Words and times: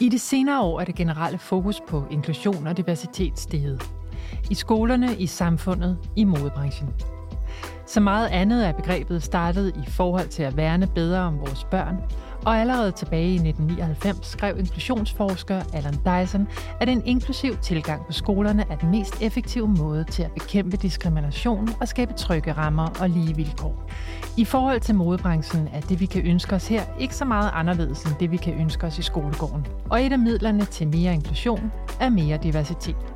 I 0.00 0.08
de 0.08 0.18
senere 0.18 0.62
år 0.62 0.80
er 0.80 0.84
det 0.84 0.94
generelle 0.94 1.38
fokus 1.38 1.80
på 1.88 2.04
inklusion 2.10 2.66
og 2.66 2.76
diversitet 2.76 3.38
steget. 3.38 3.82
I 4.50 4.54
skolerne, 4.54 5.16
i 5.18 5.26
samfundet, 5.26 5.98
i 6.16 6.24
modebranchen. 6.24 6.88
Så 7.86 8.00
meget 8.00 8.28
andet 8.28 8.66
er 8.66 8.72
begrebet 8.72 9.22
startet 9.22 9.76
i 9.76 9.90
forhold 9.90 10.28
til 10.28 10.42
at 10.42 10.56
værne 10.56 10.86
bedre 10.86 11.20
om 11.20 11.38
vores 11.38 11.64
børn, 11.64 11.96
og 12.46 12.58
allerede 12.58 12.92
tilbage 12.92 13.28
i 13.28 13.34
1999 13.34 14.26
skrev 14.26 14.58
inklusionsforsker 14.58 15.62
Alan 15.72 15.94
Dyson, 15.94 16.48
at 16.80 16.88
en 16.88 17.02
inklusiv 17.06 17.56
tilgang 17.56 18.06
på 18.06 18.12
skolerne 18.12 18.64
er 18.70 18.76
den 18.76 18.90
mest 18.90 19.22
effektive 19.22 19.68
måde 19.68 20.04
til 20.04 20.22
at 20.22 20.32
bekæmpe 20.32 20.76
diskrimination 20.76 21.68
og 21.80 21.88
skabe 21.88 22.12
trygge 22.12 22.52
rammer 22.52 22.88
og 23.00 23.10
lige 23.10 23.36
vilkår. 23.36 23.90
I 24.36 24.44
forhold 24.44 24.80
til 24.80 24.94
modebranchen 24.94 25.68
er 25.72 25.80
det, 25.80 26.00
vi 26.00 26.06
kan 26.06 26.26
ønske 26.26 26.54
os 26.54 26.68
her, 26.68 26.82
ikke 27.00 27.14
så 27.14 27.24
meget 27.24 27.50
anderledes 27.54 28.02
end 28.02 28.14
det, 28.20 28.30
vi 28.30 28.36
kan 28.36 28.54
ønske 28.60 28.86
os 28.86 28.98
i 28.98 29.02
skolegården. 29.02 29.66
Og 29.90 30.02
et 30.02 30.12
af 30.12 30.18
midlerne 30.18 30.64
til 30.64 30.88
mere 30.88 31.14
inklusion 31.14 31.72
er 32.00 32.08
mere 32.08 32.38
diversitet 32.42 33.13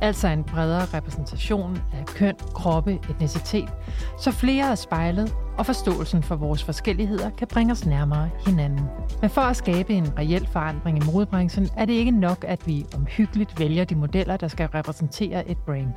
altså 0.00 0.28
en 0.28 0.44
bredere 0.44 0.84
repræsentation 0.84 1.78
af 1.92 2.06
køn, 2.06 2.34
kroppe, 2.54 2.98
etnicitet, 3.10 3.68
så 4.18 4.30
flere 4.30 4.70
er 4.70 4.74
spejlet, 4.74 5.34
og 5.58 5.66
forståelsen 5.66 6.22
for 6.22 6.36
vores 6.36 6.64
forskelligheder 6.64 7.30
kan 7.30 7.48
bringe 7.48 7.72
os 7.72 7.86
nærmere 7.86 8.30
hinanden. 8.46 8.84
Men 9.20 9.30
for 9.30 9.40
at 9.40 9.56
skabe 9.56 9.92
en 9.94 10.18
reel 10.18 10.48
forandring 10.52 10.98
i 10.98 11.06
modebranchen, 11.12 11.68
er 11.76 11.84
det 11.84 11.92
ikke 11.92 12.10
nok, 12.10 12.44
at 12.48 12.66
vi 12.66 12.86
omhyggeligt 12.94 13.60
vælger 13.60 13.84
de 13.84 13.94
modeller, 13.94 14.36
der 14.36 14.48
skal 14.48 14.66
repræsentere 14.66 15.48
et 15.48 15.58
brand. 15.58 15.92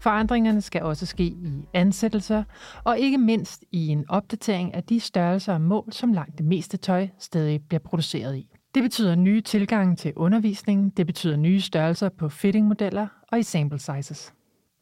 Forandringerne 0.00 0.60
skal 0.60 0.82
også 0.82 1.06
ske 1.06 1.24
i 1.24 1.64
ansættelser, 1.74 2.44
og 2.84 2.98
ikke 2.98 3.18
mindst 3.18 3.64
i 3.72 3.88
en 3.88 4.04
opdatering 4.08 4.74
af 4.74 4.84
de 4.84 5.00
størrelser 5.00 5.54
og 5.54 5.60
mål, 5.60 5.92
som 5.92 6.12
langt 6.12 6.38
det 6.38 6.46
meste 6.46 6.76
tøj 6.76 7.08
stadig 7.18 7.60
bliver 7.68 7.80
produceret 7.80 8.36
i. 8.36 8.49
Det 8.74 8.82
betyder 8.82 9.14
nye 9.14 9.40
tilgange 9.40 9.96
til 9.96 10.12
undervisningen, 10.16 10.90
det 10.90 11.06
betyder 11.06 11.36
nye 11.36 11.60
størrelser 11.60 12.08
på 12.08 12.28
fittingmodeller 12.28 13.06
og 13.32 13.38
i 13.38 13.42
sample 13.42 13.78
sizes. 13.78 14.34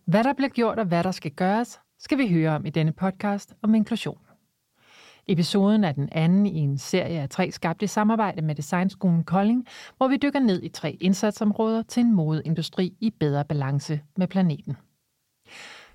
Hvad 0.05 0.25
der 0.25 0.33
bliver 0.33 0.49
gjort 0.49 0.79
og 0.79 0.87
hvad 0.87 1.05
der 1.05 1.11
skal 1.11 1.31
gøres, 1.31 1.81
skal 1.99 2.19
vi 2.19 2.29
høre 2.29 2.51
om 2.51 2.67
i 2.67 2.71
denne 2.71 2.93
podcast 2.93 3.55
om 3.63 3.75
inklusion. 3.75 4.19
Episoden 5.27 5.85
er 5.85 5.93
den 5.93 6.09
anden 6.13 6.47
i 6.47 6.59
en 6.59 6.79
serie 6.79 7.21
af 7.21 7.29
tre 7.29 7.51
skabt 7.51 7.83
i 7.83 7.87
samarbejde 7.87 8.43
med 8.43 8.55
Designskolen 8.55 9.25
Kolding, 9.25 9.67
hvor 9.97 10.09
vi 10.09 10.17
dykker 10.17 10.41
ned 10.41 10.63
i 10.63 10.69
tre 10.69 10.97
indsatsområder 11.01 11.83
til 11.83 12.01
en 12.01 12.15
modeindustri 12.15 12.97
i 13.01 13.11
bedre 13.11 13.45
balance 13.45 14.01
med 14.17 14.27
planeten. 14.27 14.77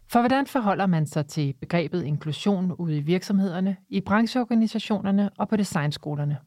For 0.08 0.20
hvordan 0.20 0.48
forholder 0.48 0.86
man 0.86 1.06
sig 1.06 1.28
til 1.28 1.54
begrebet 1.54 2.04
inklusion 2.04 2.72
ude 2.72 2.98
i 2.98 3.02
virksomhederne, 3.02 3.78
i 3.90 4.02
brancheorganisationerne 4.02 5.30
og 5.38 5.50
på 5.50 5.56
designskolerne? 5.56 6.38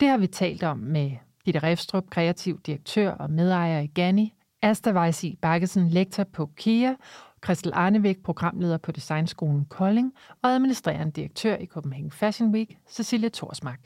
Det 0.00 0.08
har 0.08 0.18
vi 0.18 0.26
talt 0.26 0.62
om 0.62 0.78
med 0.78 1.10
Ditte 1.46 1.62
Refstrup, 1.62 2.10
kreativ 2.10 2.60
direktør 2.60 3.10
og 3.10 3.30
medejer 3.30 3.80
i 3.80 3.86
Ganni, 3.86 4.34
Asta 4.62 4.92
Weissi 4.92 5.38
Bakkesen, 5.42 5.88
lektor 5.88 6.24
på 6.24 6.50
KIA, 6.56 6.94
Christel 7.44 7.72
Arnevik, 7.74 8.22
programleder 8.22 8.78
på 8.78 8.92
Designskolen 8.92 9.64
Kolding 9.64 10.12
og 10.42 10.50
administrerende 10.50 11.12
direktør 11.12 11.56
i 11.56 11.66
Copenhagen 11.66 12.10
Fashion 12.10 12.50
Week, 12.50 12.78
Cecilia 12.88 13.28
Torsmark. 13.28 13.80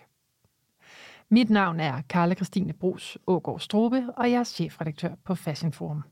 Mit 1.28 1.50
navn 1.50 1.80
er 1.80 2.02
Karla 2.08 2.34
Christine 2.34 2.72
Brus 2.72 3.18
Ågaard 3.26 3.60
Strobe, 3.60 4.06
og 4.16 4.30
jeg 4.30 4.40
er 4.40 4.44
chefredaktør 4.44 5.14
på 5.24 5.34
Fashion 5.34 5.72
Forum. 5.72 6.02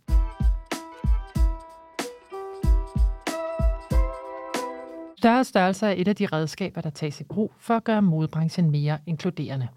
Større 5.18 5.44
størrelser 5.44 5.86
er 5.86 5.94
et 5.96 6.08
af 6.08 6.16
de 6.16 6.26
redskaber, 6.26 6.80
der 6.80 6.90
tages 6.90 7.20
i 7.20 7.24
brug 7.24 7.52
for 7.58 7.74
at 7.74 7.84
gøre 7.84 8.02
modebranchen 8.02 8.70
mere 8.70 8.98
inkluderende. 9.06 9.68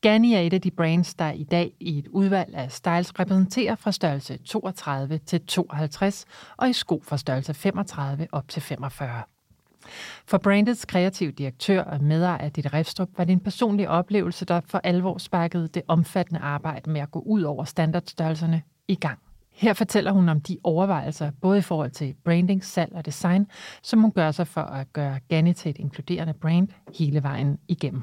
Ganni 0.00 0.34
er 0.34 0.40
et 0.40 0.52
af 0.52 0.60
de 0.60 0.70
brands, 0.70 1.14
der 1.14 1.30
i 1.30 1.44
dag 1.44 1.72
i 1.80 1.98
et 1.98 2.08
udvalg 2.08 2.54
af 2.54 2.72
styles 2.72 3.20
repræsenterer 3.20 3.74
fra 3.74 3.92
størrelse 3.92 4.36
32 4.36 5.18
til 5.18 5.46
52 5.46 6.24
og 6.56 6.70
i 6.70 6.72
sko 6.72 7.02
fra 7.04 7.16
størrelse 7.16 7.54
35 7.54 8.26
op 8.32 8.48
til 8.48 8.62
45. 8.62 9.22
For 10.26 10.38
brandets 10.38 10.84
kreative 10.84 11.30
direktør 11.30 11.82
og 11.82 12.02
medejer 12.02 12.48
Ditte 12.48 12.68
Refstrup 12.68 13.08
var 13.16 13.24
det 13.24 13.32
en 13.32 13.40
personlig 13.40 13.88
oplevelse, 13.88 14.44
der 14.44 14.60
for 14.66 14.80
alvor 14.84 15.18
sparkede 15.18 15.68
det 15.68 15.82
omfattende 15.88 16.40
arbejde 16.40 16.90
med 16.90 17.00
at 17.00 17.10
gå 17.10 17.18
ud 17.18 17.42
over 17.42 17.64
standardstørrelserne 17.64 18.62
i 18.88 18.94
gang. 18.94 19.18
Her 19.52 19.72
fortæller 19.72 20.12
hun 20.12 20.28
om 20.28 20.40
de 20.40 20.58
overvejelser, 20.62 21.30
både 21.40 21.58
i 21.58 21.62
forhold 21.62 21.90
til 21.90 22.14
branding, 22.24 22.64
salg 22.64 22.92
og 22.94 23.06
design, 23.06 23.46
som 23.82 24.00
hun 24.00 24.12
gør 24.12 24.30
sig 24.30 24.46
for 24.46 24.60
at 24.60 24.92
gøre 24.92 25.20
Ganni 25.28 25.52
til 25.52 25.70
et 25.70 25.78
inkluderende 25.78 26.34
brand 26.34 26.68
hele 26.98 27.22
vejen 27.22 27.58
igennem. 27.68 28.02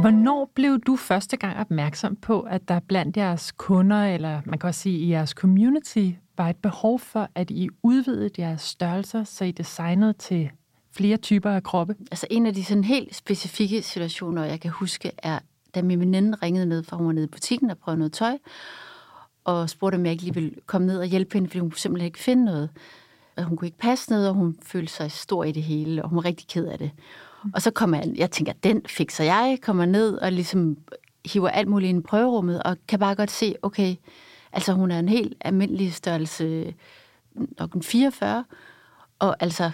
Hvornår 0.00 0.50
blev 0.54 0.80
du 0.80 0.96
første 0.96 1.36
gang 1.36 1.56
opmærksom 1.56 2.16
på, 2.16 2.40
at 2.40 2.68
der 2.68 2.80
blandt 2.80 3.16
jeres 3.16 3.52
kunder, 3.52 4.04
eller 4.04 4.40
man 4.44 4.58
kan 4.58 4.68
også 4.68 4.80
sige 4.80 4.98
i 4.98 5.10
jeres 5.10 5.30
community, 5.30 6.10
var 6.36 6.48
et 6.48 6.56
behov 6.56 6.98
for, 6.98 7.28
at 7.34 7.50
I 7.50 7.68
udvidede 7.82 8.30
jeres 8.38 8.62
størrelser, 8.62 9.24
så 9.24 9.44
I 9.44 9.50
designede 9.50 10.12
til 10.12 10.50
flere 10.92 11.16
typer 11.16 11.50
af 11.50 11.62
kroppe? 11.62 11.96
Altså 12.10 12.26
en 12.30 12.46
af 12.46 12.54
de 12.54 12.64
sådan 12.64 12.84
helt 12.84 13.14
specifikke 13.14 13.82
situationer, 13.82 14.44
jeg 14.44 14.60
kan 14.60 14.70
huske, 14.70 15.12
er, 15.18 15.38
da 15.74 15.82
min 15.82 16.00
veninde 16.00 16.38
ringede 16.42 16.66
ned, 16.66 16.82
for 16.82 16.96
hun 16.96 17.06
var 17.06 17.12
nede 17.12 17.24
i 17.24 17.28
butikken 17.28 17.70
og 17.70 17.78
prøvede 17.78 17.98
noget 17.98 18.12
tøj, 18.12 18.38
og 19.44 19.70
spurgte, 19.70 19.96
om 19.96 20.04
jeg 20.04 20.12
ikke 20.12 20.24
lige 20.24 20.34
ville 20.34 20.52
komme 20.66 20.86
ned 20.86 20.98
og 20.98 21.06
hjælpe 21.06 21.34
hende, 21.34 21.48
fordi 21.48 21.58
hun 21.58 21.70
kunne 21.70 21.78
simpelthen 21.78 22.06
ikke 22.06 22.18
finde 22.18 22.44
noget. 22.44 22.70
Og 23.36 23.44
hun 23.44 23.56
kunne 23.56 23.68
ikke 23.68 23.78
passe 23.78 24.10
ned, 24.10 24.28
og 24.28 24.34
hun 24.34 24.58
følte 24.62 24.92
sig 24.92 25.10
stor 25.10 25.44
i 25.44 25.52
det 25.52 25.62
hele, 25.62 26.02
og 26.02 26.08
hun 26.08 26.16
var 26.16 26.24
rigtig 26.24 26.46
ked 26.48 26.66
af 26.66 26.78
det. 26.78 26.90
Og 27.54 27.62
så 27.62 27.70
kommer 27.70 27.96
jeg, 27.98 28.12
jeg 28.16 28.30
tænker, 28.30 28.52
den 28.52 28.82
fikser 28.86 29.24
jeg, 29.24 29.58
kommer 29.62 29.84
ned 29.84 30.14
og 30.14 30.32
ligesom 30.32 30.76
hiver 31.32 31.48
alt 31.48 31.68
muligt 31.68 31.88
ind 31.88 31.98
i 31.98 32.02
prøverummet, 32.02 32.62
og 32.62 32.76
kan 32.88 32.98
bare 32.98 33.14
godt 33.14 33.30
se, 33.30 33.54
okay, 33.62 33.94
altså 34.52 34.72
hun 34.72 34.90
er 34.90 34.98
en 34.98 35.08
helt 35.08 35.34
almindelig 35.40 35.92
størrelse, 35.94 36.74
nok 37.58 37.72
en 37.72 37.82
44, 37.82 38.44
og 39.18 39.36
altså, 39.40 39.70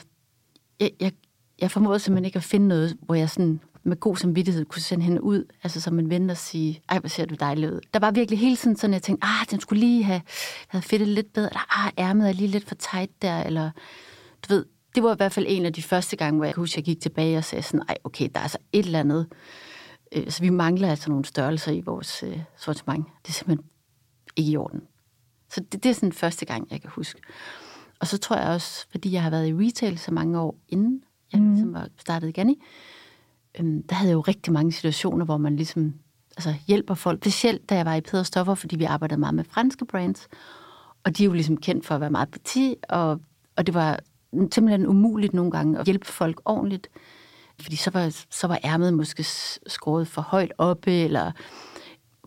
jeg, 0.80 0.90
jeg, 1.00 1.12
jeg 1.60 1.70
formåede 1.70 1.98
simpelthen 1.98 2.24
ikke 2.24 2.36
at 2.36 2.42
finde 2.42 2.68
noget, 2.68 2.96
hvor 3.02 3.14
jeg 3.14 3.30
sådan 3.30 3.60
med 3.84 3.96
god 3.96 4.16
samvittighed 4.16 4.64
kunne 4.64 4.82
sende 4.82 5.04
hende 5.04 5.22
ud, 5.22 5.44
altså 5.62 5.80
som 5.80 5.98
en 5.98 6.10
ven 6.10 6.30
og 6.30 6.36
sige, 6.36 6.82
ej, 6.88 6.98
hvor 6.98 7.08
ser 7.08 7.24
du 7.24 7.34
dejlig 7.34 7.72
ud. 7.72 7.80
Der 7.94 8.00
var 8.00 8.10
virkelig 8.10 8.38
hele 8.38 8.56
tiden 8.56 8.76
sådan, 8.76 8.94
jeg 8.94 9.02
tænkte, 9.02 9.26
ah, 9.26 9.46
den 9.50 9.60
skulle 9.60 9.80
lige 9.80 10.02
have, 10.02 10.22
have 10.68 10.82
fedtet 10.82 11.08
lidt 11.08 11.32
bedre, 11.32 11.48
eller 11.48 11.86
ah, 11.86 11.92
ærmet 11.98 12.28
er 12.28 12.32
lige 12.32 12.48
lidt 12.48 12.68
for 12.68 12.74
tight 12.74 13.22
der, 13.22 13.42
eller 13.42 13.70
du 14.48 14.54
ved, 14.54 14.64
det 14.94 15.02
var 15.02 15.12
i 15.12 15.16
hvert 15.16 15.32
fald 15.32 15.46
en 15.48 15.66
af 15.66 15.72
de 15.72 15.82
første 15.82 16.16
gange, 16.16 16.36
hvor 16.36 16.44
jeg 16.44 16.54
husker, 16.54 16.78
jeg 16.78 16.84
gik 16.84 17.00
tilbage 17.00 17.38
og 17.38 17.44
sagde 17.44 17.62
sådan, 17.62 17.82
ej, 17.88 17.96
okay, 18.04 18.28
der 18.34 18.38
er 18.38 18.42
altså 18.42 18.58
et 18.72 18.84
eller 18.84 19.00
andet. 19.00 19.26
Øh, 20.12 20.30
så 20.30 20.42
vi 20.42 20.50
mangler 20.50 20.90
altså 20.90 21.10
nogle 21.10 21.24
størrelser 21.24 21.72
i 21.72 21.80
vores 21.80 22.22
øh, 22.22 22.38
sortiment. 22.56 23.06
Det 23.22 23.28
er 23.28 23.32
simpelthen 23.32 23.68
ikke 24.36 24.52
i 24.52 24.56
orden. 24.56 24.80
Så 25.50 25.60
det, 25.60 25.84
det 25.84 25.90
er 25.90 25.94
sådan 25.94 26.12
første 26.12 26.46
gang, 26.46 26.68
jeg 26.70 26.80
kan 26.80 26.90
huske. 26.90 27.20
Og 28.00 28.06
så 28.06 28.18
tror 28.18 28.36
jeg 28.36 28.48
også, 28.48 28.86
fordi 28.90 29.12
jeg 29.12 29.22
har 29.22 29.30
været 29.30 29.48
i 29.48 29.54
retail 29.54 29.98
så 29.98 30.10
mange 30.10 30.40
år 30.40 30.56
inden 30.68 31.02
jeg 31.32 31.40
mm. 31.40 31.50
ligesom 31.50 31.74
var 31.74 31.88
startet 31.98 32.28
igen 32.28 32.50
i, 32.50 32.62
øhm, 33.58 33.82
der 33.82 33.94
havde 33.94 34.08
jeg 34.08 34.14
jo 34.14 34.20
rigtig 34.20 34.52
mange 34.52 34.72
situationer, 34.72 35.24
hvor 35.24 35.36
man 35.36 35.56
ligesom 35.56 35.94
altså, 36.36 36.54
hjælper 36.66 36.94
folk. 36.94 37.22
Specielt 37.22 37.70
da 37.70 37.74
jeg 37.76 37.86
var 37.86 37.94
i 37.94 38.00
Peder 38.00 38.22
Stoffer, 38.22 38.54
fordi 38.54 38.76
vi 38.76 38.84
arbejdede 38.84 39.20
meget 39.20 39.34
med 39.34 39.44
franske 39.44 39.84
brands. 39.84 40.28
Og 41.04 41.16
de 41.16 41.22
er 41.22 41.26
jo 41.26 41.32
ligesom 41.32 41.56
kendt 41.56 41.86
for 41.86 41.94
at 41.94 42.00
være 42.00 42.10
meget 42.10 42.30
petit, 42.30 42.74
og, 42.88 43.20
og 43.56 43.66
det 43.66 43.74
var 43.74 43.98
simpelthen 44.32 44.86
umuligt 44.86 45.34
nogle 45.34 45.50
gange 45.50 45.78
at 45.78 45.84
hjælpe 45.84 46.06
folk 46.06 46.40
ordentligt. 46.44 46.88
Fordi 47.60 47.76
så 47.76 47.90
var, 47.90 48.24
så 48.30 48.46
var 48.46 48.58
ærmet 48.64 48.94
måske 48.94 49.24
skåret 49.66 50.08
for 50.08 50.22
højt 50.22 50.52
oppe, 50.58 50.92
eller 50.92 51.32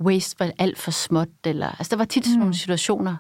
waist 0.02 0.40
var 0.40 0.52
alt 0.60 0.78
for 0.78 0.92
småt. 0.92 1.28
Eller, 1.46 1.68
altså 1.68 1.92
der 1.92 1.98
var 1.98 2.06
tit 2.06 2.26
sådan 2.26 2.40
nogle 2.40 2.50
mm. 2.50 2.54
situationer. 2.54 3.16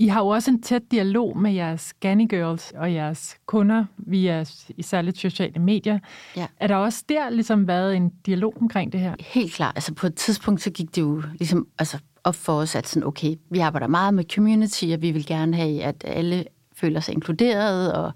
I 0.00 0.08
har 0.08 0.20
jo 0.20 0.28
også 0.28 0.50
en 0.50 0.62
tæt 0.62 0.82
dialog 0.90 1.38
med 1.38 1.52
jeres 1.52 1.94
Ganny 2.00 2.28
Girls 2.30 2.72
og 2.76 2.92
jeres 2.92 3.36
kunder 3.46 3.84
via 3.96 4.44
især 4.68 5.02
lidt 5.02 5.18
sociale 5.18 5.58
medier. 5.58 5.98
Ja. 6.36 6.46
Er 6.56 6.66
der 6.66 6.76
også 6.76 7.04
der 7.08 7.30
ligesom 7.30 7.66
været 7.66 7.96
en 7.96 8.12
dialog 8.26 8.54
omkring 8.60 8.92
det 8.92 9.00
her? 9.00 9.14
Helt 9.20 9.52
klart. 9.52 9.72
Altså 9.76 9.94
på 9.94 10.06
et 10.06 10.14
tidspunkt 10.14 10.62
så 10.62 10.70
gik 10.70 10.96
det 10.96 11.02
jo 11.02 11.22
ligesom 11.38 11.66
altså 11.78 11.98
op 12.24 12.34
for 12.34 12.52
os, 12.52 12.74
at 12.74 12.88
sådan, 12.88 13.06
okay, 13.06 13.34
vi 13.50 13.58
arbejder 13.58 13.86
meget 13.86 14.14
med 14.14 14.24
community, 14.34 14.84
og 14.94 15.02
vi 15.02 15.10
vil 15.10 15.26
gerne 15.26 15.56
have, 15.56 15.82
at 15.82 16.04
alle 16.06 16.44
føler 16.80 17.00
sig 17.00 17.14
inkluderet, 17.14 17.92
og, 17.92 18.12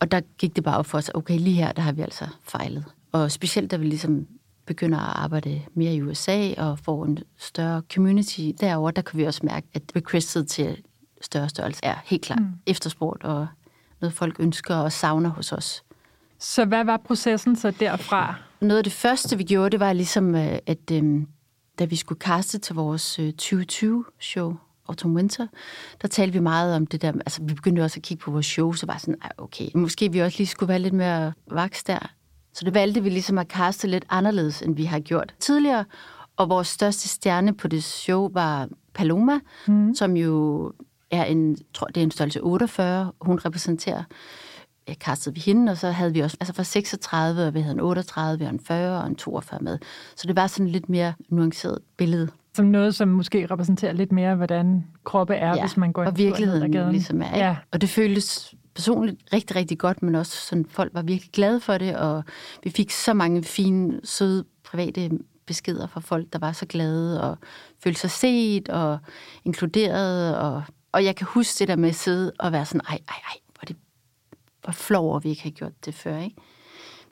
og 0.00 0.10
der 0.10 0.20
gik 0.38 0.56
det 0.56 0.64
bare 0.64 0.78
op 0.78 0.86
for 0.86 0.98
os, 0.98 1.10
okay, 1.14 1.38
lige 1.38 1.56
her, 1.56 1.72
der 1.72 1.82
har 1.82 1.92
vi 1.92 2.02
altså 2.02 2.26
fejlet. 2.42 2.84
Og 3.12 3.30
specielt, 3.30 3.70
da 3.70 3.76
vi 3.76 3.84
ligesom 3.84 4.26
begynder 4.66 4.98
at 4.98 5.16
arbejde 5.16 5.62
mere 5.74 5.94
i 5.94 6.02
USA 6.02 6.54
og 6.56 6.78
får 6.78 7.04
en 7.04 7.18
større 7.38 7.82
community 7.94 8.50
derover, 8.60 8.90
der 8.90 9.02
kan 9.02 9.18
vi 9.18 9.24
også 9.24 9.40
mærke, 9.42 9.66
at 9.74 9.82
requestet 9.96 10.48
til 10.48 10.82
større 11.20 11.48
størrelse 11.48 11.80
er 11.82 11.94
helt 12.04 12.22
klart 12.22 12.40
mm. 12.40 12.52
efterspurgt, 12.66 13.24
og 13.24 13.46
noget 14.00 14.14
folk 14.14 14.36
ønsker 14.40 14.74
og 14.74 14.92
savner 14.92 15.30
hos 15.30 15.52
os. 15.52 15.84
Så 16.38 16.64
hvad 16.64 16.84
var 16.84 16.96
processen 16.96 17.56
så 17.56 17.70
derfra? 17.70 18.34
Noget 18.60 18.78
af 18.78 18.84
det 18.84 18.92
første, 18.92 19.36
vi 19.36 19.44
gjorde, 19.44 19.70
det 19.70 19.80
var 19.80 19.92
ligesom, 19.92 20.34
øh, 20.34 20.58
at 20.66 20.90
øhm, 20.92 21.26
da 21.78 21.84
vi 21.84 21.96
skulle 21.96 22.18
kaste 22.18 22.58
til 22.58 22.74
vores 22.74 23.18
2020-show, 23.18 24.50
øh, 24.50 24.56
Autumn 24.88 25.16
Winter, 25.16 25.46
der 26.02 26.08
talte 26.08 26.32
vi 26.32 26.38
meget 26.38 26.76
om 26.76 26.86
det 26.86 27.02
der, 27.02 27.12
altså 27.12 27.42
vi 27.42 27.54
begyndte 27.54 27.80
også 27.80 27.98
at 27.98 28.02
kigge 28.02 28.22
på 28.22 28.30
vores 28.30 28.46
show, 28.46 28.72
så 28.72 28.86
var 28.86 28.98
sådan, 28.98 29.16
okay, 29.38 29.68
måske 29.74 30.12
vi 30.12 30.18
også 30.18 30.38
lige 30.38 30.46
skulle 30.46 30.68
være 30.68 30.78
lidt 30.78 30.94
mere 30.94 31.32
vaks 31.50 31.84
der. 31.84 32.10
Så 32.52 32.64
det 32.64 32.74
valgte 32.74 33.02
vi 33.02 33.10
ligesom 33.10 33.38
at 33.38 33.48
kaste 33.48 33.88
lidt 33.88 34.04
anderledes, 34.10 34.62
end 34.62 34.76
vi 34.76 34.84
har 34.84 35.00
gjort 35.00 35.34
tidligere. 35.40 35.84
Og 36.36 36.48
vores 36.48 36.68
største 36.68 37.08
stjerne 37.08 37.54
på 37.54 37.68
det 37.68 37.84
show 37.84 38.30
var 38.32 38.68
Paloma, 38.94 39.38
mm. 39.66 39.94
som 39.94 40.16
jo 40.16 40.72
er 41.10 41.24
en, 41.24 41.56
tror 41.74 41.86
det 41.86 41.96
er 41.96 42.04
en 42.04 42.10
størrelse 42.10 42.40
48. 42.40 43.12
Hun 43.20 43.38
repræsenterer 43.38 44.02
ja, 44.88 44.94
kastede 44.94 45.34
vi 45.34 45.40
hende, 45.40 45.72
og 45.72 45.78
så 45.78 45.90
havde 45.90 46.12
vi 46.12 46.20
også, 46.20 46.36
altså 46.40 46.54
fra 46.54 46.64
36, 46.64 47.46
og 47.46 47.54
vi 47.54 47.60
havde 47.60 47.74
en 47.74 47.80
38, 47.80 48.38
vi 48.38 48.44
havde 48.44 48.54
en 48.54 48.64
40 48.64 49.00
og 49.00 49.06
en 49.06 49.16
42 49.16 49.58
med. 49.62 49.78
Så 50.16 50.26
det 50.26 50.36
var 50.36 50.46
sådan 50.46 50.68
lidt 50.68 50.88
mere 50.88 51.14
nuanceret 51.28 51.78
billede. 51.96 52.28
Som 52.54 52.66
noget, 52.66 52.94
som 52.94 53.08
måske 53.08 53.46
repræsenterer 53.46 53.92
lidt 53.92 54.12
mere, 54.12 54.34
hvordan 54.34 54.84
kroppe 55.04 55.34
er, 55.34 55.54
ja, 55.54 55.60
hvis 55.60 55.76
man 55.76 55.92
går 55.92 56.04
og 56.04 56.18
virkeligheden 56.18 56.90
ligesom 56.90 57.22
er. 57.22 57.26
Ikke? 57.26 57.38
Ja. 57.38 57.56
Og 57.72 57.80
det 57.80 57.88
føltes 57.88 58.54
personligt 58.74 59.22
rigtig, 59.32 59.56
rigtig 59.56 59.78
godt, 59.78 60.02
men 60.02 60.14
også 60.14 60.36
sådan, 60.36 60.66
folk 60.68 60.94
var 60.94 61.02
virkelig 61.02 61.32
glade 61.32 61.60
for 61.60 61.78
det, 61.78 61.96
og 61.96 62.24
vi 62.62 62.70
fik 62.70 62.90
så 62.90 63.14
mange 63.14 63.42
fine, 63.42 64.00
søde, 64.04 64.44
private 64.64 65.10
beskeder 65.46 65.86
fra 65.86 66.00
folk, 66.00 66.32
der 66.32 66.38
var 66.38 66.52
så 66.52 66.66
glade 66.66 67.22
og 67.22 67.38
følte 67.82 68.00
sig 68.00 68.10
set 68.10 68.68
og 68.68 68.98
inkluderet. 69.44 70.38
Og, 70.38 70.62
og 70.92 71.04
jeg 71.04 71.16
kan 71.16 71.26
huske 71.30 71.58
det 71.58 71.68
der 71.68 71.76
med 71.76 71.88
at 71.88 71.94
sidde 71.94 72.32
og 72.38 72.52
være 72.52 72.64
sådan, 72.64 72.80
ej, 72.88 72.98
ej, 73.08 73.16
ej, 73.24 73.38
hvor, 73.58 73.64
det, 73.66 73.76
hvor 74.64 74.72
flov 74.72 75.08
over, 75.08 75.20
vi 75.20 75.28
ikke 75.28 75.42
har 75.42 75.50
gjort 75.50 75.84
det 75.84 75.94
før. 75.94 76.18
Ikke? 76.18 76.36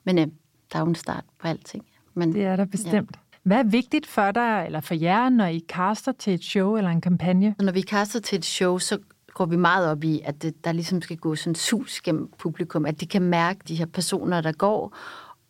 Men 0.03 0.17
øh, 0.17 0.27
der 0.71 0.79
er 0.79 0.79
jo 0.79 0.85
en 0.85 0.95
start 0.95 1.23
på 1.39 1.47
alting. 1.47 1.85
Men, 2.13 2.33
det 2.33 2.45
er 2.45 2.55
der 2.55 2.65
bestemt. 2.65 3.11
Ja. 3.15 3.19
Hvad 3.43 3.57
er 3.57 3.63
vigtigt 3.63 4.07
for 4.07 4.31
dig, 4.31 4.63
eller 4.65 4.81
for 4.81 4.93
jer, 4.93 5.29
når 5.29 5.45
I 5.45 5.65
kaster 5.69 6.11
til 6.11 6.33
et 6.33 6.43
show 6.43 6.75
eller 6.75 6.89
en 6.89 7.01
kampagne? 7.01 7.55
Når 7.59 7.71
vi 7.71 7.81
kaster 7.81 8.19
til 8.19 8.37
et 8.37 8.45
show, 8.45 8.77
så 8.77 8.97
går 9.33 9.45
vi 9.45 9.55
meget 9.55 9.89
op 9.89 10.03
i, 10.03 10.21
at 10.25 10.41
det, 10.41 10.65
der 10.65 10.71
ligesom 10.71 11.01
skal 11.01 11.17
gå 11.17 11.35
sådan 11.35 11.55
sus 11.55 12.01
gennem 12.01 12.31
publikum, 12.39 12.85
at 12.85 13.01
de 13.01 13.05
kan 13.05 13.21
mærke 13.21 13.59
de 13.67 13.75
her 13.75 13.85
personer, 13.85 14.41
der 14.41 14.51
går, 14.51 14.95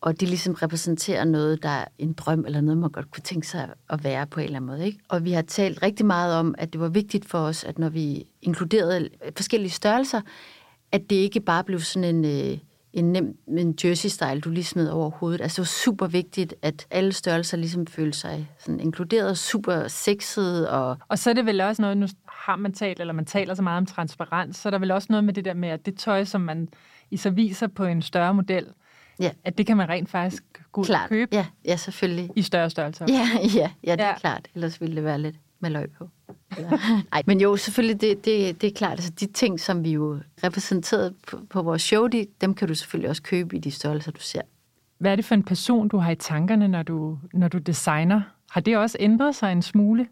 og 0.00 0.20
de 0.20 0.26
ligesom 0.26 0.54
repræsenterer 0.54 1.24
noget, 1.24 1.62
der 1.62 1.68
er 1.68 1.84
en 1.98 2.12
drøm, 2.12 2.44
eller 2.46 2.60
noget, 2.60 2.78
man 2.78 2.90
godt 2.90 3.10
kunne 3.10 3.22
tænke 3.22 3.46
sig 3.46 3.68
at 3.90 4.04
være 4.04 4.26
på 4.26 4.40
en 4.40 4.44
eller 4.44 4.56
anden 4.56 4.66
måde. 4.66 4.86
Ikke? 4.86 4.98
Og 5.08 5.24
vi 5.24 5.32
har 5.32 5.42
talt 5.42 5.82
rigtig 5.82 6.06
meget 6.06 6.34
om, 6.34 6.54
at 6.58 6.72
det 6.72 6.80
var 6.80 6.88
vigtigt 6.88 7.24
for 7.28 7.38
os, 7.38 7.64
at 7.64 7.78
når 7.78 7.88
vi 7.88 8.26
inkluderede 8.42 9.08
forskellige 9.36 9.70
størrelser, 9.70 10.20
at 10.92 11.10
det 11.10 11.16
ikke 11.16 11.40
bare 11.40 11.64
blev 11.64 11.80
sådan 11.80 12.14
en, 12.16 12.24
øh, 12.24 12.58
en 12.94 13.12
nem 13.12 13.36
en 13.48 13.74
jersey-style, 13.84 14.40
du 14.40 14.50
lige 14.50 14.64
smed 14.64 14.88
over 14.88 15.10
hovedet. 15.10 15.40
Altså 15.40 15.56
det 15.56 15.68
var 15.68 15.92
super 15.92 16.06
vigtigt, 16.06 16.54
at 16.62 16.86
alle 16.90 17.12
størrelser 17.12 17.56
ligesom 17.56 17.86
følte 17.86 18.18
sig 18.18 18.48
sådan 18.58 18.80
inkluderet, 18.80 19.38
super 19.38 19.88
sexet. 19.88 20.68
Og... 20.68 20.96
og 21.08 21.18
så 21.18 21.30
er 21.30 21.34
det 21.34 21.46
vel 21.46 21.60
også 21.60 21.82
noget, 21.82 21.96
nu 21.96 22.06
har 22.28 22.56
man 22.56 22.72
talt, 22.72 23.00
eller 23.00 23.12
man 23.12 23.24
taler 23.24 23.54
så 23.54 23.62
meget 23.62 23.78
om 23.78 23.86
transparens, 23.86 24.56
så 24.56 24.68
er 24.68 24.70
der 24.70 24.78
vel 24.78 24.90
også 24.90 25.06
noget 25.10 25.24
med 25.24 25.34
det 25.34 25.44
der 25.44 25.54
med, 25.54 25.68
at 25.68 25.86
det 25.86 25.98
tøj, 25.98 26.24
som 26.24 26.40
man 26.40 26.68
i 27.10 27.16
så 27.16 27.30
viser 27.30 27.66
på 27.66 27.84
en 27.84 28.02
større 28.02 28.34
model, 28.34 28.66
Ja. 29.20 29.30
At 29.44 29.58
det 29.58 29.66
kan 29.66 29.76
man 29.76 29.88
rent 29.88 30.10
faktisk 30.10 30.42
gå 30.72 30.80
ud 30.80 30.90
og 30.90 31.08
købe. 31.08 31.36
Ja, 31.36 31.46
ja, 31.64 31.76
selvfølgelig. 31.76 32.30
I 32.36 32.42
større 32.42 32.70
størrelser. 32.70 33.06
Ja, 33.08 33.28
ja, 33.60 33.70
ja, 33.84 33.92
det 33.92 34.00
er 34.00 34.08
ja. 34.08 34.18
klart. 34.18 34.48
Ellers 34.54 34.80
ville 34.80 34.96
det 34.96 35.04
være 35.04 35.18
lidt 35.18 35.36
med 35.64 35.70
løg 35.70 35.90
på. 35.98 36.08
Nej, 37.12 37.22
men 37.26 37.40
jo, 37.40 37.56
selvfølgelig, 37.56 38.00
det, 38.00 38.24
det, 38.24 38.60
det 38.60 38.66
er 38.66 38.74
klart. 38.74 38.92
Altså, 38.92 39.10
de 39.10 39.26
ting, 39.26 39.60
som 39.60 39.84
vi 39.84 39.90
jo 39.92 40.20
repræsenterede 40.44 41.14
på, 41.28 41.40
på 41.50 41.62
vores 41.62 41.82
show, 41.82 42.06
de, 42.06 42.26
dem 42.40 42.54
kan 42.54 42.68
du 42.68 42.74
selvfølgelig 42.74 43.10
også 43.10 43.22
købe 43.22 43.56
i 43.56 43.58
de 43.58 43.70
størrelser, 43.70 44.12
du 44.12 44.20
ser. 44.20 44.40
Hvad 44.98 45.12
er 45.12 45.16
det 45.16 45.24
for 45.24 45.34
en 45.34 45.42
person, 45.42 45.88
du 45.88 45.96
har 45.96 46.10
i 46.10 46.16
tankerne, 46.16 46.68
når 46.68 46.82
du, 46.82 47.18
når 47.32 47.48
du 47.48 47.58
designer? 47.58 48.22
Har 48.50 48.60
det 48.60 48.76
også 48.76 48.96
ændret 49.00 49.36
sig 49.36 49.52
en 49.52 49.62
smule? 49.62 50.08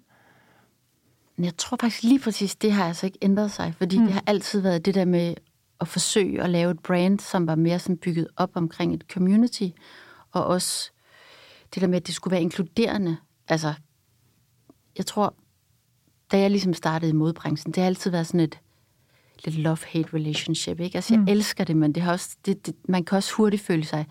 Jeg 1.39 1.57
tror 1.57 1.77
faktisk 1.81 2.03
lige 2.03 2.21
præcis, 2.21 2.55
det 2.55 2.73
har 2.73 2.85
altså 2.85 3.07
ikke 3.07 3.19
ændret 3.23 3.51
sig, 3.51 3.75
fordi 3.79 3.97
hmm. 3.97 4.07
det 4.07 4.15
har 4.15 4.23
altid 4.27 4.61
været 4.61 4.87
det 4.87 4.95
der 4.95 5.05
med 5.05 5.35
at 5.81 5.89
forsøge 5.89 6.43
at 6.43 6.51
lave 6.51 6.71
et 6.71 6.81
brand, 6.81 7.21
som 7.21 7.47
var 7.47 7.55
mere 7.55 7.79
sådan 7.79 7.97
bygget 7.97 8.29
op 8.37 8.51
omkring 8.55 8.95
et 8.95 9.05
community, 9.13 9.69
og 10.33 10.47
også 10.47 10.91
det 11.75 11.83
der 11.83 11.89
med, 11.89 11.97
at 11.97 12.07
det 12.07 12.15
skulle 12.15 12.33
være 12.33 12.43
inkluderende. 12.43 13.17
Altså, 13.49 13.75
jeg 14.99 15.07
tror, 15.07 15.35
da 16.33 16.39
jeg 16.39 16.51
ligesom 16.51 16.75
startede 16.75 17.11
i 17.11 17.15
modbranchen, 17.15 17.73
det 17.73 17.83
har 17.83 17.87
altid 17.87 18.11
været 18.11 18.27
sådan 18.27 18.41
et 18.41 18.59
lidt 19.45 19.57
love-hate 19.57 20.15
relationship, 20.15 20.81
ikke? 20.81 20.97
Altså, 20.97 21.15
jeg 21.15 21.21
mm. 21.21 21.29
elsker 21.29 21.65
det, 21.65 21.77
men 21.77 21.93
det 21.93 22.03
har 22.03 22.13
også, 22.13 22.37
det, 22.47 22.67
det, 22.67 22.75
man 22.89 23.05
kan 23.05 23.17
også 23.17 23.35
hurtigt 23.35 23.63
føle 23.63 23.85
sig 23.85 24.07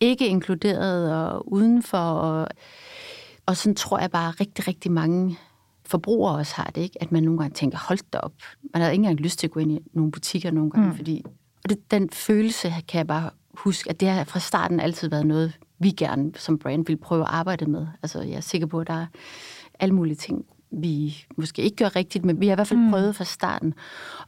ikke 0.00 0.26
inkluderet 0.26 1.14
og 1.14 1.52
udenfor, 1.52 1.98
og, 1.98 2.48
og 3.46 3.56
sådan 3.56 3.74
tror 3.74 3.98
jeg 3.98 4.10
bare 4.10 4.30
rigtig, 4.30 4.68
rigtig 4.68 4.92
mange 4.92 5.38
forbrugere 5.86 6.36
også 6.36 6.54
har 6.56 6.70
det, 6.74 6.80
ikke? 6.80 7.02
At 7.02 7.12
man 7.12 7.22
nogle 7.22 7.38
gange 7.38 7.54
tænker, 7.54 7.78
hold 7.88 7.98
da 8.12 8.18
op. 8.18 8.32
Man 8.72 8.82
har 8.82 8.90
ikke 8.90 9.00
engang 9.00 9.20
lyst 9.20 9.38
til 9.38 9.46
at 9.46 9.50
gå 9.50 9.60
ind 9.60 9.72
i 9.72 9.78
nogle 9.92 10.12
butikker 10.12 10.50
nogle 10.50 10.70
gange, 10.70 10.88
mm. 10.88 10.96
fordi... 10.96 11.24
Og 11.64 11.70
det, 11.70 11.90
den 11.90 12.10
følelse 12.10 12.74
kan 12.88 12.98
jeg 12.98 13.06
bare 13.06 13.30
huske, 13.54 13.90
at 13.90 14.00
det 14.00 14.08
har 14.08 14.24
fra 14.24 14.40
starten 14.40 14.80
altid 14.80 15.08
været 15.08 15.26
noget, 15.26 15.58
vi 15.78 15.90
gerne 15.90 16.32
som 16.36 16.58
brand 16.58 16.86
vil 16.86 16.96
prøve 16.96 17.22
at 17.22 17.28
arbejde 17.30 17.66
med. 17.66 17.86
Altså, 18.02 18.22
jeg 18.22 18.36
er 18.36 18.40
sikker 18.40 18.66
på, 18.66 18.80
at 18.80 18.86
der 18.86 18.94
er 18.94 19.06
alle 19.80 19.94
mulige 19.94 20.16
ting, 20.16 20.44
vi 20.70 21.24
måske 21.36 21.62
ikke 21.62 21.76
gør 21.76 21.96
rigtigt, 21.96 22.24
men 22.24 22.40
vi 22.40 22.46
har 22.46 22.52
i 22.52 22.54
hvert 22.54 22.68
fald 22.68 22.80
mm. 22.80 22.90
prøvet 22.90 23.16
fra 23.16 23.24
starten. 23.24 23.74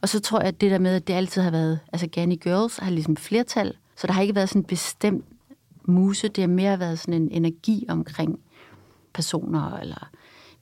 Og 0.01 0.09
så 0.09 0.19
tror 0.19 0.39
jeg, 0.39 0.47
at 0.47 0.61
det 0.61 0.71
der 0.71 0.79
med, 0.79 0.95
at 0.95 1.07
det 1.07 1.13
altid 1.13 1.41
har 1.41 1.51
været, 1.51 1.79
altså 1.93 2.07
Gani 2.07 2.35
Girls 2.35 2.77
har 2.77 2.91
ligesom 2.91 3.15
flertal, 3.15 3.77
så 3.95 4.07
der 4.07 4.13
har 4.13 4.21
ikke 4.21 4.35
været 4.35 4.49
sådan 4.49 4.61
en 4.61 4.65
bestemt 4.65 5.25
muse, 5.85 6.27
det 6.27 6.41
har 6.41 6.49
mere 6.49 6.79
været 6.79 6.99
sådan 6.99 7.21
en 7.21 7.31
energi 7.31 7.85
omkring 7.89 8.39
personer, 9.13 9.77
eller 9.77 10.09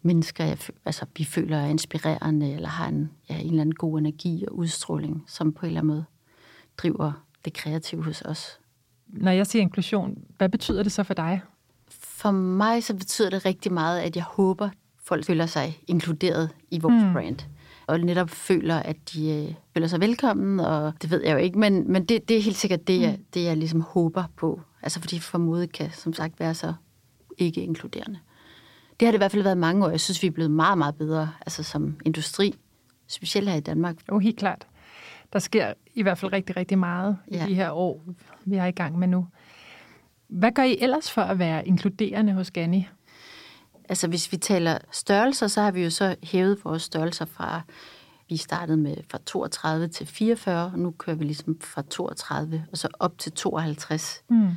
mennesker, 0.02 0.46
jeg, 0.46 0.58
altså, 0.86 1.06
vi 1.18 1.24
føler 1.24 1.58
er 1.58 1.68
inspirerende, 1.68 2.54
eller 2.54 2.70
har 2.70 2.88
en, 2.88 3.12
ja, 3.30 3.38
en 3.38 3.48
eller 3.48 3.62
anden 3.62 3.76
god 3.76 4.00
energi 4.00 4.46
og 4.48 4.56
udstråling, 4.56 5.24
som 5.28 5.54
på 5.54 5.66
en 5.66 5.68
eller 5.68 5.82
anden 5.82 5.94
måde 5.94 6.06
driver 6.78 7.12
det 7.46 7.54
kreative 7.54 8.04
hos 8.04 8.22
os. 8.22 8.60
Når 9.08 9.32
jeg 9.32 9.48
siger 9.48 9.62
inklusion, 9.62 10.18
hvad 10.38 10.50
betyder 10.50 10.84
det 10.84 10.92
så 10.92 11.04
for 11.04 11.14
dig? 11.14 11.42
For 11.90 12.32
mig 12.32 12.84
så 12.84 12.94
betyder 12.94 13.30
det 13.30 13.46
rigtig 13.46 13.74
meget, 13.74 14.00
at 14.00 14.16
jeg 14.16 14.24
håber, 14.24 14.70
folk 15.04 15.26
føler 15.26 15.46
sig 15.46 15.80
inkluderet 15.88 16.50
i 16.72 16.80
vores 16.80 17.04
mm. 17.04 17.14
brand. 17.14 17.38
Og 17.88 18.00
netop 18.00 18.30
føler, 18.30 18.76
at 18.76 18.96
de 19.14 19.30
øh, 19.32 19.54
føler 19.74 19.88
sig 19.88 20.02
velkommen, 20.02 20.60
og 20.60 20.94
det 21.02 21.12
ved 21.12 21.24
jeg 21.24 21.34
jo 21.34 21.38
ikke, 21.38 21.60
men, 21.60 21.92
men 21.92 22.06
det, 22.06 22.30
det 22.30 22.38
er 22.38 22.42
helt 22.42 22.58
sikkert 22.58 22.88
det, 22.88 23.02
jeg, 23.02 23.16
mm. 23.18 23.26
det, 23.34 23.44
jeg 23.44 23.58
ligesom 23.58 23.82
håber 23.82 24.24
på. 24.36 24.62
Altså 24.82 25.00
fordi 25.00 25.20
for 25.20 25.38
mode 25.38 25.68
kan 25.68 25.92
som 25.92 26.14
sagt 26.14 26.40
være 26.40 26.54
så 26.54 26.74
ikke 27.38 27.62
inkluderende. 27.62 28.20
Det 29.00 29.06
har 29.06 29.12
det 29.12 29.18
i 29.18 29.24
hvert 29.24 29.32
fald 29.32 29.44
været 29.44 29.58
mange 29.58 29.86
år. 29.86 29.90
Jeg 29.90 30.00
synes, 30.00 30.22
vi 30.22 30.28
er 30.28 30.32
blevet 30.32 30.52
meget, 30.52 30.78
meget 30.78 30.96
bedre 30.96 31.32
altså 31.42 31.64
som 31.64 31.98
industri, 32.06 32.56
specielt 33.08 33.50
her 33.50 33.58
i 33.58 33.62
Danmark. 33.62 33.96
Jo, 34.12 34.20
helt 34.20 34.38
klart. 34.38 34.68
Der 35.34 35.40
sker 35.40 35.74
i 35.94 36.02
hvert 36.02 36.18
fald 36.18 36.34
rigtig, 36.34 36.58
rigtig 36.58 36.78
meget 36.78 37.18
ja. 37.32 37.46
i 37.46 37.50
de 37.50 37.56
her 37.56 37.72
år, 37.72 38.04
vi 38.46 38.56
er 38.56 38.66
i 38.66 38.72
gang 38.72 39.00
med 39.00 39.08
nu. 39.08 39.28
Hvad 40.28 40.52
gør 40.52 40.64
I 40.64 40.78
ellers 40.82 41.12
for 41.12 41.22
at 41.22 41.40
være 41.40 41.68
inkluderende 41.68 42.34
hos 42.34 42.52
Gani? 42.52 42.88
Altså, 43.92 44.08
hvis 44.08 44.32
vi 44.32 44.38
taler 44.38 44.78
størrelser, 44.92 45.48
så 45.48 45.62
har 45.62 45.72
vi 45.72 45.84
jo 45.84 45.90
så 45.90 46.16
hævet 46.24 46.66
vores 46.66 46.82
størrelser 46.84 47.26
fra, 47.26 47.62
vi 48.30 48.38
startede 48.38 48.78
med 48.78 48.96
fra 49.10 49.20
32 49.26 49.88
til 49.88 50.08
44, 50.08 50.72
og 50.74 50.80
nu 50.80 50.92
kører 50.92 51.16
vi 51.16 51.24
ligesom 51.24 51.58
fra 51.62 51.84
32 51.90 52.66
og 52.72 52.78
så 52.78 52.88
op 53.00 53.18
til 53.18 53.32
52 53.32 54.24
mm. 54.30 54.48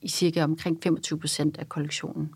i 0.00 0.08
cirka 0.08 0.44
omkring 0.44 0.82
25 0.82 1.18
procent 1.18 1.58
af 1.58 1.68
kollektionen. 1.68 2.30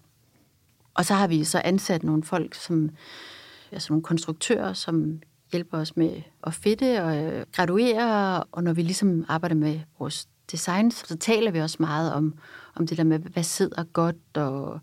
Og 0.95 1.05
så 1.05 1.15
har 1.15 1.27
vi 1.27 1.45
så 1.45 1.63
ansat 1.65 2.03
nogle 2.03 2.23
folk, 2.23 2.55
som, 2.55 2.91
altså 3.73 3.93
nogle 3.93 4.03
konstruktører, 4.03 4.73
som 4.73 5.21
hjælper 5.53 5.79
os 5.79 5.97
med 5.97 6.23
at 6.47 6.55
fedte 6.55 7.03
og 7.03 7.17
øh, 7.17 7.47
graduere, 7.53 8.45
og 8.45 8.65
når 8.65 8.73
vi 8.73 8.83
ligesom 8.83 9.25
arbejder 9.29 9.57
med 9.57 9.81
vores 9.99 10.29
design, 10.51 10.91
så 10.91 11.17
taler 11.17 11.51
vi 11.51 11.59
også 11.61 11.77
meget 11.81 12.13
om, 12.13 12.35
om 12.75 12.87
det 12.87 12.99
der 12.99 13.05
med, 13.05 13.19
hvad 13.19 13.43
sidder 13.43 13.85
godt, 13.85 14.37
og 14.37 14.81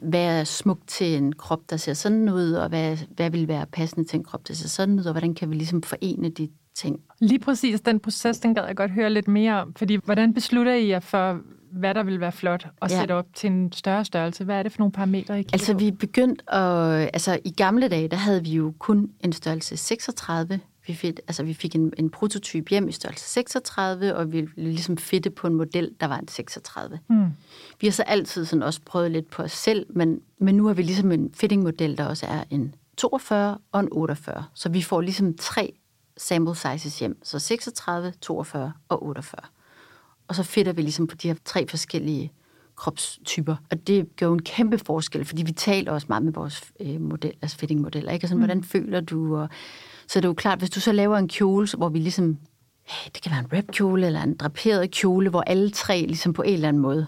hvad 0.00 0.40
er 0.40 0.44
smukt 0.44 0.88
til 0.88 1.16
en 1.16 1.32
krop, 1.32 1.60
der 1.70 1.76
ser 1.76 1.94
sådan 1.94 2.28
ud, 2.28 2.52
og 2.52 2.68
hvad, 2.68 2.96
hvad 3.16 3.30
vil 3.30 3.48
være 3.48 3.66
passende 3.66 4.08
til 4.08 4.16
en 4.16 4.24
krop, 4.24 4.48
der 4.48 4.54
ser 4.54 4.68
sådan 4.68 4.98
ud, 4.98 5.04
og 5.04 5.12
hvordan 5.12 5.34
kan 5.34 5.50
vi 5.50 5.54
ligesom 5.54 5.82
forene 5.82 6.28
de 6.28 6.48
ting. 6.74 7.00
Lige 7.20 7.38
præcis, 7.38 7.80
den 7.80 8.00
proces, 8.00 8.38
den 8.38 8.54
gad 8.54 8.64
jeg 8.66 8.76
godt 8.76 8.90
høre 8.90 9.10
lidt 9.10 9.28
mere 9.28 9.60
om, 9.60 9.74
fordi 9.74 9.98
hvordan 10.04 10.34
beslutter 10.34 10.74
I 10.74 10.88
jer 10.88 11.00
for, 11.00 11.40
hvad 11.72 11.94
der 11.94 12.02
vil 12.02 12.20
være 12.20 12.32
flot 12.32 12.66
at 12.82 12.90
ja. 12.90 13.00
sætte 13.00 13.12
op 13.12 13.26
til 13.34 13.50
en 13.50 13.72
større 13.72 14.04
størrelse? 14.04 14.44
Hvad 14.44 14.58
er 14.58 14.62
det 14.62 14.72
for 14.72 14.78
nogle 14.78 14.92
parametre, 14.92 15.40
I 15.40 15.44
Altså, 15.52 15.74
vi 15.74 15.90
begyndte 15.90 16.54
at... 16.54 17.10
Altså, 17.12 17.38
i 17.44 17.50
gamle 17.50 17.88
dage, 17.88 18.08
der 18.08 18.16
havde 18.16 18.44
vi 18.44 18.50
jo 18.50 18.74
kun 18.78 19.10
en 19.24 19.32
størrelse 19.32 19.76
36. 19.76 20.60
Vi 20.86 20.94
fik, 20.94 21.20
altså, 21.28 21.42
vi 21.42 21.54
fik 21.54 21.74
en, 21.74 21.92
en 21.96 22.10
prototyp 22.10 22.68
hjem 22.68 22.88
i 22.88 22.92
størrelse 22.92 23.24
36, 23.24 24.16
og 24.16 24.32
vi 24.32 24.40
ville 24.40 24.50
ligesom 24.56 24.96
fedte 24.96 25.30
på 25.30 25.46
en 25.46 25.54
model, 25.54 25.90
der 26.00 26.06
var 26.06 26.18
en 26.18 26.28
36. 26.28 26.98
Mm. 27.08 27.26
Vi 27.80 27.86
har 27.86 27.92
så 27.92 28.02
altid 28.02 28.44
sådan 28.44 28.62
også 28.62 28.80
prøvet 28.86 29.10
lidt 29.10 29.30
på 29.30 29.42
os 29.42 29.52
selv, 29.52 29.86
men, 29.90 30.20
men 30.38 30.54
nu 30.54 30.66
har 30.66 30.74
vi 30.74 30.82
ligesom 30.82 31.12
en 31.12 31.30
fittingmodel, 31.34 31.98
der 31.98 32.04
også 32.06 32.26
er 32.26 32.44
en 32.50 32.74
42 32.96 33.58
og 33.72 33.80
en 33.80 33.88
48. 33.92 34.44
Så 34.54 34.68
vi 34.68 34.82
får 34.82 35.00
ligesom 35.00 35.34
tre 35.34 35.72
sample 36.16 36.56
sizes 36.56 36.98
hjem. 36.98 37.18
Så 37.22 37.38
36, 37.38 38.12
42 38.20 38.72
og 38.88 39.06
48. 39.06 39.40
Og 40.28 40.34
så 40.34 40.42
fedter 40.42 40.72
vi 40.72 40.82
ligesom 40.82 41.06
på 41.06 41.16
de 41.16 41.28
her 41.28 41.34
tre 41.44 41.66
forskellige 41.68 42.32
kropstyper. 42.76 43.56
Og 43.70 43.86
det 43.86 44.16
gør 44.16 44.26
jo 44.26 44.32
en 44.32 44.42
kæmpe 44.42 44.78
forskel, 44.78 45.24
fordi 45.24 45.42
vi 45.42 45.52
taler 45.52 45.92
også 45.92 46.06
meget 46.08 46.24
med 46.24 46.32
vores 46.32 46.62
øh, 46.80 47.00
model, 47.00 47.32
altså 47.42 47.56
fittingmodeller. 47.56 48.12
Ikke? 48.12 48.24
Altså, 48.24 48.34
mm. 48.34 48.40
hvordan 48.40 48.64
føler 48.64 49.00
du? 49.00 49.36
Og, 49.36 49.48
så 50.08 50.18
er 50.18 50.20
det 50.20 50.28
jo 50.28 50.34
klart, 50.34 50.58
hvis 50.58 50.70
du 50.70 50.80
så 50.80 50.92
laver 50.92 51.16
en 51.16 51.28
kjole, 51.28 51.68
hvor 51.76 51.88
vi 51.88 51.98
ligesom 51.98 52.38
det 53.14 53.22
kan 53.22 53.32
være 53.32 53.40
en 53.40 53.52
rapkjole 53.52 54.06
eller 54.06 54.22
en 54.22 54.36
draperet 54.36 54.90
kjole, 54.90 55.30
hvor 55.30 55.40
alle 55.40 55.70
tre 55.70 56.04
ligesom 56.06 56.32
på 56.32 56.42
en 56.42 56.54
eller 56.54 56.68
anden 56.68 56.82
måde 56.82 57.06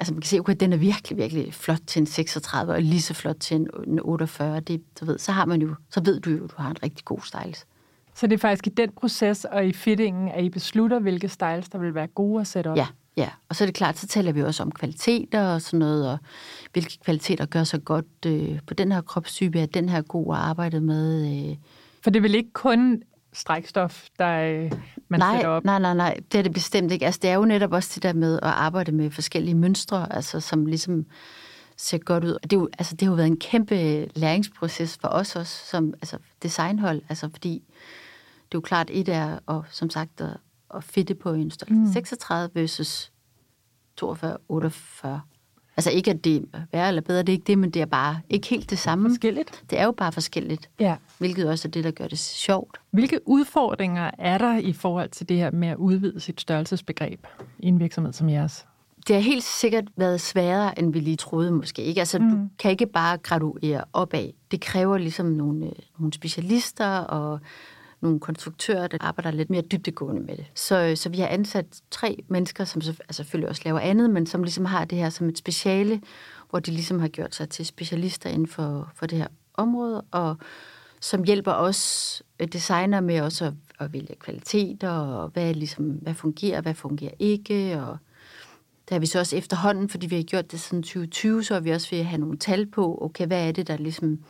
altså 0.00 0.14
man 0.14 0.20
kan 0.20 0.28
se, 0.28 0.40
okay, 0.40 0.56
den 0.60 0.72
er 0.72 0.76
virkelig, 0.76 1.18
virkelig 1.18 1.54
flot 1.54 1.80
til 1.86 2.00
en 2.00 2.06
36, 2.06 2.72
og 2.72 2.82
lige 2.82 3.02
så 3.02 3.14
flot 3.14 3.36
til 3.40 3.56
en 3.86 4.00
48. 4.00 4.60
Det, 4.60 4.82
du 5.00 5.04
ved, 5.04 5.18
så 5.18 5.32
har 5.32 5.44
man 5.44 5.62
jo, 5.62 5.74
så 5.90 6.00
ved 6.04 6.20
du 6.20 6.30
jo, 6.30 6.44
at 6.44 6.50
du 6.50 6.54
har 6.58 6.70
en 6.70 6.82
rigtig 6.82 7.04
god 7.04 7.20
styles. 7.24 7.66
Så 8.14 8.26
det 8.26 8.34
er 8.34 8.38
faktisk 8.38 8.66
i 8.66 8.70
den 8.70 8.90
proces 8.92 9.44
og 9.44 9.66
i 9.66 9.72
fittingen, 9.72 10.28
at 10.28 10.44
I 10.44 10.48
beslutter, 10.48 10.98
hvilke 10.98 11.28
styles, 11.28 11.68
der 11.68 11.78
vil 11.78 11.94
være 11.94 12.06
gode 12.06 12.40
at 12.40 12.46
sætte 12.46 12.68
op? 12.68 12.76
Ja, 12.76 12.86
ja. 13.16 13.28
Og 13.48 13.56
så 13.56 13.64
er 13.64 13.66
det 13.66 13.74
klart, 13.74 13.98
så 13.98 14.06
taler 14.06 14.32
vi 14.32 14.42
også 14.42 14.62
om 14.62 14.72
kvaliteter 14.72 15.54
og 15.54 15.62
sådan 15.62 15.78
noget, 15.78 16.10
og 16.12 16.18
hvilke 16.72 16.98
kvaliteter 17.04 17.46
gør 17.46 17.64
sig 17.64 17.84
godt 17.84 18.26
øh, 18.26 18.58
på 18.66 18.74
den 18.74 18.92
her 18.92 19.00
kropstype, 19.00 19.60
at 19.60 19.74
den 19.74 19.88
her 19.88 20.02
god 20.02 20.34
at 20.34 20.40
arbejde 20.40 20.80
med. 20.80 21.26
Øh. 21.50 21.56
For 22.02 22.10
det 22.10 22.18
er 22.18 22.22
vel 22.22 22.34
ikke 22.34 22.52
kun 22.52 23.02
strækstof, 23.32 24.08
der 24.18 24.40
øh, 24.40 24.72
man 25.08 25.20
nej, 25.20 25.34
sætter 25.34 25.48
op? 25.48 25.64
Nej, 25.64 25.78
nej, 25.78 25.94
nej, 25.94 26.20
det 26.32 26.38
er 26.38 26.42
det 26.42 26.52
bestemt 26.52 26.92
ikke. 26.92 27.06
Altså, 27.06 27.20
det 27.22 27.30
er 27.30 27.34
jo 27.34 27.44
netop 27.44 27.72
også 27.72 27.90
det 27.94 28.02
der 28.02 28.12
med 28.12 28.36
at 28.36 28.48
arbejde 28.48 28.92
med 28.92 29.10
forskellige 29.10 29.54
mønstre, 29.54 30.12
altså, 30.12 30.40
som 30.40 30.66
ligesom 30.66 31.06
ser 31.76 31.98
godt 31.98 32.24
ud. 32.24 32.38
det, 32.42 32.52
er 32.52 32.56
jo, 32.56 32.68
altså, 32.78 32.96
det 32.96 33.02
har 33.02 33.12
jo 33.12 33.16
været 33.16 33.26
en 33.26 33.36
kæmpe 33.36 34.06
læringsproces 34.14 34.98
for 35.00 35.08
os 35.08 35.36
også, 35.36 35.66
som 35.66 35.94
altså, 35.94 36.18
designhold, 36.42 37.02
altså, 37.08 37.28
fordi 37.32 37.62
det 38.50 38.54
er 38.54 38.58
jo 38.58 38.60
klart, 38.60 38.90
et 38.92 39.08
er, 39.08 39.38
og 39.46 39.64
som 39.70 39.90
sagt, 39.90 40.20
at, 40.20 40.36
at 40.74 40.84
fitte 40.84 41.14
på 41.14 41.32
en 41.32 41.50
størrelse 41.50 41.80
mm. 41.80 41.92
36 41.92 42.50
versus 42.54 43.12
42, 43.96 44.36
48. 44.48 45.20
Altså 45.80 45.90
ikke, 45.90 46.10
at 46.10 46.24
det 46.24 46.36
er 46.36 46.60
værre 46.72 46.88
eller 46.88 47.02
bedre, 47.02 47.18
det 47.18 47.28
er 47.28 47.32
ikke 47.32 47.46
det, 47.46 47.58
men 47.58 47.70
det 47.70 47.82
er 47.82 47.86
bare 47.86 48.20
ikke 48.30 48.48
helt 48.48 48.70
det 48.70 48.78
samme. 48.78 49.08
Forskelligt. 49.10 49.64
Det 49.70 49.78
er 49.78 49.84
jo 49.84 49.92
bare 49.92 50.12
forskelligt, 50.12 50.70
ja. 50.80 50.96
hvilket 51.18 51.48
også 51.48 51.68
er 51.68 51.70
det, 51.70 51.84
der 51.84 51.90
gør 51.90 52.08
det 52.08 52.18
sjovt. 52.18 52.80
Hvilke 52.90 53.20
udfordringer 53.28 54.10
er 54.18 54.38
der 54.38 54.58
i 54.58 54.72
forhold 54.72 55.08
til 55.08 55.28
det 55.28 55.36
her 55.36 55.50
med 55.50 55.68
at 55.68 55.76
udvide 55.76 56.20
sit 56.20 56.40
størrelsesbegreb 56.40 57.26
i 57.58 57.66
en 57.66 57.80
virksomhed 57.80 58.12
som 58.12 58.28
jeres? 58.28 58.66
Det 59.08 59.16
har 59.16 59.22
helt 59.22 59.44
sikkert 59.44 59.84
været 59.96 60.20
sværere, 60.20 60.78
end 60.78 60.92
vi 60.92 61.00
lige 61.00 61.16
troede 61.16 61.52
måske. 61.52 61.82
Ikke? 61.82 62.00
Altså, 62.00 62.18
mm. 62.18 62.30
du 62.30 62.48
kan 62.58 62.70
ikke 62.70 62.86
bare 62.86 63.18
graduere 63.18 63.84
opad. 63.92 64.30
Det 64.50 64.60
kræver 64.60 64.98
ligesom 64.98 65.26
nogle, 65.26 65.66
øh, 65.66 65.72
nogle 65.98 66.12
specialister 66.12 66.98
og 66.98 67.40
nogle 68.00 68.20
konstruktører, 68.20 68.86
der 68.86 68.98
arbejder 69.00 69.30
lidt 69.30 69.50
mere 69.50 69.62
dybtegående 69.62 70.22
med 70.22 70.36
det. 70.36 70.46
Så, 70.54 70.92
så 70.96 71.08
vi 71.08 71.18
har 71.18 71.26
ansat 71.26 71.66
tre 71.90 72.24
mennesker, 72.28 72.64
som 72.64 72.82
altså 72.88 73.12
selvfølgelig 73.12 73.48
også 73.48 73.62
laver 73.64 73.78
andet, 73.80 74.10
men 74.10 74.26
som 74.26 74.42
ligesom 74.42 74.64
har 74.64 74.84
det 74.84 74.98
her 74.98 75.10
som 75.10 75.28
et 75.28 75.38
speciale, 75.38 76.00
hvor 76.50 76.58
de 76.58 76.70
ligesom 76.70 77.00
har 77.00 77.08
gjort 77.08 77.34
sig 77.34 77.48
til 77.48 77.66
specialister 77.66 78.30
inden 78.30 78.46
for, 78.46 78.92
for 78.94 79.06
det 79.06 79.18
her 79.18 79.28
område, 79.54 80.02
og 80.10 80.36
som 81.00 81.24
hjælper 81.24 81.52
os 81.52 82.22
øh, 82.40 82.48
designer 82.48 83.00
med 83.00 83.20
også 83.20 83.44
at, 83.44 83.52
at 83.78 83.92
vælge 83.92 84.14
kvaliteter, 84.20 84.90
og 84.90 85.28
hvad, 85.28 85.54
ligesom, 85.54 85.84
hvad 85.84 86.14
fungerer, 86.14 86.60
hvad 86.60 86.74
fungerer 86.74 87.14
ikke, 87.18 87.82
og 87.82 87.98
der 88.88 88.94
har 88.94 89.00
vi 89.00 89.06
så 89.06 89.18
også 89.18 89.36
efterhånden, 89.36 89.88
fordi 89.88 90.06
vi 90.06 90.16
har 90.16 90.22
gjort 90.22 90.52
det 90.52 90.60
siden 90.60 90.82
2020, 90.82 91.44
så 91.44 91.54
har 91.54 91.60
vi 91.60 91.70
også 91.70 91.90
ved 91.90 91.98
at 91.98 92.06
have 92.06 92.20
nogle 92.20 92.38
tal 92.38 92.66
på, 92.66 92.98
okay, 93.02 93.26
hvad 93.26 93.48
er 93.48 93.52
det, 93.52 93.66
der 93.66 93.76
ligesom 93.76 94.24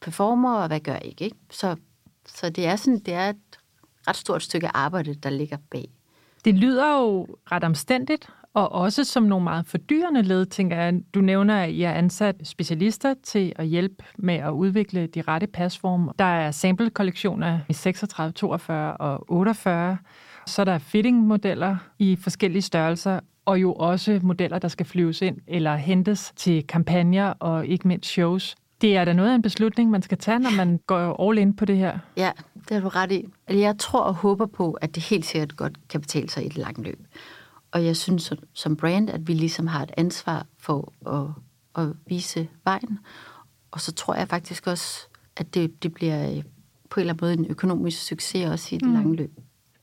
performer, 0.00 0.54
og 0.54 0.66
hvad 0.66 0.80
gør 0.80 0.96
ikke, 0.96 1.24
ikke? 1.24 1.36
Så 1.50 1.76
så 2.26 2.50
det 2.50 2.66
er, 2.66 2.76
sådan, 2.76 2.98
det 2.98 3.14
er 3.14 3.28
et 3.28 3.36
ret 4.08 4.16
stort 4.16 4.42
stykke 4.42 4.68
arbejde, 4.68 5.14
der 5.14 5.30
ligger 5.30 5.56
bag. 5.70 5.88
Det 6.44 6.54
lyder 6.54 7.00
jo 7.00 7.26
ret 7.52 7.64
omstændigt, 7.64 8.28
og 8.54 8.72
også 8.72 9.04
som 9.04 9.22
nogle 9.22 9.44
meget 9.44 9.66
fordyrende 9.66 10.22
led, 10.22 10.46
tænker 10.46 10.76
jeg. 10.76 10.94
Du 11.14 11.20
nævner, 11.20 11.62
at 11.62 11.70
I 11.70 11.80
har 11.80 11.92
ansat 11.92 12.36
specialister 12.44 13.14
til 13.22 13.52
at 13.56 13.66
hjælpe 13.66 14.04
med 14.16 14.34
at 14.34 14.50
udvikle 14.50 15.06
de 15.06 15.22
rette 15.22 15.46
pasformer. 15.46 16.12
Der 16.12 16.24
er 16.24 16.50
sample-kollektioner 16.50 17.60
i 17.68 17.72
36, 17.72 18.32
42 18.32 18.96
og 18.96 19.24
48. 19.30 19.98
Så 20.46 20.62
er 20.62 20.64
der 20.64 20.78
fitting-modeller 20.78 21.76
i 21.98 22.16
forskellige 22.16 22.62
størrelser, 22.62 23.20
og 23.44 23.60
jo 23.60 23.72
også 23.72 24.20
modeller, 24.22 24.58
der 24.58 24.68
skal 24.68 24.86
flyves 24.86 25.22
ind 25.22 25.38
eller 25.46 25.76
hentes 25.76 26.32
til 26.36 26.66
kampagner 26.66 27.28
og 27.30 27.66
ikke 27.66 27.88
mindst 27.88 28.10
shows. 28.10 28.56
Det 28.84 28.96
er 28.96 29.04
da 29.04 29.12
noget 29.12 29.30
af 29.30 29.34
en 29.34 29.42
beslutning, 29.42 29.90
man 29.90 30.02
skal 30.02 30.18
tage, 30.18 30.38
når 30.38 30.50
man 30.56 30.80
går 30.86 31.28
all 31.28 31.38
in 31.38 31.56
på 31.56 31.64
det 31.64 31.76
her. 31.76 31.98
Ja, 32.16 32.30
det 32.68 32.70
har 32.70 32.80
du 32.80 32.88
ret 32.88 33.12
i. 33.12 33.24
Altså, 33.46 33.60
jeg 33.60 33.78
tror 33.78 34.00
og 34.00 34.14
håber 34.14 34.46
på, 34.46 34.72
at 34.72 34.94
det 34.94 35.02
helt 35.02 35.24
sikkert 35.24 35.56
godt 35.56 35.88
kan 35.88 36.00
betale 36.00 36.30
sig 36.30 36.42
i 36.42 36.46
et 36.46 36.56
langt 36.56 36.78
løb. 36.78 36.98
Og 37.72 37.84
jeg 37.84 37.96
synes 37.96 38.32
som 38.52 38.76
brand, 38.76 39.10
at 39.10 39.28
vi 39.28 39.32
ligesom 39.32 39.66
har 39.66 39.82
et 39.82 39.90
ansvar 39.96 40.46
for 40.58 40.92
at, 41.06 41.30
at 41.84 41.92
vise 42.06 42.48
vejen. 42.64 42.98
Og 43.70 43.80
så 43.80 43.92
tror 43.92 44.14
jeg 44.14 44.28
faktisk 44.28 44.66
også, 44.66 45.08
at 45.36 45.54
det, 45.54 45.82
det 45.82 45.94
bliver 45.94 46.30
øh, 46.30 46.42
på 46.90 47.00
en 47.00 47.00
eller 47.00 47.12
anden 47.12 47.26
måde 47.26 47.32
en 47.32 47.46
økonomisk 47.50 48.06
succes 48.06 48.46
også 48.46 48.74
i 48.74 48.78
det 48.78 48.88
mm. 48.88 48.94
lange 48.94 49.16
løb. 49.16 49.32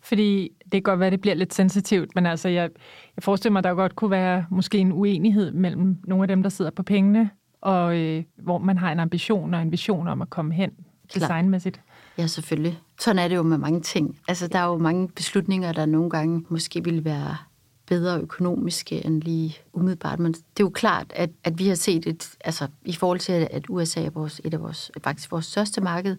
Fordi 0.01 0.49
det 0.63 0.71
kan 0.71 0.81
godt 0.81 0.99
være, 0.99 1.07
at 1.07 1.11
det 1.11 1.21
bliver 1.21 1.35
lidt 1.35 1.53
sensitivt, 1.53 2.15
men 2.15 2.25
altså 2.25 2.49
jeg, 2.49 2.69
jeg 3.15 3.23
forestiller 3.23 3.51
mig, 3.51 3.59
at 3.59 3.63
der 3.63 3.73
godt 3.73 3.95
kunne 3.95 4.11
være 4.11 4.45
måske 4.51 4.77
en 4.77 4.91
uenighed 4.91 5.51
mellem 5.51 5.97
nogle 6.03 6.23
af 6.23 6.27
dem, 6.27 6.43
der 6.43 6.49
sidder 6.49 6.71
på 6.71 6.83
pengene, 6.83 7.29
og 7.61 7.97
øh, 7.97 8.23
hvor 8.35 8.57
man 8.57 8.77
har 8.77 8.91
en 8.91 8.99
ambition 8.99 9.53
og 9.53 9.61
en 9.61 9.71
vision 9.71 10.07
om 10.07 10.21
at 10.21 10.29
komme 10.29 10.53
hen 10.53 10.71
designmæssigt. 11.13 11.81
Ja, 12.17 12.27
selvfølgelig. 12.27 12.79
Sådan 12.99 13.19
er 13.19 13.27
det 13.27 13.35
jo 13.35 13.43
med 13.43 13.57
mange 13.57 13.81
ting. 13.81 14.19
Altså, 14.27 14.47
der 14.47 14.59
er 14.59 14.65
jo 14.65 14.77
mange 14.77 15.07
beslutninger, 15.07 15.71
der 15.71 15.85
nogle 15.85 16.09
gange 16.09 16.45
måske 16.49 16.83
ville 16.83 17.05
være 17.05 17.37
bedre 17.85 18.19
økonomiske 18.19 19.05
end 19.05 19.21
lige 19.21 19.57
umiddelbart. 19.73 20.19
Men 20.19 20.33
det 20.33 20.39
er 20.39 20.63
jo 20.63 20.69
klart, 20.69 21.05
at, 21.09 21.29
at 21.43 21.59
vi 21.59 21.67
har 21.67 21.75
set 21.75 22.07
et, 22.07 22.29
altså 22.45 22.67
i 22.85 22.93
forhold 22.93 23.19
til, 23.19 23.47
at 23.51 23.65
USA 23.69 24.03
er 24.05 24.09
vores, 24.09 24.41
et 24.43 24.53
af 24.53 24.61
vores, 24.61 24.91
faktisk 25.03 25.31
vores 25.31 25.45
største 25.45 25.81
marked, 25.81 26.17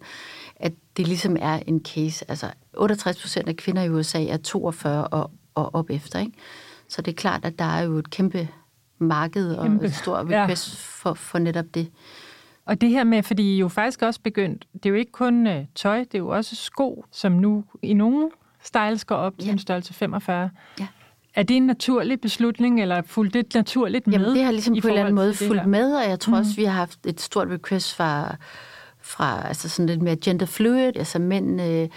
at 0.55 0.73
det 0.97 1.07
ligesom 1.07 1.37
er 1.39 1.59
en 1.67 1.81
case. 1.85 2.25
Altså 2.27 2.51
68 2.77 3.21
procent 3.21 3.49
af 3.49 3.55
kvinder 3.55 3.83
i 3.83 3.89
USA 3.89 4.25
er 4.25 4.37
42 4.37 5.07
og, 5.07 5.31
og 5.55 5.75
op 5.75 5.89
efter, 5.89 6.19
ikke? 6.19 6.31
Så 6.87 7.01
det 7.01 7.11
er 7.11 7.15
klart, 7.15 7.45
at 7.45 7.59
der 7.59 7.65
er 7.65 7.81
jo 7.81 7.97
et 7.97 8.09
kæmpe 8.09 8.49
marked 9.03 9.55
og 9.55 9.65
Kæmpe. 9.65 9.85
et 9.85 9.93
stort 9.93 10.25
request 10.29 10.69
ja. 10.69 10.77
for, 10.79 11.13
for 11.13 11.39
netop 11.39 11.65
det. 11.73 11.89
Og 12.65 12.81
det 12.81 12.89
her 12.89 13.03
med, 13.03 13.23
fordi 13.23 13.55
I 13.55 13.57
jo 13.57 13.67
faktisk 13.67 14.01
også 14.01 14.19
begyndt, 14.23 14.67
det 14.73 14.85
er 14.85 14.89
jo 14.89 14.95
ikke 14.95 15.11
kun 15.11 15.47
uh, 15.47 15.53
tøj, 15.75 15.97
det 15.99 16.15
er 16.15 16.19
jo 16.19 16.27
også 16.27 16.55
sko, 16.55 17.05
som 17.11 17.31
nu 17.31 17.63
i 17.81 17.93
nogle 17.93 18.29
styles 18.63 19.05
går 19.05 19.15
op 19.15 19.33
ja. 19.39 19.43
til 19.43 19.51
en 19.51 19.59
størrelse 19.59 19.93
45. 19.93 20.49
Ja. 20.79 20.87
Er 21.35 21.43
det 21.43 21.57
en 21.57 21.65
naturlig 21.65 22.21
beslutning, 22.21 22.81
eller 22.81 23.01
fulgt 23.01 23.33
det 23.33 23.53
naturligt 23.53 24.07
med? 24.07 24.13
Jamen, 24.13 24.35
det 24.35 24.43
har 24.43 24.51
ligesom 24.51 24.75
på 24.81 24.87
en 24.87 24.91
eller 24.91 25.01
anden 25.01 25.15
måde 25.15 25.33
fulgt 25.33 25.65
med, 25.65 25.95
og 25.95 26.09
jeg 26.09 26.19
tror 26.19 26.31
mm. 26.31 26.39
også, 26.39 26.55
vi 26.55 26.63
har 26.63 26.71
haft 26.71 26.99
et 27.05 27.21
stort 27.21 27.47
request 27.47 27.95
fra, 27.95 28.35
fra 29.01 29.47
altså 29.47 29.69
sådan 29.69 29.89
lidt 29.89 30.01
mere 30.01 30.15
gender 30.15 30.45
fluid, 30.45 30.97
altså 30.97 31.19
mænd, 31.19 31.61
øh, 31.61 31.87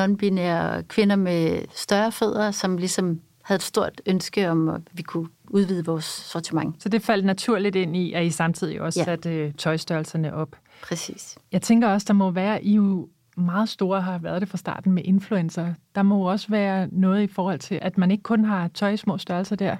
non-binære 0.00 0.82
kvinder 0.82 1.16
med 1.16 1.60
større 1.74 2.12
fødder, 2.12 2.50
som 2.50 2.76
ligesom 2.76 3.20
havde 3.46 3.56
et 3.56 3.62
stort 3.62 4.00
ønske 4.06 4.50
om, 4.50 4.68
at 4.68 4.80
vi 4.92 5.02
kunne 5.02 5.28
udvide 5.50 5.84
vores 5.84 6.04
sortiment. 6.04 6.82
Så 6.82 6.88
det 6.88 7.02
faldt 7.02 7.24
naturligt 7.24 7.76
ind 7.76 7.96
i, 7.96 8.12
at 8.12 8.26
I 8.26 8.30
samtidig 8.30 8.80
også 8.80 9.00
ja. 9.00 9.04
satte 9.04 9.30
øh, 9.30 9.52
tøjstørrelserne 9.54 10.34
op. 10.34 10.56
Præcis. 10.82 11.38
Jeg 11.52 11.62
tænker 11.62 11.88
også, 11.88 12.04
der 12.08 12.14
må 12.14 12.30
være, 12.30 12.64
I 12.64 12.74
jo 12.74 13.08
meget 13.36 13.68
store 13.68 14.00
har 14.00 14.18
været 14.18 14.40
det 14.40 14.48
fra 14.48 14.58
starten 14.58 14.92
med 14.92 15.02
influencer. 15.04 15.74
Der 15.94 16.02
må 16.02 16.30
også 16.30 16.48
være 16.48 16.88
noget 16.92 17.22
i 17.22 17.26
forhold 17.26 17.58
til, 17.58 17.78
at 17.82 17.98
man 17.98 18.10
ikke 18.10 18.22
kun 18.22 18.44
har 18.44 18.68
tøj 18.68 18.90
i 18.90 18.96
små 18.96 19.18
størrelser 19.18 19.56
der. 19.56 19.76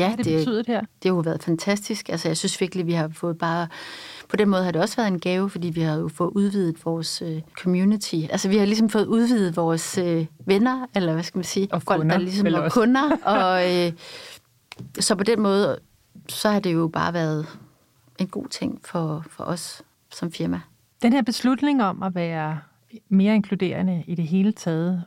Ja, 0.00 0.08
Hvad 0.08 0.16
det, 0.16 0.24
det 0.24 0.38
betydet 0.38 0.66
her? 0.66 0.80
Det 0.80 1.10
har 1.10 1.10
jo 1.10 1.20
været 1.20 1.42
fantastisk. 1.42 2.08
Altså, 2.08 2.28
jeg 2.28 2.36
synes 2.36 2.60
virkelig, 2.60 2.86
vi 2.86 2.92
har 2.92 3.10
fået 3.12 3.38
bare... 3.38 3.68
På 4.28 4.36
den 4.36 4.48
måde 4.48 4.64
har 4.64 4.70
det 4.70 4.80
også 4.80 4.96
været 4.96 5.08
en 5.08 5.20
gave, 5.20 5.50
fordi 5.50 5.70
vi 5.70 5.80
har 5.80 5.96
jo 5.96 6.08
fået 6.08 6.30
udvidet 6.34 6.84
vores 6.84 7.22
uh, 7.22 7.40
community. 7.62 8.14
Altså, 8.30 8.48
vi 8.48 8.56
har 8.56 8.66
ligesom 8.66 8.88
fået 8.88 9.06
udvidet 9.06 9.56
vores 9.56 9.98
uh, 9.98 10.26
venner, 10.46 10.86
eller 10.94 11.12
hvad 11.12 11.22
skal 11.22 11.38
man 11.38 11.44
sige? 11.44 11.68
Og 11.72 11.84
kunder. 11.84 12.18
Der 12.18 12.18
ligesom, 12.18 12.46
og 12.54 12.72
kunder. 12.72 13.16
og, 13.24 13.86
uh, 13.86 13.92
så 14.98 15.14
på 15.14 15.24
den 15.24 15.40
måde, 15.40 15.78
så 16.28 16.48
har 16.48 16.60
det 16.60 16.74
jo 16.74 16.90
bare 16.92 17.14
været 17.14 17.46
en 18.18 18.26
god 18.26 18.46
ting 18.46 18.80
for, 18.84 19.24
for 19.30 19.44
os 19.44 19.82
som 20.12 20.32
firma. 20.32 20.60
Den 21.02 21.12
her 21.12 21.22
beslutning 21.22 21.82
om 21.82 22.02
at 22.02 22.14
være 22.14 22.58
mere 23.08 23.34
inkluderende 23.34 24.04
i 24.06 24.14
det 24.14 24.28
hele 24.28 24.52
taget, 24.52 25.04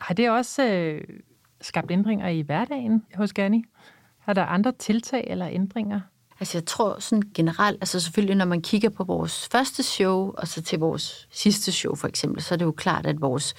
har 0.00 0.14
det 0.14 0.30
også 0.30 0.64
øh, 0.64 1.00
skabt 1.60 1.90
ændringer 1.90 2.28
i 2.28 2.40
hverdagen 2.40 3.02
hos 3.14 3.32
Gerni? 3.32 3.64
Er 4.26 4.32
der 4.32 4.44
andre 4.44 4.72
tiltag 4.78 5.24
eller 5.30 5.48
ændringer? 5.48 6.00
Altså 6.40 6.58
jeg 6.58 6.66
tror 6.66 7.00
sådan 7.00 7.22
generelt, 7.34 7.76
altså 7.80 8.00
selvfølgelig 8.00 8.36
når 8.36 8.44
man 8.44 8.62
kigger 8.62 8.88
på 8.88 9.04
vores 9.04 9.48
første 9.52 9.82
show, 9.82 10.32
og 10.38 10.48
så 10.48 10.62
til 10.62 10.78
vores 10.78 11.28
sidste 11.30 11.72
show 11.72 11.94
for 11.94 12.08
eksempel, 12.08 12.42
så 12.42 12.54
er 12.54 12.56
det 12.56 12.64
jo 12.64 12.72
klart, 12.72 13.06
at 13.06 13.20
vores 13.20 13.54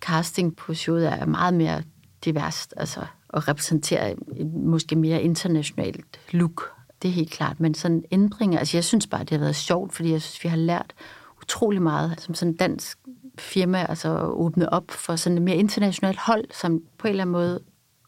casting 0.00 0.56
på 0.56 0.74
showet 0.74 1.06
er 1.06 1.26
meget 1.26 1.54
mere 1.54 1.82
diverst, 2.24 2.74
altså 2.76 3.00
og 3.28 3.48
repræsenterer 3.48 4.14
et 4.36 4.46
måske 4.46 4.96
mere 4.96 5.22
internationalt 5.22 6.20
look. 6.30 6.72
Det 7.02 7.08
er 7.08 7.12
helt 7.12 7.30
klart, 7.30 7.60
men 7.60 7.74
sådan 7.74 8.04
ændringer, 8.10 8.58
altså 8.58 8.76
jeg 8.76 8.84
synes 8.84 9.06
bare, 9.06 9.20
det 9.20 9.30
har 9.30 9.38
været 9.38 9.56
sjovt, 9.56 9.94
fordi 9.94 10.12
jeg 10.12 10.22
synes, 10.22 10.44
vi 10.44 10.48
har 10.48 10.56
lært 10.56 10.94
utrolig 11.42 11.82
meget 11.82 12.20
som 12.20 12.34
sådan 12.34 12.56
dansk 12.56 12.98
firma, 13.38 13.86
altså 13.88 14.20
åbne 14.20 14.72
op 14.72 14.90
for 14.90 15.16
sådan 15.16 15.38
et 15.38 15.42
mere 15.42 15.56
internationalt 15.56 16.18
hold, 16.18 16.44
som 16.52 16.82
på 16.98 17.06
en 17.06 17.10
eller 17.10 17.22
anden 17.22 17.32
måde 17.32 17.60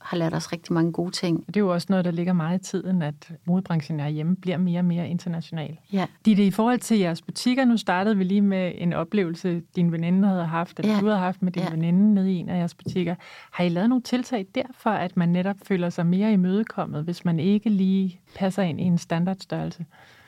har 0.09 0.17
lært 0.17 0.35
os 0.35 0.53
rigtig 0.53 0.73
mange 0.73 0.93
gode 0.93 1.11
ting. 1.11 1.47
Det 1.47 1.57
er 1.57 1.61
jo 1.61 1.73
også 1.73 1.87
noget, 1.91 2.05
der 2.05 2.11
ligger 2.11 2.33
meget 2.33 2.61
i 2.61 2.65
tiden, 2.71 3.03
at 3.03 3.33
modebranchen 3.47 4.01
herhjemme 4.01 4.37
bliver 4.37 4.57
mere 4.57 4.81
og 4.81 4.85
mere 4.85 5.09
international. 5.09 5.79
Ja. 5.93 6.07
Ditte, 6.25 6.47
i 6.47 6.51
forhold 6.51 6.79
til 6.79 6.99
jeres 6.99 7.23
butikker, 7.23 7.65
nu 7.65 7.77
startede 7.77 8.17
vi 8.17 8.25
lige 8.25 8.41
med 8.41 8.73
en 8.75 8.93
oplevelse, 8.93 9.63
din 9.77 9.93
veninde 9.93 10.29
havde 10.29 10.45
haft, 10.45 10.79
eller 10.81 10.95
Ja. 10.95 11.01
du 11.01 11.07
havde 11.07 11.19
haft 11.19 11.43
med 11.43 11.53
din 11.53 11.63
Ja. 11.63 11.71
veninde 11.71 12.15
nede 12.15 12.33
i 12.33 12.37
en 12.37 12.49
af 12.49 12.59
jeres 12.59 12.75
butikker. 12.75 13.15
Har 13.51 13.65
I 13.65 13.69
lavet 13.69 13.89
nogle 13.89 14.03
tiltag 14.03 14.47
derfor, 14.55 14.91
at 14.91 15.17
man 15.17 15.29
netop 15.29 15.57
føler 15.65 15.91
sig 15.91 16.07
mere 16.07 16.33
imødekommet, 16.33 17.05
hvis 17.05 17.25
man 17.25 17.41
ikke 17.41 17.71
lige 17.71 18.21
passer 18.37 18.63
ind 18.63 18.81
i 18.81 18.85
en 18.85 18.99
standardstørrelse? 18.99 19.85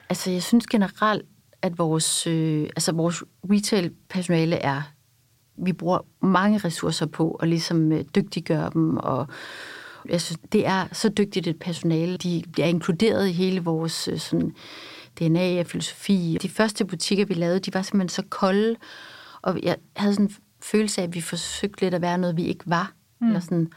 Altså, 0.09 0.31
jeg 0.31 0.43
synes 0.43 0.67
generelt, 0.67 1.23
at 1.63 1.79
vores, 1.79 2.27
øh, 2.27 2.63
altså 2.63 2.93
vores 2.93 3.23
retail-personale 3.51 4.57
er... 4.57 4.83
Vi 5.63 5.73
bruger 5.73 5.99
mange 6.21 6.59
ressourcer 6.59 7.07
på 7.07 7.31
at 7.31 7.49
ligesom 7.49 7.93
øh, 7.93 8.05
dygtiggøre 8.15 8.71
dem, 8.75 8.97
og 8.97 9.27
jeg 10.09 10.21
synes, 10.21 10.39
det 10.53 10.67
er 10.67 10.87
så 10.93 11.09
dygtigt 11.09 11.47
et 11.47 11.59
personale. 11.59 12.17
De 12.17 12.43
bliver 12.53 12.67
inkluderet 12.67 13.29
i 13.29 13.33
hele 13.33 13.61
vores 13.61 14.09
øh, 14.09 14.19
sådan, 14.19 14.53
DNA 15.19 15.61
og 15.61 15.67
filosofi. 15.67 16.39
De 16.43 16.49
første 16.49 16.85
butikker, 16.85 17.25
vi 17.25 17.35
lavede, 17.35 17.61
de 17.61 17.75
var 17.75 17.83
simpelthen 17.83 18.09
så 18.09 18.23
kolde, 18.31 18.77
og 19.43 19.61
jeg 19.63 19.77
havde 19.97 20.15
sådan 20.15 20.27
en 20.27 20.35
følelse 20.63 21.01
af, 21.01 21.07
at 21.07 21.15
vi 21.15 21.21
forsøgte 21.21 21.81
lidt 21.81 21.95
at 21.95 22.03
være 22.03 22.19
noget, 22.19 22.37
vi 22.37 22.45
ikke 22.45 22.65
var. 22.67 22.93
Mm. 23.21 23.27
Eller 23.27 23.41
sådan, 23.41 23.73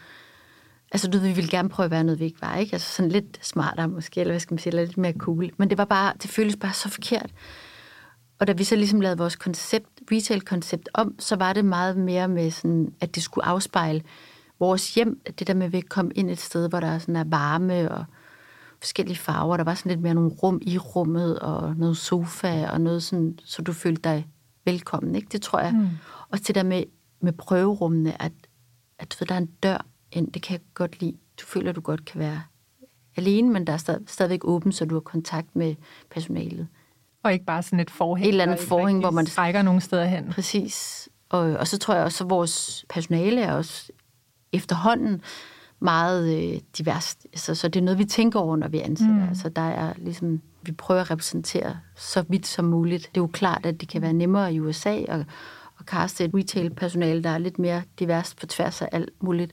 Altså, 0.93 1.07
du 1.07 1.17
ved, 1.17 1.27
vi 1.27 1.33
ville 1.33 1.49
gerne 1.49 1.69
prøve 1.69 1.85
at 1.85 1.91
være 1.91 2.03
noget, 2.03 2.19
vi 2.19 2.25
ikke 2.25 2.41
var, 2.41 2.55
ikke? 2.55 2.73
Altså 2.73 2.91
sådan 2.91 3.11
lidt 3.11 3.39
smartere 3.41 3.87
måske, 3.87 4.19
eller 4.21 4.31
hvad 4.31 4.39
skal 4.39 4.53
man 4.53 4.59
sige, 4.59 4.71
eller 4.71 4.85
lidt 4.85 4.97
mere 4.97 5.13
cool. 5.17 5.49
Men 5.57 5.69
det 5.69 5.77
var 5.77 5.85
bare, 5.85 6.13
det 6.21 6.29
føltes 6.29 6.55
bare 6.55 6.73
så 6.73 6.89
forkert. 6.89 7.29
Og 8.43 8.47
da 8.47 8.53
vi 8.53 8.63
så 8.63 8.75
ligesom 8.75 9.01
lavede 9.01 9.17
vores 9.17 9.35
koncept, 9.35 9.87
retail-koncept 10.11 10.89
om, 10.93 11.15
så 11.19 11.35
var 11.35 11.53
det 11.53 11.65
meget 11.65 11.97
mere 11.97 12.27
med 12.27 12.51
sådan, 12.51 12.93
at 13.01 13.15
det 13.15 13.23
skulle 13.23 13.45
afspejle 13.45 14.03
vores 14.59 14.95
hjem. 14.95 15.21
Det 15.39 15.47
der 15.47 15.53
med, 15.53 15.65
at 15.65 15.73
vi 15.73 15.81
kom 15.81 16.11
ind 16.15 16.29
et 16.29 16.39
sted, 16.39 16.69
hvor 16.69 16.79
der 16.79 16.97
sådan 16.97 17.15
er 17.15 17.23
varme 17.23 17.91
og 17.91 18.05
forskellige 18.79 19.17
farver. 19.17 19.57
Der 19.57 19.63
var 19.63 19.73
sådan 19.73 19.89
lidt 19.89 20.01
mere 20.01 20.13
nogle 20.13 20.31
rum 20.31 20.59
i 20.61 20.77
rummet, 20.77 21.39
og 21.39 21.75
noget 21.75 21.97
sofa, 21.97 22.69
og 22.69 22.81
noget 22.81 23.03
sådan, 23.03 23.39
så 23.45 23.61
du 23.61 23.73
følte 23.73 24.01
dig 24.01 24.27
velkommen, 24.65 25.15
ikke? 25.15 25.27
Det 25.31 25.41
tror 25.41 25.59
jeg. 25.59 25.73
Mm. 25.73 25.87
Og 26.29 26.47
det 26.47 26.55
der 26.55 26.63
med, 26.63 26.83
med 27.21 27.33
prøverummene, 27.33 28.21
at, 28.21 28.33
at 28.99 29.11
du 29.11 29.15
ved, 29.19 29.27
der 29.27 29.35
er 29.35 29.39
en 29.39 29.49
dør 29.63 29.85
ind, 30.11 30.31
det 30.31 30.41
kan 30.41 30.53
jeg 30.53 30.61
godt 30.73 31.01
lide. 31.01 31.17
Du 31.41 31.45
føler, 31.45 31.69
at 31.69 31.75
du 31.75 31.81
godt 31.81 32.05
kan 32.05 32.19
være 32.19 32.41
alene, 33.17 33.49
men 33.53 33.67
der 33.67 33.73
er 33.73 33.77
stad, 33.77 33.99
stadigvæk 34.07 34.45
åben, 34.45 34.71
så 34.71 34.85
du 34.85 34.95
har 34.95 34.99
kontakt 34.99 35.55
med 35.55 35.75
personalet. 36.11 36.67
Og 37.23 37.33
ikke 37.33 37.45
bare 37.45 37.63
sådan 37.63 37.79
et 37.79 37.89
forhæng, 37.91 38.25
Et 38.25 38.29
eller 38.29 38.43
andet 38.43 38.59
forhæng, 38.59 38.99
hvor 38.99 39.11
man- 39.11 39.27
strækker 39.27 39.61
nogen 39.61 39.81
steder 39.81 40.05
hen. 40.05 40.29
Præcis. 40.31 41.09
Og, 41.29 41.39
og 41.41 41.67
så 41.67 41.77
tror 41.77 41.93
jeg 41.93 42.03
også, 42.03 42.23
at 42.23 42.29
vores 42.29 42.85
personale 42.89 43.41
er 43.41 43.53
også 43.53 43.91
efterhånden 44.53 45.21
meget 45.79 46.53
øh, 46.53 46.59
diverst. 46.77 47.27
Så, 47.35 47.55
så 47.55 47.67
det 47.67 47.79
er 47.79 47.83
noget, 47.83 47.97
vi 47.99 48.05
tænker 48.05 48.39
over, 48.39 48.55
når 48.55 48.67
vi 48.67 48.79
ansætter. 48.79 49.13
Mm. 49.15 49.27
Altså, 49.29 49.49
der 49.49 49.61
er 49.61 49.93
ligesom, 49.97 50.41
vi 50.61 50.71
prøver 50.71 51.01
at 51.01 51.11
repræsentere 51.11 51.77
så 51.95 52.25
vidt 52.29 52.47
som 52.47 52.65
muligt. 52.65 53.01
Det 53.15 53.17
er 53.17 53.23
jo 53.23 53.27
klart, 53.33 53.65
at 53.65 53.81
det 53.81 53.89
kan 53.89 54.01
være 54.01 54.13
nemmere 54.13 54.53
i 54.53 54.59
USA 54.59 54.95
at, 55.07 55.19
at 55.79 55.85
kaste 55.87 56.23
et 56.25 56.31
retail-personale, 56.33 57.23
der 57.23 57.29
er 57.29 57.37
lidt 57.37 57.59
mere 57.59 57.81
diverst 57.99 58.37
på 58.39 58.45
tværs 58.45 58.81
af 58.81 58.89
alt 58.91 59.09
muligt, 59.23 59.51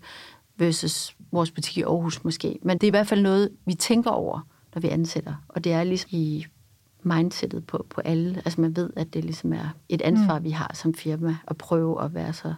versus 0.56 1.16
vores 1.32 1.50
butik 1.50 1.78
i 1.78 1.82
Aarhus 1.82 2.24
måske. 2.24 2.58
Men 2.62 2.78
det 2.78 2.82
er 2.82 2.88
i 2.88 2.90
hvert 2.90 3.06
fald 3.06 3.22
noget, 3.22 3.50
vi 3.66 3.74
tænker 3.74 4.10
over, 4.10 4.40
når 4.74 4.80
vi 4.80 4.88
ansætter. 4.88 5.34
Og 5.48 5.64
det 5.64 5.72
er 5.72 5.84
ligesom 5.84 6.08
i 6.12 6.46
mindsetet 7.02 7.66
på, 7.66 7.86
på 7.90 8.00
alle. 8.00 8.36
Altså 8.36 8.60
man 8.60 8.76
ved, 8.76 8.90
at 8.96 9.14
det 9.14 9.24
ligesom 9.24 9.52
er 9.52 9.74
et 9.88 10.02
ansvar, 10.02 10.38
mm. 10.38 10.44
vi 10.44 10.50
har 10.50 10.70
som 10.74 10.94
firma, 10.94 11.36
at 11.48 11.56
prøve 11.56 12.04
at 12.04 12.14
være 12.14 12.32
så 12.32 12.54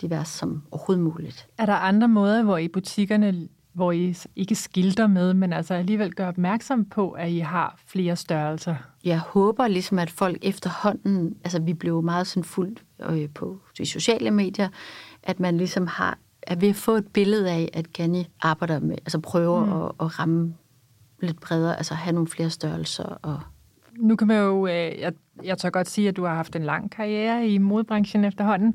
divers 0.00 0.28
som 0.28 0.62
overhovedet 0.70 1.04
muligt. 1.04 1.48
Er 1.58 1.66
der 1.66 1.74
andre 1.74 2.08
måder, 2.08 2.42
hvor 2.42 2.58
I 2.58 2.68
butikkerne, 2.68 3.48
hvor 3.72 3.92
I 3.92 4.16
ikke 4.36 4.54
skilter 4.54 5.06
med, 5.06 5.34
men 5.34 5.52
altså 5.52 5.74
alligevel 5.74 6.14
gør 6.14 6.28
opmærksom 6.28 6.84
på, 6.84 7.10
at 7.10 7.30
I 7.30 7.38
har 7.38 7.78
flere 7.86 8.16
størrelser? 8.16 8.76
Jeg 9.04 9.18
håber 9.18 9.68
ligesom, 9.68 9.98
at 9.98 10.10
folk 10.10 10.38
efterhånden, 10.42 11.36
altså 11.44 11.62
vi 11.62 11.74
blev 11.74 12.02
meget 12.02 12.26
sådan 12.26 12.44
fuldt 12.44 12.84
øh, 13.10 13.28
på 13.34 13.58
de 13.78 13.86
sociale 13.86 14.30
medier, 14.30 14.68
at 15.22 15.40
man 15.40 15.58
ligesom 15.58 15.86
har, 15.86 16.18
er 16.42 16.56
ved 16.56 16.68
at 16.68 16.76
få 16.76 16.92
et 16.92 17.06
billede 17.06 17.50
af, 17.50 17.70
at 17.72 17.92
Gani 17.92 18.28
arbejder 18.42 18.80
med, 18.80 18.94
altså 18.94 19.20
prøver 19.20 19.64
mm. 19.64 19.82
at, 19.82 20.06
at 20.06 20.18
ramme 20.18 20.54
lidt 21.20 21.40
bredere, 21.40 21.76
altså 21.76 21.94
have 21.94 22.12
nogle 22.12 22.28
flere 22.28 22.50
størrelser 22.50 23.04
og 23.04 23.40
Nu 23.98 24.16
kan 24.16 24.28
man 24.28 24.36
jo, 24.36 24.66
øh, 24.66 25.00
jeg, 25.00 25.12
jeg 25.44 25.58
tør 25.58 25.70
godt 25.70 25.88
sige, 25.88 26.08
at 26.08 26.16
du 26.16 26.24
har 26.24 26.34
haft 26.34 26.56
en 26.56 26.62
lang 26.62 26.90
karriere 26.90 27.48
i 27.48 27.58
modebranchen 27.58 28.24
efterhånden. 28.24 28.74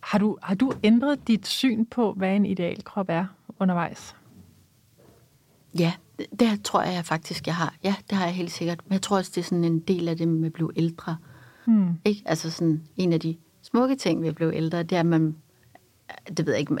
Har 0.00 0.18
du, 0.18 0.38
har 0.42 0.54
du 0.54 0.72
ændret 0.82 1.28
dit 1.28 1.46
syn 1.46 1.84
på, 1.84 2.12
hvad 2.12 2.36
en 2.36 2.46
idealkrop 2.46 3.06
er 3.08 3.26
undervejs? 3.58 4.16
Ja, 5.78 5.92
det, 6.18 6.26
det 6.40 6.64
tror 6.64 6.82
jeg 6.82 7.04
faktisk, 7.04 7.46
jeg 7.46 7.56
har. 7.56 7.74
Ja, 7.84 7.94
det 8.10 8.18
har 8.18 8.24
jeg 8.24 8.34
helt 8.34 8.52
sikkert. 8.52 8.80
Men 8.86 8.92
jeg 8.92 9.02
tror 9.02 9.16
også, 9.16 9.32
det 9.34 9.40
er 9.40 9.44
sådan 9.44 9.64
en 9.64 9.78
del 9.78 10.08
af 10.08 10.16
det 10.16 10.28
med 10.28 10.46
at 10.46 10.52
blive 10.52 10.70
ældre. 10.76 11.16
Hmm. 11.64 11.88
Ikke? 12.04 12.22
Altså 12.26 12.50
sådan 12.50 12.82
en 12.96 13.12
af 13.12 13.20
de 13.20 13.36
smukke 13.62 13.96
ting 13.96 14.22
ved 14.22 14.28
at 14.28 14.34
blive 14.34 14.54
ældre, 14.54 14.82
det 14.82 14.92
er, 14.96 15.00
at 15.00 15.06
man, 15.06 15.36
det 16.36 16.46
ved 16.46 16.52
jeg 16.52 16.60
ikke, 16.60 16.76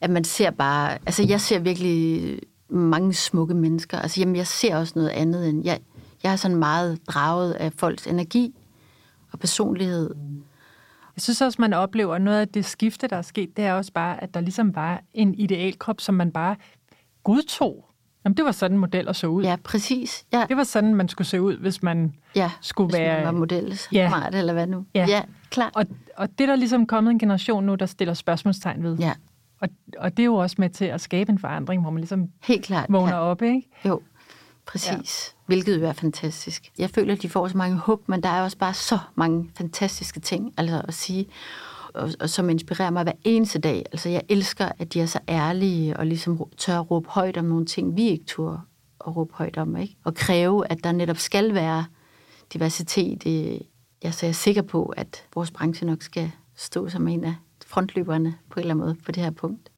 at 0.00 0.10
man 0.10 0.24
ser 0.24 0.50
bare, 0.50 0.92
altså 0.92 1.22
jeg 1.22 1.40
ser 1.40 1.58
virkelig 1.58 2.38
mange 2.68 3.14
smukke 3.14 3.54
mennesker. 3.54 3.98
Altså 3.98 4.20
jamen, 4.20 4.36
jeg 4.36 4.46
ser 4.46 4.76
også 4.76 4.92
noget 4.96 5.08
andet 5.08 5.48
end, 5.48 5.64
jeg, 5.64 5.80
jeg 6.22 6.32
er 6.32 6.36
sådan 6.36 6.56
meget 6.56 6.98
draget 7.08 7.52
af 7.52 7.72
folks 7.72 8.06
energi 8.06 8.54
og 9.32 9.38
personlighed. 9.38 10.14
Jeg 11.16 11.22
synes 11.22 11.40
også, 11.40 11.56
man 11.62 11.72
oplever 11.72 12.18
noget 12.18 12.40
af 12.40 12.48
det 12.48 12.64
skifte, 12.64 13.06
der 13.06 13.16
er 13.16 13.22
sket, 13.22 13.56
det 13.56 13.64
er 13.64 13.72
også 13.72 13.92
bare, 13.92 14.22
at 14.22 14.34
der 14.34 14.40
ligesom 14.40 14.74
var 14.74 15.02
en 15.14 15.34
idealkrop, 15.34 16.00
som 16.00 16.14
man 16.14 16.30
bare 16.32 16.56
godtog. 17.24 17.84
Jamen, 18.24 18.36
det 18.36 18.44
var 18.44 18.52
sådan, 18.52 18.78
modeller 18.78 19.12
så 19.12 19.26
ud. 19.26 19.42
Ja, 19.42 19.56
præcis. 19.64 20.24
Ja, 20.32 20.44
Det 20.48 20.56
var 20.56 20.64
sådan, 20.64 20.94
man 20.94 21.08
skulle 21.08 21.28
se 21.28 21.42
ud, 21.42 21.56
hvis 21.56 21.82
man 21.82 22.14
ja. 22.34 22.50
skulle 22.60 22.86
Hvis 22.88 22.98
være... 22.98 23.16
man 23.16 23.24
var 23.24 23.32
model, 23.40 23.80
Ja. 23.92 24.08
smart 24.08 24.34
eller 24.34 24.52
hvad 24.52 24.66
nu. 24.66 24.84
Ja. 24.94 25.06
ja 25.08 25.22
klart. 25.50 25.72
Og, 25.76 25.84
og 26.16 26.28
det 26.38 26.40
er 26.40 26.46
der 26.46 26.56
ligesom 26.56 26.86
kommet 26.86 27.10
en 27.10 27.18
generation 27.18 27.64
nu, 27.64 27.74
der 27.74 27.86
stiller 27.86 28.14
spørgsmålstegn 28.14 28.82
ved. 28.82 28.96
Ja, 28.98 29.12
Og, 29.60 29.68
og 29.98 30.10
det 30.16 30.22
er 30.22 30.26
jo 30.26 30.34
også 30.34 30.56
med 30.58 30.70
til 30.70 30.84
at 30.84 31.00
skabe 31.00 31.32
en 31.32 31.38
forandring, 31.38 31.82
hvor 31.82 31.90
man 31.90 32.00
ligesom 32.00 32.30
helt 32.42 32.64
klart. 32.64 32.86
vågner 32.88 33.14
ja. 33.14 33.20
op, 33.20 33.42
ikke? 33.42 33.68
Jo, 33.84 34.00
præcis. 34.66 35.34
Ja. 35.34 35.42
Hvilket 35.46 35.80
jo 35.80 35.86
er 35.86 35.92
fantastisk. 35.92 36.72
Jeg 36.78 36.90
føler, 36.90 37.14
at 37.14 37.22
de 37.22 37.28
får 37.28 37.48
så 37.48 37.56
mange 37.56 37.76
håb, 37.76 38.08
men 38.08 38.22
der 38.22 38.28
er 38.28 38.42
også 38.42 38.58
bare 38.58 38.74
så 38.74 38.98
mange 39.14 39.50
fantastiske 39.56 40.20
ting 40.20 40.54
altså 40.56 40.82
at 40.88 40.94
sige, 40.94 41.26
og, 41.94 42.10
og 42.20 42.30
som 42.30 42.50
inspirerer 42.50 42.90
mig 42.90 43.02
hver 43.02 43.12
eneste 43.24 43.58
dag. 43.58 43.84
Altså, 43.92 44.08
jeg 44.08 44.22
elsker, 44.28 44.68
at 44.78 44.92
de 44.92 45.00
er 45.00 45.06
så 45.06 45.18
ærlige 45.28 45.96
og 45.96 46.06
ligesom 46.06 46.42
tør 46.56 46.80
at 46.80 46.90
råbe 46.90 47.08
højt 47.08 47.36
om 47.36 47.44
nogle 47.44 47.66
ting, 47.66 47.96
vi 47.96 48.08
ikke 48.08 48.24
tør 48.24 48.66
at 49.06 49.16
råbe 49.16 49.34
højt 49.34 49.56
om, 49.56 49.76
ikke? 49.76 49.96
Og 50.04 50.14
kræve, 50.14 50.70
at 50.70 50.84
der 50.84 50.92
netop 50.92 51.18
skal 51.18 51.54
være 51.54 51.84
diversitet. 52.52 53.26
Jeg, 54.02 54.14
så 54.14 54.26
jeg 54.26 54.30
er 54.30 54.34
sikker 54.34 54.62
på, 54.62 54.86
at 54.86 55.24
vores 55.34 55.50
branche 55.50 55.86
nok 55.86 56.02
skal 56.02 56.30
stå 56.56 56.88
som 56.88 57.08
en 57.08 57.24
af 57.24 57.34
frontløberne 57.76 58.34
på 58.50 58.60
en 58.60 58.60
eller 58.60 58.74
anden 58.74 58.86
måde 58.86 58.96
på 59.04 59.12
det 59.12 59.22
her 59.22 59.30
punkt. 59.30 59.72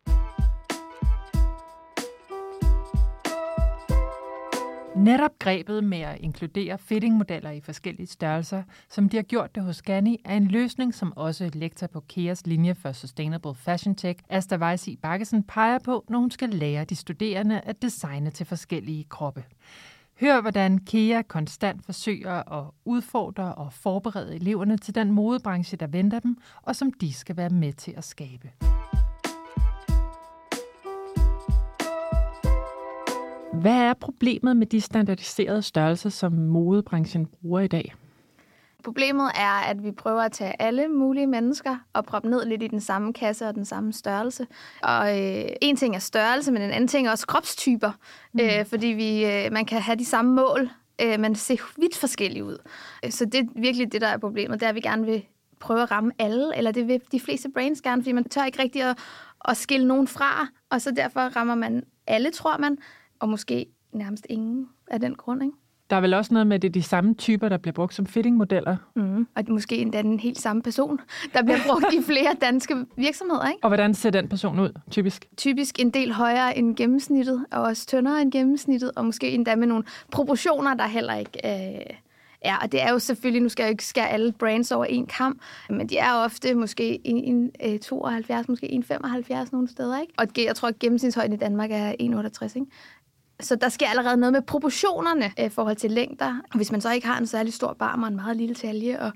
Netop 4.97 5.39
grebet 5.39 5.85
med 5.85 5.99
at 6.01 6.21
inkludere 6.21 6.79
fittingmodeller 6.79 7.51
i 7.51 7.61
forskellige 7.61 8.07
størrelser, 8.07 8.63
som 8.89 9.09
de 9.09 9.17
har 9.17 9.23
gjort 9.23 9.55
det 9.55 9.63
hos 9.63 9.83
Ganni, 9.83 10.21
er 10.25 10.37
en 10.37 10.47
løsning, 10.47 10.95
som 10.95 11.13
også 11.17 11.51
lektor 11.55 11.87
på 11.87 12.01
KEAs 12.01 12.47
linje 12.47 12.75
for 12.75 12.93
Sustainable 12.93 13.55
Fashion 13.55 13.95
Tech, 13.95 14.21
Asta 14.29 14.57
Weissi 14.57 14.97
Bakkesen, 14.97 15.43
peger 15.43 15.79
på, 15.79 16.05
når 16.09 16.19
hun 16.19 16.31
skal 16.31 16.49
lære 16.49 16.85
de 16.85 16.97
studerende 16.97 17.61
at 17.61 17.83
designe 17.83 18.31
til 18.31 18.47
forskellige 18.47 19.05
kroppe. 19.05 19.45
Hør, 20.21 20.41
hvordan 20.41 20.79
KEA 20.79 21.23
konstant 21.23 21.85
forsøger 21.85 22.53
at 22.53 22.71
udfordre 22.85 23.55
og 23.55 23.73
forberede 23.73 24.35
eleverne 24.35 24.77
til 24.77 24.95
den 24.95 25.13
modebranche, 25.13 25.77
der 25.77 25.87
venter 25.87 26.19
dem, 26.21 26.37
og 26.63 26.77
som 26.77 26.93
de 26.93 27.13
skal 27.13 27.37
være 27.37 27.51
med 27.51 27.73
til 27.73 27.95
at 27.97 28.05
skabe. 28.05 28.51
Hvad 33.61 33.81
er 33.81 33.95
problemet 33.95 34.57
med 34.57 34.67
de 34.67 34.81
standardiserede 34.81 35.63
størrelser, 35.63 36.11
som 36.11 36.33
modebranchen 36.33 37.27
bruger 37.27 37.61
i 37.61 37.69
dag? 37.69 37.95
Problemet 38.85 39.31
er, 39.35 39.61
at 39.71 39.85
vi 39.85 39.93
prøver 39.93 40.23
at 40.23 40.33
tage 40.33 40.63
alle 40.63 40.89
mulige 40.89 41.27
mennesker 41.27 41.77
og 41.93 42.05
proppe 42.05 42.31
ned 42.31 42.45
lidt 42.47 42.63
i 42.63 42.67
den 42.67 42.81
samme 42.81 43.13
kasse 43.13 43.49
og 43.49 43.55
den 43.55 43.65
samme 43.65 43.93
størrelse. 43.93 44.47
Og 44.83 45.21
øh, 45.21 45.45
en 45.63 45.77
ting 45.77 45.95
er 45.95 45.99
størrelse, 45.99 46.53
men 46.53 46.63
en 46.63 46.71
anden 46.71 46.89
ting 46.89 47.07
er 47.07 47.11
også 47.11 47.27
kropstyper. 47.27 47.93
Mm. 48.33 48.41
Øh, 48.41 48.67
fordi 48.67 48.87
vi, 48.87 49.27
øh, 49.27 49.53
man 49.53 49.65
kan 49.65 49.81
have 49.83 49.97
de 49.97 50.05
samme 50.05 50.35
mål, 50.35 50.71
øh, 51.03 51.21
men 51.21 51.35
se 51.35 51.59
vidt 51.77 51.97
forskellige 51.97 52.45
ud. 52.45 52.59
Øh, 53.05 53.11
Så 53.11 53.25
det 53.25 53.35
er 53.41 53.45
virkelig 53.57 53.93
det, 53.93 54.01
der 54.01 54.09
er 54.09 54.19
problemet. 54.19 54.61
Det 54.61 54.67
er, 54.67 54.71
at 54.71 54.75
vi 54.75 54.81
gerne 54.81 55.07
vil 55.07 55.25
prøve 55.61 55.83
at 55.83 55.91
ramme 55.91 56.13
alle, 56.19 56.57
eller 56.57 56.71
det 56.71 56.89
vil 56.89 57.01
de 57.13 57.21
fleste 57.21 57.49
brains 57.55 57.83
gerne, 57.83 58.03
fordi 58.03 58.13
man 58.13 58.25
tør 58.29 58.45
ikke 58.45 58.63
rigtig 58.63 58.83
at, 58.83 58.99
at 59.49 59.57
skille 59.57 59.89
nogen 59.89 60.09
fra, 60.09 60.47
og 60.71 60.81
så 60.81 60.91
derfor 60.91 61.21
rammer 61.21 61.55
man 61.55 61.85
alle, 62.07 62.31
tror 62.31 62.57
man, 62.57 62.79
og 63.19 63.29
måske 63.29 63.67
nærmest 63.93 64.27
ingen 64.31 64.69
af 64.91 65.01
den 65.01 65.15
grund, 65.15 65.43
ikke? 65.43 65.57
Der 65.91 65.97
er 65.97 66.01
vel 66.01 66.15
også 66.15 66.35
noget 66.35 66.47
med, 66.47 66.57
at 66.57 66.63
det 66.63 66.69
er 66.69 66.73
de 66.73 66.83
samme 66.83 67.15
typer, 67.15 67.49
der 67.49 67.57
bliver 67.57 67.73
brugt 67.73 67.95
som 67.95 68.07
fittingmodeller. 68.07 68.77
Mm. 68.97 69.27
Og 69.37 69.45
måske 69.49 69.77
endda 69.77 70.03
den 70.03 70.21
helt 70.21 70.39
samme 70.39 70.63
person, 70.63 71.01
der 71.33 71.43
bliver 71.43 71.59
brugt 71.67 71.95
i 71.95 72.03
flere 72.03 72.37
danske 72.41 72.77
virksomheder. 72.97 73.49
Ikke? 73.49 73.59
Og 73.63 73.69
hvordan 73.69 73.95
ser 73.95 74.11
den 74.11 74.29
person 74.29 74.61
ud, 74.61 74.71
typisk? 74.91 75.27
Typisk 75.37 75.81
en 75.81 75.91
del 75.91 76.13
højere 76.13 76.59
end 76.59 76.77
gennemsnittet, 76.77 77.47
og 77.51 77.63
også 77.63 77.87
tyndere 77.87 78.23
end 78.23 78.33
gennemsnittet, 78.33 78.91
og 78.97 79.05
måske 79.05 79.31
endda 79.31 79.57
med 79.57 79.67
nogle 79.67 79.85
proportioner, 80.13 80.75
der 80.75 80.87
heller 80.87 81.15
ikke 81.15 81.39
øh, 81.45 81.97
er. 82.41 82.57
Og 82.57 82.73
det 82.73 82.83
er 82.83 82.93
jo 82.93 82.99
selvfølgelig, 82.99 83.43
nu 83.43 83.49
skal 83.49 83.63
jeg 83.63 83.69
jo 83.69 83.73
ikke 83.73 83.85
skære 83.85 84.09
alle 84.09 84.33
brands 84.33 84.73
over 84.73 84.85
en 84.85 85.07
kamp, 85.07 85.43
men 85.71 85.89
de 85.89 85.99
er 85.99 86.13
ofte 86.13 86.55
måske 86.55 87.07
en, 87.07 87.25
en, 87.25 87.51
en 87.61 87.79
72, 87.79 88.49
måske 88.49 88.73
en 88.73 88.85
75 88.85 89.53
nogle 89.53 89.69
steder. 89.69 90.01
Ikke? 90.01 90.13
Og 90.17 90.27
jeg 90.37 90.57
tror, 90.57 90.69
at 90.69 90.79
gennemsnitshøjden 90.79 91.33
i 91.33 91.37
Danmark 91.37 91.71
er 91.73 91.93
1,68. 91.93 92.45
Ikke? 92.45 92.67
Så 93.41 93.57
der 93.57 93.69
sker 93.69 93.87
allerede 93.87 94.17
noget 94.17 94.33
med 94.33 94.43
proportionerne 94.43 95.33
i 95.39 95.49
forhold 95.49 95.77
til 95.77 95.91
længder. 95.91 96.41
Og 96.51 96.57
hvis 96.57 96.73
man 96.73 96.81
så 96.81 96.93
ikke 96.93 97.07
har 97.07 97.19
en 97.19 97.27
særlig 97.27 97.53
stor 97.53 97.73
barm 97.73 98.03
og 98.03 98.09
en 98.09 98.17
meget 98.17 98.37
lille 98.37 98.55
talje, 98.55 99.01
og 99.01 99.13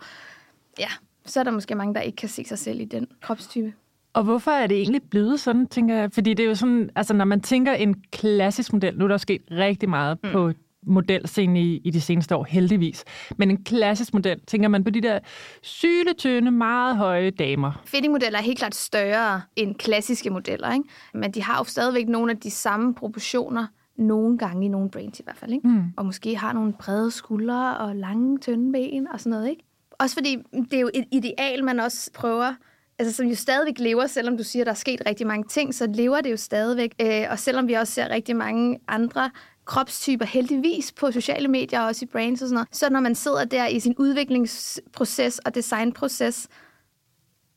ja, 0.79 0.89
så 1.27 1.41
er 1.41 1.45
der 1.45 1.51
måske 1.51 1.75
mange, 1.75 1.95
der 1.95 2.01
ikke 2.01 2.17
kan 2.17 2.29
se 2.29 2.45
sig 2.45 2.59
selv 2.59 2.81
i 2.81 2.85
den 2.85 3.07
kropstype. 3.23 3.73
Og 4.15 4.25
hvorfor 4.25 4.51
er 4.51 4.67
det 4.67 4.77
egentlig 4.77 5.03
blevet 5.03 5.41
sådan, 5.41 5.67
tænker 5.67 5.95
jeg? 5.95 6.13
Fordi 6.13 6.35
det 6.35 6.43
er 6.43 6.49
jo 6.49 6.55
sådan, 6.55 6.91
altså 6.97 7.15
når 7.15 7.25
man 7.25 7.41
tænker 7.41 7.73
en 7.73 8.03
klassisk 8.11 8.73
model, 8.73 8.99
nu 8.99 9.05
er 9.05 9.09
der 9.09 9.17
sket 9.17 9.43
rigtig 9.51 9.89
meget 9.89 10.19
mm. 10.23 10.31
på 10.33 10.53
modelscenen 10.87 11.57
i, 11.57 11.77
i 11.77 11.91
de 11.91 12.01
seneste 12.01 12.37
år, 12.37 12.45
heldigvis. 12.45 13.05
Men 13.37 13.51
en 13.51 13.65
klassisk 13.65 14.15
model, 14.15 14.41
tænker 14.47 14.69
man 14.69 14.85
på 14.85 14.91
de 14.91 15.01
der 15.01 15.19
syletønde, 15.63 16.51
meget 16.51 16.97
høje 16.97 17.31
damer. 17.31 17.83
Fittingmodeller 17.85 18.39
er 18.39 18.43
helt 18.43 18.59
klart 18.59 18.75
større 18.75 19.43
end 19.57 19.75
klassiske 19.75 20.31
modeller, 20.31 20.73
ikke? 20.73 20.85
men 21.15 21.33
de 21.33 21.43
har 21.43 21.59
jo 21.59 21.65
stadigvæk 21.65 22.09
nogle 22.09 22.33
af 22.33 22.37
de 22.37 22.51
samme 22.51 22.95
proportioner, 22.95 23.67
nogle 23.97 24.39
gange 24.39 24.65
i 24.65 24.69
nogle 24.69 24.91
brains 24.91 25.21
i 25.21 25.23
hvert 25.25 25.37
fald. 25.37 25.53
Ikke? 25.53 25.69
Mm. 25.69 25.83
Og 25.97 26.07
måske 26.07 26.37
har 26.37 26.53
nogle 26.53 26.73
brede 26.73 27.11
skuldre 27.11 27.77
og 27.77 27.97
lange, 27.97 28.39
tynde 28.39 28.73
ben 28.73 29.09
og 29.09 29.21
sådan 29.21 29.31
noget. 29.31 29.49
Ikke? 29.51 29.65
Også 29.91 30.17
fordi 30.17 30.37
det 30.53 30.73
er 30.73 30.81
jo 30.81 30.91
et 30.95 31.05
ideal, 31.11 31.65
man 31.65 31.81
også 31.81 32.11
prøver 32.15 32.55
altså 32.99 33.17
som 33.17 33.27
jo 33.27 33.35
stadigvæk 33.35 33.79
lever, 33.79 34.07
selvom 34.07 34.37
du 34.37 34.43
siger, 34.43 34.63
at 34.63 34.67
der 34.67 34.73
er 34.73 34.77
sket 34.77 35.03
rigtig 35.07 35.27
mange 35.27 35.45
ting, 35.49 35.75
så 35.75 35.87
lever 35.87 36.21
det 36.21 36.31
jo 36.31 36.37
stadigvæk. 36.37 36.95
Øh, 37.01 37.27
og 37.31 37.39
selvom 37.39 37.69
vi 37.69 37.73
også 37.73 37.93
ser 37.93 38.09
rigtig 38.11 38.37
mange 38.37 38.79
andre 38.89 39.31
kropstyper 39.65 40.25
heldigvis 40.25 40.93
på 40.93 41.11
sociale 41.11 41.49
medier 41.49 41.81
og 41.81 41.87
også 41.87 42.05
i 42.05 42.09
brains 42.13 42.43
og 42.43 42.49
sådan 42.49 42.55
noget, 42.55 42.69
så 42.73 42.91
når 42.91 43.01
man 43.01 43.15
sidder 43.15 43.45
der 43.45 43.67
i 43.67 43.81
sin 43.81 43.95
udviklingsproces 43.99 45.39
og 45.39 45.55
designproces, 45.55 46.49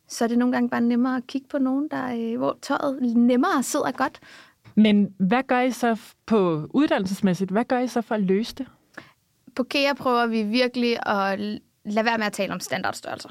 så 0.08 0.24
er 0.24 0.28
det 0.28 0.38
nogle 0.38 0.52
gange 0.52 0.70
bare 0.70 0.82
nemmere 0.82 1.18
at 1.18 1.28
kigge 1.28 1.48
på 1.48 1.58
nogen, 1.58 1.88
der, 1.92 2.16
øh, 2.16 2.38
hvor 2.38 2.58
tøjet 2.62 3.18
nemmere 3.18 3.64
sidder 3.64 3.92
godt. 3.92 4.20
Men 4.76 5.16
hvad 5.18 5.44
gør 5.44 5.60
I 5.60 5.72
så 5.72 6.00
på 6.26 6.68
uddannelsesmæssigt? 6.70 7.52
Hvad 7.52 7.66
gør 7.66 7.80
I 7.80 7.88
så 7.88 8.02
for 8.02 8.16
at 8.16 8.22
løse 8.22 8.56
det? 8.56 8.68
På 9.56 9.64
KEA 9.64 9.94
prøver 9.94 10.28
vi 10.28 10.44
virkelig 10.44 11.08
at 11.08 11.40
lade 11.86 12.06
være 12.06 12.18
med 12.18 12.26
at 12.26 12.34
tale 12.34 12.54
om 12.54 12.60
standardstørrelser. 12.60 13.30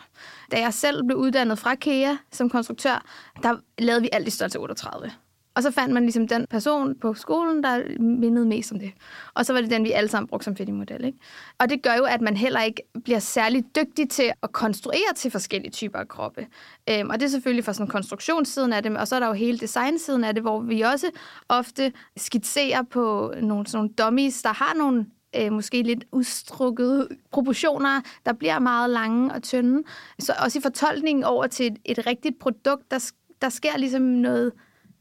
Da 0.52 0.61
jeg 0.61 0.74
selv 0.74 1.04
blev 1.04 1.18
uddannet 1.18 1.59
fra 1.59 1.74
KEA 1.74 2.16
som 2.33 2.50
konstruktør, 2.50 3.04
der 3.42 3.57
lavede 3.78 4.02
vi 4.02 4.09
alt 4.12 4.28
i 4.28 4.30
størrelse 4.30 4.59
38. 4.59 5.11
Og 5.54 5.62
så 5.62 5.70
fandt 5.70 5.94
man 5.94 6.02
ligesom 6.02 6.28
den 6.28 6.46
person 6.50 6.94
på 6.98 7.14
skolen, 7.14 7.62
der 7.62 8.00
mindede 8.00 8.46
mest 8.46 8.72
om 8.72 8.78
det. 8.78 8.92
Og 9.34 9.46
så 9.46 9.52
var 9.52 9.60
det 9.60 9.70
den, 9.70 9.84
vi 9.84 9.92
alle 9.92 10.08
sammen 10.08 10.28
brugte 10.28 10.44
som 10.44 10.56
fittingmodel. 10.56 11.04
Ikke? 11.04 11.18
Og 11.58 11.70
det 11.70 11.82
gør 11.82 11.94
jo, 11.94 12.04
at 12.04 12.20
man 12.20 12.36
heller 12.36 12.62
ikke 12.62 12.82
bliver 13.04 13.18
særlig 13.18 13.64
dygtig 13.76 14.10
til 14.10 14.32
at 14.42 14.52
konstruere 14.52 15.14
til 15.16 15.30
forskellige 15.30 15.70
typer 15.70 15.98
af 15.98 16.08
kroppe. 16.08 16.46
Øhm, 16.90 17.10
og 17.10 17.20
det 17.20 17.26
er 17.26 17.30
selvfølgelig 17.30 17.64
fra 17.64 17.72
sådan 17.72 17.88
konstruktionssiden 17.88 18.72
af 18.72 18.82
det, 18.82 18.96
og 18.96 19.08
så 19.08 19.16
er 19.16 19.20
der 19.20 19.26
jo 19.26 19.32
hele 19.32 19.58
designsiden 19.58 20.24
af 20.24 20.34
det, 20.34 20.42
hvor 20.42 20.60
vi 20.60 20.80
også 20.80 21.10
ofte 21.48 21.92
skitserer 22.16 22.82
på 22.82 23.34
nogle, 23.42 23.66
sådan 23.66 23.78
nogle 23.78 23.94
dummies, 23.98 24.42
der 24.42 24.52
har 24.52 24.74
nogle 24.78 25.06
øh, 25.36 25.52
måske 25.52 25.82
lidt 25.82 26.04
udstrukkede 26.12 27.08
proportioner, 27.32 28.00
der 28.26 28.32
bliver 28.32 28.58
meget 28.58 28.90
lange 28.90 29.34
og 29.34 29.42
tynde. 29.42 29.82
Så 30.18 30.32
også 30.44 30.58
i 30.58 30.62
fortolkningen 30.62 31.24
over 31.24 31.46
til 31.46 31.66
et, 31.66 31.78
et 31.84 32.06
rigtigt 32.06 32.38
produkt, 32.38 32.90
der, 32.90 33.10
der 33.42 33.48
sker 33.48 33.78
ligesom 33.78 34.02
noget 34.02 34.52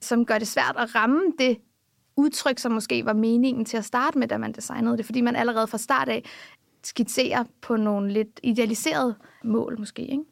som 0.03 0.25
gør 0.25 0.37
det 0.37 0.47
svært 0.47 0.75
at 0.77 0.95
ramme 0.95 1.21
det 1.39 1.57
udtryk, 2.15 2.59
som 2.59 2.71
måske 2.71 3.05
var 3.05 3.13
meningen 3.13 3.65
til 3.65 3.77
at 3.77 3.85
starte 3.85 4.17
med, 4.17 4.27
da 4.27 4.37
man 4.37 4.51
designede 4.51 4.97
det, 4.97 5.05
fordi 5.05 5.21
man 5.21 5.35
allerede 5.35 5.67
fra 5.67 5.77
start 5.77 6.09
af 6.09 6.23
skitserer 6.83 7.43
på 7.61 7.75
nogle 7.75 8.13
lidt 8.13 8.39
idealiserede 8.43 9.15
mål 9.43 9.79
måske. 9.79 10.01
Ikke? 10.01 10.23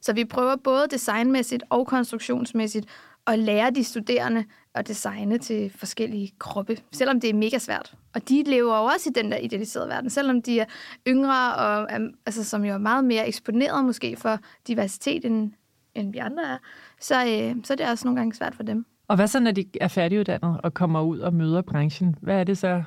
Så 0.00 0.12
vi 0.12 0.24
prøver 0.24 0.56
både 0.56 0.86
designmæssigt 0.90 1.62
og 1.70 1.86
konstruktionsmæssigt 1.86 2.86
at 3.26 3.38
lære 3.38 3.70
de 3.70 3.84
studerende 3.84 4.44
at 4.74 4.88
designe 4.88 5.38
til 5.38 5.72
forskellige 5.76 6.32
kroppe, 6.38 6.78
selvom 6.92 7.20
det 7.20 7.30
er 7.30 7.34
mega 7.34 7.58
svært. 7.58 7.94
Og 8.14 8.28
de 8.28 8.42
lever 8.42 8.76
jo 8.76 8.84
også 8.84 9.10
i 9.10 9.12
den 9.12 9.32
der 9.32 9.38
idealiserede 9.38 9.88
verden, 9.88 10.10
selvom 10.10 10.42
de 10.42 10.60
er 10.60 10.64
yngre, 11.08 11.54
og 11.54 11.92
altså, 12.26 12.44
som 12.44 12.64
jo 12.64 12.74
er 12.74 12.78
meget 12.78 13.04
mere 13.04 13.28
eksponeret 13.28 13.84
måske 13.84 14.16
for 14.16 14.38
diversitet, 14.66 15.24
end, 15.24 15.52
end 15.94 16.12
vi 16.12 16.18
andre 16.18 16.42
er, 16.42 16.58
så, 17.00 17.14
øh, 17.14 17.56
så 17.64 17.72
er 17.72 17.76
det 17.76 17.86
også 17.86 18.06
nogle 18.06 18.20
gange 18.20 18.34
svært 18.34 18.54
for 18.54 18.62
dem. 18.62 18.86
Og 19.08 19.16
hvad 19.16 19.26
så, 19.26 19.40
når 19.40 19.50
de 19.50 19.64
er 19.80 19.88
færdiguddannet 19.88 20.60
og 20.62 20.74
kommer 20.74 21.02
ud 21.02 21.18
og 21.18 21.34
møder 21.34 21.62
branchen? 21.62 22.16
Hvad 22.22 22.40
er 22.40 22.44
det 22.44 22.58
så 22.58 22.82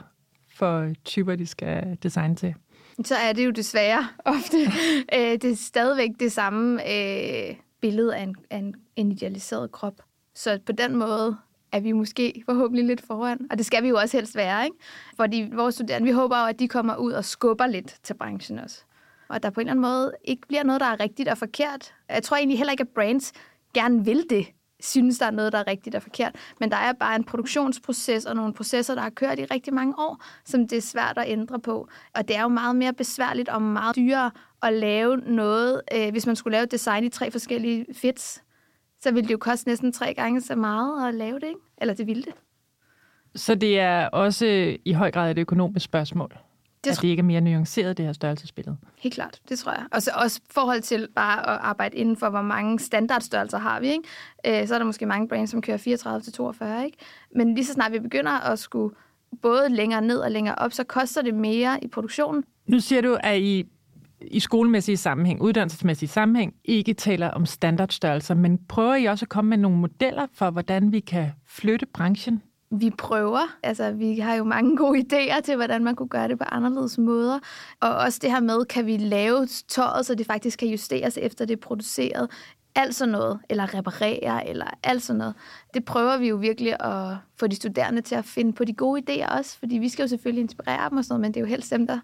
for 0.56 0.90
typer, 1.06 1.36
de 1.36 1.46
skal 1.46 1.98
designe 2.04 2.36
til? 2.36 2.56
Så 3.04 3.16
er 3.16 3.34
det 3.34 3.46
jo 3.46 3.52
desværre 3.52 4.08
ofte 4.26 4.58
øh, 5.16 5.32
det 5.32 5.44
er 5.44 5.56
stadigvæk 5.56 6.10
det 6.20 6.32
samme 6.32 6.82
øh, 6.92 7.56
billede 7.82 8.16
af 8.16 8.24
en, 8.24 8.36
af 8.50 8.58
en, 8.58 8.76
en 8.96 9.12
idealiseret 9.12 9.72
krop. 9.72 9.94
Så 10.36 10.60
på 10.66 10.72
den 10.72 10.96
måde 10.96 11.38
er 11.72 11.80
vi 11.80 11.92
måske 11.92 12.44
forhåbentlig 12.46 12.86
lidt 12.86 13.02
foran. 13.02 13.48
Og 13.52 13.58
det 13.58 13.66
skal 13.66 13.84
vi 13.84 13.88
jo 13.88 13.98
også 13.98 14.18
helst 14.18 14.36
være, 14.36 14.66
ikke? 14.66 14.78
Fordi 15.16 15.50
vores 15.54 15.76
studerende, 15.76 16.06
vi 16.06 16.12
håber 16.12 16.40
jo, 16.42 16.46
at 16.46 16.60
de 16.60 16.68
kommer 16.68 16.96
ud 16.96 17.12
og 17.12 17.26
skubber 17.26 17.68
lidt 17.68 17.96
til 18.04 18.14
branchen 18.14 18.60
også. 18.60 18.84
Og 19.28 19.44
der 19.44 19.50
på 19.50 19.60
en 19.60 19.68
eller 19.68 19.72
anden 19.72 19.82
måde 19.82 20.12
ikke 20.24 20.48
bliver 20.48 20.64
noget, 20.64 20.82
der 20.82 20.88
er 20.88 21.00
rigtigt 21.00 21.30
og 21.30 21.38
forkert. 21.38 21.94
Jeg 22.10 22.24
tror 22.24 22.38
egentlig 22.38 22.58
heller 22.58 22.72
ikke, 22.72 22.82
at 22.82 22.88
brands 22.88 23.32
gerne 23.74 24.06
vil 24.06 24.26
det 24.30 24.46
synes, 24.80 25.20
der 25.20 25.26
er 25.26 25.32
noget, 25.32 25.54
der 25.54 25.60
er 25.60 25.68
rigtigt 25.68 25.96
og 25.96 26.02
forkert. 26.02 26.36
Men 26.60 26.72
der 26.72 26.78
er 26.78 26.94
bare 26.94 27.16
en 27.16 27.24
produktionsproces 27.24 28.26
og 28.26 28.36
nogle 28.36 28.54
processer, 28.54 28.96
der 28.96 29.02
har 29.02 29.10
kørt 29.10 29.40
i 29.40 29.46
rigtig 29.46 29.74
mange 29.74 29.94
år, 29.98 30.24
som 30.46 30.68
det 30.68 30.78
er 30.78 30.82
svært 30.82 31.18
at 31.18 31.26
ændre 31.28 31.60
på. 31.60 31.88
Og 32.16 32.28
det 32.28 32.36
er 32.36 32.42
jo 32.42 32.48
meget 32.48 32.76
mere 32.76 32.94
besværligt 32.94 33.50
og 33.50 33.62
meget 33.62 33.96
dyrere 33.96 34.32
at 34.64 34.74
lave 34.74 35.18
noget. 35.18 35.82
Øh, 35.94 36.12
hvis 36.12 36.26
man 36.26 36.36
skulle 36.36 36.58
lave 36.58 36.66
design 36.66 37.04
i 37.04 37.10
tre 37.10 37.32
forskellige 37.32 37.86
fits, 37.94 38.44
så 39.02 39.12
ville 39.12 39.28
det 39.28 39.34
jo 39.34 39.38
koste 39.38 39.68
næsten 39.68 39.92
tre 39.92 40.14
gange 40.14 40.42
så 40.42 40.56
meget 40.56 41.08
at 41.08 41.16
lave 41.16 41.40
det, 41.40 41.48
ikke? 41.48 41.60
Eller 41.78 41.94
det 41.94 42.08
ville 42.08 42.24
det. 42.24 42.34
Så 43.36 43.56
det 43.56 43.80
er 43.80 44.08
også 44.08 44.78
i 44.86 44.94
høj 44.94 45.12
grad 45.12 45.32
et 45.32 45.38
økonomisk 45.38 45.86
spørgsmål? 45.86 46.38
Det 46.84 46.92
at 46.92 47.02
det 47.02 47.08
ikke 47.08 47.20
er 47.20 47.26
mere 47.26 47.42
nuanceret, 47.42 47.98
det 47.98 48.06
her 48.06 48.14
størrelsesbillede. 48.14 48.78
Helt 48.98 49.16
klart, 49.16 49.40
det 49.50 49.60
tror 49.60 49.72
jeg. 49.72 49.86
Og 49.92 50.02
så 50.02 50.12
også 50.16 50.42
forhold 50.52 50.82
til 50.82 51.08
bare 51.16 51.40
at 51.40 51.60
arbejde 51.62 51.98
inden 51.98 52.18
for, 52.18 52.30
hvor 52.30 52.42
mange 52.42 52.80
standardstørrelser 52.80 53.58
har 53.58 53.80
vi. 53.80 53.88
Ikke? 53.88 54.62
Øh, 54.62 54.68
så 54.68 54.74
er 54.74 54.80
der 54.80 54.86
måske 54.86 55.06
mange 55.06 55.28
brands, 55.28 55.50
som 55.50 55.62
kører 55.62 55.78
34 55.78 56.22
til 56.22 56.34
42. 56.34 56.86
Ikke? 56.86 56.98
Men 57.36 57.56
lige 57.56 57.66
så 57.66 57.74
snart 57.74 57.92
vi 57.92 58.00
begynder 58.00 58.32
at 58.32 58.60
skulle 58.60 58.96
både 59.42 59.70
længere 59.70 60.02
ned 60.02 60.18
og 60.18 60.32
længere 60.32 60.56
op, 60.56 60.74
så 60.74 60.84
koster 60.84 61.22
det 61.22 61.34
mere 61.34 61.84
i 61.84 61.88
produktionen. 61.88 62.44
Nu 62.68 62.80
siger 62.80 63.02
du, 63.02 63.18
at 63.24 63.40
I 63.40 63.66
i 64.22 64.40
skolemæssige 64.40 64.98
sammenhæng, 64.98 65.42
uddannelsesmæssige 65.42 66.10
sammenhæng, 66.10 66.54
ikke 66.66 66.94
taler 66.94 67.28
om 67.28 67.46
standardstørrelser, 67.46 68.36
men 68.36 68.60
prøver 68.70 68.96
I 68.96 69.06
også 69.06 69.26
at 69.26 69.30
komme 69.30 69.50
med 69.50 69.58
nogle 69.58 69.78
modeller 69.78 70.28
for, 70.34 70.50
hvordan 70.50 70.92
vi 70.92 71.00
kan 71.00 71.32
flytte 71.48 71.86
branchen 71.86 72.42
vi 72.72 72.90
prøver. 72.90 73.58
Altså, 73.64 73.92
vi 73.92 74.20
har 74.20 74.34
jo 74.34 74.44
mange 74.44 74.78
gode 74.78 75.00
idéer 75.00 75.42
til, 75.42 75.56
hvordan 75.56 75.84
man 75.84 75.96
kunne 75.96 76.10
gøre 76.10 76.28
det 76.28 76.38
på 76.38 76.44
anderledes 76.48 76.98
måder. 76.98 77.40
Og 77.80 77.96
også 77.96 78.20
det 78.22 78.32
her 78.32 78.40
med, 78.40 78.66
kan 78.66 78.86
vi 78.86 78.98
lave 78.98 79.48
tøjet, 79.68 80.06
så 80.06 80.16
det 80.16 80.26
faktisk 80.26 80.60
kan 80.60 80.68
justeres 80.68 81.18
efter 81.18 81.46
det 81.46 81.54
er 81.54 81.62
produceret. 81.62 82.32
Alt 82.76 82.96
sådan 82.96 83.12
noget, 83.12 83.40
eller 83.50 83.74
reparere, 83.74 84.48
eller 84.50 84.66
alt 84.84 85.04
sådan 85.04 85.18
noget. 85.18 85.34
Det 85.74 85.86
prøver 85.86 86.18
vi 86.18 86.28
jo 86.28 86.36
virkelig 86.36 86.86
at 86.86 87.18
få 87.40 87.48
de 87.48 87.56
studerende 87.56 88.02
til 88.02 88.16
at 88.16 88.26
finde 88.26 88.54
på 88.54 88.64
de 88.64 88.74
gode 88.74 89.02
idéer 89.10 89.38
også, 89.38 89.60
fordi 89.60 89.78
vi 89.78 89.90
skal 89.90 90.04
jo 90.04 90.08
selvfølgelig 90.08 90.42
inspirere 90.42 90.90
dem 90.90 90.98
og 90.98 91.04
sådan 91.04 91.14
noget, 91.14 91.22
men 91.22 91.34
det 91.34 91.38
er 91.38 91.42
jo 91.42 91.48
helst 91.48 91.72
dem, 91.72 91.88
der 91.88 92.00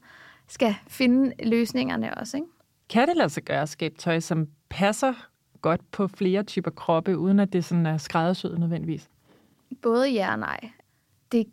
skal 0.48 0.76
finde 0.88 1.34
løsningerne 1.44 2.18
også, 2.18 2.38
ikke? 2.38 2.48
Kan 2.90 3.08
det 3.08 3.18
lade 3.18 3.30
sig 3.30 3.44
gøre 3.44 3.62
at 3.62 3.70
skabe 3.70 3.96
tøj, 3.98 4.20
som 4.20 4.48
passer 4.70 5.14
godt 5.62 5.92
på 5.92 6.08
flere 6.08 6.44
typer 6.44 6.72
kroppe, 6.72 7.18
uden 7.18 7.40
at 7.40 7.54
det 7.54 7.66
sådan 7.66 7.86
er 7.86 7.98
skræddersyet 7.98 8.60
nødvendigvis? 8.60 9.10
Både 9.82 10.10
ja 10.10 10.32
og 10.32 10.40
nej. 10.40 10.70
Det 11.32 11.48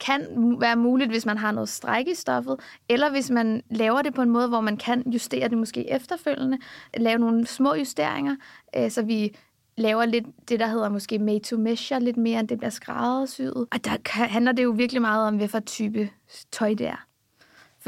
kan 0.00 0.26
være 0.60 0.76
muligt, 0.76 1.10
hvis 1.10 1.26
man 1.26 1.38
har 1.38 1.52
noget 1.52 1.68
stræk 1.68 2.08
i 2.08 2.14
stoffet, 2.14 2.60
eller 2.88 3.10
hvis 3.10 3.30
man 3.30 3.62
laver 3.70 4.02
det 4.02 4.14
på 4.14 4.22
en 4.22 4.30
måde, 4.30 4.48
hvor 4.48 4.60
man 4.60 4.76
kan 4.76 5.02
justere 5.12 5.48
det 5.48 5.58
måske 5.58 5.90
efterfølgende, 5.90 6.58
lave 6.96 7.18
nogle 7.18 7.46
små 7.46 7.74
justeringer, 7.74 8.36
øh, 8.76 8.90
så 8.90 9.02
vi 9.02 9.36
laver 9.76 10.04
lidt 10.04 10.26
det, 10.48 10.60
der 10.60 10.66
hedder 10.66 10.88
måske 10.88 11.18
made 11.18 11.40
to 11.40 11.56
measure, 11.56 12.00
lidt 12.00 12.16
mere, 12.16 12.40
end 12.40 12.48
det 12.48 12.58
bliver 12.58 12.70
skræddersyet. 12.70 13.56
Og 13.56 13.84
der 13.84 14.24
handler 14.24 14.52
det 14.52 14.64
jo 14.64 14.70
virkelig 14.70 15.02
meget 15.02 15.26
om, 15.26 15.36
hvilken 15.36 15.62
type 15.62 16.10
tøj 16.52 16.74
det 16.74 16.86
er. 16.86 17.07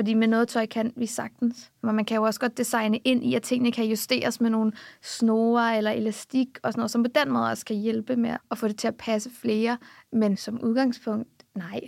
Fordi 0.01 0.15
med 0.15 0.29
noget 0.29 0.49
tøj 0.49 0.67
kan 0.67 0.93
vi 0.97 1.07
sagtens. 1.07 1.71
Men 1.83 1.95
man 1.97 2.05
kan 2.05 2.17
jo 2.17 2.23
også 2.23 2.41
godt 2.41 2.59
designe 2.59 2.99
ind 2.99 3.25
i, 3.25 3.35
at 3.35 3.43
tingene 3.43 3.73
kan 3.73 3.85
justeres 3.85 4.41
med 4.41 4.51
nogle 4.51 4.73
snore 5.03 5.77
eller 5.77 5.91
elastik 5.91 6.49
og 6.63 6.73
sådan 6.73 6.81
noget, 6.81 6.91
som 6.91 7.03
på 7.03 7.11
den 7.15 7.33
måde 7.33 7.51
også 7.51 7.65
kan 7.65 7.77
hjælpe 7.77 8.17
med 8.17 8.37
at 8.51 8.59
få 8.59 8.69
det 8.69 8.79
til 8.79 8.89
at 8.89 8.97
passe 8.97 9.31
flere. 9.41 9.79
Men 10.13 10.37
som 10.37 10.61
udgangspunkt, 10.63 11.29
nej. 11.55 11.81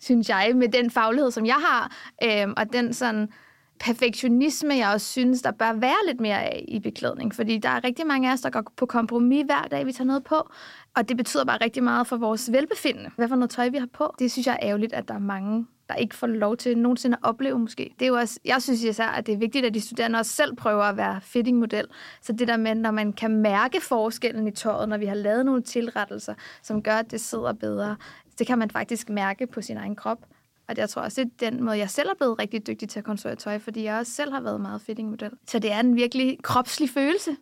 synes 0.00 0.28
jeg, 0.28 0.52
med 0.54 0.68
den 0.68 0.90
faglighed, 0.90 1.30
som 1.30 1.46
jeg 1.46 1.54
har, 1.54 1.92
øh, 2.24 2.54
og 2.56 2.72
den 2.72 2.94
sådan 2.94 3.28
perfektionisme, 3.80 4.74
jeg 4.74 4.92
også 4.92 5.06
synes, 5.06 5.42
der 5.42 5.50
bør 5.50 5.72
være 5.72 6.06
lidt 6.06 6.20
mere 6.20 6.42
af 6.42 6.64
i 6.68 6.80
beklædning. 6.80 7.34
Fordi 7.34 7.58
der 7.58 7.68
er 7.68 7.84
rigtig 7.84 8.06
mange 8.06 8.28
af 8.28 8.32
os, 8.32 8.40
der 8.40 8.50
går 8.50 8.72
på 8.76 8.86
kompromis 8.86 9.44
hver 9.44 9.62
dag, 9.62 9.86
vi 9.86 9.92
tager 9.92 10.06
noget 10.06 10.24
på. 10.24 10.50
Og 10.96 11.08
det 11.08 11.16
betyder 11.16 11.44
bare 11.44 11.58
rigtig 11.64 11.82
meget 11.82 12.06
for 12.06 12.16
vores 12.16 12.52
velbefindende. 12.52 13.10
Hvad 13.16 13.28
for 13.28 13.36
noget 13.36 13.50
tøj, 13.50 13.68
vi 13.68 13.78
har 13.78 13.88
på. 13.92 14.14
Det 14.18 14.32
synes 14.32 14.46
jeg 14.46 14.58
er 14.62 14.68
ærgerligt, 14.68 14.92
at 14.92 15.08
der 15.08 15.14
er 15.14 15.18
mange, 15.18 15.66
der 15.88 15.94
ikke 15.94 16.14
får 16.14 16.26
lov 16.26 16.56
til 16.56 16.78
nogensinde 16.78 17.16
at 17.16 17.28
opleve 17.28 17.58
måske. 17.58 17.94
Det 17.98 18.04
er 18.04 18.08
jo 18.08 18.16
også, 18.16 18.40
jeg 18.44 18.62
synes 18.62 18.82
især, 18.82 19.06
at 19.06 19.26
det 19.26 19.34
er 19.34 19.38
vigtigt, 19.38 19.66
at 19.66 19.74
de 19.74 19.80
studerende 19.80 20.18
også 20.18 20.32
selv 20.32 20.56
prøver 20.56 20.82
at 20.82 20.96
være 20.96 21.20
fittingmodel. 21.20 21.86
Så 22.22 22.32
det 22.32 22.48
der 22.48 22.56
med, 22.56 22.74
når 22.74 22.90
man 22.90 23.12
kan 23.12 23.30
mærke 23.30 23.80
forskellen 23.80 24.48
i 24.48 24.50
tøjet, 24.50 24.88
når 24.88 24.98
vi 24.98 25.06
har 25.06 25.14
lavet 25.14 25.46
nogle 25.46 25.62
tilrettelser, 25.62 26.34
som 26.62 26.82
gør, 26.82 26.96
at 26.96 27.10
det 27.10 27.20
sidder 27.20 27.52
bedre, 27.52 27.96
det 28.38 28.46
kan 28.46 28.58
man 28.58 28.70
faktisk 28.70 29.08
mærke 29.08 29.46
på 29.46 29.62
sin 29.62 29.76
egen 29.76 29.96
krop. 29.96 30.18
Og 30.68 30.76
jeg 30.76 30.88
tror 30.88 31.02
også, 31.02 31.24
det 31.24 31.46
er 31.46 31.50
den 31.50 31.64
måde, 31.64 31.78
jeg 31.78 31.90
selv 31.90 32.08
er 32.08 32.14
blevet 32.14 32.38
rigtig 32.38 32.66
dygtig 32.66 32.88
til 32.88 32.98
at 32.98 33.04
konstruere 33.04 33.36
tøj, 33.36 33.58
fordi 33.58 33.84
jeg 33.84 33.98
også 33.98 34.12
selv 34.12 34.32
har 34.32 34.40
været 34.40 34.60
meget 34.60 34.80
fittingmodel. 34.80 35.30
Så 35.46 35.58
det 35.58 35.72
er 35.72 35.80
en 35.80 35.96
virkelig 35.96 36.38
kropslig 36.42 36.90
følelse 36.90 37.36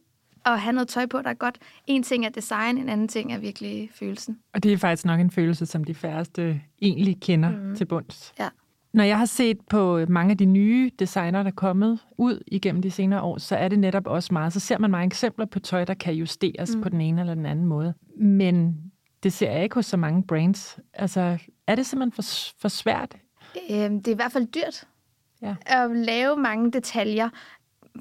at 0.46 0.60
have 0.60 0.72
noget 0.72 0.88
tøj 0.88 1.06
på, 1.06 1.22
der 1.22 1.30
er 1.30 1.34
godt. 1.34 1.58
En 1.86 2.02
ting 2.02 2.26
er 2.26 2.28
design, 2.28 2.78
en 2.78 2.88
anden 2.88 3.08
ting 3.08 3.32
er 3.32 3.38
virkelig 3.38 3.90
følelsen. 3.94 4.38
Og 4.54 4.62
det 4.62 4.72
er 4.72 4.76
faktisk 4.76 5.04
nok 5.04 5.20
en 5.20 5.30
følelse, 5.30 5.66
som 5.66 5.84
de 5.84 5.94
færreste 5.94 6.60
egentlig 6.82 7.20
kender 7.20 7.50
mm. 7.50 7.76
til 7.76 7.84
bunds. 7.84 8.34
Ja. 8.38 8.48
Når 8.92 9.04
jeg 9.04 9.18
har 9.18 9.24
set 9.24 9.58
på 9.70 10.06
mange 10.08 10.30
af 10.30 10.38
de 10.38 10.44
nye 10.44 10.90
designer, 10.98 11.42
der 11.42 11.50
er 11.50 11.54
kommet 11.54 11.98
ud 12.18 12.42
igennem 12.46 12.82
de 12.82 12.90
senere 12.90 13.20
år, 13.20 13.38
så 13.38 13.56
er 13.56 13.68
det 13.68 13.78
netop 13.78 14.06
også 14.06 14.32
meget, 14.32 14.52
så 14.52 14.60
ser 14.60 14.78
man 14.78 14.90
mange 14.90 15.06
eksempler 15.06 15.46
på 15.46 15.58
tøj, 15.58 15.84
der 15.84 15.94
kan 15.94 16.14
justeres 16.14 16.76
mm. 16.76 16.82
på 16.82 16.88
den 16.88 17.00
ene 17.00 17.20
eller 17.20 17.34
den 17.34 17.46
anden 17.46 17.64
måde. 17.64 17.94
Men 18.20 18.76
det 19.22 19.32
ser 19.32 19.50
jeg 19.50 19.62
ikke 19.62 19.74
hos 19.74 19.86
så 19.86 19.96
mange 19.96 20.22
brands. 20.22 20.78
Altså, 20.94 21.38
er 21.66 21.74
det 21.74 21.86
simpelthen 21.86 22.12
for, 22.12 22.22
for 22.60 22.68
svært? 22.68 23.16
Øhm, 23.70 24.02
det 24.02 24.08
er 24.08 24.12
i 24.12 24.16
hvert 24.16 24.32
fald 24.32 24.46
dyrt 24.46 24.86
ja. 25.42 25.54
at 25.66 25.96
lave 25.96 26.36
mange 26.36 26.72
detaljer, 26.72 27.28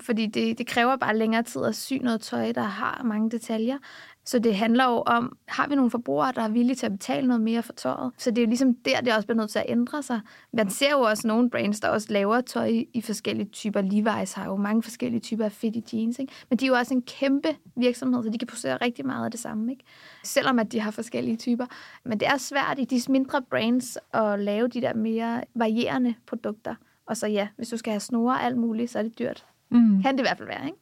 fordi 0.02 0.26
det, 0.26 0.58
det 0.58 0.68
kræver 0.68 0.96
bare 0.96 1.18
længere 1.18 1.44
tid 1.44 1.64
at 1.64 1.76
sy 1.76 1.94
noget 1.94 2.22
tøj, 2.22 2.52
der 2.52 2.62
har 2.62 3.02
mange 3.04 3.32
detaljer. 3.32 3.78
Så 4.26 4.40
det 4.40 4.56
handler 4.56 4.86
jo 4.86 5.04
om, 5.06 5.38
har 5.48 5.68
vi 5.68 5.76
nogle 5.76 5.92
forbrugere, 5.92 6.32
der 6.36 6.42
er 6.42 6.50
villige 6.50 6.76
til 6.76 6.86
at 6.86 6.92
betale 6.92 7.28
noget 7.28 7.42
mere 7.42 7.64
for 7.64 7.74
tøjet? 7.74 8.12
Så 8.18 8.32
det 8.32 8.38
er 8.38 8.42
jo 8.42 8.48
ligesom 8.48 8.76
der, 8.76 9.02
det 9.02 9.14
også 9.14 9.28
bliver 9.28 9.38
nødt 9.38 9.50
til 9.50 9.60
at 9.60 9.66
ændre 9.68 10.04
sig. 10.04 10.22
Man 10.54 10.70
ser 10.70 10.92
jo 10.92 11.00
også 11.00 11.28
nogle 11.28 11.50
brands, 11.50 11.80
der 11.80 11.90
også 11.90 12.14
laver 12.14 12.42
tøj 12.42 12.84
i 12.94 13.02
forskellige 13.02 13.50
typer. 13.50 13.82
Levi's 13.82 14.36
har 14.36 14.46
jo 14.46 14.56
mange 14.56 14.84
forskellige 14.84 15.20
typer 15.20 15.46
af 15.46 15.52
fitty 15.52 15.96
jeans, 15.96 16.20
ikke? 16.20 16.34
men 16.50 16.60
de 16.60 16.66
er 16.66 16.70
jo 16.70 16.76
også 16.76 16.94
en 16.94 17.02
kæmpe 17.02 17.50
virksomhed, 17.76 18.24
så 18.24 18.30
de 18.30 18.38
kan 18.38 18.48
producere 18.48 18.78
rigtig 18.78 19.06
meget 19.06 19.26
af 19.26 19.32
det 19.32 19.40
samme. 19.40 19.72
Ikke? 19.72 19.84
Selvom 20.24 20.60
at 20.60 20.72
de 20.72 20.80
har 20.80 20.92
forskellige 20.92 21.38
typer. 21.38 21.66
Men 22.06 22.20
det 22.20 22.28
er 22.28 22.38
svært 22.38 22.80
i 22.80 22.84
de 22.84 23.12
mindre 23.12 23.42
brands 23.42 23.98
at 24.14 24.40
lave 24.40 24.68
de 24.68 24.82
der 24.82 24.94
mere 24.94 25.44
varierende 25.56 26.16
produkter. 26.28 26.76
Og 27.06 27.18
så 27.18 27.28
ja, 27.28 27.48
hvis 27.56 27.70
du 27.70 27.78
skal 27.78 27.92
have 27.92 28.00
snore 28.00 28.34
og 28.34 28.44
alt 28.44 28.58
muligt, 28.58 28.92
så 28.92 29.00
er 29.00 29.04
det 29.04 29.20
dyrt. 29.20 29.46
Mm. 29.70 30.02
Kan 30.02 30.14
det 30.14 30.20
i 30.20 30.24
hvert 30.24 30.38
fald 30.38 30.48
være, 30.48 30.66
ikke? 30.66 30.78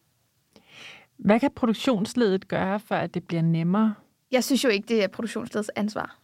Hvad 1.18 1.40
kan 1.40 1.52
produktionsledet 1.56 2.48
gøre, 2.48 2.80
for 2.80 2.96
at 2.96 3.14
det 3.14 3.24
bliver 3.24 3.42
nemmere? 3.42 3.94
Jeg 4.32 4.44
synes 4.44 4.64
jo 4.64 4.70
ikke, 4.70 4.88
det 4.88 5.04
er 5.04 5.08
produktionsledets 5.08 5.72
ansvar. 5.76 6.18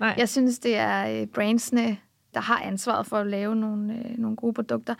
Nej. 0.00 0.14
Jeg 0.18 0.28
synes, 0.28 0.58
det 0.58 0.76
er 0.76 1.20
øh, 1.20 1.26
brandsene, 1.26 1.96
der 2.34 2.40
har 2.40 2.60
ansvaret 2.60 3.06
for 3.06 3.16
at 3.16 3.26
lave 3.26 3.56
nogle, 3.56 3.94
øh, 3.94 4.18
nogle 4.18 4.36
gode 4.36 4.54
produkter. 4.54 4.94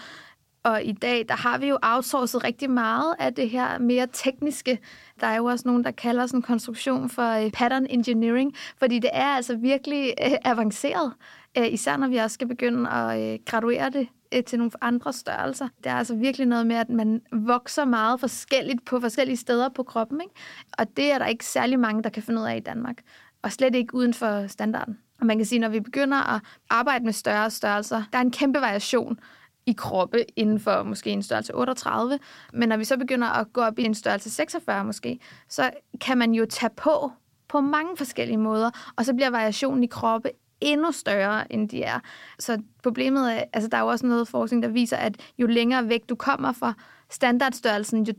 Og 0.62 0.84
i 0.84 0.92
dag, 0.92 1.24
der 1.28 1.34
har 1.34 1.58
vi 1.58 1.66
jo 1.66 1.78
outsourcet 1.82 2.44
rigtig 2.44 2.70
meget 2.70 3.14
af 3.18 3.34
det 3.34 3.50
her 3.50 3.78
mere 3.78 4.06
tekniske. 4.12 4.78
Der 5.20 5.26
er 5.26 5.36
jo 5.36 5.44
også 5.44 5.68
nogen, 5.68 5.84
der 5.84 5.90
kalder 5.90 6.26
sådan 6.26 6.38
en 6.38 6.42
konstruktion 6.42 7.08
for 7.08 7.44
øh, 7.44 7.50
pattern 7.50 7.86
engineering, 7.90 8.54
fordi 8.76 8.98
det 8.98 9.10
er 9.12 9.26
altså 9.26 9.56
virkelig 9.56 10.14
øh, 10.24 10.32
avanceret, 10.44 11.12
øh, 11.58 11.72
især 11.72 11.96
når 11.96 12.08
vi 12.08 12.16
også 12.16 12.34
skal 12.34 12.48
begynde 12.48 12.90
at 12.90 13.32
øh, 13.32 13.38
graduere 13.46 13.90
det 13.90 14.08
øh, 14.32 14.44
til 14.44 14.58
nogle 14.58 14.70
andre 14.80 15.12
størrelser. 15.12 15.68
Det 15.84 15.86
er 15.86 15.94
altså 15.94 16.14
virkelig 16.14 16.46
noget 16.46 16.66
med, 16.66 16.76
at 16.76 16.88
man 16.88 17.22
vokser 17.32 17.84
meget 17.84 18.20
forskelligt 18.20 18.84
på 18.84 19.00
forskellige 19.00 19.36
steder 19.36 19.68
på 19.68 19.82
kroppen. 19.82 20.20
Ikke? 20.20 20.34
Og 20.78 20.96
det 20.96 21.12
er 21.12 21.18
der 21.18 21.26
ikke 21.26 21.44
særlig 21.44 21.80
mange, 21.80 22.02
der 22.02 22.10
kan 22.10 22.22
finde 22.22 22.40
ud 22.40 22.46
af 22.46 22.56
i 22.56 22.60
Danmark. 22.60 23.02
Og 23.42 23.52
slet 23.52 23.74
ikke 23.74 23.94
uden 23.94 24.14
for 24.14 24.46
standarden. 24.46 24.98
Og 25.20 25.26
man 25.26 25.36
kan 25.36 25.46
sige, 25.46 25.58
når 25.58 25.68
vi 25.68 25.80
begynder 25.80 26.34
at 26.34 26.40
arbejde 26.70 27.04
med 27.04 27.12
større 27.12 27.50
størrelser, 27.50 28.02
der 28.12 28.18
er 28.18 28.22
en 28.22 28.30
kæmpe 28.30 28.60
variation 28.60 29.18
i 29.66 29.72
kroppe 29.72 30.24
inden 30.36 30.60
for 30.60 30.82
måske 30.82 31.10
en 31.10 31.22
størrelse 31.22 31.54
38. 31.54 32.18
Men 32.52 32.68
når 32.68 32.76
vi 32.76 32.84
så 32.84 32.96
begynder 32.96 33.28
at 33.28 33.52
gå 33.52 33.60
op 33.60 33.78
i 33.78 33.84
en 33.84 33.94
størrelse 33.94 34.30
46 34.30 34.84
måske, 34.84 35.18
så 35.48 35.70
kan 36.00 36.18
man 36.18 36.32
jo 36.32 36.46
tage 36.46 36.70
på 36.76 37.12
på 37.48 37.60
mange 37.60 37.96
forskellige 37.96 38.38
måder, 38.38 38.70
og 38.96 39.04
så 39.04 39.14
bliver 39.14 39.30
variationen 39.30 39.84
i 39.84 39.86
kroppe 39.86 40.30
endnu 40.62 40.92
større, 40.92 41.52
end 41.52 41.68
de 41.68 41.82
er. 41.82 42.00
Så 42.38 42.62
problemet 42.82 43.38
er, 43.38 43.44
altså 43.52 43.68
der 43.68 43.76
er 43.76 43.80
jo 43.80 43.86
også 43.86 44.06
noget 44.06 44.28
forskning, 44.28 44.62
der 44.62 44.68
viser, 44.68 44.96
at 44.96 45.16
jo 45.38 45.46
længere 45.46 45.88
væk 45.88 46.08
du 46.08 46.14
kommer 46.14 46.52
fra 46.52 46.74
standardstørrelsen, 47.10 48.04
jo 48.04 48.12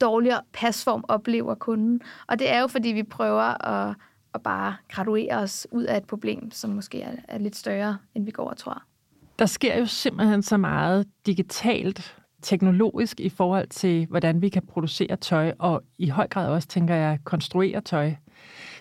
dårligere 0.00 0.40
pasform 0.52 1.04
oplever 1.08 1.54
kunden. 1.54 2.00
Og 2.26 2.38
det 2.38 2.50
er 2.50 2.60
jo, 2.60 2.66
fordi 2.66 2.88
vi 2.88 3.02
prøver 3.02 3.66
at, 3.68 3.94
at 4.34 4.42
bare 4.42 4.76
graduere 4.88 5.36
os 5.36 5.66
ud 5.70 5.84
af 5.84 5.96
et 5.96 6.04
problem, 6.04 6.50
som 6.50 6.70
måske 6.70 7.02
er, 7.02 7.12
er 7.28 7.38
lidt 7.38 7.56
større, 7.56 7.98
end 8.14 8.24
vi 8.24 8.30
går 8.30 8.50
og 8.50 8.56
tror. 8.56 8.82
Der 9.38 9.46
sker 9.46 9.78
jo 9.78 9.86
simpelthen 9.86 10.42
så 10.42 10.56
meget 10.56 11.06
digitalt, 11.26 12.14
teknologisk 12.42 13.20
i 13.20 13.28
forhold 13.28 13.66
til, 13.66 14.06
hvordan 14.06 14.42
vi 14.42 14.48
kan 14.48 14.62
producere 14.66 15.16
tøj, 15.16 15.52
og 15.58 15.82
i 15.98 16.08
høj 16.08 16.28
grad 16.28 16.48
også, 16.48 16.68
tænker 16.68 16.94
jeg, 16.94 17.18
konstruere 17.24 17.80
tøj. 17.80 18.12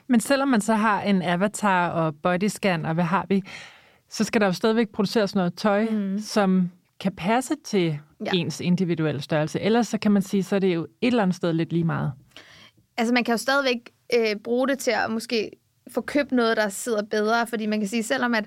Men 0.09 0.19
selvom 0.19 0.47
man 0.47 0.61
så 0.61 0.73
har 0.75 1.01
en 1.01 1.21
avatar 1.21 1.89
og 1.89 2.15
bodyscan, 2.23 2.85
og 2.85 2.93
hvad 2.93 3.03
har 3.03 3.25
vi, 3.29 3.43
så 4.09 4.23
skal 4.23 4.41
der 4.41 4.47
jo 4.47 4.53
stadigvæk 4.53 4.89
produceres 4.89 5.35
noget 5.35 5.53
tøj, 5.55 5.85
mm. 5.89 6.19
som 6.19 6.71
kan 6.99 7.15
passe 7.15 7.53
til 7.65 7.99
ja. 8.25 8.31
ens 8.33 8.61
individuelle 8.61 9.21
størrelse. 9.21 9.59
Ellers 9.59 9.87
så 9.87 9.97
kan 9.97 10.11
man 10.11 10.21
sige, 10.21 10.43
så 10.43 10.55
er 10.55 10.59
det 10.59 10.75
jo 10.75 10.87
et 11.01 11.07
eller 11.07 11.23
andet 11.23 11.35
sted 11.35 11.53
lidt 11.53 11.73
lige 11.73 11.83
meget. 11.83 12.11
Altså 12.97 13.13
man 13.13 13.23
kan 13.23 13.33
jo 13.33 13.37
stadigvæk 13.37 13.89
øh, 14.15 14.35
bruge 14.43 14.67
det 14.67 14.79
til 14.79 14.91
at 14.91 15.11
måske 15.11 15.51
få 15.91 16.01
købt 16.01 16.31
noget, 16.31 16.57
der 16.57 16.69
sidder 16.69 17.03
bedre, 17.03 17.47
fordi 17.47 17.65
man 17.65 17.79
kan 17.79 17.87
sige, 17.87 18.03
selvom 18.03 18.33
at 18.33 18.45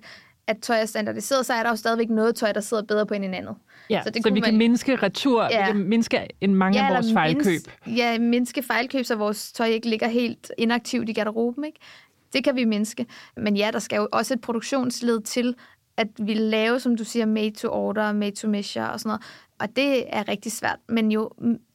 at 0.50 0.58
tøj 0.62 0.80
er 0.80 0.86
standardiseret, 0.86 1.46
så 1.46 1.52
er 1.54 1.62
der 1.62 1.70
jo 1.70 1.76
stadigvæk 1.76 2.10
noget 2.10 2.34
tøj, 2.34 2.52
der 2.52 2.60
sidder 2.60 2.82
bedre 2.82 3.06
på 3.06 3.14
end 3.14 3.24
en 3.24 3.34
andet. 3.34 3.54
Ja, 3.90 4.02
så, 4.04 4.10
det 4.10 4.22
så 4.22 4.28
vi 4.30 4.40
man... 4.40 4.50
kan 4.50 4.58
mindske 4.58 4.96
retur, 4.96 5.42
ja. 5.42 5.66
vi 5.66 5.72
kan 5.72 5.88
mindske 5.88 6.28
en 6.40 6.54
mange 6.54 6.78
ja, 6.78 6.86
af 6.88 6.94
vores 6.94 7.12
fejlkøb. 7.12 7.60
ja, 7.86 8.18
mindske 8.18 8.62
fejlkøb, 8.62 9.04
så 9.04 9.16
vores 9.16 9.52
tøj 9.52 9.66
ikke 9.66 9.88
ligger 9.88 10.08
helt 10.08 10.52
inaktivt 10.58 11.08
i 11.08 11.12
garderoben. 11.12 11.64
Ikke? 11.64 11.78
Det 12.32 12.44
kan 12.44 12.56
vi 12.56 12.64
mindske. 12.64 13.06
Men 13.36 13.56
ja, 13.56 13.70
der 13.72 13.78
skal 13.78 13.96
jo 13.96 14.08
også 14.12 14.34
et 14.34 14.40
produktionsled 14.40 15.20
til, 15.20 15.54
at 15.96 16.08
vi 16.18 16.34
laver, 16.34 16.78
som 16.78 16.96
du 16.96 17.04
siger, 17.04 17.26
made 17.26 17.50
to 17.50 17.68
order, 17.68 18.12
made 18.12 18.30
to 18.30 18.48
measure 18.48 18.92
og 18.92 19.00
sådan 19.00 19.08
noget. 19.08 19.22
Og 19.60 19.76
det 19.76 20.04
er 20.16 20.28
rigtig 20.28 20.52
svært. 20.52 20.78
Men 20.88 21.12
jo 21.12 21.30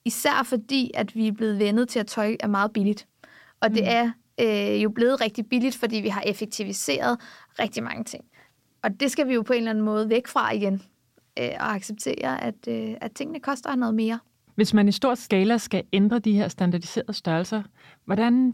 især 0.05 0.43
fordi, 0.45 0.91
at 0.93 1.15
vi 1.15 1.27
er 1.27 1.31
blevet 1.31 1.59
vendet 1.59 1.89
til, 1.89 1.99
at 1.99 2.07
tøj 2.07 2.35
er 2.39 2.47
meget 2.47 2.73
billigt. 2.73 3.07
Og 3.61 3.69
det 3.69 3.83
mm. 3.83 3.89
er 3.89 4.11
øh, 4.75 4.83
jo 4.83 4.89
blevet 4.89 5.21
rigtig 5.21 5.45
billigt, 5.49 5.75
fordi 5.75 5.95
vi 5.95 6.09
har 6.09 6.21
effektiviseret 6.25 7.19
rigtig 7.59 7.83
mange 7.83 8.03
ting. 8.03 8.23
Og 8.85 8.99
det 8.99 9.11
skal 9.11 9.27
vi 9.27 9.33
jo 9.33 9.41
på 9.41 9.53
en 9.53 9.57
eller 9.57 9.69
anden 9.69 9.85
måde 9.85 10.09
væk 10.09 10.27
fra 10.27 10.53
igen, 10.53 10.81
øh, 11.39 11.49
og 11.59 11.73
acceptere, 11.73 12.43
at, 12.43 12.67
øh, 12.67 12.95
at 13.01 13.11
tingene 13.11 13.39
koster 13.39 13.75
noget 13.75 13.95
mere. 13.95 14.19
Hvis 14.55 14.73
man 14.73 14.87
i 14.87 14.91
stor 14.91 15.15
skala 15.15 15.57
skal 15.57 15.83
ændre 15.93 16.19
de 16.19 16.33
her 16.33 16.47
standardiserede 16.47 17.13
størrelser, 17.13 17.63
hvordan 18.05 18.53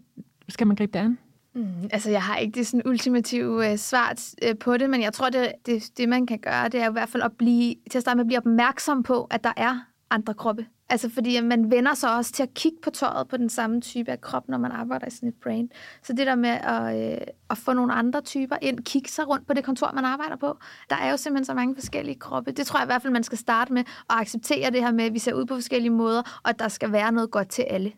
skal 0.50 0.68
man 0.68 0.76
gribe 0.76 0.94
det 0.94 1.00
an? 1.00 1.18
Mm, 1.54 1.90
altså, 1.92 2.10
jeg 2.10 2.22
har 2.22 2.38
ikke 2.38 2.56
det 2.56 2.68
sådan 2.68 2.88
ultimative 2.88 3.72
øh, 3.72 3.78
svar 3.78 4.16
øh, 4.44 4.58
på 4.58 4.78
det, 4.78 4.90
men 4.90 5.02
jeg 5.02 5.14
tror, 5.14 5.30
det, 5.30 5.52
det, 5.66 5.84
det, 5.98 6.10
man 6.10 6.26
kan 6.26 6.40
gøre, 6.40 6.70
det 6.70 6.82
er 6.82 6.90
i 6.90 6.94
hvert 6.94 7.10
fald 7.10 7.24
at 7.24 7.32
blive, 7.38 7.76
til 7.92 7.98
at 7.98 8.02
starte 8.02 8.16
med 8.16 8.24
at 8.24 8.28
blive 8.28 8.38
opmærksom 8.38 9.04
på, 9.04 9.28
at 9.32 9.44
der 9.44 9.54
er 9.58 9.80
andre 10.12 10.34
kroppe. 10.34 10.66
Altså 10.90 11.10
fordi 11.10 11.42
man 11.42 11.72
vender 11.72 11.94
sig 11.94 12.16
også 12.16 12.32
til 12.32 12.44
at 12.44 12.54
kigge 12.54 12.78
på 12.84 12.90
tøjet 12.90 13.28
på 13.28 13.38
den 13.38 13.50
samme 13.50 13.82
type 13.82 14.12
af 14.12 14.22
krop, 14.22 14.48
når 14.48 14.58
man 14.58 14.72
arbejder 14.72 15.08
i 15.08 15.10
sådan 15.10 15.30
et 15.30 15.36
brand. 15.44 15.70
Så 16.04 16.14
det 16.14 16.28
der 16.28 16.36
med 16.36 16.50
at, 16.50 17.14
øh, 17.14 17.28
at 17.50 17.58
få 17.58 17.74
nogle 17.74 17.94
andre 17.94 18.22
typer 18.22 18.56
ind, 18.62 18.80
kigge 18.80 19.10
sig 19.10 19.28
rundt 19.30 19.48
på 19.48 19.54
det 19.54 19.64
kontor, 19.64 19.92
man 19.92 20.06
arbejder 20.06 20.36
på. 20.36 20.58
Der 20.90 20.96
er 20.96 21.12
jo 21.12 21.18
simpelthen 21.18 21.46
så 21.46 21.54
mange 21.54 21.76
forskellige 21.76 22.20
kroppe. 22.20 22.52
Det 22.52 22.68
tror 22.68 22.80
jeg 22.80 22.86
i 22.86 22.92
hvert 22.92 23.02
fald, 23.02 23.14
man 23.14 23.24
skal 23.24 23.38
starte 23.38 23.74
med 23.74 23.82
at 23.82 24.16
acceptere 24.20 24.72
det 24.72 24.82
her 24.82 24.92
med, 24.92 25.06
at 25.06 25.14
vi 25.14 25.20
ser 25.20 25.34
ud 25.34 25.46
på 25.46 25.56
forskellige 25.56 25.92
måder, 25.92 26.40
og 26.44 26.50
at 26.50 26.60
der 26.60 26.68
skal 26.68 26.92
være 26.92 27.12
noget 27.12 27.32
godt 27.32 27.50
til 27.50 27.62
alle. 27.62 27.92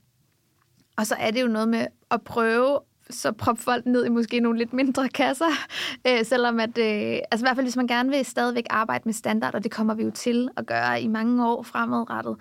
Og 0.97 1.07
så 1.07 1.15
er 1.19 1.31
det 1.31 1.41
jo 1.41 1.47
noget 1.47 1.69
med 1.69 1.87
at 2.11 2.21
prøve 2.21 2.79
så 3.09 3.31
prop 3.31 3.57
folk 3.57 3.85
ned 3.85 4.05
i 4.05 4.09
måske 4.09 4.39
nogle 4.39 4.59
lidt 4.59 4.73
mindre 4.73 5.09
kasser, 5.09 5.45
øh, 6.07 6.25
selvom 6.25 6.59
at, 6.59 6.77
øh, 6.77 7.19
altså 7.31 7.43
i 7.43 7.45
hvert 7.45 7.55
fald 7.55 7.65
hvis 7.65 7.75
man 7.75 7.87
gerne 7.87 8.09
vil 8.09 8.25
stadigvæk 8.25 8.65
arbejde 8.69 9.01
med 9.05 9.13
standard, 9.13 9.55
og 9.55 9.63
det 9.63 9.71
kommer 9.71 9.93
vi 9.93 10.03
jo 10.03 10.11
til 10.11 10.49
at 10.57 10.65
gøre 10.65 11.01
i 11.01 11.07
mange 11.07 11.47
år 11.47 11.63
fremadrettet, 11.63 12.35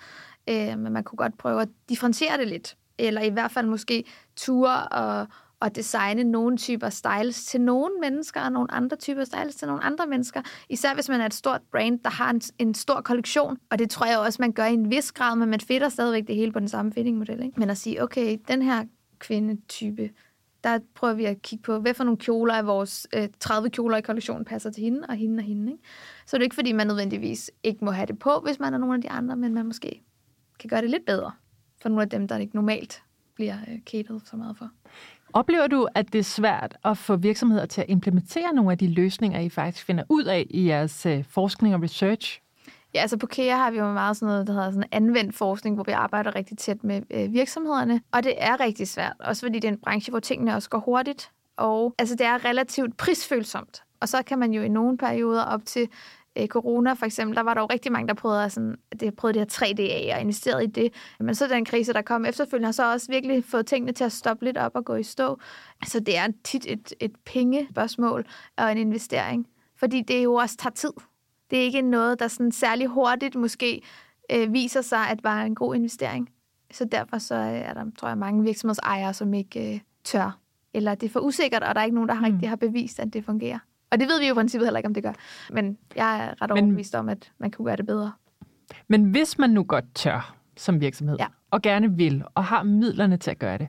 øh, 0.48 0.78
men 0.78 0.92
man 0.92 1.04
kunne 1.04 1.16
godt 1.16 1.38
prøve 1.38 1.62
at 1.62 1.68
differentiere 1.88 2.38
det 2.38 2.48
lidt, 2.48 2.76
eller 2.98 3.20
i 3.20 3.30
hvert 3.30 3.50
fald 3.50 3.66
måske 3.66 4.04
ture 4.36 4.88
og, 4.88 5.26
og 5.60 5.76
designe 5.76 6.24
nogle 6.24 6.56
typer 6.56 6.88
styles 6.88 7.44
til 7.44 7.60
nogle 7.60 7.94
mennesker, 8.00 8.40
og 8.40 8.52
nogle 8.52 8.70
andre 8.70 8.96
typer 8.96 9.24
styles 9.24 9.54
til 9.54 9.68
nogle 9.68 9.82
andre 9.82 10.06
mennesker. 10.06 10.42
Især 10.68 10.94
hvis 10.94 11.08
man 11.08 11.20
er 11.20 11.26
et 11.26 11.34
stort 11.34 11.60
brand, 11.70 12.00
der 12.00 12.10
har 12.10 12.30
en, 12.30 12.40
en 12.58 12.74
stor 12.74 13.00
kollektion, 13.00 13.56
og 13.70 13.78
det 13.78 13.90
tror 13.90 14.06
jeg 14.06 14.18
også, 14.18 14.36
man 14.42 14.52
gør 14.52 14.64
i 14.64 14.74
en 14.74 14.90
vis 14.90 15.12
grad, 15.12 15.36
men 15.36 15.48
man 15.48 15.60
fitter 15.60 15.88
stadigvæk 15.88 16.26
det 16.26 16.36
hele 16.36 16.52
på 16.52 16.58
den 16.58 16.68
samme 16.68 16.92
fittingmodel. 16.92 17.42
Ikke? 17.42 17.60
Men 17.60 17.70
at 17.70 17.78
sige, 17.78 18.02
okay, 18.02 18.38
den 18.48 18.62
her 18.62 18.84
kvindetype 19.18 20.10
der 20.64 20.78
prøver 20.94 21.14
vi 21.14 21.24
at 21.24 21.42
kigge 21.42 21.62
på, 21.62 21.78
hvad 21.78 21.94
for 21.94 22.04
nogle 22.04 22.18
kjoler 22.18 22.54
af 22.54 22.66
vores 22.66 23.08
øh, 23.14 23.28
30 23.40 23.70
kjoler 23.70 23.96
i 23.96 24.00
kollektionen 24.00 24.44
passer 24.44 24.70
til 24.70 24.82
hende, 24.82 25.06
og 25.08 25.14
hende 25.14 25.40
og 25.40 25.44
hende. 25.44 25.72
Ikke? 25.72 25.84
Så 26.26 26.36
det 26.36 26.42
er 26.42 26.44
ikke, 26.44 26.54
fordi 26.54 26.72
man 26.72 26.86
nødvendigvis 26.86 27.50
ikke 27.62 27.84
må 27.84 27.90
have 27.90 28.06
det 28.06 28.18
på, 28.18 28.40
hvis 28.44 28.60
man 28.60 28.74
er 28.74 28.78
nogle 28.78 28.94
af 28.94 29.00
de 29.02 29.10
andre, 29.10 29.36
men 29.36 29.54
man 29.54 29.66
måske 29.66 30.02
kan 30.58 30.68
gøre 30.68 30.82
det 30.82 30.90
lidt 30.90 31.06
bedre 31.06 31.32
for 31.82 31.88
nogle 31.88 32.02
af 32.02 32.10
dem, 32.10 32.28
der 32.28 32.38
ikke 32.38 32.54
normalt 32.54 33.02
bliver 33.34 33.56
øh, 33.68 33.78
catered 33.80 34.20
så 34.24 34.36
meget 34.36 34.56
for. 34.58 34.70
Oplever 35.32 35.66
du, 35.66 35.88
at 35.94 36.12
det 36.12 36.18
er 36.18 36.22
svært 36.22 36.76
at 36.84 36.98
få 36.98 37.16
virksomheder 37.16 37.66
til 37.66 37.80
at 37.80 37.86
implementere 37.90 38.52
nogle 38.54 38.72
af 38.72 38.78
de 38.78 38.88
løsninger, 38.88 39.40
I 39.40 39.48
faktisk 39.48 39.86
finder 39.86 40.04
ud 40.08 40.24
af 40.24 40.46
i 40.50 40.66
jeres 40.66 41.06
øh, 41.06 41.24
forskning 41.24 41.74
og 41.74 41.82
research? 41.82 42.41
Ja, 42.94 43.00
altså 43.00 43.16
på 43.16 43.26
KEA 43.26 43.56
har 43.56 43.70
vi 43.70 43.78
jo 43.78 43.92
meget 43.92 44.16
sådan 44.16 44.26
noget, 44.26 44.46
der 44.46 44.52
hedder 44.52 44.70
sådan 44.70 44.88
anvendt 44.92 45.34
forskning, 45.34 45.74
hvor 45.74 45.84
vi 45.84 45.92
arbejder 45.92 46.34
rigtig 46.36 46.58
tæt 46.58 46.84
med 46.84 47.02
øh, 47.10 47.32
virksomhederne. 47.32 48.00
Og 48.12 48.24
det 48.24 48.34
er 48.38 48.60
rigtig 48.60 48.88
svært, 48.88 49.16
også 49.20 49.42
fordi 49.46 49.58
det 49.58 49.68
er 49.68 49.72
en 49.72 49.78
branche, 49.78 50.10
hvor 50.10 50.20
tingene 50.20 50.54
også 50.54 50.70
går 50.70 50.78
hurtigt. 50.78 51.30
Og 51.56 51.94
altså, 51.98 52.14
det 52.14 52.26
er 52.26 52.44
relativt 52.44 52.96
prisfølsomt. 52.96 53.82
Og 54.00 54.08
så 54.08 54.22
kan 54.22 54.38
man 54.38 54.52
jo 54.52 54.62
i 54.62 54.68
nogle 54.68 54.98
perioder 54.98 55.44
op 55.44 55.60
til 55.64 55.88
øh, 56.38 56.46
corona 56.46 56.92
for 56.92 57.06
eksempel, 57.06 57.36
der 57.36 57.42
var 57.42 57.54
der 57.54 57.60
jo 57.60 57.66
rigtig 57.66 57.92
mange, 57.92 58.08
der 58.08 58.14
prøvede, 58.14 58.50
sådan, 58.50 58.76
det, 59.00 59.16
prøvede 59.16 59.38
det 59.38 59.56
her 59.58 59.66
3D 59.66 59.82
af 59.82 60.12
og 60.14 60.20
investeret 60.20 60.64
i 60.64 60.66
det. 60.66 60.92
Men 61.20 61.34
så 61.34 61.46
den 61.48 61.64
krise, 61.64 61.92
der 61.92 62.02
kom 62.02 62.24
efterfølgende, 62.24 62.66
har 62.66 62.72
så 62.72 62.92
også 62.92 63.06
virkelig 63.10 63.44
fået 63.44 63.66
tingene 63.66 63.92
til 63.92 64.04
at 64.04 64.12
stoppe 64.12 64.44
lidt 64.44 64.58
op 64.58 64.72
og 64.74 64.84
gå 64.84 64.94
i 64.94 65.02
stå. 65.02 65.38
Så 65.86 66.00
det 66.00 66.16
er 66.16 66.28
tit 66.44 66.66
et, 66.68 66.94
et 67.00 67.12
pengespørgsmål 67.24 68.26
og 68.56 68.72
en 68.72 68.78
investering. 68.78 69.46
Fordi 69.76 70.00
det 70.00 70.24
jo 70.24 70.34
også 70.34 70.56
tager 70.56 70.72
tid. 70.72 70.92
Det 71.52 71.60
er 71.60 71.64
ikke 71.64 71.82
noget, 71.82 72.18
der 72.18 72.28
sådan 72.28 72.52
særlig 72.52 72.86
hurtigt 72.86 73.34
måske 73.34 73.82
øh, 74.32 74.52
viser 74.52 74.80
sig 74.80 75.08
at 75.08 75.24
være 75.24 75.46
en 75.46 75.54
god 75.54 75.74
investering. 75.74 76.30
Så 76.70 76.84
derfor 76.84 77.18
så 77.18 77.34
er 77.34 77.74
der, 77.74 77.84
tror 77.98 78.08
jeg, 78.08 78.18
mange 78.18 78.42
virksomhedsejere, 78.42 79.14
som 79.14 79.34
ikke 79.34 79.74
øh, 79.74 79.80
tør. 80.04 80.38
Eller 80.74 80.94
det 80.94 81.06
er 81.06 81.10
for 81.10 81.20
usikkert, 81.20 81.62
og 81.62 81.74
der 81.74 81.80
er 81.80 81.84
ikke 81.84 81.94
nogen, 81.94 82.08
der 82.08 82.14
har 82.14 82.28
mm. 82.28 82.32
rigtig 82.32 82.48
har 82.48 82.56
bevist, 82.56 83.00
at 83.00 83.12
det 83.12 83.24
fungerer. 83.24 83.58
Og 83.90 84.00
det 84.00 84.08
ved 84.08 84.20
vi 84.20 84.26
jo 84.26 84.32
i 84.32 84.34
princippet 84.34 84.66
heller 84.66 84.78
ikke, 84.78 84.86
om 84.86 84.94
det 84.94 85.02
gør. 85.02 85.12
Men 85.50 85.78
jeg 85.96 86.24
er 86.24 86.42
ret 86.42 86.50
men, 86.50 86.58
overbevist 86.58 86.94
om, 86.94 87.08
at 87.08 87.32
man 87.38 87.50
kunne 87.50 87.64
gøre 87.64 87.76
det 87.76 87.86
bedre. 87.86 88.12
Men 88.88 89.10
hvis 89.10 89.38
man 89.38 89.50
nu 89.50 89.64
godt 89.64 89.84
tør 89.94 90.36
som 90.56 90.80
virksomhed, 90.80 91.16
ja. 91.18 91.26
og 91.50 91.62
gerne 91.62 91.96
vil, 91.96 92.24
og 92.34 92.44
har 92.44 92.62
midlerne 92.62 93.16
til 93.16 93.30
at 93.30 93.38
gøre 93.38 93.58
det, 93.58 93.68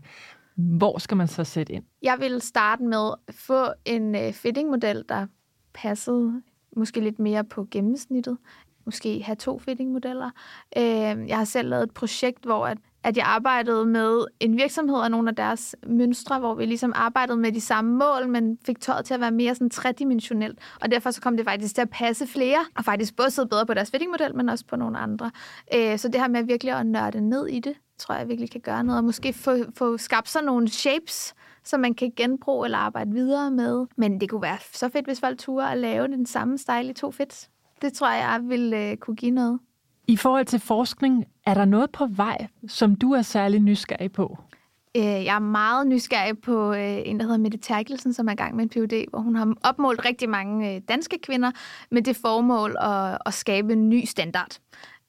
hvor 0.55 0.97
skal 0.97 1.17
man 1.17 1.27
så 1.27 1.43
sætte 1.43 1.73
ind? 1.73 1.83
Jeg 2.01 2.17
vil 2.19 2.41
starte 2.41 2.83
med 2.83 3.11
at 3.27 3.35
få 3.35 3.65
en 3.85 4.15
øh, 4.15 4.33
fittingmodel, 4.33 5.03
der 5.09 5.27
passede 5.73 6.41
måske 6.75 6.99
lidt 6.99 7.19
mere 7.19 7.43
på 7.43 7.67
gennemsnittet. 7.71 8.37
Måske 8.85 9.23
have 9.23 9.35
to 9.35 9.59
fittingmodeller. 9.59 10.29
Øh, 10.77 11.27
jeg 11.27 11.37
har 11.37 11.45
selv 11.45 11.69
lavet 11.69 11.83
et 11.83 11.91
projekt, 11.91 12.45
hvor 12.45 12.67
at 12.67 12.77
at 13.03 13.17
jeg 13.17 13.25
arbejdede 13.25 13.85
med 13.85 14.25
en 14.39 14.57
virksomhed 14.57 14.95
og 14.95 15.11
nogle 15.11 15.29
af 15.29 15.35
deres 15.35 15.75
mønstre, 15.87 16.39
hvor 16.39 16.55
vi 16.55 16.65
ligesom 16.65 16.93
arbejdede 16.95 17.37
med 17.37 17.51
de 17.51 17.61
samme 17.61 17.97
mål, 17.97 18.29
men 18.29 18.57
fik 18.65 18.79
tøjet 18.79 19.05
til 19.05 19.13
at 19.13 19.19
være 19.19 19.31
mere 19.31 19.55
sådan 19.55 19.69
tredimensionelt. 19.69 20.59
Og 20.81 20.91
derfor 20.91 21.11
så 21.11 21.21
kom 21.21 21.37
det 21.37 21.45
faktisk 21.45 21.75
til 21.75 21.81
at 21.81 21.89
passe 21.89 22.27
flere, 22.27 22.65
og 22.75 22.85
faktisk 22.85 23.15
både 23.15 23.31
sidde 23.31 23.47
bedre 23.47 23.65
på 23.65 23.73
deres 23.73 23.91
fittingmodel, 23.91 24.35
men 24.35 24.49
også 24.49 24.65
på 24.65 24.75
nogle 24.75 24.97
andre. 24.97 25.31
Øh, 25.75 25.97
så 25.97 26.07
det 26.07 26.21
her 26.21 26.27
med 26.27 26.43
virkelig 26.43 26.73
at 26.73 26.85
nørde 26.85 27.21
ned 27.21 27.47
i 27.47 27.59
det, 27.59 27.73
tror 27.99 28.15
jeg 28.15 28.27
virkelig 28.27 28.51
kan 28.51 28.61
gøre 28.61 28.83
noget, 28.83 28.97
og 28.97 29.03
måske 29.03 29.33
få, 29.33 29.57
få 29.77 29.97
skabt 29.97 30.29
sig 30.29 30.43
nogle 30.43 30.69
shapes, 30.69 31.33
som 31.63 31.79
man 31.79 31.93
kan 31.93 32.13
genbruge 32.15 32.65
eller 32.65 32.77
arbejde 32.77 33.11
videre 33.11 33.51
med. 33.51 33.85
Men 33.97 34.21
det 34.21 34.29
kunne 34.29 34.41
være 34.41 34.57
så 34.73 34.89
fedt, 34.89 35.05
hvis 35.05 35.19
folk 35.19 35.39
turde 35.39 35.69
at 35.69 35.77
lave 35.77 36.07
den 36.07 36.25
samme 36.25 36.57
style 36.57 36.89
i 36.89 36.93
to 36.93 37.11
fits. 37.11 37.49
Det 37.81 37.93
tror 37.93 38.11
jeg 38.11 38.41
vil 38.43 38.73
øh, 38.73 38.97
kunne 38.97 39.15
give 39.15 39.31
noget. 39.31 39.59
I 40.07 40.17
forhold 40.17 40.45
til 40.45 40.59
forskning, 40.59 41.25
er 41.45 41.53
der 41.53 41.65
noget 41.65 41.91
på 41.91 42.05
vej, 42.05 42.47
som 42.67 42.95
du 42.95 43.11
er 43.11 43.21
særlig 43.21 43.59
nysgerrig 43.59 44.11
på? 44.11 44.37
Øh, 44.97 45.03
jeg 45.03 45.35
er 45.35 45.39
meget 45.39 45.87
nysgerrig 45.87 46.41
på 46.41 46.73
øh, 46.73 47.01
en, 47.05 47.19
der 47.19 47.23
hedder 47.23 47.37
Mette 47.37 47.57
Terkelsen, 47.57 48.13
som 48.13 48.27
er 48.27 48.31
i 48.31 48.35
gang 48.35 48.55
med 48.55 48.63
en 48.63 48.69
PhD, 48.69 49.05
hvor 49.09 49.19
hun 49.19 49.35
har 49.35 49.53
opmålt 49.63 50.05
rigtig 50.05 50.29
mange 50.29 50.75
øh, 50.75 50.81
danske 50.87 51.19
kvinder 51.23 51.51
med 51.91 52.01
det 52.01 52.15
formål 52.15 52.75
at, 52.79 53.17
at 53.25 53.33
skabe 53.33 53.73
en 53.73 53.89
ny 53.89 54.05
standard. 54.05 54.57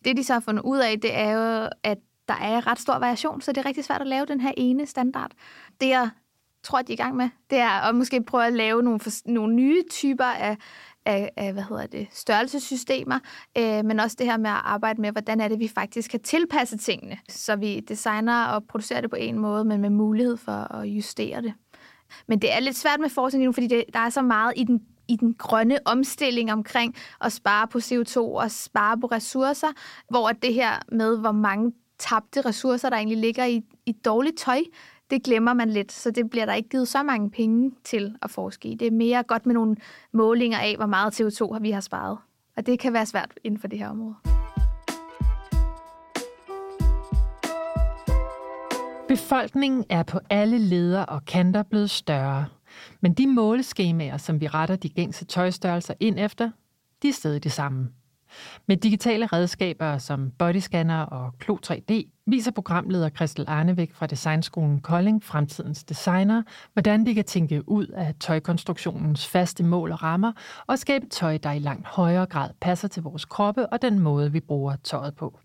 Det, 0.05 0.17
de 0.17 0.25
så 0.25 0.33
har 0.33 0.40
fundet 0.40 0.62
ud 0.62 0.79
af, 0.79 1.01
det 1.01 1.19
er 1.19 1.31
jo, 1.31 1.69
at 1.83 1.99
der 2.29 2.35
er 2.35 2.67
ret 2.67 2.79
stor 2.79 2.99
variation, 2.99 3.40
så 3.40 3.53
det 3.53 3.59
er 3.59 3.67
rigtig 3.67 3.85
svært 3.85 4.01
at 4.01 4.07
lave 4.07 4.27
den 4.27 4.40
her 4.40 4.53
ene 4.57 4.87
standard. 4.87 5.31
Det, 5.81 5.88
jeg 5.88 6.11
tror, 6.64 6.83
de 6.83 6.92
er 6.92 6.94
i 6.94 6.96
gang 6.96 7.16
med, 7.16 7.29
det 7.50 7.59
er 7.59 7.88
at 7.88 7.94
måske 7.94 8.22
prøve 8.22 8.46
at 8.46 8.53
lave 8.53 8.83
nogle, 8.83 9.00
nogle 9.27 9.55
nye 9.55 9.83
typer 9.90 10.24
af, 10.24 10.57
af, 11.07 11.31
af 11.37 11.53
hvad 11.53 11.62
hedder 11.62 11.87
det, 11.87 12.09
størrelsessystemer, 12.12 13.18
øh, 13.59 13.85
men 13.85 14.00
også 14.00 14.16
det 14.18 14.27
her 14.27 14.37
med 14.37 14.50
at 14.50 14.61
arbejde 14.64 15.00
med, 15.00 15.12
hvordan 15.12 15.40
er 15.40 15.48
det, 15.48 15.59
vi 15.59 15.68
faktisk 15.68 16.11
kan 16.11 16.20
tilpasse 16.20 16.77
tingene, 16.77 17.18
så 17.29 17.57
vi 17.57 17.81
designer 17.81 18.44
og 18.44 18.64
producerer 18.64 19.00
det 19.00 19.11
på 19.11 19.16
en 19.16 19.38
måde, 19.38 19.64
men 19.64 19.81
med 19.81 19.90
mulighed 19.90 20.37
for 20.37 20.74
at 20.74 20.87
justere 20.87 21.42
det. 21.42 21.55
Men 22.29 22.38
det 22.38 22.55
er 22.55 22.61
lidt 22.61 22.77
svært 22.77 23.00
med 23.00 23.09
forskning 23.09 23.44
nu, 23.44 23.53
fordi 23.53 23.66
det, 23.66 23.85
der 23.92 23.98
er 23.98 24.11
så 24.11 24.22
meget 24.22 24.53
i 24.57 24.64
den 24.64 24.81
i 25.09 25.16
den 25.16 25.35
grønne 25.35 25.79
omstilling 25.85 26.53
omkring 26.53 26.94
at 27.20 27.33
spare 27.33 27.68
på 27.68 27.79
CO2 27.79 28.18
og 28.18 28.50
spare 28.50 29.00
på 29.00 29.07
ressourcer, 29.07 29.72
hvor 30.11 30.29
det 30.29 30.55
her 30.55 30.70
med, 30.92 31.18
hvor 31.18 31.33
mange 31.33 31.72
tabte 31.98 32.40
ressourcer, 32.40 32.90
der 32.90 32.96
egentlig 32.96 33.18
ligger 33.18 33.44
i, 33.44 33.62
i 33.87 33.92
dårligt 33.92 34.38
tøj, 34.38 34.61
det 35.11 35.25
glemmer 35.25 35.53
man 35.53 35.71
lidt, 35.71 35.93
så 35.93 36.11
det 36.11 36.31
bliver 36.31 36.47
der 36.47 36.55
ikke 36.55 36.69
givet 36.69 36.88
så 36.88 37.03
mange 37.03 37.31
penge 37.31 37.73
til 37.85 38.17
at 38.23 38.31
forske 38.31 38.69
i. 38.69 38.75
Det 38.75 38.87
er 38.87 38.90
mere 38.90 39.23
godt 39.23 39.47
med 39.47 39.55
nogle 39.55 39.77
målinger 40.12 40.59
af, 40.59 40.77
hvor 40.77 40.87
meget 40.87 41.21
CO2 41.21 41.59
vi 41.61 41.71
har 41.71 41.81
sparet. 41.81 42.19
Og 42.57 42.67
det 42.67 42.79
kan 42.79 42.93
være 42.93 43.07
svært 43.07 43.31
inden 43.45 43.61
for 43.61 43.69
det 43.69 43.79
her 43.79 43.88
område. 43.88 44.14
Befolkningen 49.09 49.85
er 49.90 50.03
på 50.03 50.21
alle 50.31 50.59
leder 50.59 51.03
og 51.03 51.25
kanter 51.25 51.62
blevet 51.62 51.90
større. 51.90 52.47
Men 53.01 53.14
de 53.14 53.27
måleskemaer, 53.27 54.17
som 54.17 54.40
vi 54.40 54.49
retter 54.49 54.77
de 54.77 54.88
gængse 54.88 55.25
tøjstørrelser 55.25 55.95
ind 56.01 56.19
efter, 56.19 56.51
de 57.03 57.09
er 57.09 57.12
stadig 57.12 57.45
det 57.45 57.53
samme. 57.53 57.88
Med 58.66 58.77
digitale 58.77 59.27
redskaber 59.27 59.99
som 59.99 60.31
bodyscanner 60.38 61.03
og 61.03 61.33
Klo 61.38 61.57
3D 61.66 61.92
viser 62.27 62.51
programleder 62.51 63.09
Christel 63.09 63.44
Arnevæk 63.49 63.92
fra 63.92 64.07
Designskolen 64.07 64.81
Kolding 64.81 65.25
fremtidens 65.25 65.85
designer, 65.85 66.42
hvordan 66.73 67.07
de 67.07 67.14
kan 67.14 67.25
tænke 67.25 67.68
ud 67.68 67.87
af 67.87 68.14
tøjkonstruktionens 68.20 69.29
faste 69.29 69.64
mål 69.64 69.92
og 69.92 70.03
rammer 70.03 70.33
og 70.66 70.79
skabe 70.79 71.07
tøj, 71.07 71.38
der 71.38 71.53
i 71.53 71.59
langt 71.59 71.87
højere 71.87 72.27
grad 72.27 72.51
passer 72.61 72.88
til 72.88 73.03
vores 73.03 73.25
kroppe 73.25 73.66
og 73.66 73.83
den 73.83 73.99
måde, 73.99 74.33
vi 74.33 74.40
bruger 74.40 74.77
tøjet 74.85 75.14
på. 75.16 75.38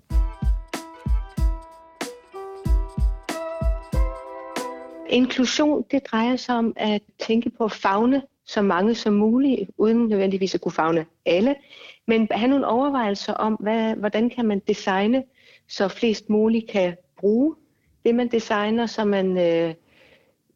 Inklusion, 5.09 5.85
det 5.91 6.01
drejer 6.11 6.35
sig 6.35 6.55
om 6.55 6.73
at 6.75 7.01
tænke 7.19 7.49
på 7.57 7.67
fagne 7.67 8.21
så 8.45 8.61
mange 8.61 8.95
som 8.95 9.13
muligt, 9.13 9.71
uden 9.77 10.07
nødvendigvis 10.07 10.55
at 10.55 10.61
kunne 10.61 10.71
fagne 10.71 11.05
alle, 11.25 11.55
men 12.09 12.27
have 12.31 12.49
nogle 12.49 12.67
overvejelser 12.67 13.33
om, 13.33 13.53
hvad, 13.53 13.95
hvordan 13.95 14.29
kan 14.29 14.45
man 14.45 14.59
designe, 14.67 15.23
så 15.67 15.87
flest 15.87 16.29
muligt 16.29 16.69
kan 16.69 16.95
bruge 17.19 17.55
det, 18.05 18.15
man 18.15 18.27
designer, 18.27 18.85
så 18.85 19.05
man 19.05 19.37
øh, 19.37 19.73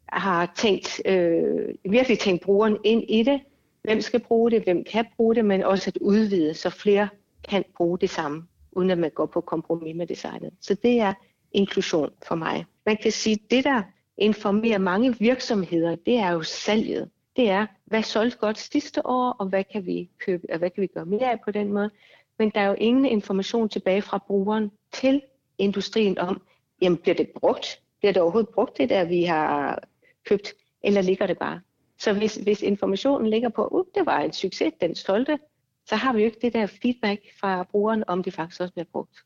har 0.06 0.52
tænkt, 0.56 1.00
øh, 1.06 1.68
virkelig 1.84 2.18
tænkt 2.18 2.42
brugeren 2.42 2.76
ind 2.84 3.04
i 3.08 3.22
det. 3.22 3.40
Hvem 3.82 4.00
skal 4.00 4.20
bruge 4.20 4.50
det, 4.50 4.62
hvem 4.62 4.84
kan 4.84 5.04
bruge 5.16 5.34
det, 5.34 5.44
men 5.44 5.62
også 5.62 5.90
at 5.90 5.98
udvide, 6.00 6.54
så 6.54 6.70
flere 6.70 7.08
kan 7.48 7.64
bruge 7.76 7.98
det 7.98 8.10
samme, 8.10 8.42
uden 8.72 8.90
at 8.90 8.98
man 8.98 9.10
går 9.10 9.26
på 9.26 9.40
kompromis 9.40 9.96
med 9.96 10.06
designet. 10.06 10.50
Så 10.60 10.74
det 10.74 11.00
er 11.00 11.12
inklusion 11.52 12.10
for 12.26 12.34
mig. 12.34 12.64
Man 12.86 12.96
kan 12.96 13.12
sige, 13.12 13.34
at 13.44 13.50
det, 13.50 13.64
der 13.64 13.82
informerer 14.18 14.78
mange 14.78 15.18
virksomheder, 15.18 15.96
det 16.06 16.18
er 16.18 16.30
jo 16.30 16.42
salget 16.42 17.10
det 17.36 17.50
er, 17.50 17.66
hvad 17.84 18.02
solgte 18.02 18.38
godt 18.38 18.58
sidste 18.58 19.06
år, 19.06 19.30
og 19.30 19.46
hvad 19.46 19.64
kan 19.64 19.86
vi 19.86 20.10
købe, 20.18 20.46
og 20.52 20.58
hvad 20.58 20.70
kan 20.70 20.82
vi 20.82 20.86
gøre 20.86 21.06
mere 21.06 21.30
af 21.30 21.40
på 21.44 21.50
den 21.50 21.72
måde. 21.72 21.90
Men 22.38 22.50
der 22.50 22.60
er 22.60 22.66
jo 22.66 22.74
ingen 22.78 23.04
information 23.04 23.68
tilbage 23.68 24.02
fra 24.02 24.18
brugeren 24.26 24.70
til 24.92 25.22
industrien 25.58 26.18
om, 26.18 26.42
jamen 26.82 26.98
bliver 26.98 27.14
det 27.14 27.30
brugt? 27.40 27.80
Bliver 27.98 28.12
det 28.12 28.22
overhovedet 28.22 28.48
brugt, 28.54 28.78
det 28.78 28.88
der 28.88 29.04
vi 29.04 29.24
har 29.24 29.82
købt, 30.24 30.54
eller 30.82 31.02
ligger 31.02 31.26
det 31.26 31.38
bare? 31.38 31.60
Så 31.98 32.12
hvis, 32.12 32.34
hvis 32.34 32.62
informationen 32.62 33.30
ligger 33.30 33.48
på, 33.48 33.64
at 33.64 33.72
uh, 33.72 33.84
det 33.94 34.06
var 34.06 34.20
en 34.20 34.32
succes, 34.32 34.72
den 34.80 34.94
solgte, 34.94 35.38
så 35.86 35.96
har 35.96 36.12
vi 36.12 36.18
jo 36.18 36.24
ikke 36.24 36.38
det 36.42 36.52
der 36.52 36.66
feedback 36.66 37.20
fra 37.40 37.62
brugeren, 37.62 38.04
om 38.06 38.22
det 38.22 38.34
faktisk 38.34 38.60
også 38.60 38.72
bliver 38.74 38.86
brugt, 38.92 39.24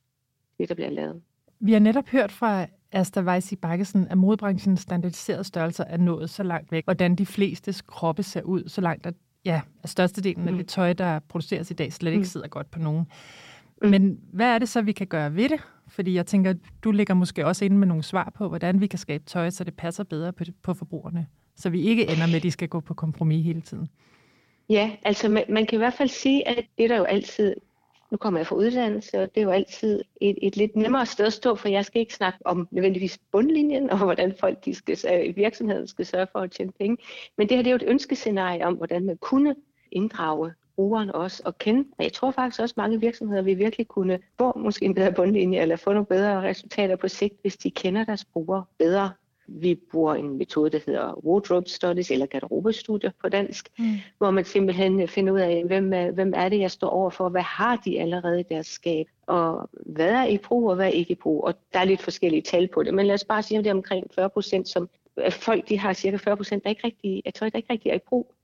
det 0.59 0.68
der 0.68 0.75
bliver 0.75 0.90
lavet. 0.90 1.23
Vi 1.61 1.73
har 1.73 1.81
netop 1.81 2.09
hørt 2.09 2.33
fra 2.33 2.66
Asta 2.92 3.20
Weissi 3.20 3.57
Bakkesen, 3.57 4.09
at 4.09 4.18
modebranchens 4.18 4.81
standardiserede 4.81 5.44
størrelser 5.44 5.85
er 5.85 5.96
nået 5.96 6.31
så 6.31 6.42
langt 6.42 6.72
væk, 6.72 6.85
hvordan 6.85 7.14
de 7.14 7.27
flestes 7.27 7.83
kroppe 7.83 8.22
ser 8.22 8.42
ud, 8.42 8.68
så 8.68 8.81
langt 8.81 9.07
at 9.07 9.14
ja, 9.44 9.61
at 9.83 9.90
størstedelen 9.90 10.42
mm. 10.42 10.48
af 10.48 10.55
det 10.55 10.66
tøj, 10.68 10.92
der 10.92 11.18
produceres 11.18 11.70
i 11.70 11.74
dag, 11.74 11.92
slet 11.92 12.11
ikke 12.11 12.20
mm. 12.20 12.24
sidder 12.24 12.48
godt 12.48 12.70
på 12.70 12.79
nogen. 12.79 13.07
Mm. 13.83 13.88
Men 13.88 14.21
hvad 14.33 14.46
er 14.46 14.58
det 14.58 14.69
så, 14.69 14.83
vi 14.83 14.92
kan 14.92 15.06
gøre 15.06 15.35
ved 15.35 15.48
det? 15.48 15.60
Fordi 15.88 16.15
jeg 16.15 16.27
tænker, 16.27 16.54
du 16.85 16.90
ligger 16.90 17.15
måske 17.15 17.46
også 17.46 17.65
inde 17.65 17.77
med 17.77 17.87
nogle 17.87 18.02
svar 18.02 18.33
på, 18.35 18.48
hvordan 18.48 18.81
vi 18.81 18.87
kan 18.87 18.98
skabe 18.98 19.25
tøj, 19.25 19.50
så 19.50 19.65
det 19.65 19.75
passer 19.75 20.04
bedre 20.04 20.33
på, 20.33 20.44
på 20.63 20.75
forbrugerne. 20.75 21.27
Så 21.56 21.71
vi 21.71 21.83
ikke 21.83 22.02
ender 22.02 22.27
med, 22.27 22.35
at 22.35 22.42
de 22.42 22.50
skal 22.50 22.69
gå 22.69 22.81
på 22.81 22.94
kompromis 22.94 23.44
hele 23.44 23.60
tiden. 23.60 23.88
Ja, 24.69 24.90
altså 25.02 25.29
man, 25.29 25.44
man 25.48 25.67
kan 25.67 25.77
i 25.77 25.79
hvert 25.79 25.94
fald 25.94 26.08
sige, 26.08 26.48
at 26.48 26.65
det 26.79 26.90
der 26.90 26.96
jo 26.96 27.04
altid 27.04 27.54
nu 28.11 28.17
kommer 28.17 28.40
jeg 28.40 28.46
fra 28.46 28.56
uddannelse, 28.56 29.23
og 29.23 29.35
det 29.35 29.40
er 29.40 29.44
jo 29.44 29.50
altid 29.50 30.04
et, 30.21 30.38
et 30.42 30.56
lidt 30.56 30.77
nemmere 30.77 31.06
sted 31.06 31.27
at 31.27 31.33
stå, 31.33 31.54
for 31.54 31.69
jeg 31.69 31.85
skal 31.85 32.00
ikke 32.00 32.15
snakke 32.15 32.38
om 32.44 32.69
nødvendigvis 32.71 33.19
bundlinjen, 33.33 33.90
og 33.90 33.98
hvordan 33.98 34.35
folk 34.40 34.65
de 34.65 34.75
skal, 34.75 34.98
i 35.29 35.33
virksomheden 35.33 35.88
skal 35.88 36.06
sørge 36.06 36.27
for 36.33 36.38
at 36.38 36.50
tjene 36.50 36.73
penge. 36.73 36.96
Men 37.38 37.48
det 37.48 37.56
her 37.56 37.63
det 37.63 37.71
er 37.71 37.75
jo 37.75 37.77
et 37.87 37.90
ønskescenarie 37.90 38.67
om, 38.67 38.75
hvordan 38.75 39.06
man 39.06 39.17
kunne 39.17 39.54
inddrage 39.92 40.52
brugeren 40.77 41.11
også 41.11 41.42
og 41.44 41.59
kende. 41.59 41.85
Og 41.98 42.04
jeg 42.04 42.13
tror 42.13 42.31
faktisk 42.31 42.61
også, 42.61 42.73
at 42.73 42.77
mange 42.77 43.00
virksomheder 43.00 43.42
vil 43.42 43.59
virkelig 43.59 43.88
kunne 43.88 44.19
få 44.38 44.59
måske 44.59 44.85
en 44.85 44.94
bedre 44.94 45.13
bundlinje 45.13 45.61
eller 45.61 45.77
få 45.77 45.92
nogle 45.92 46.06
bedre 46.06 46.42
resultater 46.42 46.96
på 46.96 47.09
sigt, 47.09 47.35
hvis 47.40 47.56
de 47.56 47.71
kender 47.71 48.04
deres 48.04 48.25
brugere 48.25 48.65
bedre. 48.79 49.11
Vi 49.49 49.75
bruger 49.90 50.15
en 50.15 50.38
metode, 50.38 50.71
der 50.71 50.79
hedder 50.87 51.27
wardrobe 51.27 51.69
studies 51.69 52.11
eller 52.11 52.27
garderobestudier 52.27 53.11
på 53.21 53.29
dansk, 53.29 53.69
mm. 53.79 53.85
hvor 54.19 54.31
man 54.31 54.44
simpelthen 54.44 55.09
finder 55.09 55.33
ud 55.33 55.40
af, 55.40 55.65
hvem 55.67 55.92
er, 55.92 56.11
hvem 56.11 56.33
er 56.37 56.49
det, 56.49 56.59
jeg 56.59 56.71
står 56.71 56.88
overfor, 56.88 57.29
hvad 57.29 57.42
har 57.42 57.77
de 57.77 58.01
allerede 58.01 58.40
i 58.40 58.44
deres 58.51 58.67
skab, 58.67 59.07
og 59.27 59.71
hvad 59.73 60.11
er 60.11 60.25
i 60.25 60.38
brug 60.38 60.71
og 60.71 60.77
hvad 60.77 60.87
er 60.87 60.90
ikke 60.90 61.13
i 61.13 61.19
brug. 61.23 61.44
Og 61.44 61.55
der 61.73 61.79
er 61.79 61.85
lidt 61.85 62.03
forskellige 62.03 62.42
tal 62.42 62.69
på 62.69 62.83
det, 62.83 62.94
men 62.94 63.07
lad 63.07 63.15
os 63.15 63.25
bare 63.25 63.42
sige, 63.42 63.59
at 63.59 63.65
det 63.65 63.71
er 63.71 63.75
omkring 63.75 64.07
40 64.15 64.31
procent, 64.31 64.69
som 64.69 64.88
folk 65.31 65.69
de 65.69 65.79
har 65.79 65.92
cirka 65.92 66.17
40 66.17 66.37
procent, 66.37 66.65
der 66.65 66.71
ikke 66.71 66.87
rigtig, 66.87 67.23
jeg 67.25 67.35
tror, 67.35 67.49
der 67.49 67.57
ikke 67.57 67.73
rigtig 67.73 67.90
er 67.90 67.94
i 67.94 68.09
brug. 68.09 68.35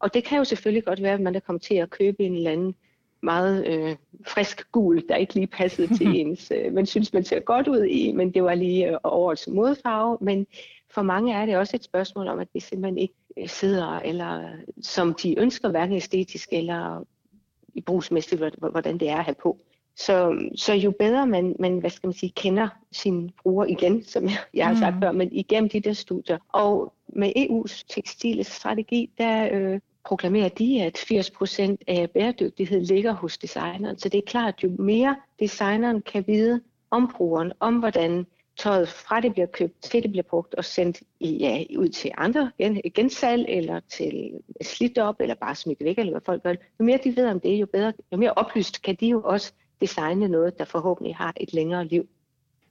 Og 0.00 0.14
det 0.14 0.24
kan 0.24 0.38
jo 0.38 0.44
selvfølgelig 0.44 0.84
godt 0.84 1.02
være, 1.02 1.14
at 1.14 1.20
man 1.20 1.34
er 1.34 1.40
kommet 1.40 1.62
til 1.62 1.74
at 1.74 1.90
købe 1.90 2.24
en 2.24 2.34
eller 2.34 2.50
anden 2.50 2.74
meget 3.22 3.66
øh, 3.66 3.96
frisk 4.26 4.72
gul, 4.72 5.02
der 5.08 5.16
ikke 5.16 5.34
lige 5.34 5.46
passede 5.46 5.96
til 5.96 6.06
ens. 6.20 6.52
Øh, 6.56 6.72
man 6.72 6.86
synes, 6.86 7.12
man 7.12 7.24
ser 7.24 7.40
godt 7.40 7.68
ud 7.68 7.84
i, 7.84 8.12
men 8.12 8.34
det 8.34 8.44
var 8.44 8.54
lige 8.54 8.90
øh, 8.90 8.98
årets 9.04 9.48
modfarve. 9.48 10.18
Men 10.20 10.46
for 10.94 11.02
mange 11.02 11.34
er 11.34 11.46
det 11.46 11.56
også 11.56 11.76
et 11.76 11.84
spørgsmål 11.84 12.28
om, 12.28 12.38
at 12.38 12.48
det 12.54 12.62
simpelthen 12.62 12.98
ikke 12.98 13.14
øh, 13.38 13.48
sidder, 13.48 13.98
eller 13.98 14.48
som 14.82 15.14
de 15.14 15.38
ønsker, 15.38 15.68
hverken 15.68 15.96
æstetisk 15.96 16.48
eller 16.52 17.04
i 17.74 17.80
brugsmæssigt, 17.80 18.42
hvordan 18.58 18.98
det 18.98 19.08
er 19.08 19.16
at 19.16 19.24
have 19.24 19.36
på. 19.42 19.58
Så, 19.96 20.48
så 20.56 20.72
jo 20.72 20.90
bedre 20.90 21.26
man, 21.26 21.56
man, 21.58 21.78
hvad 21.78 21.90
skal 21.90 22.06
man 22.06 22.14
sige, 22.14 22.32
kender 22.36 22.68
sin 22.92 23.30
bruger 23.42 23.64
igen, 23.64 24.04
som 24.04 24.24
jeg, 24.24 24.38
jeg 24.54 24.66
har 24.66 24.74
sagt 24.74 24.94
mm. 24.94 25.02
før, 25.02 25.12
men 25.12 25.32
igennem 25.32 25.70
de 25.70 25.80
der 25.80 25.92
studier. 25.92 26.38
Og 26.48 26.92
med 27.08 27.32
EU's 27.36 27.84
tekstilstrategi, 27.88 29.10
der 29.18 29.48
øh, 29.52 29.80
proklamerer 30.04 30.48
de, 30.48 30.82
at 30.82 30.98
80% 30.98 31.76
af 31.88 32.10
bæredygtighed 32.10 32.80
ligger 32.80 33.12
hos 33.12 33.38
designeren. 33.38 33.98
Så 33.98 34.08
det 34.08 34.18
er 34.18 34.26
klart, 34.26 34.54
at 34.56 34.64
jo 34.64 34.70
mere 34.78 35.16
designeren 35.40 36.02
kan 36.02 36.24
vide 36.26 36.60
om 36.90 37.12
brugeren, 37.16 37.52
om 37.60 37.78
hvordan 37.78 38.26
tøjet 38.56 38.88
fra 38.88 39.20
det 39.20 39.32
bliver 39.32 39.46
købt 39.46 39.82
til 39.82 40.02
det 40.02 40.10
bliver 40.10 40.22
brugt 40.22 40.54
og 40.54 40.64
sendt 40.64 41.02
i, 41.20 41.36
ja, 41.36 41.64
ud 41.78 41.88
til 41.88 42.10
andre 42.18 42.50
gen, 42.58 42.80
gensalg 42.94 43.46
eller 43.48 43.80
til 43.88 44.30
slidt 44.62 44.98
op 44.98 45.16
eller 45.20 45.34
bare 45.34 45.54
smidt 45.54 45.84
væk, 45.84 45.98
eller 45.98 46.12
hvad 46.12 46.20
folk 46.26 46.42
gør. 46.42 46.54
Jo 46.80 46.84
mere 46.84 46.98
de 47.04 47.16
ved 47.16 47.26
om 47.26 47.40
det, 47.40 47.56
jo 47.56 47.66
bedre, 47.66 47.92
jo 48.12 48.16
mere 48.16 48.32
oplyst 48.32 48.82
kan 48.82 48.96
de 49.00 49.06
jo 49.06 49.22
også 49.24 49.52
designe 49.80 50.28
noget, 50.28 50.58
der 50.58 50.64
forhåbentlig 50.64 51.16
har 51.16 51.34
et 51.40 51.52
længere 51.52 51.84
liv. 51.84 52.08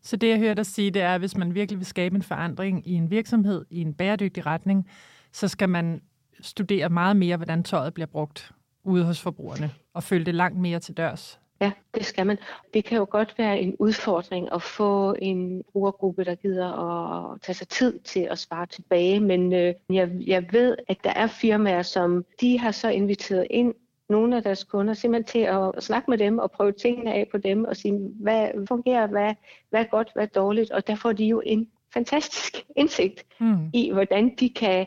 Så 0.02 0.16
det, 0.16 0.30
jeg 0.30 0.38
hører 0.38 0.54
dig 0.54 0.66
sige, 0.66 0.92
det 0.92 1.02
er, 1.02 1.16
at 1.16 1.22
hvis 1.22 1.38
man 1.38 1.56
virkelig 1.56 1.80
vil 1.80 1.86
skabe 1.86 2.16
en 2.16 2.24
forandring 2.24 2.88
i 2.88 2.94
en 2.94 3.12
virksomhed, 3.12 3.66
i 3.70 3.82
en 3.82 3.94
bæredygtig 3.94 4.46
retning, 4.46 4.90
så 5.32 5.48
skal 5.48 5.70
man 5.70 6.02
studere 6.42 6.90
meget 6.90 7.16
mere, 7.16 7.38
hvordan 7.38 7.64
tøjet 7.64 7.94
bliver 7.94 8.08
brugt 8.08 8.52
ude 8.84 9.06
hos 9.06 9.22
forbrugerne, 9.22 9.72
og 9.94 10.04
følge 10.04 10.26
det 10.26 10.36
langt 10.36 10.60
mere 10.60 10.80
til 10.80 10.98
dørs. 10.98 11.40
Ja, 11.62 11.72
det 11.94 12.06
skal 12.06 12.28
man. 12.28 12.38
Det 12.74 12.86
kan 12.86 12.98
jo 12.98 13.08
godt 13.10 13.36
være 13.38 13.60
en 13.60 13.76
udfordring 13.80 14.54
at 14.54 14.62
få 14.62 15.16
en 15.22 15.64
brugergruppe, 15.72 16.24
der 16.24 16.36
gider 16.36 16.68
at 17.34 17.42
tage 17.42 17.56
sig 17.56 17.68
tid 17.68 18.00
til 18.00 18.20
at 18.20 18.40
svare 18.40 18.66
tilbage, 18.66 19.20
men 19.20 19.54
øh, 19.54 19.74
jeg, 19.90 20.10
jeg 20.28 20.46
ved, 20.52 20.78
at 20.88 20.98
der 21.04 21.10
er 21.10 21.28
firmaer, 21.28 21.82
som 21.82 22.26
de 22.42 22.60
har 22.60 22.72
så 22.72 22.90
inviteret 22.90 23.48
ind 23.50 23.74
nogle 24.10 24.38
af 24.38 24.44
deres 24.44 24.64
kunder 24.64 24.94
simpelthen 24.94 25.32
til 25.32 25.40
at 25.40 25.84
snakke 25.84 26.12
med 26.12 26.18
dem 26.18 26.40
og 26.40 26.52
prøve 26.52 26.72
tingene 26.72 27.14
af 27.14 27.28
på 27.32 27.38
dem 27.38 27.64
og 27.64 27.76
sige, 27.76 28.00
hvad 28.20 28.68
fungerer, 28.68 29.08
hvad, 29.08 29.34
hvad 29.70 29.80
er 29.80 29.90
godt, 29.92 30.10
hvad 30.14 30.24
er 30.24 30.28
dårligt, 30.28 30.72
og 30.72 30.88
der 30.88 30.96
får 30.96 31.12
de 31.12 31.26
jo 31.26 31.42
en 31.46 31.68
fantastisk 31.94 32.66
indsigt 32.82 33.26
mm. 33.40 33.70
i, 33.74 33.92
hvordan 33.92 34.36
de 34.40 34.50
kan 34.50 34.86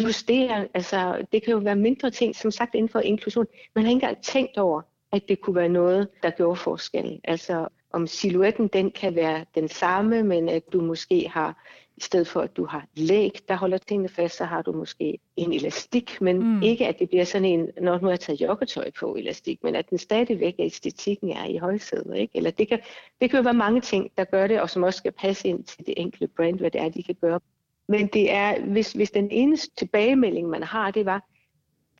justere, 0.00 0.68
altså 0.74 1.26
det 1.32 1.42
kan 1.42 1.52
jo 1.52 1.58
være 1.58 1.76
mindre 1.76 2.10
ting, 2.10 2.36
som 2.36 2.50
sagt 2.50 2.74
inden 2.74 2.88
for 2.88 3.00
inklusion. 3.00 3.46
Man 3.74 3.84
har 3.84 3.90
ikke 3.90 4.04
engang 4.04 4.22
tænkt 4.22 4.58
over, 4.58 4.82
at 5.12 5.22
det 5.28 5.40
kunne 5.40 5.56
være 5.56 5.68
noget, 5.68 6.08
der 6.22 6.30
gjorde 6.30 6.56
forskel. 6.56 7.20
Altså 7.24 7.68
om 7.92 8.06
silhuetten 8.06 8.68
den 8.68 8.90
kan 8.90 9.14
være 9.14 9.44
den 9.54 9.68
samme, 9.68 10.22
men 10.22 10.48
at 10.48 10.62
du 10.72 10.80
måske 10.80 11.28
har, 11.28 11.64
i 11.96 12.00
stedet 12.00 12.28
for 12.28 12.40
at 12.40 12.56
du 12.56 12.66
har 12.66 12.86
læg, 12.94 13.38
der 13.48 13.54
holder 13.54 13.78
tingene 13.78 14.08
fast, 14.08 14.36
så 14.36 14.44
har 14.44 14.62
du 14.62 14.72
måske 14.72 15.18
en 15.36 15.52
elastik, 15.52 16.20
men 16.20 16.38
mm. 16.38 16.62
ikke 16.62 16.86
at 16.86 16.98
det 16.98 17.08
bliver 17.08 17.24
sådan 17.24 17.44
en, 17.44 17.68
når 17.80 17.98
nu 18.00 18.08
har 18.08 18.16
taget 18.16 18.40
joggetøj 18.40 18.90
på 19.00 19.14
elastik, 19.14 19.62
men 19.62 19.76
at 19.76 19.90
den 19.90 19.98
stadigvæk 19.98 20.54
er 20.58 20.64
æstetikken 20.64 21.30
er 21.30 21.44
i 21.44 21.56
højsædet. 21.56 22.16
Ikke? 22.16 22.36
Eller 22.36 22.50
det 22.50 22.68
kan, 22.68 22.78
det 23.20 23.30
kan 23.30 23.36
jo 23.36 23.42
være 23.42 23.54
mange 23.54 23.80
ting, 23.80 24.10
der 24.16 24.24
gør 24.24 24.46
det, 24.46 24.60
og 24.60 24.70
som 24.70 24.82
også 24.82 24.98
skal 24.98 25.12
passe 25.12 25.48
ind 25.48 25.64
til 25.64 25.86
det 25.86 25.94
enkelte 25.96 26.28
brand, 26.36 26.58
hvad 26.58 26.70
det 26.70 26.80
er, 26.80 26.88
de 26.88 27.02
kan 27.02 27.16
gøre. 27.20 27.40
Men 27.88 28.06
det 28.06 28.32
er, 28.32 28.60
hvis, 28.60 28.92
hvis 28.92 29.10
den 29.10 29.30
eneste 29.30 29.74
tilbagemelding, 29.76 30.48
man 30.48 30.62
har, 30.62 30.90
det 30.90 31.06
var, 31.06 31.22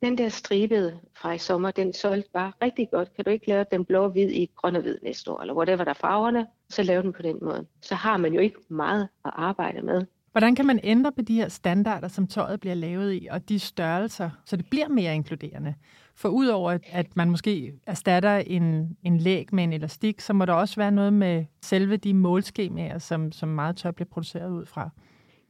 den 0.01 0.17
der 0.17 0.29
stribede 0.29 0.99
fra 1.15 1.33
i 1.33 1.37
sommer, 1.37 1.71
den 1.71 1.93
solgte 1.93 2.29
bare 2.33 2.51
rigtig 2.61 2.89
godt. 2.91 3.15
Kan 3.15 3.25
du 3.25 3.31
ikke 3.31 3.47
lave 3.47 3.65
den 3.71 3.85
blå 3.85 4.03
og 4.03 4.09
hvid 4.09 4.29
i 4.29 4.51
grøn 4.55 4.75
og 4.75 4.81
hvid 4.81 4.97
næste 5.03 5.31
år, 5.31 5.41
eller 5.41 5.53
whatever 5.53 5.83
der 5.83 5.89
er 5.91 5.93
farverne, 6.01 6.47
så 6.69 6.83
lave 6.83 7.03
den 7.03 7.13
på 7.13 7.21
den 7.21 7.37
måde. 7.41 7.65
Så 7.81 7.95
har 7.95 8.17
man 8.17 8.33
jo 8.33 8.39
ikke 8.39 8.57
meget 8.69 9.07
at 9.25 9.31
arbejde 9.35 9.81
med. 9.81 10.05
Hvordan 10.31 10.55
kan 10.55 10.65
man 10.65 10.79
ændre 10.83 11.11
på 11.11 11.21
de 11.21 11.35
her 11.35 11.49
standarder, 11.49 12.07
som 12.07 12.27
tøjet 12.27 12.59
bliver 12.59 12.73
lavet 12.73 13.13
i, 13.13 13.27
og 13.31 13.49
de 13.49 13.59
størrelser, 13.59 14.29
så 14.45 14.57
det 14.57 14.65
bliver 14.69 14.87
mere 14.87 15.15
inkluderende? 15.15 15.73
For 16.15 16.29
udover 16.29 16.77
at 16.91 17.15
man 17.15 17.29
måske 17.29 17.73
erstatter 17.85 18.37
en, 18.37 18.97
en 19.03 19.17
læg 19.17 19.53
med 19.53 19.63
en 19.63 19.73
elastik, 19.73 20.21
så 20.21 20.33
må 20.33 20.45
der 20.45 20.53
også 20.53 20.75
være 20.75 20.91
noget 20.91 21.13
med 21.13 21.45
selve 21.61 21.97
de 21.97 22.13
målskemaer, 22.13 22.97
som, 22.97 23.31
som 23.31 23.49
meget 23.49 23.77
tøj 23.77 23.91
bliver 23.91 24.07
produceret 24.07 24.51
ud 24.51 24.65
fra. 24.65 24.89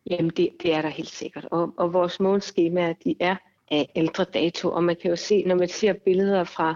Jamen, 0.10 0.30
det, 0.30 0.50
det 0.64 0.74
er 0.74 0.82
der 0.82 0.90
helt 0.90 1.10
sikkert. 1.10 1.48
Og, 1.52 1.74
og 1.78 1.94
vores 1.94 2.20
målskemaer, 2.20 2.94
de 2.94 3.16
er 3.20 3.36
af 3.72 3.92
ældre 3.96 4.24
dato, 4.24 4.72
og 4.72 4.84
man 4.84 4.96
kan 5.02 5.10
jo 5.10 5.16
se, 5.16 5.44
når 5.44 5.56
man 5.56 5.68
ser 5.68 5.94
billeder 5.94 6.44
fra 6.44 6.76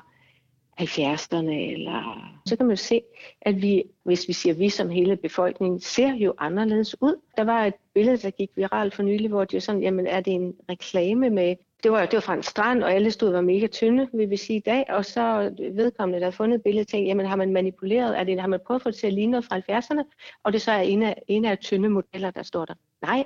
70'erne, 0.81 1.51
eller 1.51 2.29
så 2.45 2.55
kan 2.55 2.65
man 2.65 2.75
jo 2.75 2.83
se, 2.83 3.01
at 3.41 3.61
vi, 3.61 3.83
hvis 4.03 4.27
vi 4.27 4.33
siger 4.33 4.53
vi 4.53 4.69
som 4.69 4.89
hele 4.89 5.17
befolkningen, 5.17 5.79
ser 5.79 6.15
jo 6.15 6.33
anderledes 6.37 7.01
ud. 7.01 7.15
Der 7.37 7.43
var 7.43 7.65
et 7.65 7.73
billede, 7.93 8.17
der 8.17 8.29
gik 8.29 8.49
viralt 8.55 8.95
for 8.95 9.03
nylig, 9.03 9.29
hvor 9.29 9.45
det 9.45 9.53
jo 9.53 9.59
sådan, 9.59 9.81
jamen 9.81 10.07
er 10.07 10.21
det 10.21 10.33
en 10.33 10.55
reklame 10.69 11.29
med, 11.29 11.55
det 11.83 11.91
var, 11.91 12.05
det 12.05 12.13
var 12.13 12.19
fra 12.19 12.33
en 12.33 12.43
strand, 12.43 12.83
og 12.83 12.93
alle 12.93 13.11
stod 13.11 13.31
var 13.31 13.41
mega 13.41 13.67
tynde, 13.67 14.09
vil 14.13 14.29
vi 14.29 14.37
sige 14.37 14.57
i 14.57 14.63
dag, 14.65 14.85
og 14.89 15.05
så 15.05 15.53
vedkommende, 15.73 16.19
der 16.19 16.25
har 16.25 16.31
fundet 16.31 16.55
et 16.55 16.63
billede, 16.63 16.85
tænkte, 16.85 17.07
jamen 17.07 17.25
har 17.25 17.35
man 17.35 17.53
manipuleret, 17.53 18.19
er 18.19 18.23
det, 18.23 18.41
har 18.41 18.47
man 18.47 18.59
prøvet 18.65 18.79
at 18.79 18.83
få 18.83 18.89
det 18.89 18.97
til 18.97 19.07
at 19.07 19.13
ligne 19.13 19.31
noget 19.31 19.45
fra 19.45 19.59
70'erne, 19.59 20.03
og 20.43 20.53
det 20.53 20.61
så 20.61 20.71
er 20.71 20.81
en 20.81 21.03
af, 21.03 21.21
en 21.27 21.45
af 21.45 21.57
tynde 21.57 21.89
modeller, 21.89 22.31
der 22.31 22.43
står 22.43 22.65
der. 22.65 22.73
Nej, 23.01 23.23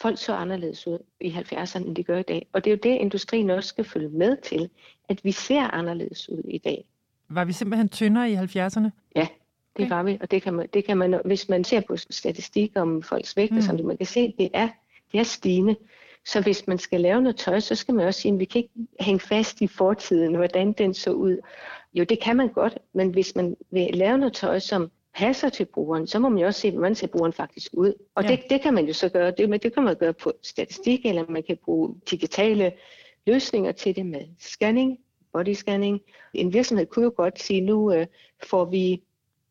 folk 0.00 0.18
så 0.18 0.34
anderledes 0.34 0.86
ud 0.86 0.98
i 1.20 1.30
70'erne, 1.30 1.86
end 1.86 1.96
de 1.96 2.04
gør 2.04 2.18
i 2.18 2.22
dag. 2.22 2.46
Og 2.52 2.64
det 2.64 2.70
er 2.70 2.74
jo 2.74 2.80
det, 2.82 3.00
industrien 3.00 3.50
også 3.50 3.68
skal 3.68 3.84
følge 3.84 4.08
med 4.08 4.36
til, 4.36 4.70
at 5.08 5.24
vi 5.24 5.32
ser 5.32 5.74
anderledes 5.74 6.28
ud 6.28 6.42
i 6.44 6.58
dag. 6.58 6.84
Var 7.28 7.44
vi 7.44 7.52
simpelthen 7.52 7.88
tyndere 7.88 8.30
i 8.30 8.34
70'erne? 8.34 8.90
Ja, 9.16 9.26
det 9.76 9.90
var 9.90 10.02
vi, 10.02 10.18
og 10.20 10.30
det 10.30 10.42
kan 10.42 10.54
man, 10.54 10.68
det 10.74 10.84
kan 10.84 10.98
man 10.98 11.20
hvis 11.24 11.48
man 11.48 11.64
ser 11.64 11.80
på 11.80 11.96
statistik 11.96 12.72
om 12.76 13.02
folks 13.02 13.36
vægt, 13.36 13.52
mm. 13.52 13.60
som 13.60 13.84
man 13.84 13.96
kan 13.96 14.06
se, 14.06 14.34
det 14.38 14.50
er, 14.54 14.68
det 15.12 15.20
er 15.20 15.24
stigende. 15.24 15.76
Så 16.26 16.40
hvis 16.40 16.66
man 16.66 16.78
skal 16.78 17.00
lave 17.00 17.22
noget 17.22 17.36
tøj, 17.36 17.60
så 17.60 17.74
skal 17.74 17.94
man 17.94 18.06
også 18.06 18.20
sige, 18.20 18.32
at 18.32 18.38
vi 18.38 18.44
kan 18.44 18.58
ikke 18.58 18.74
hænge 19.00 19.20
fast 19.20 19.60
i 19.60 19.66
fortiden, 19.66 20.34
hvordan 20.34 20.72
den 20.72 20.94
så 20.94 21.10
ud. 21.10 21.38
Jo, 21.94 22.04
det 22.04 22.20
kan 22.20 22.36
man 22.36 22.48
godt, 22.48 22.78
men 22.92 23.10
hvis 23.10 23.36
man 23.36 23.56
vil 23.70 23.90
lave 23.94 24.18
noget 24.18 24.32
tøj, 24.32 24.58
som 24.58 24.90
passer 25.14 25.48
til 25.48 25.64
brugeren, 25.64 26.06
så 26.06 26.18
må 26.18 26.28
man 26.28 26.38
jo 26.38 26.46
også 26.46 26.60
se, 26.60 26.70
hvordan 26.70 26.94
ser 26.94 27.06
brugeren 27.06 27.32
faktisk 27.32 27.72
ud. 27.72 27.92
Og 28.14 28.24
ja. 28.24 28.30
det, 28.30 28.40
det 28.50 28.60
kan 28.60 28.74
man 28.74 28.86
jo 28.86 28.92
så 28.92 29.08
gøre, 29.08 29.30
det, 29.30 29.48
men 29.48 29.60
det 29.60 29.74
kan 29.74 29.82
man 29.82 29.96
gøre 29.96 30.12
på 30.12 30.32
statistik, 30.42 31.06
eller 31.06 31.24
man 31.28 31.42
kan 31.42 31.58
bruge 31.64 31.94
digitale 32.10 32.72
løsninger 33.26 33.72
til 33.72 33.96
det 33.96 34.06
med 34.06 34.20
scanning, 34.40 34.98
body 35.32 35.52
scanning. 35.52 36.00
En 36.34 36.52
virksomhed 36.52 36.86
kunne 36.86 37.04
jo 37.04 37.12
godt 37.16 37.42
sige, 37.42 37.60
nu 37.60 37.92
øh, 37.92 38.06
får 38.42 38.64
vi 38.64 39.02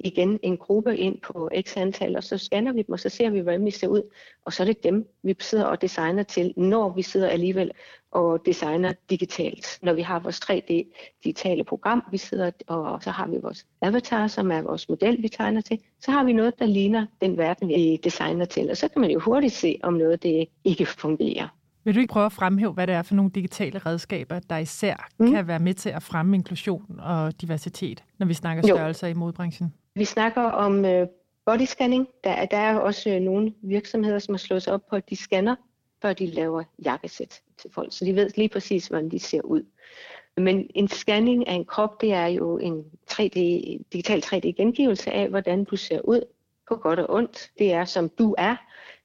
igen 0.04 0.40
en 0.44 0.58
gruppe 0.58 0.98
ind 0.98 1.22
på 1.22 1.50
x 1.62 1.78
antal, 1.78 2.16
og 2.16 2.24
så 2.24 2.38
scanner 2.38 2.74
vi 2.74 2.82
dem, 2.82 2.94
og 2.94 3.00
så 3.00 3.10
ser 3.10 3.30
vi, 3.30 3.40
hvordan 3.40 3.66
vi 3.66 3.72
ser 3.72 3.88
ud. 3.88 4.02
Og 4.46 4.54
så 4.54 4.64
er 4.64 4.68
det 4.68 4.84
dem, 4.84 5.08
vi 5.24 5.36
sidder 5.40 5.66
og 5.66 5.82
designer 5.82 6.24
til, 6.24 6.54
når 6.58 6.90
vi 6.90 7.02
sidder 7.02 7.30
alligevel 7.30 7.72
og 8.12 8.46
designer 8.46 8.94
digitalt. 9.10 9.80
Når 9.82 9.94
vi 9.94 10.02
har 10.02 10.20
vores 10.20 10.40
3D-digitale 10.40 11.64
program, 11.64 12.04
vi 12.12 12.18
sidder, 12.18 12.52
og 12.68 13.04
så 13.04 13.12
har 13.12 13.28
vi 13.28 13.38
vores 13.42 13.66
avatar, 13.82 14.28
som 14.28 14.52
er 14.52 14.62
vores 14.62 14.90
model, 14.90 15.24
vi 15.24 15.30
tegner 15.30 15.62
til, 15.62 15.80
så 16.00 16.12
har 16.12 16.24
vi 16.24 16.34
noget, 16.34 16.60
der 16.60 16.66
ligner 16.66 17.06
den 17.22 17.38
verden, 17.38 17.68
vi 17.68 18.00
designer 18.04 18.46
til. 18.46 18.70
Og 18.70 18.78
så 18.78 18.88
kan 18.88 19.02
man 19.02 19.12
jo 19.12 19.20
hurtigt 19.20 19.54
se, 19.54 19.80
om 19.84 19.94
noget 19.94 20.24
det 20.24 20.48
ikke 20.64 20.86
fungerer. 20.86 21.48
Vil 21.84 21.96
du 21.96 22.00
ikke 22.00 22.12
prøve 22.12 22.26
at 22.26 22.32
fremhæve, 22.32 22.74
hvad 22.74 22.88
det 22.88 22.96
er 22.96 23.02
for 23.02 23.16
nogle 23.16 23.32
digitale 23.32 23.80
redskaber, 23.80 24.40
der 24.40 24.58
især 24.58 25.10
mm. 25.20 25.32
kan 25.32 25.48
være 25.48 25.60
med 25.60 25.74
til 25.74 25.90
at 25.90 26.04
fremme 26.04 26.36
inklusion 26.36 27.00
og 27.00 27.42
diversitet, 27.42 28.04
når 28.20 28.26
vi 28.26 28.34
snakker 28.34 28.64
størrelser 28.64 29.08
jo. 29.08 29.12
i 29.12 29.14
modbranchen? 29.14 29.74
Vi 29.96 30.06
snakker 30.06 30.42
om 30.42 30.86
øh, 30.86 31.08
body 31.46 31.66
scanning. 31.66 32.08
Der, 32.24 32.46
der 32.46 32.58
er 32.58 32.76
også 32.76 33.10
øh, 33.10 33.20
nogle 33.20 33.54
virksomheder, 33.62 34.20
som 34.20 34.34
har 34.34 34.38
slået 34.38 34.64
sig 34.64 34.74
op 34.74 34.86
på, 34.90 34.96
at 34.96 35.10
de 35.10 35.16
scanner, 35.16 35.56
før 36.02 36.14
de 36.14 36.26
laver 36.26 36.64
jakkesæt 36.86 37.42
til 37.58 37.72
folk. 37.74 37.94
Så 37.94 38.06
de 38.06 38.16
ved 38.16 38.30
lige 38.36 38.50
præcis, 38.50 38.88
hvordan 38.88 39.12
de 39.12 39.20
ser 39.20 39.42
ud. 39.42 39.64
Men 40.38 40.70
en 40.76 40.88
scanning 40.88 41.48
af 41.48 41.54
en 41.54 41.66
krop, 41.66 42.02
det 42.02 42.14
er 42.14 42.26
jo 42.26 42.58
en 42.58 42.86
3D, 43.12 43.40
digital 43.94 44.24
3D-gengivelse 44.26 45.12
af, 45.12 45.30
hvordan 45.30 45.64
du 45.64 45.76
ser 45.76 46.02
ud 46.02 46.22
på 46.68 46.76
godt 46.76 47.00
og 47.00 47.16
ondt. 47.16 47.52
Det 47.60 47.74
er, 47.74 47.86
som 47.86 48.10
du 48.10 48.36
er, 48.38 48.56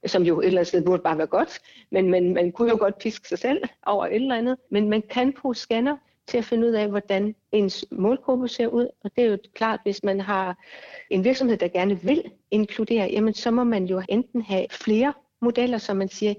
som 0.06 0.22
jo 0.22 0.40
et 0.40 0.46
eller 0.46 0.58
andet 0.58 0.68
sted 0.68 0.84
burde 0.84 1.02
bare 1.02 1.18
være 1.18 1.26
godt, 1.26 1.60
men, 1.90 2.10
men 2.10 2.34
man 2.34 2.52
kunne 2.52 2.70
jo 2.70 2.76
godt 2.78 2.98
piske 2.98 3.28
sig 3.28 3.38
selv 3.38 3.62
over 3.86 4.06
et 4.06 4.14
eller 4.14 4.36
andet. 4.36 4.56
Men 4.70 4.88
man 4.88 5.02
kan 5.10 5.32
bruge 5.32 5.54
scanner 5.54 5.96
til 6.26 6.38
at 6.38 6.44
finde 6.44 6.66
ud 6.66 6.72
af, 6.72 6.88
hvordan 6.88 7.34
ens 7.52 7.84
målgruppe 7.90 8.48
ser 8.48 8.66
ud. 8.66 8.88
Og 9.04 9.10
det 9.16 9.24
er 9.24 9.28
jo 9.28 9.38
klart, 9.54 9.80
hvis 9.82 10.04
man 10.04 10.20
har 10.20 10.58
en 11.10 11.24
virksomhed, 11.24 11.56
der 11.56 11.68
gerne 11.68 12.02
vil 12.02 12.24
inkludere, 12.50 13.08
jamen 13.12 13.34
så 13.34 13.50
må 13.50 13.64
man 13.64 13.84
jo 13.84 14.02
enten 14.08 14.42
have 14.42 14.66
flere 14.70 15.12
modeller, 15.40 15.78
som 15.78 15.96
man 15.96 16.08
siger, 16.08 16.34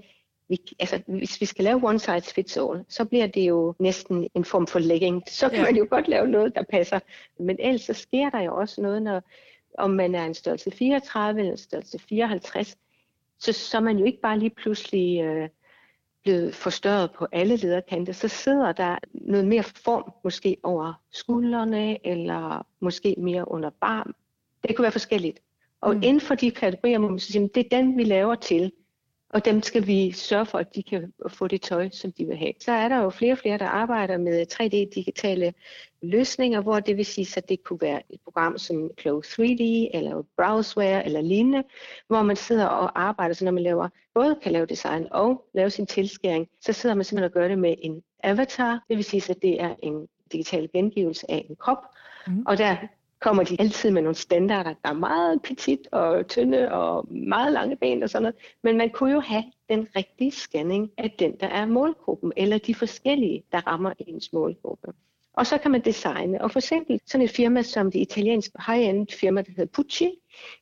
vi, 0.48 0.58
altså, 0.78 1.00
hvis 1.06 1.40
vi 1.40 1.46
skal 1.46 1.64
lave 1.64 1.88
one 1.88 1.98
size 1.98 2.34
fits 2.34 2.56
all, 2.56 2.84
så 2.88 3.04
bliver 3.04 3.26
det 3.26 3.48
jo 3.48 3.74
næsten 3.78 4.28
en 4.34 4.44
form 4.44 4.66
for 4.66 4.78
legging. 4.78 5.22
Så 5.26 5.48
kan 5.48 5.58
ja. 5.58 5.64
man 5.64 5.76
jo 5.76 5.86
godt 5.90 6.08
lave 6.08 6.28
noget, 6.28 6.54
der 6.54 6.62
passer. 6.62 6.98
Men 7.38 7.56
ellers 7.58 7.82
så 7.82 7.92
sker 7.92 8.30
der 8.30 8.40
jo 8.40 8.56
også 8.56 8.82
noget, 8.82 9.02
når 9.02 9.22
om 9.78 9.90
man 9.90 10.14
er 10.14 10.24
en 10.24 10.34
størrelse 10.34 10.70
34 10.70 11.40
eller 11.40 11.52
en 11.52 11.58
størrelse 11.58 11.98
54, 11.98 12.76
så, 13.38 13.52
så 13.52 13.76
er 13.76 13.80
man 13.80 13.98
jo 13.98 14.04
ikke 14.04 14.20
bare 14.20 14.38
lige 14.38 14.50
pludselig 14.50 15.22
øh, 15.24 15.48
blevet 16.22 16.54
forstørret 16.54 17.10
på 17.18 17.26
alle 17.32 17.56
lederkanter. 17.56 18.12
Så 18.12 18.28
sidder 18.28 18.72
der 18.72 18.98
noget 19.12 19.46
mere 19.46 19.62
form 19.62 20.12
måske 20.24 20.56
over 20.62 20.92
skuldrene, 21.12 22.06
eller 22.06 22.66
måske 22.80 23.14
mere 23.18 23.50
under 23.50 23.70
barm. 23.70 24.14
Det 24.68 24.76
kunne 24.76 24.82
være 24.82 24.92
forskelligt. 24.92 25.40
Og 25.80 25.94
mm. 25.94 26.02
inden 26.02 26.20
for 26.20 26.34
de 26.34 26.50
kategorier 26.50 26.98
må 26.98 27.08
man 27.08 27.18
sige, 27.18 27.44
at 27.44 27.54
det 27.54 27.66
er 27.66 27.76
den, 27.76 27.96
vi 27.96 28.04
laver 28.04 28.34
til. 28.34 28.72
Og 29.30 29.44
dem 29.44 29.62
skal 29.62 29.86
vi 29.86 30.12
sørge 30.12 30.46
for, 30.46 30.58
at 30.58 30.74
de 30.74 30.82
kan 30.82 31.12
få 31.28 31.48
det 31.48 31.62
tøj, 31.62 31.90
som 31.90 32.12
de 32.12 32.24
vil 32.24 32.36
have. 32.36 32.52
Så 32.60 32.72
er 32.72 32.88
der 32.88 32.96
jo 32.96 33.10
flere 33.10 33.32
og 33.32 33.38
flere, 33.38 33.58
der 33.58 33.66
arbejder 33.66 34.18
med 34.18 34.46
3D-digitale 34.52 35.54
løsninger, 36.02 36.60
hvor 36.60 36.80
det 36.80 36.96
vil 36.96 37.06
sige, 37.06 37.34
at 37.36 37.48
det 37.48 37.64
kunne 37.64 37.80
være 37.80 38.02
et 38.10 38.20
program 38.24 38.58
som 38.58 38.90
Clove 39.00 39.22
3D, 39.26 39.90
eller 39.96 40.22
Browseware, 40.36 41.06
eller 41.06 41.20
lignende, 41.20 41.64
hvor 42.06 42.22
man 42.22 42.36
sidder 42.36 42.66
og 42.66 43.00
arbejder, 43.00 43.34
så 43.34 43.44
når 43.44 43.52
man 43.52 43.62
laver, 43.62 43.88
både 44.14 44.38
kan 44.42 44.52
lave 44.52 44.66
design 44.66 45.06
og 45.10 45.44
lave 45.54 45.70
sin 45.70 45.86
tilskæring, 45.86 46.48
så 46.60 46.72
sidder 46.72 46.94
man 46.94 47.04
simpelthen 47.04 47.30
og 47.30 47.32
gør 47.32 47.48
det 47.48 47.58
med 47.58 47.74
en 47.78 48.02
avatar, 48.22 48.84
det 48.88 48.96
vil 48.96 49.04
sige, 49.04 49.30
at 49.30 49.42
det 49.42 49.62
er 49.62 49.74
en 49.82 50.08
digital 50.32 50.68
gengivelse 50.72 51.30
af 51.30 51.46
en 51.50 51.56
krop, 51.56 51.84
mm. 52.26 52.44
og 52.46 52.58
der 52.58 52.76
kommer 53.20 53.44
de 53.44 53.56
altid 53.58 53.90
med 53.90 54.02
nogle 54.02 54.16
standarder, 54.16 54.74
der 54.84 54.88
er 54.88 54.94
meget 54.94 55.42
petit 55.42 55.88
og 55.92 56.28
tynde 56.28 56.72
og 56.72 57.12
meget 57.12 57.52
lange 57.52 57.76
ben 57.76 58.02
og 58.02 58.10
sådan 58.10 58.22
noget. 58.22 58.36
Men 58.62 58.76
man 58.76 58.90
kunne 58.90 59.12
jo 59.12 59.20
have 59.20 59.44
den 59.68 59.88
rigtige 59.96 60.30
scanning 60.30 60.90
af 60.98 61.14
den, 61.18 61.36
der 61.40 61.46
er 61.46 61.66
målgruppen, 61.66 62.32
eller 62.36 62.58
de 62.58 62.74
forskellige, 62.74 63.42
der 63.52 63.66
rammer 63.66 63.92
ens 63.98 64.32
målgruppe. 64.32 64.92
Og 65.32 65.46
så 65.46 65.58
kan 65.58 65.70
man 65.70 65.80
designe. 65.80 66.42
Og 66.42 66.50
for 66.50 66.58
eksempel 66.58 67.00
sådan 67.06 67.24
et 67.24 67.30
firma 67.30 67.62
som 67.62 67.90
det 67.90 67.98
italienske 68.00 68.58
high-end 68.66 69.06
firma, 69.20 69.42
der 69.42 69.50
hedder 69.50 69.72
Pucci, 69.72 70.10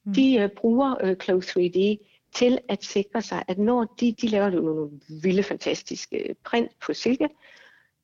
mm. 0.04 0.14
de 0.14 0.44
uh, 0.44 0.50
bruger 0.57 0.94
uh, 1.04 1.14
Clove 1.14 1.42
3D 1.42 1.96
til 2.34 2.59
at 2.68 2.84
sikre 2.84 3.22
sig, 3.22 3.44
at 3.48 3.59
når 3.59 3.94
de, 4.00 4.12
de 4.12 4.28
laver 4.28 4.50
nogle 4.50 4.90
vilde, 5.22 5.42
fantastiske 5.42 6.36
print 6.44 6.70
på 6.86 6.94
silke, 6.94 7.28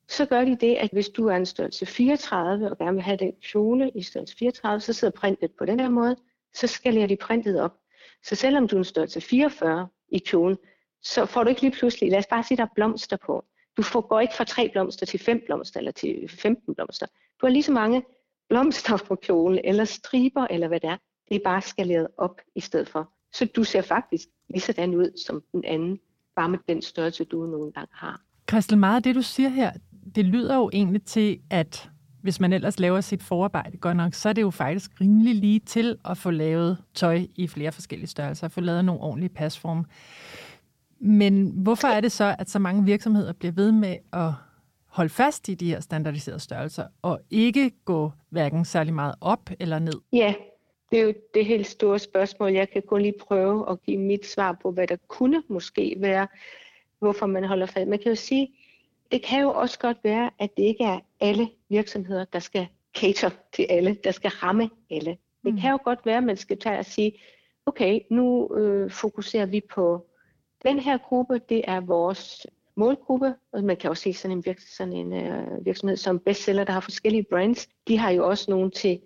så 0.09 0.26
gør 0.26 0.44
de 0.44 0.57
det, 0.61 0.74
at 0.74 0.90
hvis 0.92 1.09
du 1.09 1.26
er 1.26 1.36
en 1.36 1.46
størrelse 1.46 1.86
34 1.86 2.70
og 2.70 2.78
gerne 2.78 2.92
vil 2.92 3.03
have 3.03 3.16
den 3.16 3.32
kjole 3.32 3.90
i 3.94 4.03
størrelse 4.03 4.36
34, 4.36 4.80
så 4.80 4.92
sidder 4.92 5.12
printet 5.12 5.50
på 5.59 5.64
den 5.64 5.80
her 5.80 5.88
måde, 5.88 6.16
så 6.55 6.66
skalerer 6.66 7.07
de 7.07 7.16
printet 7.16 7.61
op. 7.61 7.72
Så 8.24 8.34
selvom 8.34 8.68
du 8.68 8.76
er 8.76 8.80
en 8.80 8.84
størrelse 8.84 9.20
44 9.20 9.88
i 10.09 10.18
kjolen, 10.18 10.59
så 11.03 11.26
får 11.26 11.42
du 11.42 11.48
ikke 11.48 11.61
lige 11.61 11.72
pludselig, 11.72 12.11
lad 12.11 12.18
os 12.18 12.26
bare 12.30 12.44
sige, 12.44 12.57
der 12.57 12.62
er 12.62 12.74
blomster 12.74 13.16
på. 13.26 13.44
Du 13.76 13.82
får, 13.82 14.00
går 14.00 14.20
ikke 14.20 14.34
fra 14.36 14.44
tre 14.44 14.68
blomster 14.72 15.07
til 15.07 15.20
fem 15.20 15.42
blomster 15.46 15.80
eller 15.80 15.92
til 15.92 16.28
15 16.28 16.74
blomster. 16.74 17.07
Du 17.40 17.46
har 17.46 17.48
lige 17.48 17.62
så 17.62 17.72
mange 17.72 18.03
blomster 18.48 18.96
på 18.96 19.14
kjolen, 19.16 19.61
eller 19.64 19.84
striber, 19.84 20.46
eller 20.50 20.68
hvad 20.68 20.80
det 20.80 20.90
er. 20.90 20.96
Det 21.28 21.36
er 21.36 21.40
bare 21.44 21.62
skaleret 21.62 22.09
op 22.18 22.40
i 22.55 22.61
stedet 22.61 22.88
for. 22.88 23.12
Så 23.32 23.44
du 23.44 23.64
ser 23.64 23.82
faktisk 23.82 24.28
lige 24.48 24.61
sådan 24.61 24.94
ud 24.94 25.18
som 25.26 25.42
den 25.53 25.64
anden, 25.64 25.98
bare 26.36 26.48
med 26.48 26.59
den 26.68 26.82
størrelse, 26.82 27.24
du 27.24 27.46
nogle 27.46 27.72
gange 27.72 27.92
har. 27.92 28.20
Christel, 28.50 28.78
meget 28.78 28.96
af 28.96 29.03
det, 29.03 29.14
du 29.14 29.22
siger 29.22 29.48
her, 29.48 29.72
det 30.14 30.24
lyder 30.24 30.57
jo 30.57 30.70
egentlig 30.72 31.03
til, 31.03 31.38
at 31.50 31.90
hvis 32.22 32.40
man 32.40 32.53
ellers 32.53 32.80
laver 32.80 33.00
sit 33.00 33.22
forarbejde 33.22 33.76
godt 33.76 33.96
nok, 33.96 34.14
så 34.14 34.28
er 34.28 34.32
det 34.32 34.42
jo 34.42 34.50
faktisk 34.50 35.00
rimelig 35.00 35.34
lige 35.34 35.61
til 35.61 35.96
at 36.05 36.18
få 36.18 36.30
lavet 36.30 36.78
tøj 36.94 37.26
i 37.34 37.46
flere 37.46 37.72
forskellige 37.72 38.09
størrelser, 38.09 38.48
få 38.48 38.61
lavet 38.61 38.84
nogle 38.84 39.00
ordentlige 39.00 39.30
pasform. 39.30 39.86
Men 41.00 41.53
hvorfor 41.57 41.88
er 41.88 42.00
det 42.00 42.12
så, 42.12 42.36
at 42.38 42.50
så 42.50 42.59
mange 42.59 42.84
virksomheder 42.84 43.32
bliver 43.32 43.53
ved 43.53 43.72
med 43.72 43.96
at 44.12 44.30
holde 44.86 45.11
fast 45.11 45.48
i 45.48 45.55
de 45.55 45.68
her 45.68 45.80
standardiserede 45.80 46.40
størrelser, 46.40 46.86
og 47.03 47.20
ikke 47.30 47.70
gå 47.84 48.12
hverken 48.28 48.64
særlig 48.64 48.94
meget 48.94 49.14
op 49.20 49.50
eller 49.61 49.78
ned? 49.78 50.00
Ja, 50.12 50.34
det 50.90 51.00
er 51.00 51.03
jo 51.03 51.14
det 51.34 51.46
helt 51.46 51.66
store 51.66 51.98
spørgsmål. 51.98 52.53
Jeg 52.53 52.70
kan 52.70 52.82
kun 52.88 53.03
lige 53.03 53.14
prøve 53.20 53.70
at 53.70 53.82
give 53.82 53.98
mit 53.98 54.26
svar 54.26 54.59
på, 54.62 54.70
hvad 54.70 54.86
der 54.86 54.96
kunne 55.09 55.42
måske 55.48 55.94
være, 55.98 56.28
hvorfor 56.98 57.26
man 57.26 57.44
holder 57.44 57.66
fast. 57.66 57.88
Man 57.88 57.98
kan 57.98 58.09
jo 58.09 58.16
sige, 58.16 58.48
det 59.12 59.22
kan 59.22 59.40
jo 59.40 59.52
også 59.52 59.78
godt 59.78 59.96
være, 60.04 60.30
at 60.38 60.56
det 60.56 60.62
ikke 60.62 60.84
er 60.84 61.00
alle 61.20 61.48
virksomheder, 61.68 62.24
der 62.24 62.38
skal 62.38 62.66
cater 62.96 63.30
til 63.52 63.66
alle, 63.70 63.96
der 64.04 64.10
skal 64.10 64.30
ramme 64.30 64.70
alle. 64.90 65.16
Det 65.44 65.54
mm. 65.54 65.60
kan 65.60 65.70
jo 65.70 65.78
godt 65.84 66.06
være, 66.06 66.16
at 66.16 66.24
man 66.24 66.36
skal 66.36 66.58
tage 66.58 66.78
og 66.78 66.84
sige, 66.84 67.12
okay, 67.66 68.00
nu 68.10 68.54
øh, 68.56 68.90
fokuserer 68.90 69.46
vi 69.46 69.60
på 69.74 70.06
den 70.64 70.78
her 70.78 70.98
gruppe, 70.98 71.40
det 71.48 71.62
er 71.64 71.80
vores 71.80 72.46
målgruppe, 72.74 73.34
og 73.52 73.64
man 73.64 73.76
kan 73.76 73.90
også 73.90 74.02
se 74.02 74.12
sådan 74.12 74.36
en, 74.36 74.44
virks- 74.46 74.76
sådan 74.76 74.92
en 74.92 75.12
øh, 75.12 75.64
virksomhed 75.64 75.96
som 75.96 76.18
bestseller, 76.18 76.64
der 76.64 76.72
har 76.72 76.80
forskellige 76.80 77.26
brands, 77.30 77.68
de 77.88 77.98
har 77.98 78.10
jo 78.10 78.28
også 78.28 78.50
nogle 78.50 78.70
til 78.70 79.00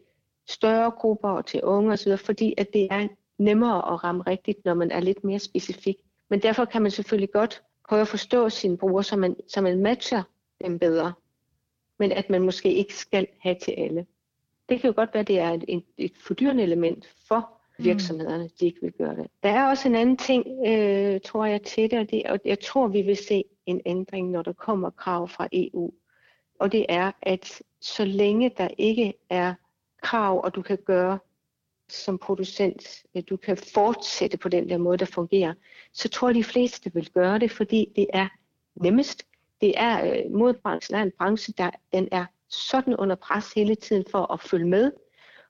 større 0.49 0.91
grupper 0.91 1.29
og 1.29 1.47
til 1.47 1.63
unge 1.63 1.93
osv., 1.93 2.17
fordi 2.17 2.55
at 2.57 2.73
det 2.73 2.89
er 2.91 3.09
nemmere 3.39 3.93
at 3.93 4.05
ramme 4.05 4.23
rigtigt, 4.23 4.65
når 4.65 4.75
man 4.75 4.91
er 4.91 5.01
lidt 5.01 5.25
mere 5.25 5.39
specifik. 5.39 5.97
Men 6.31 6.43
derfor 6.43 6.65
kan 6.65 6.83
man 6.83 6.91
selvfølgelig 6.91 7.33
godt 7.33 7.63
prøve 7.89 8.01
at 8.01 8.09
forstå 8.09 8.49
sine 8.49 8.79
brugere, 8.79 9.05
så 9.05 9.17
man, 9.17 9.37
så 9.49 9.61
man 9.61 9.83
matcher 9.83 10.23
dem 10.65 10.79
bedre. 10.79 11.13
Men 11.99 12.13
at 12.13 12.31
man 12.31 12.43
måske 12.43 12.75
ikke 12.75 12.95
skal 12.95 13.27
have 13.41 13.57
til 13.63 13.75
alle. 13.79 14.07
Det 14.69 14.81
kan 14.81 14.89
jo 14.89 14.95
godt 14.97 15.15
være, 15.15 15.21
at 15.21 15.29
det 15.29 15.39
er 15.39 15.59
et, 15.69 15.85
et, 15.97 16.13
fordyrende 16.27 16.63
element 16.63 17.09
for 17.29 17.61
mm. 17.79 17.85
virksomhederne, 17.85 18.51
de 18.61 18.67
ikke 18.67 18.81
vil 18.83 18.93
gøre 18.93 19.17
det. 19.17 19.27
Der 19.43 19.49
er 19.49 19.69
også 19.69 19.89
en 19.89 19.95
anden 19.95 20.17
ting, 20.17 20.47
øh, 20.67 21.21
tror 21.21 21.45
jeg, 21.45 21.63
til 21.63 21.91
det 21.91 21.99
og, 21.99 22.11
det, 22.11 22.23
og 22.27 22.41
jeg 22.45 22.61
tror, 22.61 22.89
vi 22.89 23.03
vil 23.03 23.17
se 23.17 23.45
en 23.67 23.81
ændring, 23.87 24.31
når 24.31 24.43
der 24.43 24.53
kommer 24.53 24.91
krav 24.91 25.29
fra 25.29 25.49
EU. 25.53 25.93
Og 26.61 26.73
det 26.73 26.87
er, 26.89 27.13
at 27.23 27.63
så 27.81 28.05
længe 28.05 28.51
der 28.59 28.69
ikke 28.79 29.15
er 29.31 29.55
krav, 30.03 30.41
og 30.45 30.55
du 30.55 30.63
kan 30.63 30.79
gøre 30.87 31.19
som 31.89 32.19
producent, 32.19 33.05
du 33.31 33.37
kan 33.37 33.57
fortsætte 33.57 34.37
på 34.37 34.49
den 34.49 34.69
der 34.69 34.79
måde, 34.79 34.99
der 34.99 35.05
fungerer, 35.05 35.55
så 35.93 36.09
tror 36.09 36.29
jeg, 36.29 36.35
de 36.35 36.45
fleste 36.45 36.95
vil 36.95 37.11
gøre 37.11 37.39
det, 37.39 37.51
fordi 37.51 37.93
det 37.97 38.07
er 38.13 38.29
nemmest. 38.75 39.23
Det 39.61 39.73
er, 39.77 40.07
øh, 40.07 40.33
modbranchen 40.33 40.99
er 40.99 41.03
en 41.03 41.13
branche, 41.19 41.55
der 41.59 41.71
den 41.93 42.09
er 42.13 42.25
sådan 42.49 42.97
under 42.97 43.17
pres 43.17 43.53
hele 43.53 43.75
tiden 43.75 44.05
for 44.11 44.33
at 44.33 44.41
følge 44.41 44.67
med, 44.67 44.93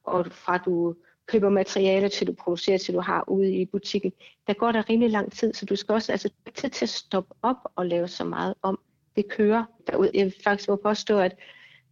og 0.05 0.27
fra 0.33 0.59
du 0.59 0.95
køber 1.27 1.49
materialer 1.49 2.09
til 2.09 2.27
du 2.27 2.33
producerer, 2.33 2.79
til 2.79 2.95
du 2.95 3.01
har 3.01 3.25
ude 3.29 3.53
i 3.53 3.65
butikken, 3.65 4.13
der 4.47 4.53
går 4.55 4.73
der 4.73 4.91
rimelig 4.91 5.11
lang 5.11 5.33
tid, 5.33 5.55
så 5.55 5.67
du 5.67 5.77
skal 5.77 5.93
også 5.93 6.13
altså 6.13 6.31
tid 6.55 6.71
til 6.71 6.85
at 6.85 6.89
stoppe 6.89 7.35
op 7.43 7.57
og 7.77 7.87
lave 7.87 8.09
så 8.09 8.25
meget 8.25 8.55
om. 8.63 8.79
Det 9.17 9.29
kører 9.29 9.65
derud. 9.87 10.11
Jeg 10.15 10.25
vil 10.25 10.35
faktisk 10.45 10.69
påstå, 10.83 11.19
at, 11.19 11.39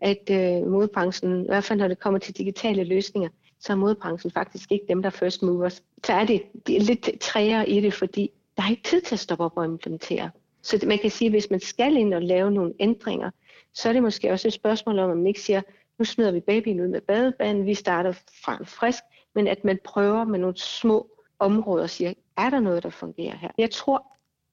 at 0.01 0.31
øh, 0.31 0.71
modbranchen, 0.71 1.43
i 1.43 1.47
hvert 1.47 1.65
fald 1.65 1.79
når 1.79 1.89
det 1.89 1.99
kommer 1.99 2.19
til 2.19 2.37
digitale 2.37 2.85
løsninger, 2.85 3.29
så 3.65 3.73
er 3.73 3.77
modebranchen 3.77 4.31
faktisk 4.31 4.73
ikke 4.73 4.87
dem, 4.89 5.03
der 5.03 5.07
er 5.07 5.11
first 5.11 5.43
movers. 5.43 5.83
Så 6.05 6.13
er 6.13 6.25
det, 6.25 6.43
de 6.67 6.77
er 6.77 6.81
lidt 6.81 7.11
træere 7.21 7.69
i 7.69 7.81
det, 7.81 7.95
fordi 7.95 8.31
der 8.57 8.63
er 8.63 8.71
ikke 8.71 8.83
tid 8.83 9.01
til 9.01 9.15
at 9.15 9.19
stoppe 9.19 9.45
op 9.45 9.57
og 9.57 9.65
implementere. 9.65 10.31
Så 10.63 10.85
man 10.87 10.99
kan 10.99 11.11
sige, 11.11 11.27
at 11.27 11.33
hvis 11.33 11.51
man 11.51 11.61
skal 11.61 11.97
ind 11.97 12.15
og 12.15 12.23
lave 12.23 12.51
nogle 12.51 12.75
ændringer, 12.81 13.31
så 13.75 13.89
er 13.89 13.93
det 13.93 14.03
måske 14.03 14.31
også 14.31 14.49
et 14.49 14.55
spørgsmål 14.55 14.99
om, 14.99 15.11
at 15.11 15.17
man 15.17 15.27
ikke 15.27 15.41
siger, 15.41 15.63
nu 15.99 16.05
smider 16.05 16.33
vi 16.33 16.41
babyen 16.41 16.81
ud 16.81 16.89
med 16.89 17.01
badebanen, 17.01 17.67
vi 17.67 17.75
starter 17.75 18.13
fra 18.45 18.57
en 18.57 18.67
frisk, 18.67 19.03
men 19.35 19.49
at 19.49 19.65
man 19.65 19.79
prøver 19.85 20.25
med 20.25 20.39
nogle 20.39 20.57
små 20.57 21.11
områder 21.39 21.83
og 21.83 21.91
siger, 21.91 22.13
er 22.37 22.51
der 22.51 22.61
noget, 22.61 22.83
der 22.83 22.91
fungerer 22.91 23.37
her? 23.37 23.49
Jeg 23.59 23.71
tror, 23.71 24.07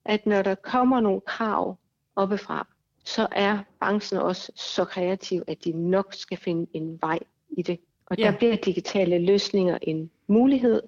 at 0.04 0.26
når 0.26 0.42
der 0.42 0.54
kommer 0.54 1.00
nogle 1.00 1.20
krav 1.20 1.78
oppefra, 2.16 2.66
så 3.04 3.26
er 3.32 3.58
branchen 3.80 4.20
også 4.20 4.52
så 4.56 4.84
kreativ, 4.84 5.42
at 5.46 5.64
de 5.64 5.72
nok 5.72 6.14
skal 6.14 6.38
finde 6.38 6.66
en 6.74 6.98
vej 7.02 7.18
i 7.50 7.62
det. 7.62 7.80
Og 8.12 8.18
ja. 8.18 8.24
der 8.24 8.36
bliver 8.38 8.56
digitale 8.56 9.18
løsninger 9.18 9.78
en 9.82 10.10
mulighed, 10.26 10.82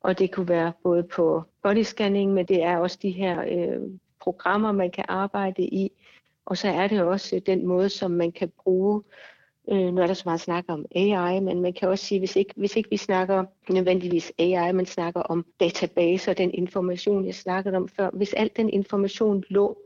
og 0.00 0.18
det 0.18 0.32
kunne 0.32 0.48
være 0.48 0.72
både 0.82 1.02
på 1.02 1.42
bodyscanning, 1.62 2.32
men 2.32 2.46
det 2.46 2.62
er 2.62 2.76
også 2.78 2.98
de 3.02 3.10
her 3.10 3.44
øh, 3.48 3.80
programmer, 4.20 4.72
man 4.72 4.90
kan 4.90 5.04
arbejde 5.08 5.62
i. 5.62 5.92
Og 6.46 6.56
så 6.56 6.68
er 6.68 6.88
det 6.88 7.02
også 7.02 7.40
den 7.46 7.66
måde, 7.66 7.88
som 7.88 8.10
man 8.10 8.32
kan 8.32 8.52
bruge, 8.62 9.02
øh, 9.70 9.94
nu 9.94 10.02
er 10.02 10.06
der 10.06 10.14
så 10.14 10.22
meget 10.26 10.40
snak 10.40 10.64
om 10.68 10.84
AI, 10.94 11.40
men 11.40 11.60
man 11.60 11.72
kan 11.72 11.88
også 11.88 12.04
sige, 12.04 12.18
hvis 12.18 12.36
ikke, 12.36 12.54
hvis 12.56 12.76
ikke 12.76 12.90
vi 12.90 12.96
snakker 12.96 13.44
nødvendigvis 13.68 14.32
AI, 14.38 14.72
men 14.72 14.86
snakker 14.86 15.20
om 15.20 15.46
database 15.60 16.30
og 16.30 16.38
den 16.38 16.50
information, 16.54 17.26
jeg 17.26 17.34
snakkede 17.34 17.76
om 17.76 17.88
før, 17.88 18.10
hvis 18.12 18.32
al 18.32 18.50
den 18.56 18.70
information 18.70 19.44
lå 19.48 19.78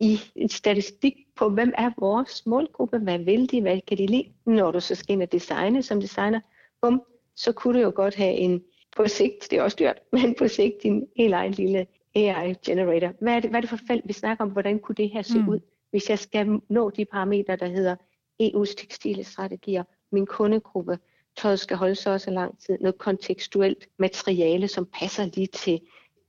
i 0.00 0.20
en 0.34 0.48
statistik 0.48 1.14
på, 1.38 1.48
hvem 1.48 1.72
er 1.78 1.90
vores 1.98 2.46
målgruppe, 2.46 2.98
hvad 2.98 3.18
vil 3.18 3.50
de, 3.50 3.60
hvad 3.60 3.80
kan 3.88 3.98
de 3.98 4.06
lide, 4.06 4.32
når 4.46 4.70
du 4.70 4.80
så 4.80 4.94
skal 4.94 5.12
ind 5.12 5.22
og 5.22 5.32
designe 5.32 5.82
som 5.82 6.00
designer, 6.00 6.40
bum, 6.82 7.02
så 7.36 7.52
kunne 7.52 7.78
du 7.78 7.84
jo 7.84 7.92
godt 7.94 8.14
have 8.14 8.34
en, 8.34 8.62
på 8.96 9.08
sigt, 9.08 9.50
det 9.50 9.58
er 9.58 9.62
også 9.62 9.76
dyrt, 9.80 9.98
men 10.12 10.34
på 10.38 10.48
sigt 10.48 10.82
din 10.82 11.06
helt 11.16 11.34
egen 11.34 11.52
lille 11.52 11.86
AI-generator. 12.14 13.12
Hvad 13.20 13.34
er, 13.34 13.40
det, 13.40 13.50
hvad 13.50 13.58
er 13.58 13.60
det 13.60 13.70
for 13.70 13.78
felt, 13.86 14.08
vi 14.08 14.12
snakker 14.12 14.44
om? 14.44 14.50
Hvordan 14.50 14.78
kunne 14.78 14.94
det 14.94 15.10
her 15.10 15.22
se 15.22 15.38
mm. 15.38 15.48
ud, 15.48 15.60
hvis 15.90 16.10
jeg 16.10 16.18
skal 16.18 16.60
nå 16.68 16.90
de 16.90 17.04
parametre, 17.04 17.56
der 17.56 17.66
hedder 17.66 17.96
EU's 18.42 18.74
tekstile 18.76 19.24
strategier, 19.24 19.84
min 20.12 20.26
kundegruppe, 20.26 20.98
tøjet 21.36 21.60
skal 21.60 21.76
holde 21.76 21.94
så 21.94 22.10
også 22.10 22.30
lang 22.30 22.58
tid, 22.58 22.78
noget 22.80 22.98
kontekstuelt 22.98 23.88
materiale, 23.98 24.68
som 24.68 24.88
passer 25.00 25.24
lige 25.24 25.46
til 25.46 25.80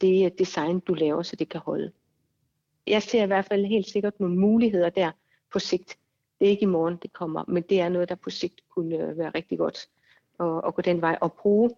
det 0.01 0.39
design, 0.39 0.80
du 0.80 0.93
laver, 0.93 1.24
så 1.24 1.36
det 1.36 1.49
kan 1.49 1.62
holde. 1.66 1.91
Jeg 2.90 3.04
ser 3.04 3.24
i 3.24 3.28
hvert 3.28 3.46
fald 3.46 3.66
helt 3.66 3.90
sikkert 3.90 4.20
nogle 4.20 4.36
muligheder 4.36 4.90
der 4.90 5.12
på 5.54 5.60
sigt. 5.60 5.98
Det 6.40 6.46
er 6.46 6.50
ikke 6.50 6.64
i 6.64 6.66
morgen, 6.66 6.98
det 7.02 7.14
kommer, 7.14 7.44
men 7.48 7.64
det 7.64 7.82
er 7.82 7.90
noget, 7.90 8.10
der 8.10 8.16
på 8.16 8.30
sigt 8.30 8.62
kunne 8.70 8.96
øh, 8.96 9.18
være 9.18 9.30
rigtig 9.30 9.58
godt 9.58 9.88
at, 10.40 10.62
at 10.68 10.76
gå 10.76 10.82
den 10.82 11.02
vej 11.02 11.18
og 11.22 11.34
bruge 11.34 11.70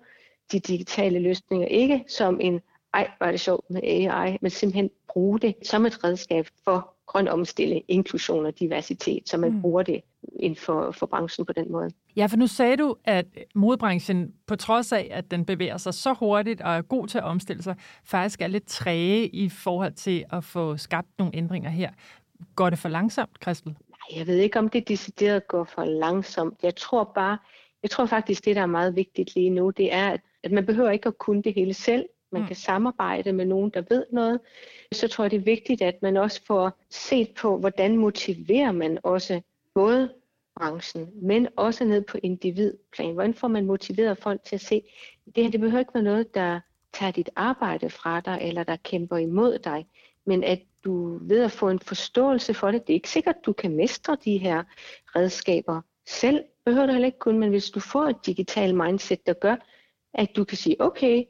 de 0.52 0.60
digitale 0.60 1.20
løsninger. 1.20 1.68
Ikke 1.68 2.06
som 2.08 2.40
en, 2.42 2.62
ej, 2.94 3.12
var 3.20 3.32
det 3.32 3.40
sjovt 3.40 3.70
med 3.70 3.82
AI, 3.84 4.38
men 4.42 4.52
simpelthen 4.52 4.90
bruge 5.08 5.40
det 5.40 5.56
som 5.64 5.86
et 5.86 6.04
redskab 6.04 6.48
for 6.64 6.96
grøn 7.12 7.28
omstilling, 7.28 7.84
inklusion 7.88 8.46
og 8.46 8.60
diversitet, 8.60 9.30
så 9.30 9.38
man 9.38 9.52
mm. 9.52 9.62
bruger 9.62 9.84
det 9.84 10.02
inden 10.40 10.60
for, 10.60 10.92
for 10.92 11.06
branchen 11.06 11.46
på 11.46 11.54
den 11.54 11.72
måde. 11.72 11.90
Ja, 12.16 12.26
for 12.26 12.38
nu 12.38 12.48
sagde 12.48 12.78
du, 12.78 12.96
at 13.04 13.26
modebranchen, 13.56 14.34
på 14.48 14.56
trods 14.56 14.92
af, 14.92 15.08
at 15.12 15.32
den 15.32 15.46
bevæger 15.46 15.78
sig 15.78 15.94
så 15.94 16.14
hurtigt 16.14 16.62
og 16.62 16.74
er 16.74 16.82
god 16.82 17.08
til 17.08 17.18
at 17.18 17.24
omstille 17.24 17.64
sig, 17.64 17.76
faktisk 18.04 18.42
er 18.42 18.48
lidt 18.48 18.68
træge 18.68 19.28
i 19.28 19.50
forhold 19.50 19.94
til 19.94 20.26
at 20.32 20.44
få 20.44 20.78
skabt 20.78 21.08
nogle 21.20 21.36
ændringer 21.36 21.70
her. 21.70 21.90
Går 22.56 22.70
det 22.70 22.80
for 22.80 22.90
langsomt, 22.90 23.38
Christel? 23.42 23.72
Nej, 23.72 24.20
jeg 24.20 24.28
ved 24.28 24.38
ikke, 24.38 24.60
om 24.60 24.70
det 24.70 24.88
decideret 24.88 25.48
går 25.48 25.64
for 25.64 25.86
langsomt. 25.86 26.60
Jeg 26.64 26.76
tror 26.76 27.12
bare, 27.16 27.38
jeg 27.84 27.90
tror 27.90 28.06
faktisk, 28.06 28.46
det, 28.46 28.56
der 28.56 28.62
er 28.62 28.66
meget 28.66 28.96
vigtigt 28.96 29.36
lige 29.36 29.50
nu, 29.50 29.70
det 29.70 29.94
er, 29.94 30.18
at 30.44 30.52
man 30.52 30.66
behøver 30.66 30.90
ikke 30.90 31.08
at 31.08 31.18
kunne 31.18 31.44
det 31.44 31.54
hele 31.54 31.74
selv. 31.74 32.06
Man 32.32 32.42
mm. 32.42 32.48
kan 32.48 32.56
samarbejde 32.56 33.34
med 33.34 33.46
nogen, 33.46 33.70
der 33.70 33.84
ved 33.90 34.06
noget. 34.12 34.40
Så 34.92 35.08
tror 35.08 35.24
jeg, 35.24 35.32
det 35.32 35.38
er 35.38 35.42
vigtigt, 35.42 35.82
at 35.82 36.02
man 36.02 36.18
også 36.18 36.42
får 36.46 36.80
set 36.90 37.34
på, 37.34 37.58
hvordan 37.58 37.98
motiverer 37.98 38.72
man 38.72 39.00
også 39.04 39.42
både 39.74 40.14
branchen, 40.56 41.10
men 41.22 41.48
også 41.56 41.86
ned 41.86 42.02
på 42.02 42.18
individplan. 42.24 43.14
Hvordan 43.14 43.34
får 43.34 43.48
man 43.48 43.66
motiveret 43.66 44.18
folk 44.18 44.44
til 44.44 44.56
at 44.56 44.62
se, 44.62 44.84
det 45.36 45.44
her 45.44 45.52
det 45.52 45.60
behøver 45.60 45.80
ikke 45.80 45.94
være 45.94 46.04
noget, 46.04 46.36
der 46.36 46.60
tager 46.94 47.12
dit 47.12 47.30
arbejde 47.36 47.90
fra 47.90 48.20
dig, 48.20 48.40
eller 48.42 48.64
der 48.64 48.76
kæmper 48.76 49.18
imod 49.18 49.60
dig, 49.60 49.88
men 50.26 50.44
at 50.44 50.60
du 50.84 51.20
ved 51.22 51.44
at 51.44 51.52
få 51.52 51.70
en 51.70 51.80
forståelse 51.80 52.54
for 52.54 52.72
det. 52.72 52.88
Det 52.88 52.94
er 52.94 52.96
ikke 52.96 53.10
sikkert, 53.10 53.36
at 53.36 53.46
du 53.46 53.54
kan 53.54 53.76
mestre 53.76 54.18
de 54.26 54.38
her 54.38 54.64
redskaber 55.16 55.82
selv, 56.08 56.44
behøver 56.66 56.86
du 56.86 56.92
heller 56.92 57.06
ikke 57.06 57.20
kun, 57.20 57.40
men 57.40 57.50
hvis 57.50 57.70
du 57.70 57.80
får 57.80 58.08
et 58.08 58.26
digitalt 58.26 58.76
mindset, 58.76 59.28
der 59.28 59.34
gør, 59.34 59.56
at 60.14 60.36
du 60.36 60.44
kan 60.44 60.58
sige, 60.58 60.82
okay, 60.82 61.24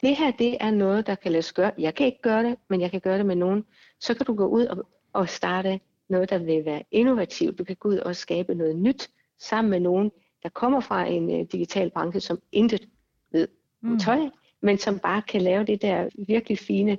det 0.00 0.16
her 0.16 0.30
det 0.30 0.56
er 0.60 0.70
noget, 0.70 1.06
der 1.06 1.14
kan 1.14 1.32
lade 1.32 1.42
sig 1.42 1.54
gøre. 1.54 1.72
Jeg 1.78 1.94
kan 1.94 2.06
ikke 2.06 2.22
gøre 2.22 2.42
det, 2.42 2.56
men 2.68 2.80
jeg 2.80 2.90
kan 2.90 3.00
gøre 3.00 3.18
det 3.18 3.26
med 3.26 3.36
nogen. 3.36 3.64
Så 4.00 4.14
kan 4.14 4.26
du 4.26 4.34
gå 4.34 4.46
ud 4.46 4.66
og, 4.66 4.86
og 5.12 5.28
starte 5.28 5.80
noget, 6.08 6.30
der 6.30 6.38
vil 6.38 6.64
være 6.64 6.82
innovativt. 6.90 7.58
Du 7.58 7.64
kan 7.64 7.76
gå 7.76 7.88
ud 7.88 7.98
og 7.98 8.16
skabe 8.16 8.54
noget 8.54 8.76
nyt 8.76 9.10
sammen 9.38 9.70
med 9.70 9.80
nogen, 9.80 10.10
der 10.42 10.48
kommer 10.48 10.80
fra 10.80 11.06
en 11.06 11.40
uh, 11.40 11.46
digital 11.52 11.90
branche, 11.90 12.20
som 12.20 12.38
intet 12.52 12.88
ved 13.32 13.48
mm. 13.80 13.98
tøj, 13.98 14.20
men 14.60 14.78
som 14.78 14.98
bare 14.98 15.22
kan 15.22 15.42
lave 15.42 15.64
det 15.64 15.82
der 15.82 16.08
virkelig 16.26 16.58
fine 16.58 16.98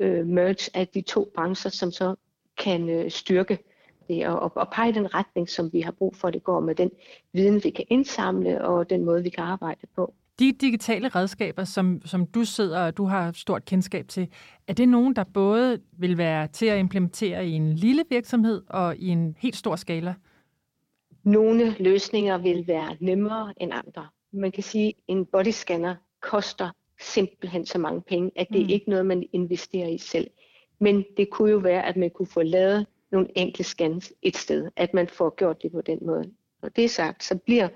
uh, 0.00 0.26
merge 0.26 0.70
af 0.74 0.88
de 0.88 1.00
to 1.00 1.32
brancher, 1.34 1.70
som 1.70 1.90
så 1.90 2.14
kan 2.58 3.04
uh, 3.04 3.10
styrke 3.10 3.58
det 4.08 4.26
og, 4.26 4.56
og 4.56 4.68
pege 4.72 4.94
den 4.94 5.14
retning, 5.14 5.48
som 5.48 5.72
vi 5.72 5.80
har 5.80 5.92
brug 5.92 6.16
for, 6.16 6.28
at 6.28 6.34
det 6.34 6.44
går 6.44 6.60
med 6.60 6.74
den 6.74 6.90
viden, 7.32 7.64
vi 7.64 7.70
kan 7.70 7.84
indsamle 7.88 8.64
og 8.64 8.90
den 8.90 9.04
måde, 9.04 9.22
vi 9.22 9.30
kan 9.30 9.44
arbejde 9.44 9.86
på. 9.96 10.14
De 10.40 10.52
digitale 10.52 11.08
redskaber, 11.08 11.64
som, 11.64 12.00
som 12.04 12.26
du 12.26 12.44
sidder 12.44 12.80
og 12.80 12.96
du 12.96 13.04
har 13.04 13.32
stort 13.32 13.64
kendskab 13.64 14.08
til, 14.08 14.28
er 14.68 14.72
det 14.72 14.88
nogen, 14.88 15.16
der 15.16 15.24
både 15.24 15.80
vil 15.98 16.18
være 16.18 16.48
til 16.48 16.66
at 16.66 16.78
implementere 16.78 17.46
i 17.46 17.50
en 17.50 17.74
lille 17.74 18.04
virksomhed 18.10 18.62
og 18.68 18.96
i 18.96 19.08
en 19.08 19.36
helt 19.38 19.56
stor 19.56 19.76
skala? 19.76 20.14
Nogle 21.24 21.76
løsninger 21.80 22.38
vil 22.38 22.66
være 22.66 22.96
nemmere 23.00 23.54
end 23.56 23.72
andre. 23.74 24.06
Man 24.32 24.52
kan 24.52 24.62
sige, 24.62 24.88
at 24.88 24.94
en 25.08 25.26
bodyscanner 25.26 25.94
koster 26.20 26.70
simpelthen 27.00 27.66
så 27.66 27.78
mange 27.78 28.00
penge, 28.00 28.30
at 28.36 28.46
det 28.52 28.62
mm. 28.62 28.68
ikke 28.68 28.84
er 28.86 28.90
noget, 28.90 29.06
man 29.06 29.24
investerer 29.32 29.88
i 29.88 29.98
selv. 29.98 30.30
Men 30.78 31.04
det 31.16 31.30
kunne 31.30 31.50
jo 31.50 31.58
være, 31.58 31.86
at 31.86 31.96
man 31.96 32.10
kunne 32.10 32.26
få 32.26 32.42
lavet 32.42 32.86
nogle 33.12 33.28
enkle 33.38 33.64
scans 33.64 34.12
et 34.22 34.36
sted, 34.36 34.68
at 34.76 34.94
man 34.94 35.08
får 35.08 35.34
gjort 35.36 35.62
det 35.62 35.72
på 35.72 35.80
den 35.80 35.98
måde. 36.02 36.24
Og 36.62 36.76
det 36.76 36.84
er 36.84 36.88
sagt, 36.88 37.24
så 37.24 37.38
bliver 37.38 37.68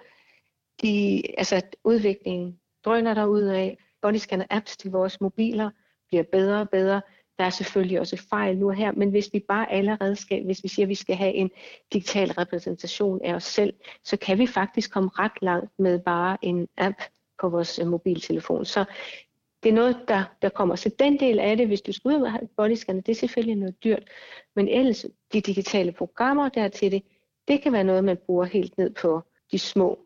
de, 0.85 1.23
altså 1.39 1.63
udviklingen 1.85 2.59
drøner 2.85 3.15
der 3.15 3.27
ud 3.27 3.43
af. 3.43 3.79
Bodyscanner 4.03 4.47
apps 4.51 4.77
til 4.77 4.91
vores 4.91 5.21
mobiler 5.21 5.71
bliver 6.09 6.23
bedre 6.33 6.61
og 6.61 6.71
bedre. 6.71 7.03
Der 7.39 7.45
er 7.45 7.51
selvfølgelig 7.51 8.01
også 8.01 8.27
fejl 8.31 8.59
nu 8.59 8.69
og 8.69 8.75
her, 8.75 8.93
men 8.93 9.11
hvis 9.11 9.31
vi 9.33 9.39
bare 9.49 9.73
allerede 9.73 10.17
skal, 10.17 10.45
hvis 10.45 10.63
vi 10.63 10.69
siger, 10.69 10.87
at 10.87 10.89
vi 10.89 10.95
skal 10.95 11.17
have 11.17 11.35
en 11.35 11.51
digital 11.93 12.33
repræsentation 12.33 13.21
af 13.25 13.35
os 13.35 13.45
selv, 13.45 13.75
så 14.05 14.17
kan 14.17 14.39
vi 14.39 14.47
faktisk 14.47 14.93
komme 14.93 15.11
ret 15.19 15.43
langt 15.43 15.79
med 15.79 15.99
bare 15.99 16.39
en 16.43 16.69
app 16.77 16.97
på 17.41 17.49
vores 17.49 17.79
øh, 17.79 17.87
mobiltelefon. 17.87 18.65
Så 18.65 18.85
det 19.63 19.69
er 19.69 19.75
noget, 19.75 19.97
der, 20.09 20.25
der 20.43 20.49
kommer. 20.49 20.77
Så 20.77 20.91
den 20.99 21.21
del 21.21 21.39
af 21.39 21.57
det, 21.57 21.67
hvis 21.67 21.83
du 21.83 21.93
skal 21.93 22.09
ud 22.09 22.23
og 22.23 22.33
have 22.33 22.49
bodyscanner, 22.57 23.03
det 23.03 23.13
er 23.13 23.17
selvfølgelig 23.17 23.57
noget 23.57 23.85
dyrt. 23.85 24.03
Men 24.57 24.69
ellers, 24.69 25.07
de 25.33 25.41
digitale 25.41 25.93
programmer 25.93 26.49
der 26.49 26.69
til 26.69 26.93
det, 26.93 27.03
det 27.49 27.63
kan 27.63 27.73
være 27.73 27.85
noget, 27.85 28.05
man 28.05 28.17
bruger 28.27 28.45
helt 28.45 28.79
ned 28.79 28.91
på 28.91 29.23
de 29.53 29.59
små 29.59 30.04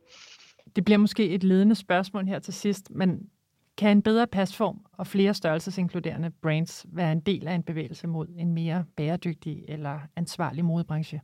det 0.77 0.85
bliver 0.85 0.99
måske 0.99 1.29
et 1.29 1.45
ledende 1.45 1.75
spørgsmål 1.75 2.27
her 2.27 2.39
til 2.39 2.55
sidst, 2.55 2.91
men 2.91 3.31
kan 3.77 3.91
en 3.91 4.03
bedre 4.03 4.27
pasform 4.27 4.81
og 4.93 5.07
flere 5.07 5.35
størrelsesinkluderende 5.35 6.31
brands 6.31 6.87
være 6.89 7.13
en 7.13 7.21
del 7.21 7.49
af 7.49 7.55
en 7.55 7.63
bevægelse 7.63 8.07
mod 8.07 8.29
en 8.39 8.55
mere 8.55 8.85
bæredygtig 8.97 9.65
eller 9.69 10.01
ansvarlig 10.17 10.65
modebranche? 10.65 11.21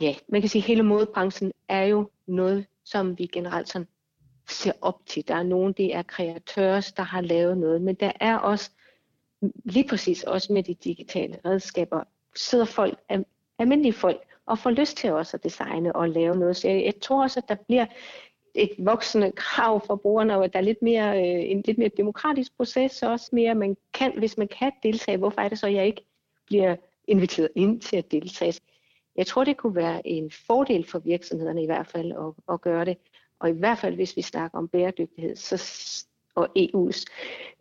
Ja, 0.00 0.14
man 0.28 0.40
kan 0.40 0.50
sige, 0.50 0.62
at 0.62 0.66
hele 0.66 0.82
modebranchen 0.82 1.52
er 1.68 1.82
jo 1.82 2.10
noget, 2.26 2.66
som 2.84 3.18
vi 3.18 3.26
generelt 3.26 3.68
sådan 3.68 3.88
ser 4.48 4.72
op 4.80 5.06
til. 5.06 5.28
Der 5.28 5.34
er 5.34 5.42
nogen, 5.42 5.72
det 5.72 5.94
er 5.94 6.02
kreatører, 6.02 6.92
der 6.96 7.02
har 7.02 7.20
lavet 7.20 7.58
noget, 7.58 7.82
men 7.82 7.94
der 7.94 8.12
er 8.20 8.36
også, 8.36 8.70
lige 9.64 9.88
præcis 9.88 10.22
også 10.22 10.52
med 10.52 10.62
de 10.62 10.74
digitale 10.74 11.38
redskaber, 11.44 12.04
sidder 12.36 12.64
folk, 12.64 12.98
almindelige 13.58 13.92
folk, 13.92 14.27
og 14.48 14.58
får 14.58 14.70
lyst 14.70 14.96
til 14.96 15.12
også 15.12 15.36
at 15.36 15.44
designe 15.44 15.96
og 15.96 16.08
lave 16.08 16.36
noget. 16.36 16.56
Så 16.56 16.68
jeg, 16.68 16.84
jeg 16.84 16.94
tror 17.00 17.22
også, 17.22 17.40
at 17.40 17.48
der 17.48 17.54
bliver 17.54 17.86
et 18.54 18.70
voksende 18.78 19.32
krav 19.32 19.86
for 19.86 19.96
brugerne, 19.96 20.36
og 20.36 20.44
at 20.44 20.52
der 20.52 20.58
er 20.58 20.62
lidt 20.62 20.82
mere, 20.82 21.18
øh, 21.18 21.50
en 21.50 21.62
lidt 21.66 21.78
mere 21.78 21.90
demokratisk 21.96 22.56
proces, 22.56 23.02
og 23.02 23.10
også 23.10 23.28
mere, 23.32 23.54
man 23.54 23.76
kan, 23.94 24.12
hvis 24.18 24.38
man 24.38 24.48
kan 24.48 24.72
deltage, 24.82 25.18
hvorfor 25.18 25.40
er 25.40 25.48
det 25.48 25.58
så, 25.58 25.66
at 25.66 25.74
jeg 25.74 25.86
ikke 25.86 26.04
bliver 26.46 26.76
inviteret 27.08 27.48
ind 27.56 27.80
til 27.80 27.96
at 27.96 28.10
deltage? 28.10 28.60
Jeg 29.16 29.26
tror, 29.26 29.44
det 29.44 29.56
kunne 29.56 29.74
være 29.74 30.06
en 30.06 30.30
fordel 30.30 30.84
for 30.84 30.98
virksomhederne 30.98 31.62
i 31.62 31.66
hvert 31.66 31.86
fald 31.86 32.12
at, 32.12 32.54
at 32.54 32.60
gøre 32.60 32.84
det. 32.84 32.96
Og 33.40 33.48
i 33.48 33.52
hvert 33.52 33.78
fald, 33.78 33.94
hvis 33.94 34.16
vi 34.16 34.22
snakker 34.22 34.58
om 34.58 34.68
bæredygtighed, 34.68 35.36
så, 35.36 35.62
og 36.34 36.48
EU's 36.58 37.04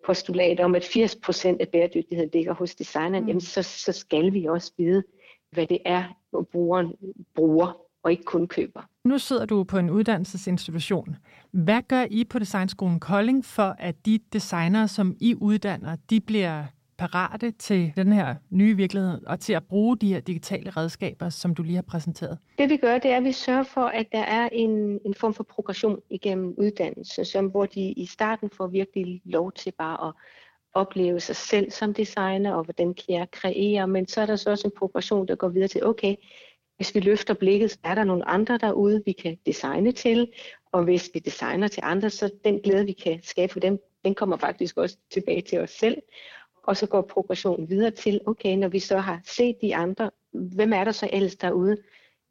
postulat 0.06 0.60
om, 0.60 0.76
at 0.76 0.84
80% 0.84 1.58
af 1.60 1.70
bæredygtighed 1.70 2.30
ligger 2.34 2.54
hos 2.54 2.76
designeren, 2.76 3.24
mm. 3.24 3.28
jamen 3.28 3.42
så, 3.42 3.64
så 3.64 3.92
skal 3.92 4.34
vi 4.34 4.46
også 4.46 4.72
vide, 4.78 5.04
hvad 5.52 5.68
det 5.68 5.80
er, 5.86 6.17
brugeren 6.52 6.94
bruger 7.36 7.78
og 8.04 8.12
ikke 8.12 8.24
kun 8.24 8.48
køber. 8.48 8.82
Nu 9.04 9.18
sidder 9.18 9.46
du 9.46 9.64
på 9.64 9.78
en 9.78 9.90
uddannelsesinstitution. 9.90 11.16
Hvad 11.52 11.82
gør 11.88 12.06
I 12.12 12.24
på 12.24 12.40
Designskolen 12.40 13.00
Kolding 13.00 13.46
for, 13.46 13.76
at 13.80 14.06
de 14.06 14.20
designere, 14.34 14.88
som 14.88 15.16
I 15.20 15.36
uddanner, 15.36 15.96
de 16.10 16.20
bliver 16.20 16.64
parate 16.98 17.52
til 17.52 17.94
den 17.96 18.14
her 18.14 18.36
nye 18.50 18.76
virkelighed 18.76 19.26
og 19.26 19.40
til 19.40 19.54
at 19.54 19.64
bruge 19.64 19.98
de 19.98 20.14
her 20.14 20.20
digitale 20.20 20.70
redskaber, 20.70 21.30
som 21.30 21.56
du 21.56 21.64
lige 21.64 21.76
har 21.76 21.82
præsenteret? 21.82 22.38
Det 22.58 22.70
vi 22.70 22.78
gør, 22.78 22.98
det 22.98 23.12
er, 23.12 23.18
at 23.18 23.24
vi 23.24 23.32
sørger 23.32 23.64
for, 23.64 23.86
at 23.86 24.06
der 24.12 24.22
er 24.22 24.50
en, 24.52 25.00
en 25.06 25.14
form 25.14 25.34
for 25.34 25.44
progression 25.44 26.00
igennem 26.10 26.54
uddannelse, 26.58 27.26
som, 27.26 27.46
hvor 27.46 27.66
de 27.66 27.82
i 27.92 28.06
starten 28.06 28.50
får 28.50 28.68
virkelig 28.68 29.22
lov 29.26 29.52
til 29.52 29.74
bare 29.78 30.08
at 30.08 30.14
opleve 30.78 31.20
sig 31.20 31.36
selv 31.36 31.72
som 31.72 31.94
designer, 31.94 32.54
og 32.54 32.64
hvordan 32.64 32.94
kan 32.94 33.16
jeg 33.16 33.32
kreere, 33.32 33.88
men 33.88 34.08
så 34.08 34.22
er 34.22 34.26
der 34.26 34.36
så 34.36 34.50
også 34.50 34.68
en 34.68 34.74
progression, 34.78 35.28
der 35.28 35.36
går 35.36 35.50
videre 35.50 35.68
til, 35.68 35.86
okay, 35.86 36.16
hvis 36.76 36.96
vi 36.96 37.00
løfter 37.00 37.34
blikket, 37.34 37.72
så 37.72 37.78
er 37.84 37.96
der 37.96 38.04
nogle 38.04 38.28
andre 38.28 38.58
derude, 38.58 39.04
vi 39.06 39.12
kan 39.12 39.38
designe 39.46 39.92
til, 39.92 40.32
og 40.72 40.84
hvis 40.84 41.10
vi 41.14 41.20
designer 41.20 41.68
til 41.68 41.84
andre, 41.86 42.10
så 42.10 42.32
den 42.44 42.60
glæde, 42.60 42.86
vi 42.86 42.92
kan 42.92 43.20
skabe 43.24 43.54
for 43.54 43.60
dem, 43.60 43.80
den 44.06 44.16
kommer 44.16 44.38
faktisk 44.38 44.78
også 44.78 44.98
tilbage 45.12 45.42
til 45.42 45.60
os 45.60 45.70
selv. 45.70 45.98
Og 46.64 46.78
så 46.78 46.88
går 46.88 47.02
progressionen 47.02 47.70
videre 47.70 47.92
til, 47.92 48.22
okay, 48.26 48.56
når 48.56 48.68
vi 48.68 48.80
så 48.80 48.98
har 48.98 49.22
set 49.26 49.58
de 49.62 49.76
andre, 49.76 50.12
hvem 50.32 50.74
er 50.74 50.84
der 50.84 50.92
så 50.92 51.10
ellers 51.14 51.36
derude, 51.36 51.78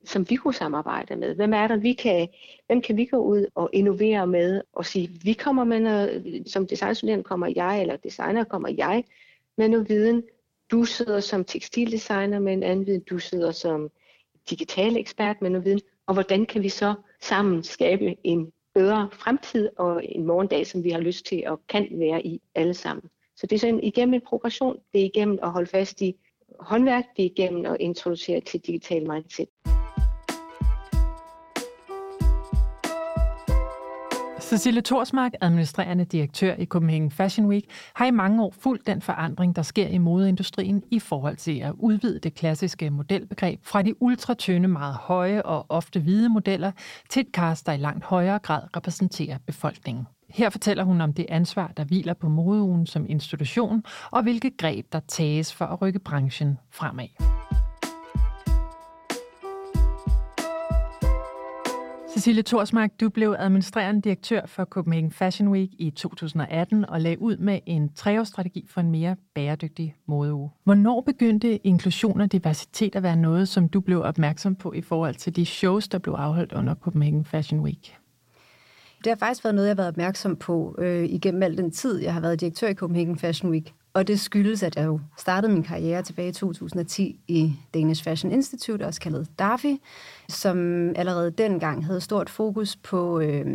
som 0.07 0.31
vi 0.31 0.37
kunne 0.37 0.55
samarbejde 0.55 1.17
med? 1.17 1.35
Hvem 1.35 1.53
er 1.53 1.67
der, 1.67 1.77
vi 1.77 1.93
kan, 1.93 2.29
hvem 2.67 2.83
kan 2.83 2.97
vi 2.97 3.05
gå 3.05 3.17
ud 3.17 3.47
og 3.55 3.71
innovere 3.73 4.27
med 4.27 4.61
og 4.73 4.87
sige, 4.87 5.09
vi 5.25 5.33
kommer 5.33 5.65
med 5.65 5.81
noget, 5.81 6.43
som 6.47 6.67
designstuderende 6.67 7.25
kommer 7.25 7.53
jeg, 7.57 7.81
eller 7.81 7.97
designer 7.97 8.45
kommer 8.45 8.69
jeg 8.69 9.05
med 9.57 9.69
noget 9.69 9.89
viden, 9.89 10.23
Du 10.71 10.85
sidder 10.85 11.21
som 11.21 11.45
tekstildesigner 11.45 12.39
med 12.39 12.53
en 12.53 12.63
anden 12.63 12.87
viden, 12.87 13.01
du 13.01 13.19
sidder 13.19 13.51
som 13.51 13.91
digital 14.51 14.97
ekspert 14.97 15.43
med 15.43 15.51
noget 15.51 15.65
viden, 15.65 15.81
og 16.07 16.15
hvordan 16.15 16.47
kan 16.47 16.63
vi 16.63 16.69
så 16.69 16.95
sammen 17.21 17.63
skabe 17.63 18.17
en 18.25 18.53
bedre 18.75 19.09
fremtid 19.13 19.69
og 19.79 20.05
en 20.05 20.27
morgendag, 20.27 20.67
som 20.67 20.85
vi 20.85 20.91
har 20.91 21.01
lyst 21.01 21.27
til 21.27 21.43
og 21.47 21.61
kan 21.69 21.89
være 21.91 22.27
i 22.27 22.41
alle 22.55 22.75
sammen. 22.75 23.11
Så 23.37 23.47
det 23.47 23.57
er 23.57 23.61
sådan 23.61 23.83
igennem 23.83 24.15
en 24.15 24.21
progression, 24.21 24.79
det 24.93 25.01
er 25.01 25.05
igennem 25.05 25.39
at 25.43 25.51
holde 25.51 25.71
fast 25.71 26.01
i 26.01 26.17
håndværk, 26.61 27.05
det 27.17 27.23
er 27.23 27.31
igennem 27.31 27.67
at 27.67 27.77
introducere 27.81 28.41
til 28.41 28.61
digital 28.61 29.11
mindset. 29.11 29.49
Cecilie 34.47 34.83
Torsmark, 34.83 35.33
administrerende 35.41 36.05
direktør 36.05 36.55
i 36.55 36.65
Copenhagen 36.65 37.11
Fashion 37.11 37.47
Week, 37.47 37.65
har 37.95 38.07
i 38.07 38.11
mange 38.11 38.43
år 38.43 38.55
fulgt 38.59 38.87
den 38.87 39.03
forandring, 39.03 39.57
der 39.57 39.63
sker 39.63 39.87
i 39.87 39.99
modeindustrien 39.99 40.83
i 40.91 40.99
forhold 40.99 41.37
til 41.37 41.59
at 41.59 41.73
udvide 41.79 42.19
det 42.19 42.35
klassiske 42.35 42.91
modelbegreb 42.91 43.61
fra 43.63 43.83
de 43.83 44.03
ultratynde, 44.03 44.69
meget 44.69 44.95
høje 44.95 45.43
og 45.43 45.67
ofte 45.69 46.01
hvide 46.01 46.29
modeller 46.29 46.73
til 47.09 47.21
et 47.21 47.29
cast, 47.33 47.67
der 47.67 47.73
i 47.73 47.77
langt 47.77 48.05
højere 48.05 48.39
grad 48.39 48.63
repræsenterer 48.77 49.39
befolkningen. 49.47 50.07
Her 50.31 50.51
fortæller 50.51 50.85
hun 50.85 51.01
om 51.01 51.13
det 51.13 51.27
ansvar, 51.29 51.73
der 51.77 51.85
hviler 51.85 52.15
på 52.15 52.29
modeugen 52.29 52.87
som 52.87 53.07
institution, 53.09 53.85
og 54.11 54.23
hvilke 54.23 54.51
greb, 54.51 54.87
der 54.93 55.01
tages 55.09 55.55
for 55.55 55.65
at 55.65 55.83
rykke 55.83 55.99
branchen 55.99 56.59
fremad. 56.71 57.09
Cecilie 62.17 62.43
Torsmark, 62.43 63.01
du 63.01 63.09
blev 63.09 63.37
administrerende 63.39 64.01
direktør 64.01 64.41
for 64.47 64.64
Copenhagen 64.64 65.11
Fashion 65.11 65.49
Week 65.49 65.71
i 65.79 65.91
2018 65.91 66.89
og 66.89 67.01
lagde 67.01 67.21
ud 67.23 67.37
med 67.37 67.61
en 67.67 67.93
treårsstrategi 67.95 68.67
for 68.69 68.81
en 68.81 68.91
mere 68.91 69.17
bæredygtig 69.35 69.97
modeuge. 70.07 70.51
Hvornår 70.64 71.01
begyndte 71.01 71.67
inklusion 71.67 72.21
og 72.21 72.33
diversitet 72.33 72.97
at 72.97 73.03
være 73.03 73.17
noget, 73.17 73.49
som 73.49 73.69
du 73.69 73.81
blev 73.81 74.03
opmærksom 74.03 74.55
på 74.55 74.73
i 74.73 74.81
forhold 74.81 75.14
til 75.14 75.37
de 75.37 75.47
shows, 75.47 75.89
der 75.89 75.99
blev 75.99 76.14
afholdt 76.14 76.53
under 76.53 76.75
Copenhagen 76.75 77.25
Fashion 77.25 77.61
Week? 77.61 77.97
Det 79.05 79.07
har 79.07 79.17
faktisk 79.17 79.45
været 79.45 79.55
noget, 79.55 79.69
jeg 79.69 79.75
har 79.75 79.83
været 79.83 79.89
opmærksom 79.89 80.37
på 80.37 80.77
øh, 80.79 81.05
igennem 81.05 81.43
al 81.43 81.57
den 81.57 81.71
tid, 81.71 82.03
jeg 82.03 82.14
har 82.14 82.21
været 82.21 82.41
direktør 82.41 82.69
i 82.69 82.75
Copenhagen 82.75 83.19
Fashion 83.19 83.53
Week. 83.53 83.75
Og 83.97 84.09
det 84.09 84.21
skyldes, 84.21 84.63
at 84.63 84.77
jeg 84.77 84.85
jo 84.85 85.01
startede 85.19 85.53
min 85.53 85.63
karriere 85.63 86.03
tilbage 86.03 86.29
i 86.29 86.33
2010 86.33 87.21
i 87.29 87.53
Danish 87.75 88.05
Fashion 88.05 88.33
Institute, 88.33 88.87
også 88.87 89.01
kaldet 89.01 89.29
DAFI, 89.39 89.81
som 90.29 90.89
allerede 90.97 91.31
dengang 91.31 91.87
havde 91.87 92.01
stort 92.01 92.31
fokus 92.31 92.77
på, 92.77 93.21
øh, 93.21 93.47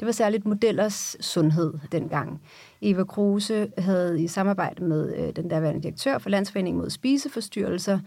det 0.00 0.06
var 0.06 0.12
særligt 0.12 0.46
modellers 0.46 1.16
sundhed 1.20 1.74
dengang. 1.92 2.42
Eva 2.82 3.04
Kruse 3.04 3.68
havde 3.78 4.22
i 4.22 4.28
samarbejde 4.28 4.84
med 4.84 5.16
øh, 5.16 5.36
den 5.36 5.50
derværende 5.50 5.82
direktør 5.82 6.18
for 6.18 6.30
Landsforeningen 6.30 6.80
mod 6.80 6.90
spiseforstyrrelser 6.90 7.98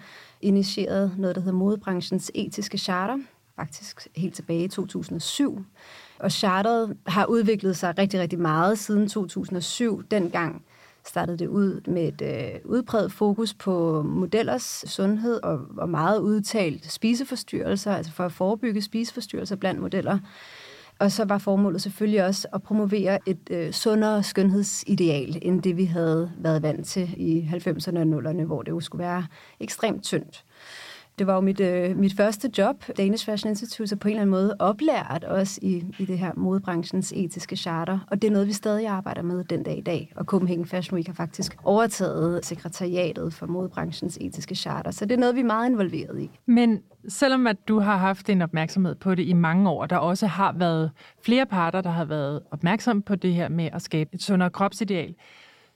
initieret 0.41 1.11
noget, 1.17 1.35
der 1.35 1.41
hedder 1.41 1.57
modebranchens 1.57 2.31
etiske 2.35 2.77
charter, 2.77 3.17
faktisk 3.55 4.07
helt 4.15 4.35
tilbage 4.35 4.63
i 4.63 4.67
2007. 4.67 5.65
Og 6.19 6.31
charteret 6.31 6.97
har 7.07 7.25
udviklet 7.25 7.77
sig 7.77 7.97
rigtig, 7.97 8.19
rigtig 8.19 8.39
meget 8.39 8.79
siden 8.79 9.09
2007. 9.09 10.03
Dengang 10.11 10.63
startede 11.05 11.37
det 11.37 11.47
ud 11.47 11.81
med 11.87 12.07
et 12.07 12.21
øh, 12.21 12.59
udpræget 12.65 13.11
fokus 13.11 13.53
på 13.53 14.03
modellers 14.03 14.83
sundhed 14.87 15.43
og, 15.43 15.61
og 15.77 15.89
meget 15.89 16.19
udtalt 16.19 16.91
spiseforstyrrelser, 16.91 17.95
altså 17.95 18.11
for 18.11 18.25
at 18.25 18.31
forebygge 18.31 18.81
spiseforstyrrelser 18.81 19.55
blandt 19.55 19.81
modeller. 19.81 20.19
Og 20.99 21.11
så 21.11 21.25
var 21.25 21.37
formålet 21.37 21.81
selvfølgelig 21.81 22.25
også 22.25 22.47
at 22.53 22.63
promovere 22.63 23.19
et 23.25 23.49
øh, 23.51 23.71
sundere 23.71 24.23
skønhedsideal, 24.23 25.39
end 25.41 25.61
det 25.61 25.77
vi 25.77 25.85
havde 25.85 26.31
været 26.37 26.61
vant 26.61 26.87
til 26.87 27.13
i 27.17 27.49
90'erne 27.51 27.97
og 27.99 28.03
0'erne, 28.03 28.43
hvor 28.43 28.61
det 28.61 28.71
jo 28.71 28.79
skulle 28.79 29.03
være 29.03 29.25
ekstremt 29.59 30.03
tyndt. 30.03 30.43
Det 31.19 31.27
var 31.27 31.35
jo 31.35 31.41
mit, 31.41 31.59
øh, 31.59 31.97
mit 31.97 32.13
første 32.17 32.51
job, 32.57 32.83
Danish 32.97 33.25
Fashion 33.25 33.49
Institute, 33.49 33.87
så 33.87 33.95
på 33.95 34.07
en 34.07 34.11
eller 34.11 34.21
anden 34.21 34.31
måde 34.31 34.55
oplært 34.59 35.25
os 35.27 35.59
i, 35.61 35.83
i 35.99 36.05
det 36.05 36.19
her 36.19 36.31
modebranchens 36.37 37.13
etiske 37.15 37.55
charter. 37.55 37.99
Og 38.11 38.21
det 38.21 38.27
er 38.27 38.31
noget, 38.31 38.47
vi 38.47 38.53
stadig 38.53 38.87
arbejder 38.87 39.21
med 39.21 39.43
den 39.43 39.63
dag 39.63 39.77
i 39.77 39.81
dag. 39.81 40.13
Og 40.15 40.25
Copenhagen 40.25 40.65
Fashion 40.65 40.95
Week 40.95 41.07
har 41.07 41.13
faktisk 41.13 41.55
overtaget 41.63 42.45
sekretariatet 42.45 43.33
for 43.33 43.45
modebranchens 43.45 44.17
etiske 44.21 44.55
charter. 44.55 44.91
Så 44.91 45.05
det 45.05 45.15
er 45.15 45.19
noget, 45.19 45.35
vi 45.35 45.39
er 45.39 45.45
meget 45.45 45.69
involveret 45.69 46.21
i. 46.21 46.29
Men 46.45 46.81
selvom 47.07 47.47
at 47.47 47.67
du 47.67 47.79
har 47.79 47.97
haft 47.97 48.29
en 48.29 48.41
opmærksomhed 48.41 48.95
på 48.95 49.15
det 49.15 49.23
i 49.23 49.33
mange 49.33 49.69
år, 49.69 49.85
der 49.85 49.97
også 49.97 50.27
har 50.27 50.55
været 50.57 50.91
flere 51.21 51.45
parter, 51.45 51.81
der 51.81 51.89
har 51.89 52.05
været 52.05 52.41
opmærksomme 52.51 53.01
på 53.01 53.15
det 53.15 53.33
her 53.33 53.49
med 53.49 53.69
at 53.73 53.81
skabe 53.81 54.09
et 54.13 54.23
sundere 54.23 54.49
kropsideal, 54.49 55.15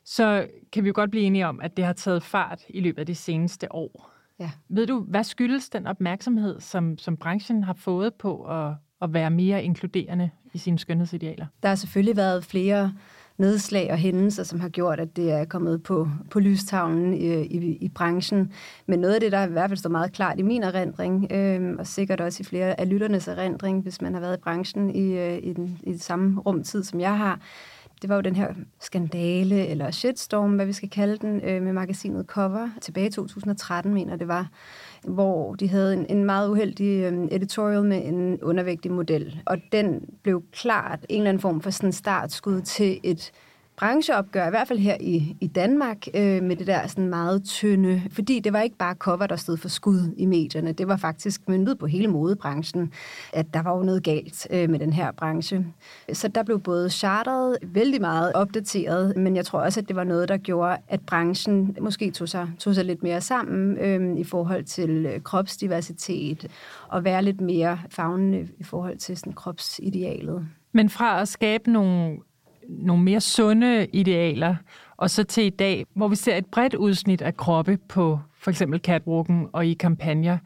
så 0.05 0.47
kan 0.73 0.83
vi 0.83 0.87
jo 0.87 0.93
godt 0.95 1.11
blive 1.11 1.23
enige 1.23 1.47
om, 1.47 1.59
at 1.63 1.77
det 1.77 1.85
har 1.85 1.93
taget 1.93 2.23
fart 2.23 2.61
i 2.69 2.79
løbet 2.79 2.99
af 2.99 3.05
de 3.05 3.15
seneste 3.15 3.75
år. 3.75 4.16
Ja. 4.39 4.51
Ved 4.69 4.87
du, 4.87 4.99
hvad 4.99 5.23
skyldes 5.23 5.69
den 5.69 5.87
opmærksomhed, 5.87 6.59
som, 6.59 6.97
som 6.97 7.17
branchen 7.17 7.63
har 7.63 7.73
fået 7.73 8.13
på 8.13 8.43
at, 8.43 8.73
at 9.01 9.13
være 9.13 9.29
mere 9.29 9.63
inkluderende 9.63 10.29
i 10.53 10.57
sine 10.57 10.79
skønhedsidealer? 10.79 11.45
Der 11.63 11.69
har 11.69 11.75
selvfølgelig 11.75 12.17
været 12.17 12.45
flere 12.45 12.93
nedslag 13.37 13.91
og 13.91 13.97
hændelser, 13.97 14.43
som 14.43 14.59
har 14.59 14.69
gjort, 14.69 14.99
at 14.99 15.15
det 15.15 15.31
er 15.31 15.45
kommet 15.45 15.83
på, 15.83 16.09
på 16.31 16.39
lystavlen 16.39 17.13
i, 17.13 17.41
i, 17.41 17.77
i 17.81 17.89
branchen. 17.89 18.51
Men 18.85 18.99
noget 18.99 19.13
af 19.13 19.19
det, 19.19 19.31
der 19.31 19.47
i 19.47 19.51
hvert 19.51 19.69
fald 19.69 19.77
står 19.77 19.89
meget 19.89 20.11
klart 20.11 20.39
i 20.39 20.41
min 20.41 20.63
erindring, 20.63 21.31
øh, 21.31 21.75
og 21.79 21.87
sikkert 21.87 22.21
også 22.21 22.41
i 22.41 22.43
flere 22.43 22.79
af 22.79 22.89
lytternes 22.89 23.27
erindring, 23.27 23.81
hvis 23.81 24.01
man 24.01 24.13
har 24.13 24.21
været 24.21 24.37
i 24.37 24.41
branchen 24.41 24.95
i, 24.95 25.17
øh, 25.17 25.39
i, 25.43 25.53
den, 25.53 25.79
i 25.83 25.91
det 25.91 26.01
samme 26.01 26.41
rumtid, 26.41 26.83
som 26.83 26.99
jeg 26.99 27.17
har, 27.17 27.39
det 28.01 28.09
var 28.09 28.15
jo 28.15 28.21
den 28.21 28.35
her 28.35 28.53
skandale, 28.79 29.67
eller 29.67 29.91
shitstorm, 29.91 30.55
hvad 30.55 30.65
vi 30.65 30.73
skal 30.73 30.89
kalde 30.89 31.17
den, 31.17 31.41
øh, 31.43 31.61
med 31.61 31.73
magasinet 31.73 32.25
Cover, 32.25 32.69
tilbage 32.81 33.07
i 33.07 33.09
2013, 33.09 33.93
mener 33.93 34.15
det 34.15 34.27
var, 34.27 34.49
hvor 35.03 35.55
de 35.55 35.69
havde 35.69 35.93
en, 35.93 36.05
en 36.09 36.23
meget 36.23 36.49
uheldig 36.49 37.03
øh, 37.03 37.27
editorial 37.31 37.83
med 37.83 38.05
en 38.05 38.43
undervægtig 38.43 38.91
model. 38.91 39.41
Og 39.45 39.57
den 39.71 40.09
blev 40.23 40.43
klart 40.51 41.05
en 41.09 41.17
eller 41.17 41.29
anden 41.29 41.41
form 41.41 41.61
for 41.61 41.69
sådan 41.69 41.93
startskud 41.93 42.61
til 42.61 42.99
et 43.03 43.31
brancheopgør, 43.77 44.47
i 44.47 44.49
hvert 44.49 44.67
fald 44.67 44.79
her 44.79 44.97
i, 44.99 45.37
i 45.41 45.47
Danmark, 45.47 46.07
øh, 46.13 46.43
med 46.43 46.55
det 46.55 46.67
der 46.67 46.87
sådan 46.87 47.09
meget 47.09 47.43
tynde, 47.43 48.01
fordi 48.11 48.39
det 48.39 48.53
var 48.53 48.61
ikke 48.61 48.77
bare 48.77 48.95
cover, 48.95 49.27
der 49.27 49.35
stod 49.35 49.57
for 49.57 49.69
skud 49.69 50.13
i 50.17 50.25
medierne, 50.25 50.71
det 50.71 50.87
var 50.87 50.97
faktisk 50.97 51.49
myndet 51.49 51.77
på 51.77 51.87
hele 51.87 52.07
modebranchen, 52.07 52.91
at 53.33 53.53
der 53.53 53.61
var 53.61 53.77
jo 53.77 53.83
noget 53.83 54.03
galt 54.03 54.47
øh, 54.49 54.69
med 54.69 54.79
den 54.79 54.93
her 54.93 55.11
branche. 55.11 55.65
Så 56.13 56.27
der 56.27 56.43
blev 56.43 56.59
både 56.59 56.89
charteret 56.89 57.57
vældig 57.61 58.01
meget 58.01 58.33
opdateret, 58.33 59.17
men 59.17 59.35
jeg 59.35 59.45
tror 59.45 59.59
også, 59.59 59.79
at 59.79 59.87
det 59.87 59.95
var 59.95 60.03
noget, 60.03 60.29
der 60.29 60.37
gjorde, 60.37 60.77
at 60.87 61.01
branchen 61.01 61.77
måske 61.81 62.11
tog 62.11 62.29
sig, 62.29 62.49
tog 62.59 62.75
sig 62.75 62.85
lidt 62.85 63.03
mere 63.03 63.21
sammen 63.21 63.77
øh, 63.77 64.19
i 64.19 64.23
forhold 64.23 64.63
til 64.63 65.05
øh, 65.05 65.21
kropsdiversitet, 65.21 66.47
og 66.87 67.03
være 67.03 67.23
lidt 67.23 67.41
mere 67.41 67.79
fagnende 67.89 68.47
i 68.57 68.63
forhold 68.63 68.97
til 68.97 69.17
sådan, 69.17 69.33
kropsidealet. 69.33 70.47
Men 70.71 70.89
fra 70.89 71.21
at 71.21 71.27
skabe 71.27 71.71
nogle 71.71 72.17
nogle 72.69 73.03
mere 73.03 73.21
sunde 73.21 73.87
idealer, 73.93 74.55
og 74.97 75.09
så 75.09 75.23
til 75.23 75.45
i 75.45 75.49
dag, 75.49 75.85
hvor 75.93 76.07
vi 76.07 76.15
ser 76.15 76.35
et 76.35 76.45
bredt 76.45 76.73
udsnit 76.73 77.21
af 77.21 77.37
kroppe 77.37 77.77
på 77.87 78.19
for 78.39 78.51
eksempel 78.51 78.79
catwalken 78.79 79.47
og 79.53 79.65
i 79.65 79.73
kampagner. 79.73 80.37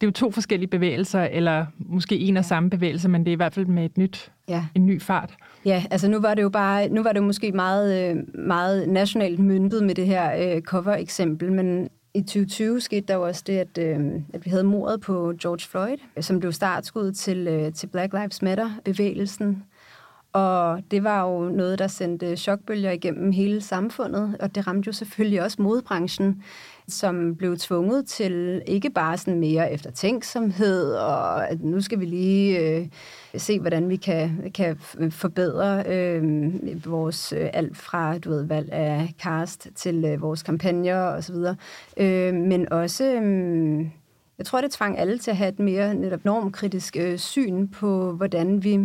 Det 0.00 0.06
er 0.06 0.08
jo 0.08 0.12
to 0.12 0.30
forskellige 0.30 0.68
bevægelser, 0.68 1.22
eller 1.22 1.66
måske 1.78 2.18
en 2.18 2.36
og 2.36 2.44
samme 2.44 2.70
bevægelse, 2.70 3.08
men 3.08 3.20
det 3.24 3.28
er 3.28 3.32
i 3.32 3.36
hvert 3.36 3.54
fald 3.54 3.66
med 3.66 3.84
et 3.84 3.98
nyt, 3.98 4.32
ja. 4.48 4.64
en 4.74 4.86
ny 4.86 5.00
fart. 5.00 5.34
Ja, 5.64 5.84
altså 5.90 6.08
nu 6.08 6.20
var 6.20 6.34
det 6.34 6.42
jo 6.42 6.48
bare, 6.48 6.88
nu 6.88 7.02
var 7.02 7.12
det 7.12 7.20
jo 7.20 7.24
måske 7.24 7.52
meget, 7.52 8.10
øh, 8.10 8.16
meget 8.34 8.88
nationalt 8.88 9.38
myndet 9.38 9.84
med 9.84 9.94
det 9.94 10.06
her 10.06 10.54
øh, 10.56 10.62
cover-eksempel, 10.62 11.52
men 11.52 11.88
i 12.14 12.20
2020 12.20 12.80
skete 12.80 13.06
der 13.08 13.14
jo 13.14 13.22
også 13.22 13.42
det, 13.46 13.58
at, 13.58 13.78
øh, 13.78 14.00
at 14.34 14.44
vi 14.44 14.50
havde 14.50 14.64
mordet 14.64 15.00
på 15.00 15.32
George 15.42 15.68
Floyd, 15.68 15.96
som 16.20 16.40
blev 16.40 16.52
startskud 16.52 17.12
til, 17.12 17.48
øh, 17.48 17.72
til 17.72 17.86
Black 17.86 18.12
Lives 18.12 18.42
Matter-bevægelsen, 18.42 19.62
og 20.32 20.80
det 20.90 21.04
var 21.04 21.30
jo 21.30 21.48
noget, 21.48 21.78
der 21.78 21.86
sendte 21.86 22.36
chokbølger 22.36 22.90
igennem 22.90 23.32
hele 23.32 23.60
samfundet, 23.60 24.36
og 24.40 24.54
det 24.54 24.66
ramte 24.66 24.86
jo 24.86 24.92
selvfølgelig 24.92 25.42
også 25.42 25.62
modbranchen, 25.62 26.42
som 26.88 27.36
blev 27.36 27.56
tvunget 27.56 28.06
til 28.06 28.62
ikke 28.66 28.90
bare 28.90 29.18
sådan 29.18 29.40
mere 29.40 29.72
eftertænksomhed, 29.72 30.92
og 30.94 31.48
at 31.50 31.60
nu 31.60 31.80
skal 31.80 32.00
vi 32.00 32.04
lige 32.04 32.58
øh, 32.58 32.86
se, 33.36 33.60
hvordan 33.60 33.88
vi 33.88 33.96
kan, 33.96 34.50
kan 34.54 34.76
forbedre 35.10 35.84
øh, 35.86 36.32
vores 36.86 37.32
øh, 37.32 37.50
alt 37.52 37.76
fra 37.76 38.18
du 38.18 38.30
ved, 38.30 38.44
valg 38.44 38.72
af 38.72 39.14
cast 39.22 39.68
til 39.74 40.04
øh, 40.04 40.22
vores 40.22 40.42
kampagner 40.42 40.98
osv., 40.98 41.36
øh, 41.96 42.34
men 42.34 42.72
også... 42.72 43.04
Øh, 43.04 43.86
jeg 44.42 44.46
tror, 44.46 44.60
det 44.60 44.70
tvang 44.70 44.98
alle 44.98 45.18
til 45.18 45.30
at 45.30 45.36
have 45.36 45.48
et 45.48 45.58
mere 45.58 45.94
netop 45.94 46.24
normkritisk 46.24 46.96
øh, 46.96 47.18
syn 47.18 47.68
på, 47.68 48.12
hvordan 48.12 48.64
vi 48.64 48.80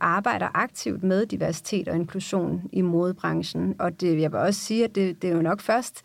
arbejder 0.00 0.48
aktivt 0.54 1.02
med 1.02 1.26
diversitet 1.26 1.88
og 1.88 1.96
inklusion 1.96 2.62
i 2.72 2.80
modebranchen. 2.80 3.74
Og 3.78 4.00
det, 4.00 4.20
jeg 4.20 4.32
vil 4.32 4.40
også 4.40 4.60
sige, 4.60 4.84
at 4.84 4.94
det, 4.94 5.22
det 5.22 5.30
er 5.30 5.34
jo 5.34 5.42
nok 5.42 5.60
først 5.60 6.02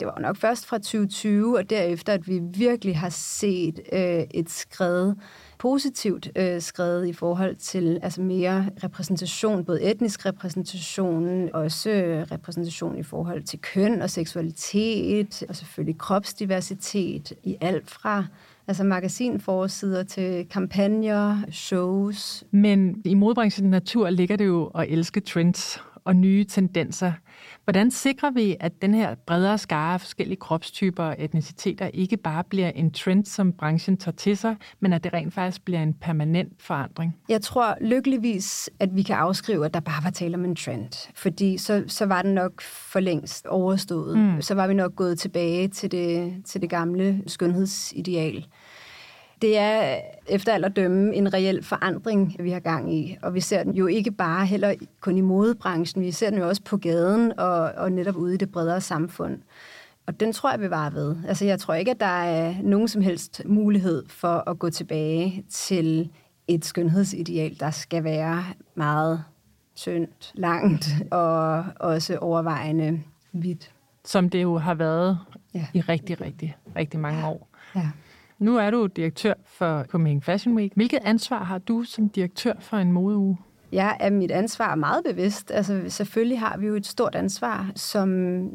det 0.00 0.06
var 0.06 0.18
nok 0.20 0.36
først 0.36 0.66
fra 0.66 0.78
2020, 0.78 1.56
og 1.58 1.70
derefter, 1.70 2.12
at 2.12 2.28
vi 2.28 2.40
virkelig 2.42 2.98
har 2.98 3.08
set 3.08 3.80
øh, 3.92 4.24
et 4.34 4.50
skred, 4.50 5.14
positivt 5.60 6.30
øh, 6.36 6.60
skrevet 6.60 7.06
i 7.06 7.12
forhold 7.12 7.56
til 7.56 7.98
altså 8.02 8.20
mere 8.20 8.70
repræsentation, 8.84 9.64
både 9.64 9.82
etnisk 9.82 10.26
repræsentation, 10.26 11.48
også 11.54 11.90
øh, 11.90 12.22
repræsentation 12.32 12.98
i 12.98 13.02
forhold 13.02 13.42
til 13.42 13.58
køn 13.58 14.02
og 14.02 14.10
seksualitet, 14.10 15.42
og 15.48 15.56
selvfølgelig 15.56 15.98
kropsdiversitet 15.98 17.32
i 17.44 17.56
alt 17.60 17.90
fra 17.90 18.24
altså 18.68 18.84
magasinforsider 18.84 20.02
til 20.02 20.46
kampagner, 20.48 21.38
shows. 21.50 22.44
Men 22.50 23.02
i 23.04 23.14
modbranchen 23.14 23.70
natur 23.70 24.10
ligger 24.10 24.36
det 24.36 24.46
jo 24.46 24.66
at 24.66 24.86
elske 24.88 25.20
trends 25.20 25.80
og 26.04 26.16
nye 26.16 26.44
tendenser. 26.44 27.12
Hvordan 27.64 27.90
sikrer 27.90 28.30
vi, 28.30 28.56
at 28.60 28.82
den 28.82 28.94
her 28.94 29.14
bredere 29.26 29.58
skare 29.58 29.94
af 29.94 30.00
forskellige 30.00 30.36
kropstyper 30.36 31.04
og 31.04 31.16
etniciteter 31.18 31.86
ikke 31.94 32.16
bare 32.16 32.44
bliver 32.44 32.68
en 32.68 32.90
trend, 32.90 33.24
som 33.24 33.52
branchen 33.52 33.96
tager 33.96 34.16
til 34.16 34.36
sig, 34.36 34.56
men 34.80 34.92
at 34.92 35.04
det 35.04 35.12
rent 35.12 35.34
faktisk 35.34 35.64
bliver 35.64 35.82
en 35.82 35.94
permanent 35.94 36.52
forandring? 36.62 37.16
Jeg 37.28 37.42
tror 37.42 37.76
lykkeligvis, 37.80 38.70
at 38.80 38.96
vi 38.96 39.02
kan 39.02 39.16
afskrive, 39.16 39.64
at 39.64 39.74
der 39.74 39.80
bare 39.80 40.04
var 40.04 40.10
tale 40.10 40.34
om 40.34 40.44
en 40.44 40.56
trend. 40.56 41.10
Fordi 41.14 41.58
så, 41.58 41.84
så 41.86 42.06
var 42.06 42.22
den 42.22 42.34
nok 42.34 42.60
for 42.62 43.00
længst 43.00 43.46
overstået. 43.46 44.18
Mm. 44.18 44.42
Så 44.42 44.54
var 44.54 44.66
vi 44.66 44.74
nok 44.74 44.96
gået 44.96 45.18
tilbage 45.18 45.68
til 45.68 45.92
det, 45.92 46.34
til 46.44 46.60
det 46.60 46.70
gamle 46.70 47.22
skønhedsideal 47.26 48.46
det 49.42 49.58
er 49.58 50.00
efter 50.26 50.52
alt 50.52 50.64
at 50.64 50.76
dømme 50.76 51.14
en 51.14 51.34
reel 51.34 51.64
forandring, 51.64 52.36
vi 52.38 52.50
har 52.50 52.60
gang 52.60 52.94
i. 52.94 53.16
Og 53.22 53.34
vi 53.34 53.40
ser 53.40 53.62
den 53.62 53.74
jo 53.74 53.86
ikke 53.86 54.10
bare 54.10 54.46
heller 54.46 54.74
kun 55.00 55.16
i 55.16 55.20
modebranchen, 55.20 56.02
vi 56.02 56.10
ser 56.10 56.30
den 56.30 56.38
jo 56.38 56.48
også 56.48 56.62
på 56.62 56.76
gaden 56.76 57.38
og, 57.38 57.60
og 57.60 57.92
netop 57.92 58.16
ude 58.16 58.34
i 58.34 58.36
det 58.36 58.52
bredere 58.52 58.80
samfund. 58.80 59.38
Og 60.06 60.20
den 60.20 60.32
tror 60.32 60.50
jeg, 60.50 60.60
vi 60.60 60.70
var 60.70 60.90
ved. 60.90 61.16
Altså, 61.28 61.44
jeg 61.44 61.60
tror 61.60 61.74
ikke, 61.74 61.90
at 61.90 62.00
der 62.00 62.06
er 62.06 62.54
nogen 62.62 62.88
som 62.88 63.02
helst 63.02 63.42
mulighed 63.44 64.04
for 64.08 64.50
at 64.50 64.58
gå 64.58 64.70
tilbage 64.70 65.44
til 65.50 66.10
et 66.48 66.64
skønhedsideal, 66.64 67.60
der 67.60 67.70
skal 67.70 68.04
være 68.04 68.44
meget 68.74 69.24
tyndt, 69.76 70.32
langt 70.34 70.88
og 71.10 71.64
også 71.76 72.16
overvejende 72.16 73.02
hvidt. 73.32 73.72
Som 74.04 74.30
det 74.30 74.42
jo 74.42 74.58
har 74.58 74.74
været 74.74 75.18
ja. 75.54 75.66
i 75.74 75.80
rigtig, 75.80 76.20
rigtig, 76.20 76.56
rigtig 76.76 77.00
mange 77.00 77.26
år. 77.26 77.48
Ja. 77.74 77.90
Nu 78.40 78.56
er 78.56 78.70
du 78.70 78.86
direktør 78.86 79.34
for 79.46 79.82
Copenhagen 79.82 80.22
Fashion 80.22 80.56
Week. 80.56 80.72
Hvilket 80.74 80.98
ansvar 81.04 81.44
har 81.44 81.58
du 81.58 81.84
som 81.84 82.08
direktør 82.08 82.52
for 82.60 82.76
en 82.76 82.92
modeuge? 82.92 83.38
Jeg 83.72 83.96
er 84.00 84.10
mit 84.10 84.30
ansvar 84.30 84.74
meget 84.74 85.04
bevidst. 85.04 85.50
Altså, 85.50 85.82
selvfølgelig 85.88 86.40
har 86.40 86.56
vi 86.56 86.66
jo 86.66 86.74
et 86.74 86.86
stort 86.86 87.14
ansvar 87.14 87.70
som 87.74 88.10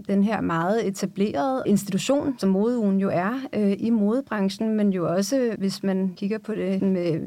den 0.08 0.24
her 0.24 0.42
meget 0.42 0.88
etablerede 0.88 1.64
institution, 1.66 2.36
som 2.40 2.50
modeugen 2.50 3.00
jo 3.00 3.10
er 3.14 3.40
øh, 3.54 3.76
i 3.80 3.90
modebranchen, 3.90 4.76
men 4.76 4.94
jo 4.94 5.14
også, 5.16 5.56
hvis 5.58 5.84
man 5.84 6.14
kigger 6.18 6.38
på 6.38 6.56
det 6.56 6.82
med 6.82 7.22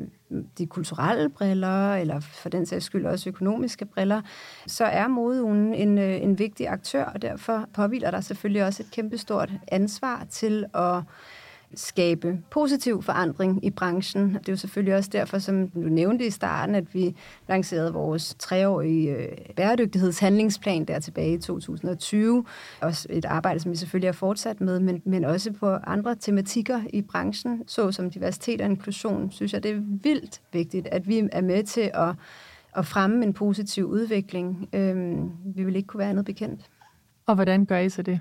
de 0.59 0.67
kulturelle 0.67 1.29
briller, 1.29 1.95
eller 1.95 2.21
for 2.21 2.49
den 2.49 2.67
sags 2.67 2.85
skyld 2.85 3.07
også 3.07 3.29
økonomiske 3.29 3.85
briller, 3.85 4.23
så 4.67 4.85
er 4.85 5.09
modeugen 5.09 5.75
en, 5.75 5.99
øh, 5.99 6.23
en 6.23 6.39
vigtig 6.39 6.69
aktør, 6.69 7.05
og 7.05 7.23
derfor 7.23 7.69
påviler 7.75 8.11
der 8.11 8.21
selvfølgelig 8.21 8.65
også 8.65 8.83
et 8.83 8.91
kæmpestort 8.91 9.53
ansvar 9.69 10.27
til 10.31 10.65
at 10.75 11.03
skabe 11.75 12.39
positiv 12.51 13.03
forandring 13.03 13.65
i 13.65 13.71
branchen. 13.71 14.29
Det 14.29 14.49
er 14.49 14.53
jo 14.53 14.57
selvfølgelig 14.57 14.95
også 14.95 15.11
derfor, 15.13 15.39
som 15.39 15.69
du 15.69 15.81
nævnte 15.81 16.27
i 16.27 16.31
starten, 16.31 16.75
at 16.75 16.95
vi 16.95 17.17
lancerede 17.49 17.93
vores 17.93 18.37
treårige 18.39 19.17
øh, 19.17 19.29
bæredygtighedshandlingsplan 19.57 20.85
der 20.85 20.99
tilbage 20.99 21.33
i 21.35 21.39
2020. 21.39 22.45
Også 22.81 23.07
et 23.11 23.25
arbejde, 23.25 23.61
som 23.61 23.73
vi 23.73 23.77
selvfølgelig 23.77 24.09
har 24.09 24.13
fortsat 24.13 24.61
med, 24.61 24.81
men, 24.81 25.03
men 25.05 25.25
også 25.25 25.53
på 25.53 25.67
andre 25.67 26.15
tematikker 26.15 26.81
i 26.93 27.03
branchen, 27.03 27.65
såsom 27.67 28.11
diversitet 28.11 28.61
og 28.61 28.67
inklusion, 28.71 29.31
synes 29.31 29.53
jeg, 29.53 29.63
det 29.63 29.71
er 29.71 29.81
vildt 30.03 30.41
vigtigt, 30.53 30.87
at 30.87 31.09
vi 31.09 31.29
er 31.33 31.41
med 31.41 31.63
til 31.63 31.91
at, 31.95 32.15
at 32.77 32.87
fremme 32.87 33.25
en 33.25 33.33
positiv 33.33 33.85
udvikling. 33.85 34.69
Øhm, 34.73 35.31
vi 35.45 35.65
vil 35.65 35.77
ikke 35.77 35.87
kunne 35.87 35.99
være 35.99 36.11
andet 36.11 36.25
bekendt. 36.25 36.61
Og 37.27 37.35
hvordan 37.35 37.65
gør 37.65 37.79
I 37.79 37.89
så 37.89 38.03
det? 38.03 38.21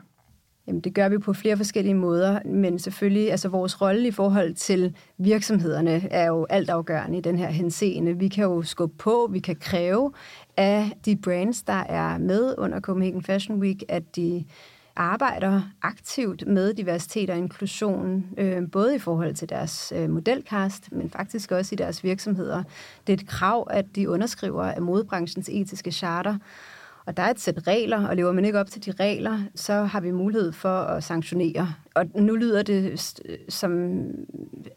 Jamen, 0.68 0.82
det 0.82 0.93
gør 0.93 1.09
vi 1.09 1.18
på 1.18 1.34
flere 1.34 1.57
forskellige 1.57 1.95
måder, 1.95 2.39
men 2.45 2.80
selvfølgelig, 2.80 3.32
altså 3.32 3.49
vores 3.49 3.82
rolle 3.82 4.07
i 4.07 4.11
forhold 4.11 4.53
til 4.53 4.95
virksomhederne 5.18 6.07
er 6.11 6.28
jo 6.28 6.45
altafgørende 6.49 7.18
i 7.18 7.22
den 7.22 7.39
her 7.39 7.49
henseende. 7.49 8.18
Vi 8.18 8.28
kan 8.28 8.43
jo 8.43 8.61
skubbe 8.63 8.95
på, 8.97 9.30
vi 9.32 9.39
kan 9.39 9.55
kræve 9.55 10.11
af 10.57 10.91
de 11.05 11.15
brands, 11.15 11.63
der 11.63 11.74
er 11.74 12.18
med 12.18 12.55
under 12.57 12.80
Copenhagen 12.80 13.24
Fashion 13.24 13.59
Week, 13.59 13.84
at 13.88 14.15
de 14.15 14.45
arbejder 14.95 15.61
aktivt 15.82 16.47
med 16.47 16.74
diversitet 16.74 17.30
og 17.30 17.38
inklusion, 17.38 18.26
øh, 18.38 18.61
både 18.72 18.95
i 18.95 18.99
forhold 18.99 19.36
til 19.36 19.49
deres 19.49 19.93
øh, 19.95 20.09
modelkast, 20.09 20.91
men 20.91 21.09
faktisk 21.09 21.51
også 21.51 21.76
i 21.76 21.78
deres 21.78 22.03
virksomheder. 22.03 22.63
Det 23.07 23.13
er 23.13 23.18
et 23.18 23.28
krav, 23.28 23.68
at 23.70 23.86
de 23.95 24.09
underskriver 24.09 24.63
af 24.63 24.82
modebranchens 24.82 25.49
etiske 25.49 25.91
charter, 25.91 26.38
og 27.08 27.18
der 27.18 27.24
er 27.24 27.30
et 27.30 27.39
sæt 27.39 27.68
regler, 27.68 28.08
og 28.08 28.16
lever 28.16 28.32
man 28.32 28.45
ikke 28.45 28.60
op 28.60 28.70
til 28.70 28.86
de 28.86 28.91
regler, 28.91 29.39
så 29.55 29.74
har 29.74 29.99
vi 29.99 30.12
mulighed 30.12 30.51
for 30.51 30.70
at 30.70 31.03
sanktionere. 31.03 31.74
Og 31.95 32.05
nu 32.16 32.36
lyder 32.36 32.64
det 32.64 32.99
som, 33.49 34.01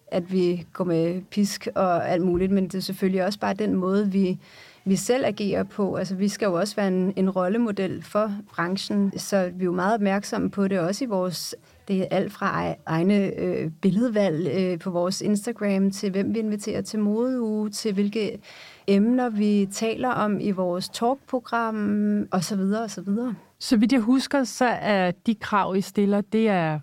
at 0.06 0.32
vi 0.32 0.66
går 0.72 0.84
med 0.84 1.22
pisk 1.30 1.68
og 1.74 2.08
alt 2.08 2.22
muligt, 2.22 2.52
men 2.52 2.64
det 2.64 2.74
er 2.74 2.80
selvfølgelig 2.80 3.24
også 3.24 3.38
bare 3.38 3.54
den 3.54 3.74
måde, 3.74 4.12
vi, 4.12 4.38
vi 4.84 4.96
selv 4.96 5.24
agerer 5.24 5.62
på. 5.62 5.94
Altså, 5.94 6.14
vi 6.14 6.28
skal 6.28 6.46
jo 6.46 6.54
også 6.54 6.76
være 6.76 6.88
en, 6.88 7.12
en 7.16 7.30
rollemodel 7.30 8.02
for 8.02 8.32
branchen, 8.54 9.18
så 9.18 9.50
vi 9.54 9.62
er 9.62 9.64
jo 9.64 9.72
meget 9.72 9.94
opmærksomme 9.94 10.50
på 10.50 10.68
det, 10.68 10.78
også 10.78 11.04
i 11.04 11.08
vores 11.08 11.54
det 11.90 12.00
er 12.00 12.06
alt 12.10 12.32
fra 12.32 12.74
egne 12.86 13.38
øh, 13.38 13.70
billedvalg 13.82 14.48
øh, 14.54 14.78
på 14.78 14.90
vores 14.90 15.20
Instagram, 15.20 15.90
til 15.90 16.10
hvem 16.10 16.34
vi 16.34 16.38
inviterer 16.38 16.82
til 16.82 16.98
modeuge, 16.98 17.70
til 17.70 17.94
hvilke 17.94 18.40
emner, 18.86 19.28
vi 19.28 19.68
taler 19.72 20.08
om 20.08 20.40
i 20.40 20.50
vores 20.50 20.88
talkprogram, 20.88 22.28
osv. 22.30 22.60
osv. 22.60 23.08
Så 23.58 23.76
vidt 23.76 23.92
jeg 23.92 24.00
husker, 24.00 24.44
så 24.44 24.64
er 24.64 25.10
de 25.10 25.34
krav, 25.34 25.76
I 25.76 25.80
stiller, 25.80 26.20
det 26.20 26.48
er, 26.48 26.80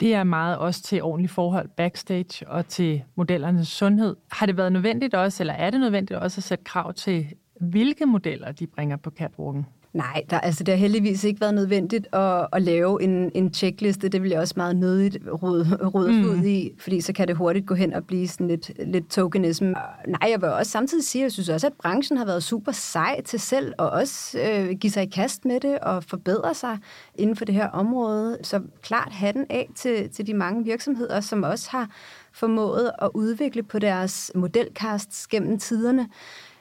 det 0.00 0.14
er 0.14 0.24
meget 0.24 0.58
også 0.58 0.82
til 0.82 1.02
ordentlig 1.02 1.30
forhold 1.30 1.68
backstage 1.68 2.48
og 2.48 2.68
til 2.68 3.02
modellernes 3.14 3.68
sundhed. 3.68 4.16
Har 4.32 4.46
det 4.46 4.56
været 4.56 4.72
nødvendigt 4.72 5.14
også, 5.14 5.42
eller 5.42 5.54
er 5.54 5.70
det 5.70 5.80
nødvendigt 5.80 6.20
også 6.20 6.38
at 6.38 6.42
sætte 6.42 6.64
krav 6.64 6.92
til, 6.92 7.26
hvilke 7.60 8.06
modeller 8.06 8.52
de 8.52 8.66
bringer 8.66 8.96
på 8.96 9.10
catwalken? 9.10 9.66
Nej, 9.94 10.22
der, 10.30 10.40
altså, 10.40 10.64
det 10.64 10.74
har 10.74 10.78
heldigvis 10.78 11.24
ikke 11.24 11.40
været 11.40 11.54
nødvendigt 11.54 12.06
at, 12.14 12.46
at 12.52 12.62
lave 12.62 13.02
en, 13.02 13.30
en 13.34 13.54
checkliste. 13.54 14.08
Det 14.08 14.22
vil 14.22 14.30
jeg 14.30 14.40
også 14.40 14.54
meget 14.56 14.76
nødigt 14.76 15.18
råde, 15.42 15.78
råde 15.94 16.12
mm. 16.12 16.30
ud 16.30 16.44
i, 16.44 16.70
fordi 16.78 17.00
så 17.00 17.12
kan 17.12 17.28
det 17.28 17.36
hurtigt 17.36 17.66
gå 17.66 17.74
hen 17.74 17.92
og 17.92 18.06
blive 18.06 18.28
sådan 18.28 18.48
lidt, 18.48 18.70
lidt 18.86 19.10
tokenism. 19.10 19.64
Nej, 19.64 20.30
jeg 20.30 20.40
vil 20.40 20.48
også 20.48 20.72
samtidig 20.72 21.04
sige, 21.04 21.22
at 21.22 21.24
jeg 21.24 21.32
synes 21.32 21.48
også, 21.48 21.66
at 21.66 21.72
branchen 21.72 22.18
har 22.18 22.24
været 22.24 22.42
super 22.42 22.72
sej 22.72 23.22
til 23.22 23.40
selv 23.40 23.72
og 23.78 23.90
også 23.90 24.38
øh, 24.38 24.70
give 24.70 24.90
sig 24.90 25.02
i 25.02 25.10
kast 25.10 25.44
med 25.44 25.60
det 25.60 25.78
og 25.78 26.04
forbedre 26.04 26.54
sig 26.54 26.78
inden 27.14 27.36
for 27.36 27.44
det 27.44 27.54
her 27.54 27.68
område. 27.68 28.38
Så 28.42 28.60
klart 28.82 29.12
hatten 29.12 29.46
af 29.50 29.70
til, 29.74 30.10
til 30.10 30.26
de 30.26 30.34
mange 30.34 30.64
virksomheder, 30.64 31.20
som 31.20 31.42
også 31.42 31.68
har 31.70 31.88
formået 32.32 32.90
at 33.02 33.10
udvikle 33.14 33.62
på 33.62 33.78
deres 33.78 34.32
modelkast 34.34 35.28
gennem 35.28 35.58
tiderne. 35.58 36.08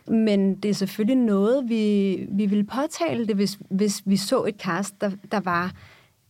Men 0.08 0.56
det 0.56 0.70
er 0.70 0.74
selvfølgelig 0.74 1.18
noget, 1.18 1.70
vi, 1.70 2.16
vi 2.32 2.46
ville 2.46 2.64
påtale 2.64 3.28
det, 3.28 3.36
hvis, 3.36 3.58
hvis 3.70 4.02
vi 4.06 4.18
så 4.18 4.44
et 4.44 4.56
cast, 4.56 5.02
der, 5.02 5.12
der 5.32 5.40
var 5.40 5.72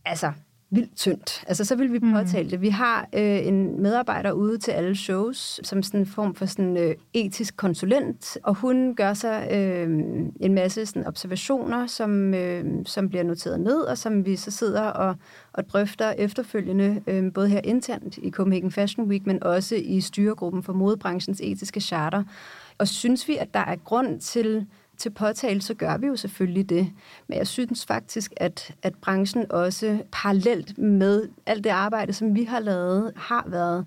altså, 0.04 0.32
vildt 0.74 0.96
tyndt. 0.96 1.44
Altså, 1.46 1.64
så 1.64 1.76
vil 1.76 1.92
vi 1.92 1.98
mm. 1.98 2.12
påtale 2.12 2.44
mm. 2.44 2.50
det. 2.50 2.60
Vi 2.60 2.68
har 2.68 3.08
øh, 3.12 3.46
en 3.46 3.82
medarbejder 3.82 4.32
ude 4.32 4.58
til 4.58 4.70
alle 4.70 4.96
shows, 4.96 5.60
som 5.62 5.82
sådan 5.82 6.00
en 6.00 6.06
form 6.06 6.34
for 6.34 6.46
sådan 6.46 6.76
øh, 6.76 6.94
etisk 7.12 7.56
konsulent, 7.56 8.38
og 8.42 8.54
hun 8.54 8.94
gør 8.94 9.14
sig 9.14 9.48
øh, 9.52 9.88
en 10.40 10.54
masse 10.54 10.86
sådan, 10.86 11.06
observationer, 11.06 11.86
som, 11.86 12.34
øh, 12.34 12.64
som 12.86 13.08
bliver 13.08 13.24
noteret 13.24 13.60
ned, 13.60 13.80
og 13.80 13.98
som 13.98 14.26
vi 14.26 14.36
så 14.36 14.50
sidder 14.50 14.82
og, 14.82 15.16
og 15.52 15.68
drøfter 15.68 16.10
efterfølgende, 16.10 17.02
øh, 17.06 17.32
både 17.32 17.48
her 17.48 17.60
internt 17.64 18.18
i 18.18 18.30
Copenhagen 18.30 18.70
Fashion 18.70 19.08
Week, 19.08 19.26
men 19.26 19.42
også 19.42 19.74
i 19.74 20.00
styregruppen 20.00 20.62
for 20.62 20.72
modebranchens 20.72 21.40
etiske 21.42 21.80
charter. 21.80 22.22
Og 22.78 22.88
synes 22.88 23.28
vi, 23.28 23.36
at 23.36 23.54
der 23.54 23.60
er 23.60 23.76
grund 23.76 24.20
til, 24.20 24.66
til 24.96 25.10
påtale, 25.10 25.62
så 25.62 25.74
gør 25.74 25.96
vi 25.96 26.06
jo 26.06 26.16
selvfølgelig 26.16 26.68
det. 26.68 26.92
Men 27.28 27.38
jeg 27.38 27.46
synes 27.46 27.86
faktisk, 27.86 28.32
at, 28.36 28.74
at 28.82 28.94
branchen 28.94 29.52
også 29.52 29.98
parallelt 30.12 30.78
med 30.78 31.28
alt 31.46 31.64
det 31.64 31.70
arbejde, 31.70 32.12
som 32.12 32.34
vi 32.34 32.44
har 32.44 32.60
lavet, 32.60 33.12
har 33.16 33.44
været 33.46 33.86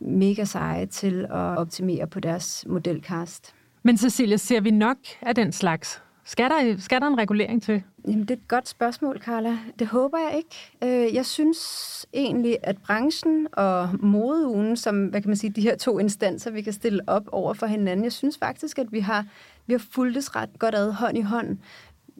mega 0.00 0.44
seje 0.44 0.86
til 0.86 1.24
at 1.24 1.58
optimere 1.58 2.06
på 2.06 2.20
deres 2.20 2.64
modelkast. 2.68 3.54
Men 3.82 3.96
Cecilia, 3.98 4.36
ser 4.36 4.60
vi 4.60 4.70
nok 4.70 4.96
af 5.20 5.34
den 5.34 5.52
slags? 5.52 6.02
Skal 6.28 6.50
der, 6.50 6.76
skal 6.78 7.00
der 7.00 7.06
en 7.06 7.18
regulering 7.18 7.62
til? 7.62 7.82
Jamen, 8.08 8.20
det 8.20 8.30
er 8.30 8.34
et 8.34 8.48
godt 8.48 8.68
spørgsmål, 8.68 9.18
Carla. 9.18 9.58
Det 9.78 9.86
håber 9.86 10.18
jeg 10.18 10.36
ikke. 10.36 10.56
Øh, 10.84 11.14
jeg 11.14 11.26
synes 11.26 12.06
egentlig, 12.14 12.58
at 12.62 12.76
branchen 12.86 13.46
og 13.52 13.90
modeugen, 14.00 14.76
som 14.76 15.06
hvad 15.06 15.20
kan 15.20 15.30
man 15.30 15.36
sige, 15.36 15.50
de 15.50 15.60
her 15.60 15.76
to 15.76 15.98
instanser, 15.98 16.50
vi 16.50 16.62
kan 16.62 16.72
stille 16.72 17.00
op 17.06 17.22
over 17.32 17.54
for 17.54 17.66
hinanden, 17.66 18.04
jeg 18.04 18.12
synes 18.12 18.38
faktisk, 18.38 18.78
at 18.78 18.92
vi 18.92 19.00
har, 19.00 19.26
vi 19.66 19.72
har 19.74 19.84
fuldtes 19.92 20.36
ret 20.36 20.58
godt 20.58 20.74
ad 20.74 20.92
hånd 20.92 21.18
i 21.18 21.20
hånd. 21.20 21.58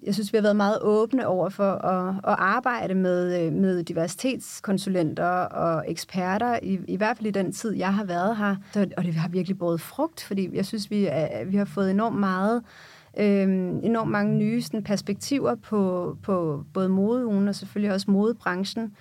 jeg 0.02 0.14
synes, 0.14 0.32
vi 0.32 0.36
har 0.36 0.42
været 0.42 0.56
meget 0.56 0.78
åbne 0.82 1.26
over 1.26 1.48
for 1.48 1.72
at, 1.72 2.14
at 2.16 2.36
arbejde 2.38 2.94
med, 2.94 3.46
øh, 3.46 3.52
med 3.52 3.84
diversitetskonsulenter 3.84 5.28
og 5.40 5.84
eksperter, 5.88 6.58
i, 6.62 6.78
i 6.88 6.96
hvert 6.96 7.16
fald 7.16 7.26
i 7.26 7.30
den 7.30 7.52
tid, 7.52 7.74
jeg 7.74 7.94
har 7.94 8.04
været 8.04 8.36
her. 8.36 8.56
Og 8.96 9.04
det 9.04 9.14
har 9.14 9.28
virkelig 9.28 9.58
båret 9.58 9.80
frugt, 9.80 10.22
fordi 10.22 10.50
jeg 10.52 10.66
synes, 10.66 10.90
vi, 10.90 11.06
er, 11.10 11.44
vi 11.44 11.56
har 11.56 11.64
fået 11.64 11.90
enormt 11.90 12.18
meget 12.18 12.56
øh, 12.56 12.95
Øhm, 13.18 13.80
enormt 13.82 14.10
mange 14.10 14.34
nye 14.34 14.62
sådan, 14.62 14.82
perspektiver 14.82 15.54
på, 15.54 16.16
på 16.22 16.64
både 16.74 16.88
modeugen 16.88 17.48
og 17.48 17.54
selvfølgelig 17.54 17.92
også 17.92 18.10
modebranchen. 18.10 18.92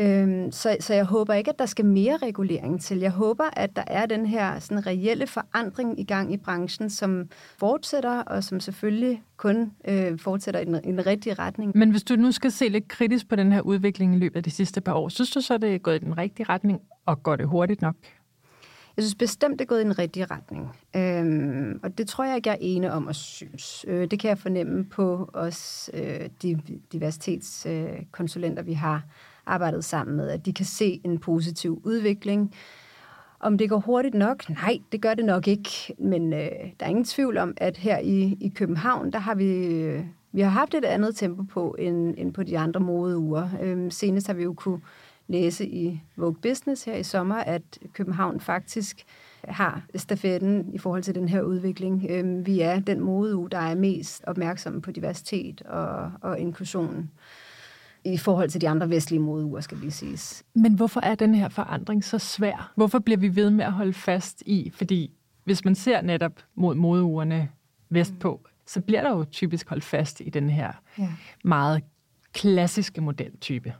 Øhm, 0.00 0.52
så, 0.52 0.76
så 0.80 0.94
jeg 0.94 1.04
håber 1.04 1.34
ikke, 1.34 1.50
at 1.50 1.58
der 1.58 1.66
skal 1.66 1.84
mere 1.84 2.16
regulering 2.16 2.80
til. 2.80 2.98
Jeg 2.98 3.10
håber, 3.10 3.44
at 3.52 3.76
der 3.76 3.82
er 3.86 4.06
den 4.06 4.26
her 4.26 4.58
sådan, 4.58 4.86
reelle 4.86 5.26
forandring 5.26 6.00
i 6.00 6.04
gang 6.04 6.32
i 6.32 6.36
branchen, 6.36 6.90
som 6.90 7.28
fortsætter, 7.58 8.20
og 8.22 8.44
som 8.44 8.60
selvfølgelig 8.60 9.22
kun 9.36 9.72
øh, 9.88 10.18
fortsætter 10.18 10.60
i 10.60 10.64
den, 10.64 10.74
i 10.74 10.88
den 10.88 11.06
rigtige 11.06 11.34
retning. 11.34 11.72
Men 11.74 11.90
hvis 11.90 12.04
du 12.04 12.16
nu 12.16 12.32
skal 12.32 12.50
se 12.50 12.68
lidt 12.68 12.88
kritisk 12.88 13.28
på 13.28 13.36
den 13.36 13.52
her 13.52 13.60
udvikling 13.60 14.14
i 14.14 14.18
løbet 14.18 14.36
af 14.36 14.42
de 14.42 14.50
sidste 14.50 14.80
par 14.80 14.92
år, 14.92 15.08
synes 15.08 15.30
du 15.30 15.40
så, 15.40 15.58
det 15.58 15.74
er 15.74 15.78
gået 15.78 16.02
i 16.02 16.04
den 16.04 16.18
rigtige 16.18 16.46
retning, 16.48 16.80
og 17.06 17.22
går 17.22 17.36
det 17.36 17.48
hurtigt 17.48 17.82
nok? 17.82 17.94
Jeg 18.98 19.04
synes 19.04 19.14
bestemt, 19.14 19.58
det 19.58 19.64
er 19.64 19.68
gået 19.68 19.80
i 19.80 19.84
den 19.84 19.98
rigtige 19.98 20.26
retning. 20.26 20.76
Øhm, 20.96 21.80
og 21.82 21.98
det 21.98 22.08
tror 22.08 22.24
jeg 22.24 22.36
ikke, 22.36 22.48
jeg 22.48 22.54
er 22.54 22.58
ene 22.60 22.92
om 22.92 23.08
at 23.08 23.16
synes. 23.16 23.84
Øh, 23.88 24.10
det 24.10 24.20
kan 24.20 24.28
jeg 24.28 24.38
fornemme 24.38 24.84
på 24.84 25.30
os 25.32 25.90
øh, 25.94 26.28
de 26.42 26.60
diversitetskonsulenter, 26.92 28.62
øh, 28.62 28.66
vi 28.66 28.72
har 28.72 29.02
arbejdet 29.46 29.84
sammen 29.84 30.16
med, 30.16 30.28
at 30.28 30.46
de 30.46 30.52
kan 30.52 30.64
se 30.66 31.00
en 31.04 31.18
positiv 31.18 31.82
udvikling. 31.84 32.54
Om 33.40 33.58
det 33.58 33.68
går 33.68 33.78
hurtigt 33.78 34.14
nok? 34.14 34.48
Nej, 34.48 34.78
det 34.92 35.02
gør 35.02 35.14
det 35.14 35.24
nok 35.24 35.48
ikke. 35.48 35.94
Men 35.98 36.32
øh, 36.32 36.48
der 36.80 36.86
er 36.86 36.90
ingen 36.90 37.04
tvivl 37.04 37.38
om, 37.38 37.54
at 37.56 37.76
her 37.76 37.98
i, 37.98 38.36
i 38.40 38.48
København, 38.48 39.12
der 39.12 39.18
har 39.18 39.34
vi, 39.34 39.66
øh, 39.66 40.04
vi 40.32 40.40
har 40.40 40.50
haft 40.50 40.74
et 40.74 40.84
andet 40.84 41.16
tempo 41.16 41.42
på, 41.42 41.76
end, 41.78 42.14
end 42.16 42.32
på 42.32 42.42
de 42.42 42.58
andre 42.58 42.80
modeuger. 42.80 43.48
Øhm, 43.62 43.90
senest 43.90 44.26
har 44.26 44.34
vi 44.34 44.42
jo 44.42 44.52
kunne 44.52 44.80
læse 45.28 45.66
i 45.66 46.00
Vogue 46.16 46.34
Business 46.42 46.84
her 46.84 46.94
i 46.94 47.02
sommer, 47.02 47.36
at 47.36 47.62
København 47.92 48.40
faktisk 48.40 49.04
har 49.44 49.82
stafetten 49.94 50.74
i 50.74 50.78
forhold 50.78 51.02
til 51.02 51.14
den 51.14 51.28
her 51.28 51.42
udvikling. 51.42 52.06
Øh, 52.10 52.46
vi 52.46 52.60
er 52.60 52.80
den 52.80 53.00
modeuge, 53.00 53.50
der 53.50 53.58
er 53.58 53.74
mest 53.74 54.24
opmærksom 54.26 54.80
på 54.80 54.90
diversitet 54.90 55.62
og, 55.62 56.12
og 56.20 56.38
inklusion 56.38 57.10
i 58.04 58.16
forhold 58.16 58.48
til 58.48 58.60
de 58.60 58.68
andre 58.68 58.90
vestlige 58.90 59.20
modeuger, 59.20 59.60
skal 59.60 59.82
vi 59.82 59.90
sige. 59.90 60.44
Men 60.54 60.74
hvorfor 60.74 61.00
er 61.00 61.14
den 61.14 61.34
her 61.34 61.48
forandring 61.48 62.04
så 62.04 62.18
svær? 62.18 62.72
Hvorfor 62.76 62.98
bliver 62.98 63.18
vi 63.18 63.36
ved 63.36 63.50
med 63.50 63.64
at 63.64 63.72
holde 63.72 63.92
fast 63.92 64.42
i? 64.46 64.70
Fordi 64.74 65.12
hvis 65.44 65.64
man 65.64 65.74
ser 65.74 66.02
netop 66.02 66.32
mod 66.54 66.74
modeugerne 66.74 67.48
vestpå, 67.90 68.40
så 68.66 68.80
bliver 68.80 69.02
der 69.02 69.10
jo 69.10 69.24
typisk 69.24 69.68
holdt 69.68 69.84
fast 69.84 70.20
i 70.20 70.30
den 70.30 70.50
her 70.50 70.72
ja. 70.98 71.08
meget 71.44 71.82
klassiske 72.32 73.00
modeltype 73.00 73.74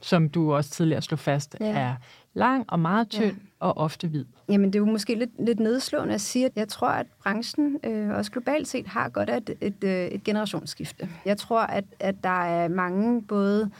som 0.00 0.28
du 0.28 0.54
også 0.54 0.70
tidligere 0.70 1.02
slog 1.02 1.18
fast, 1.18 1.56
ja. 1.60 1.66
er 1.66 1.94
lang 2.34 2.64
og 2.68 2.80
meget 2.80 3.08
tynd 3.08 3.24
ja. 3.24 3.66
og 3.66 3.76
ofte 3.76 4.08
hvid. 4.08 4.24
Jamen, 4.48 4.66
det 4.66 4.74
er 4.74 4.78
jo 4.78 4.90
måske 4.90 5.14
lidt, 5.14 5.30
lidt 5.46 5.60
nedslående 5.60 6.14
at 6.14 6.20
sige, 6.20 6.46
at 6.46 6.52
jeg 6.56 6.68
tror, 6.68 6.88
at 6.88 7.06
branchen 7.22 7.78
øh, 7.84 8.10
også 8.10 8.30
globalt 8.30 8.68
set 8.68 8.86
har 8.86 9.08
godt 9.08 9.30
af 9.30 9.36
et, 9.36 9.50
et, 9.60 9.84
øh, 9.84 10.06
et 10.06 10.24
generationsskifte. 10.24 11.08
Jeg 11.24 11.36
tror, 11.36 11.60
at, 11.60 11.84
at 12.00 12.24
der 12.24 12.44
er 12.44 12.68
mange 12.68 13.22
både 13.22 13.70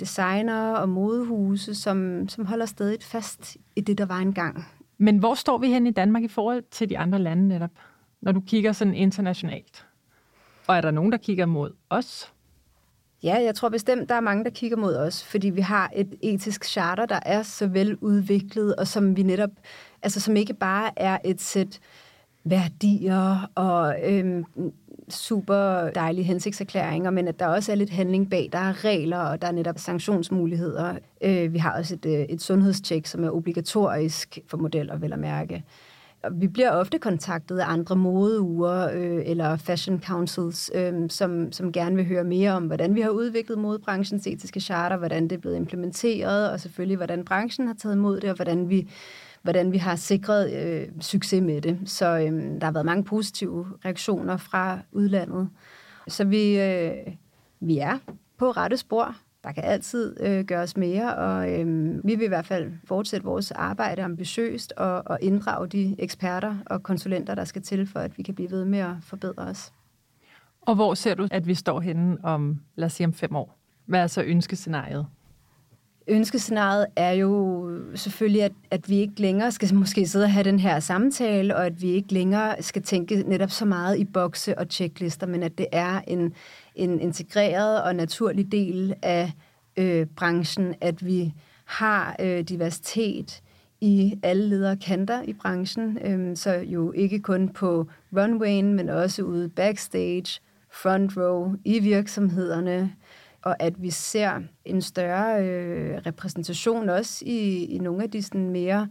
designer 0.00 0.72
og 0.72 0.88
modehuse, 0.88 1.74
som, 1.74 2.28
som 2.28 2.46
holder 2.46 2.66
stadig 2.66 3.02
fast 3.02 3.56
i 3.76 3.80
det, 3.80 3.98
der 3.98 4.06
var 4.06 4.18
engang. 4.18 4.66
Men 4.98 5.18
hvor 5.18 5.34
står 5.34 5.58
vi 5.58 5.66
hen 5.66 5.86
i 5.86 5.90
Danmark 5.90 6.22
i 6.22 6.28
forhold 6.28 6.62
til 6.70 6.90
de 6.90 6.98
andre 6.98 7.18
lande 7.18 7.48
netop, 7.48 7.70
når 8.20 8.32
du 8.32 8.40
kigger 8.40 8.72
sådan 8.72 8.94
internationalt? 8.94 9.86
Og 10.66 10.76
er 10.76 10.80
der 10.80 10.90
nogen, 10.90 11.12
der 11.12 11.18
kigger 11.18 11.46
mod 11.46 11.72
os? 11.90 12.32
Ja, 13.22 13.34
jeg 13.44 13.54
tror 13.54 13.68
bestemt, 13.68 14.08
der 14.08 14.14
er 14.14 14.20
mange, 14.20 14.44
der 14.44 14.50
kigger 14.50 14.76
mod 14.76 14.96
os, 14.96 15.24
fordi 15.24 15.50
vi 15.50 15.60
har 15.60 15.90
et 15.94 16.14
etisk 16.22 16.64
charter, 16.64 17.06
der 17.06 17.20
er 17.26 17.42
så 17.42 17.66
veludviklet, 17.66 18.76
og 18.76 18.86
som 18.86 19.16
vi 19.16 19.22
netop, 19.22 19.50
altså 20.02 20.20
som 20.20 20.36
ikke 20.36 20.54
bare 20.54 20.90
er 20.96 21.18
et 21.24 21.40
sæt 21.40 21.80
værdier 22.44 23.50
og 23.54 23.94
øhm, 24.04 24.44
super 25.08 25.90
dejlige 25.94 26.24
hensigtserklæringer, 26.24 27.10
men 27.10 27.28
at 27.28 27.38
der 27.38 27.46
også 27.46 27.72
er 27.72 27.76
lidt 27.76 27.90
handling 27.90 28.30
bag. 28.30 28.48
Der 28.52 28.58
er 28.58 28.84
regler, 28.84 29.18
og 29.18 29.42
der 29.42 29.48
er 29.48 29.52
netop 29.52 29.78
sanktionsmuligheder. 29.78 30.98
Øh, 31.20 31.52
vi 31.52 31.58
har 31.58 31.78
også 31.78 31.94
et, 31.94 32.06
øh, 32.06 32.12
et 32.12 32.42
sundhedstjek, 32.42 33.06
som 33.06 33.24
er 33.24 33.30
obligatorisk 33.30 34.38
for 34.46 34.56
modeller, 34.56 34.96
vel 34.96 35.12
at 35.12 35.18
mærke 35.18 35.64
vi 36.32 36.48
bliver 36.48 36.70
ofte 36.70 36.98
kontaktet 36.98 37.58
af 37.58 37.72
andre 37.72 37.96
modeuger 37.96 38.90
øh, 38.94 39.22
eller 39.24 39.56
fashion 39.56 40.02
councils, 40.02 40.70
øh, 40.74 41.10
som, 41.10 41.52
som 41.52 41.72
gerne 41.72 41.96
vil 41.96 42.06
høre 42.06 42.24
mere 42.24 42.52
om, 42.52 42.66
hvordan 42.66 42.94
vi 42.94 43.00
har 43.00 43.10
udviklet 43.10 43.58
modebranchens 43.58 44.26
etiske 44.26 44.60
charter, 44.60 44.96
hvordan 44.96 45.22
det 45.22 45.32
er 45.32 45.40
blevet 45.40 45.56
implementeret, 45.56 46.50
og 46.50 46.60
selvfølgelig, 46.60 46.96
hvordan 46.96 47.24
branchen 47.24 47.66
har 47.66 47.74
taget 47.74 47.94
imod 47.94 48.20
det, 48.20 48.30
og 48.30 48.36
hvordan 48.36 48.68
vi, 48.68 48.90
hvordan 49.42 49.72
vi 49.72 49.78
har 49.78 49.96
sikret 49.96 50.52
øh, 50.52 50.88
succes 51.00 51.42
med 51.42 51.60
det. 51.60 51.78
Så 51.86 52.06
øh, 52.06 52.60
der 52.60 52.64
har 52.64 52.72
været 52.72 52.86
mange 52.86 53.04
positive 53.04 53.66
reaktioner 53.84 54.36
fra 54.36 54.78
udlandet. 54.92 55.48
Så 56.08 56.24
vi, 56.24 56.60
øh, 56.60 56.92
vi 57.60 57.78
er 57.78 57.98
på 58.38 58.50
rette 58.50 58.76
spor 58.76 59.16
der 59.44 59.52
kan 59.52 59.64
altid 59.64 60.16
øh, 60.20 60.44
gøres 60.44 60.76
mere, 60.76 61.16
og 61.16 61.60
øh, 61.60 61.66
vi 62.04 62.14
vil 62.14 62.24
i 62.24 62.28
hvert 62.28 62.46
fald 62.46 62.72
fortsætte 62.84 63.24
vores 63.24 63.50
arbejde 63.50 64.02
ambitiøst 64.02 64.72
og, 64.76 65.02
og 65.06 65.18
inddrage 65.22 65.68
de 65.68 65.96
eksperter 65.98 66.56
og 66.66 66.82
konsulenter, 66.82 67.34
der 67.34 67.44
skal 67.44 67.62
til, 67.62 67.86
for 67.86 68.00
at 68.00 68.18
vi 68.18 68.22
kan 68.22 68.34
blive 68.34 68.50
ved 68.50 68.64
med 68.64 68.78
at 68.78 68.94
forbedre 69.02 69.42
os. 69.42 69.72
Og 70.60 70.74
hvor 70.74 70.94
ser 70.94 71.14
du, 71.14 71.28
at 71.30 71.46
vi 71.46 71.54
står 71.54 71.80
henne 71.80 72.16
om, 72.24 72.60
lad 72.76 72.86
os 72.86 72.92
sige, 72.92 73.06
om 73.06 73.12
fem 73.12 73.36
år? 73.36 73.58
Hvad 73.86 74.00
er 74.00 74.06
så 74.06 74.22
ønskescenariet? 74.22 75.06
Ønskescenariet 76.08 76.86
er 76.96 77.12
jo 77.12 77.70
selvfølgelig, 77.94 78.42
at, 78.42 78.52
at 78.70 78.88
vi 78.88 78.96
ikke 78.96 79.20
længere 79.20 79.52
skal 79.52 79.74
måske 79.84 80.06
sidde 80.06 80.24
og 80.24 80.32
have 80.32 80.44
den 80.44 80.58
her 80.58 80.80
samtale, 80.80 81.56
og 81.56 81.66
at 81.66 81.82
vi 81.82 81.88
ikke 81.88 82.12
længere 82.12 82.62
skal 82.62 82.82
tænke 82.82 83.22
netop 83.26 83.50
så 83.50 83.64
meget 83.64 83.98
i 83.98 84.04
bokse 84.04 84.58
og 84.58 84.66
checklister, 84.70 85.26
men 85.26 85.42
at 85.42 85.58
det 85.58 85.66
er 85.72 86.00
en, 86.06 86.32
en 86.74 87.00
integreret 87.00 87.82
og 87.82 87.96
naturlig 87.96 88.52
del 88.52 88.94
af 89.02 89.32
øh, 89.76 90.06
branchen, 90.06 90.74
at 90.80 91.06
vi 91.06 91.32
har 91.64 92.16
øh, 92.20 92.40
diversitet 92.40 93.42
i 93.80 94.18
alle 94.22 94.48
ledere 94.48 94.76
kanter 94.76 95.22
i 95.22 95.32
branchen, 95.32 95.98
øh, 96.04 96.36
så 96.36 96.54
jo 96.54 96.92
ikke 96.92 97.18
kun 97.18 97.48
på 97.48 97.86
runwayen, 98.16 98.74
men 98.74 98.88
også 98.88 99.22
ude 99.22 99.48
backstage, 99.48 100.40
front 100.72 101.16
row, 101.16 101.54
i 101.64 101.78
virksomhederne, 101.78 102.92
og 103.42 103.62
at 103.62 103.82
vi 103.82 103.90
ser 103.90 104.40
en 104.64 104.82
større 104.82 105.44
øh, 105.46 106.00
repræsentation 106.06 106.88
også 106.88 107.24
i, 107.26 107.64
i 107.64 107.78
nogle 107.78 108.02
af 108.02 108.10
de 108.10 108.22
sådan 108.22 108.50
mere, 108.50 108.88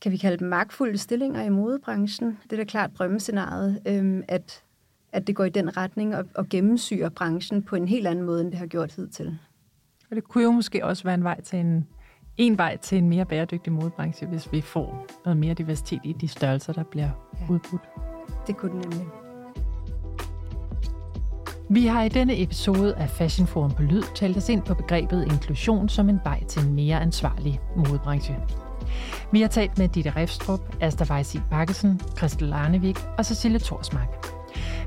kan 0.00 0.12
vi 0.12 0.16
kalde 0.16 0.36
dem 0.36 0.48
magtfulde 0.48 0.98
stillinger 0.98 1.42
i 1.42 1.48
modebranchen. 1.48 2.38
Det 2.42 2.52
er 2.52 2.56
da 2.56 2.64
klart 2.64 2.90
drømmescenariet, 2.98 3.80
øh, 3.86 4.22
at 4.28 4.62
at 5.12 5.26
det 5.26 5.36
går 5.36 5.44
i 5.44 5.48
den 5.48 5.76
retning 5.76 6.16
og, 6.16 6.24
og 6.34 6.48
gennemsyrer 6.48 7.08
branchen 7.08 7.62
på 7.62 7.76
en 7.76 7.88
helt 7.88 8.06
anden 8.06 8.24
måde, 8.24 8.40
end 8.40 8.50
det 8.50 8.58
har 8.58 8.66
gjort 8.66 8.92
hidtil. 8.92 9.38
Og 10.10 10.16
det 10.16 10.24
kunne 10.24 10.44
jo 10.44 10.50
måske 10.50 10.84
også 10.84 11.04
være 11.04 11.14
en 11.14 11.24
vej 11.24 11.40
til 11.40 11.58
en, 11.58 11.86
en 12.36 12.58
vej 12.58 12.76
til 12.76 12.98
en 12.98 13.08
mere 13.08 13.26
bæredygtig 13.26 13.72
modebranche, 13.72 14.26
hvis 14.26 14.52
vi 14.52 14.60
får 14.60 15.06
noget 15.24 15.36
mere 15.36 15.54
diversitet 15.54 16.00
i 16.04 16.12
de 16.12 16.28
størrelser, 16.28 16.72
der 16.72 16.84
bliver 16.84 17.10
ja. 17.40 17.52
udbudt. 17.52 17.82
Det 18.46 18.56
kunne 18.56 18.82
det 18.82 18.90
nemlig. 18.90 19.27
Vi 21.70 21.86
har 21.86 22.02
i 22.02 22.08
denne 22.08 22.42
episode 22.42 22.94
af 22.94 23.10
Fashion 23.10 23.46
Forum 23.46 23.70
på 23.70 23.82
Lyd 23.82 24.02
talt 24.14 24.36
os 24.36 24.48
ind 24.48 24.62
på 24.62 24.74
begrebet 24.74 25.24
inklusion 25.24 25.88
som 25.88 26.08
en 26.08 26.20
vej 26.24 26.44
til 26.44 26.62
en 26.62 26.74
mere 26.74 27.00
ansvarlig 27.00 27.60
modebranche. 27.76 28.36
Vi 29.32 29.40
har 29.40 29.48
talt 29.48 29.78
med 29.78 29.88
Ditte 29.88 30.12
Refstrup, 30.16 30.60
Asta 30.80 31.14
Weisig 31.14 31.42
Bakkesen, 31.50 32.00
Christel 32.16 32.52
Arnevik 32.52 32.98
og 33.18 33.24
Cecilie 33.24 33.58
Torsmark. 33.58 34.26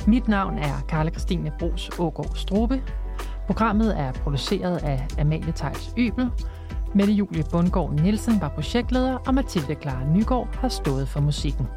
Mit 0.08 0.28
navn 0.28 0.58
er 0.58 0.82
Karla 0.90 1.10
Christine 1.10 1.52
Bros 1.60 1.90
Ågaard 2.00 2.36
Strube. 2.36 2.82
Programmet 3.48 4.00
er 4.00 4.12
produceret 4.12 4.78
af 4.78 5.08
Amalie 5.20 5.54
Tejls 5.56 5.94
Ybel. 5.98 6.30
Mette 6.96 7.14
Julie 7.14 7.44
Bundgaard 7.52 7.94
Nielsen 7.94 8.42
var 8.42 8.50
projektleder, 8.50 9.18
og 9.28 9.34
Mathilde 9.34 9.76
Clara 9.82 10.06
Nygaard 10.06 10.56
har 10.56 10.70
stået 10.70 11.08
for 11.08 11.20
musikken. 11.20 11.68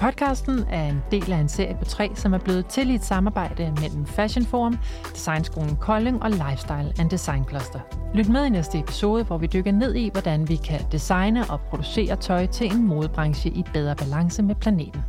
Podcasten 0.00 0.64
er 0.70 0.88
en 0.88 1.02
del 1.10 1.32
af 1.32 1.36
en 1.36 1.48
serie 1.48 1.76
på 1.78 1.84
tre, 1.84 2.10
som 2.14 2.34
er 2.34 2.38
blevet 2.38 2.66
til 2.66 2.90
i 2.90 2.94
et 2.94 3.04
samarbejde 3.04 3.74
mellem 3.80 4.06
Fashion 4.06 4.44
Forum, 4.44 4.78
Designskolen 5.12 5.76
Kolding 5.76 6.22
og 6.22 6.30
Lifestyle 6.30 6.92
and 6.98 7.10
Design 7.10 7.44
Cluster. 7.48 7.80
Lyt 8.14 8.28
med 8.28 8.44
i 8.44 8.48
næste 8.48 8.78
episode, 8.78 9.24
hvor 9.24 9.38
vi 9.38 9.46
dykker 9.46 9.72
ned 9.72 9.94
i, 9.94 10.10
hvordan 10.12 10.48
vi 10.48 10.56
kan 10.56 10.80
designe 10.92 11.50
og 11.50 11.60
producere 11.60 12.16
tøj 12.16 12.46
til 12.46 12.72
en 12.72 12.86
modebranche 12.86 13.50
i 13.50 13.64
bedre 13.72 13.96
balance 13.96 14.42
med 14.42 14.54
planeten. 14.54 15.02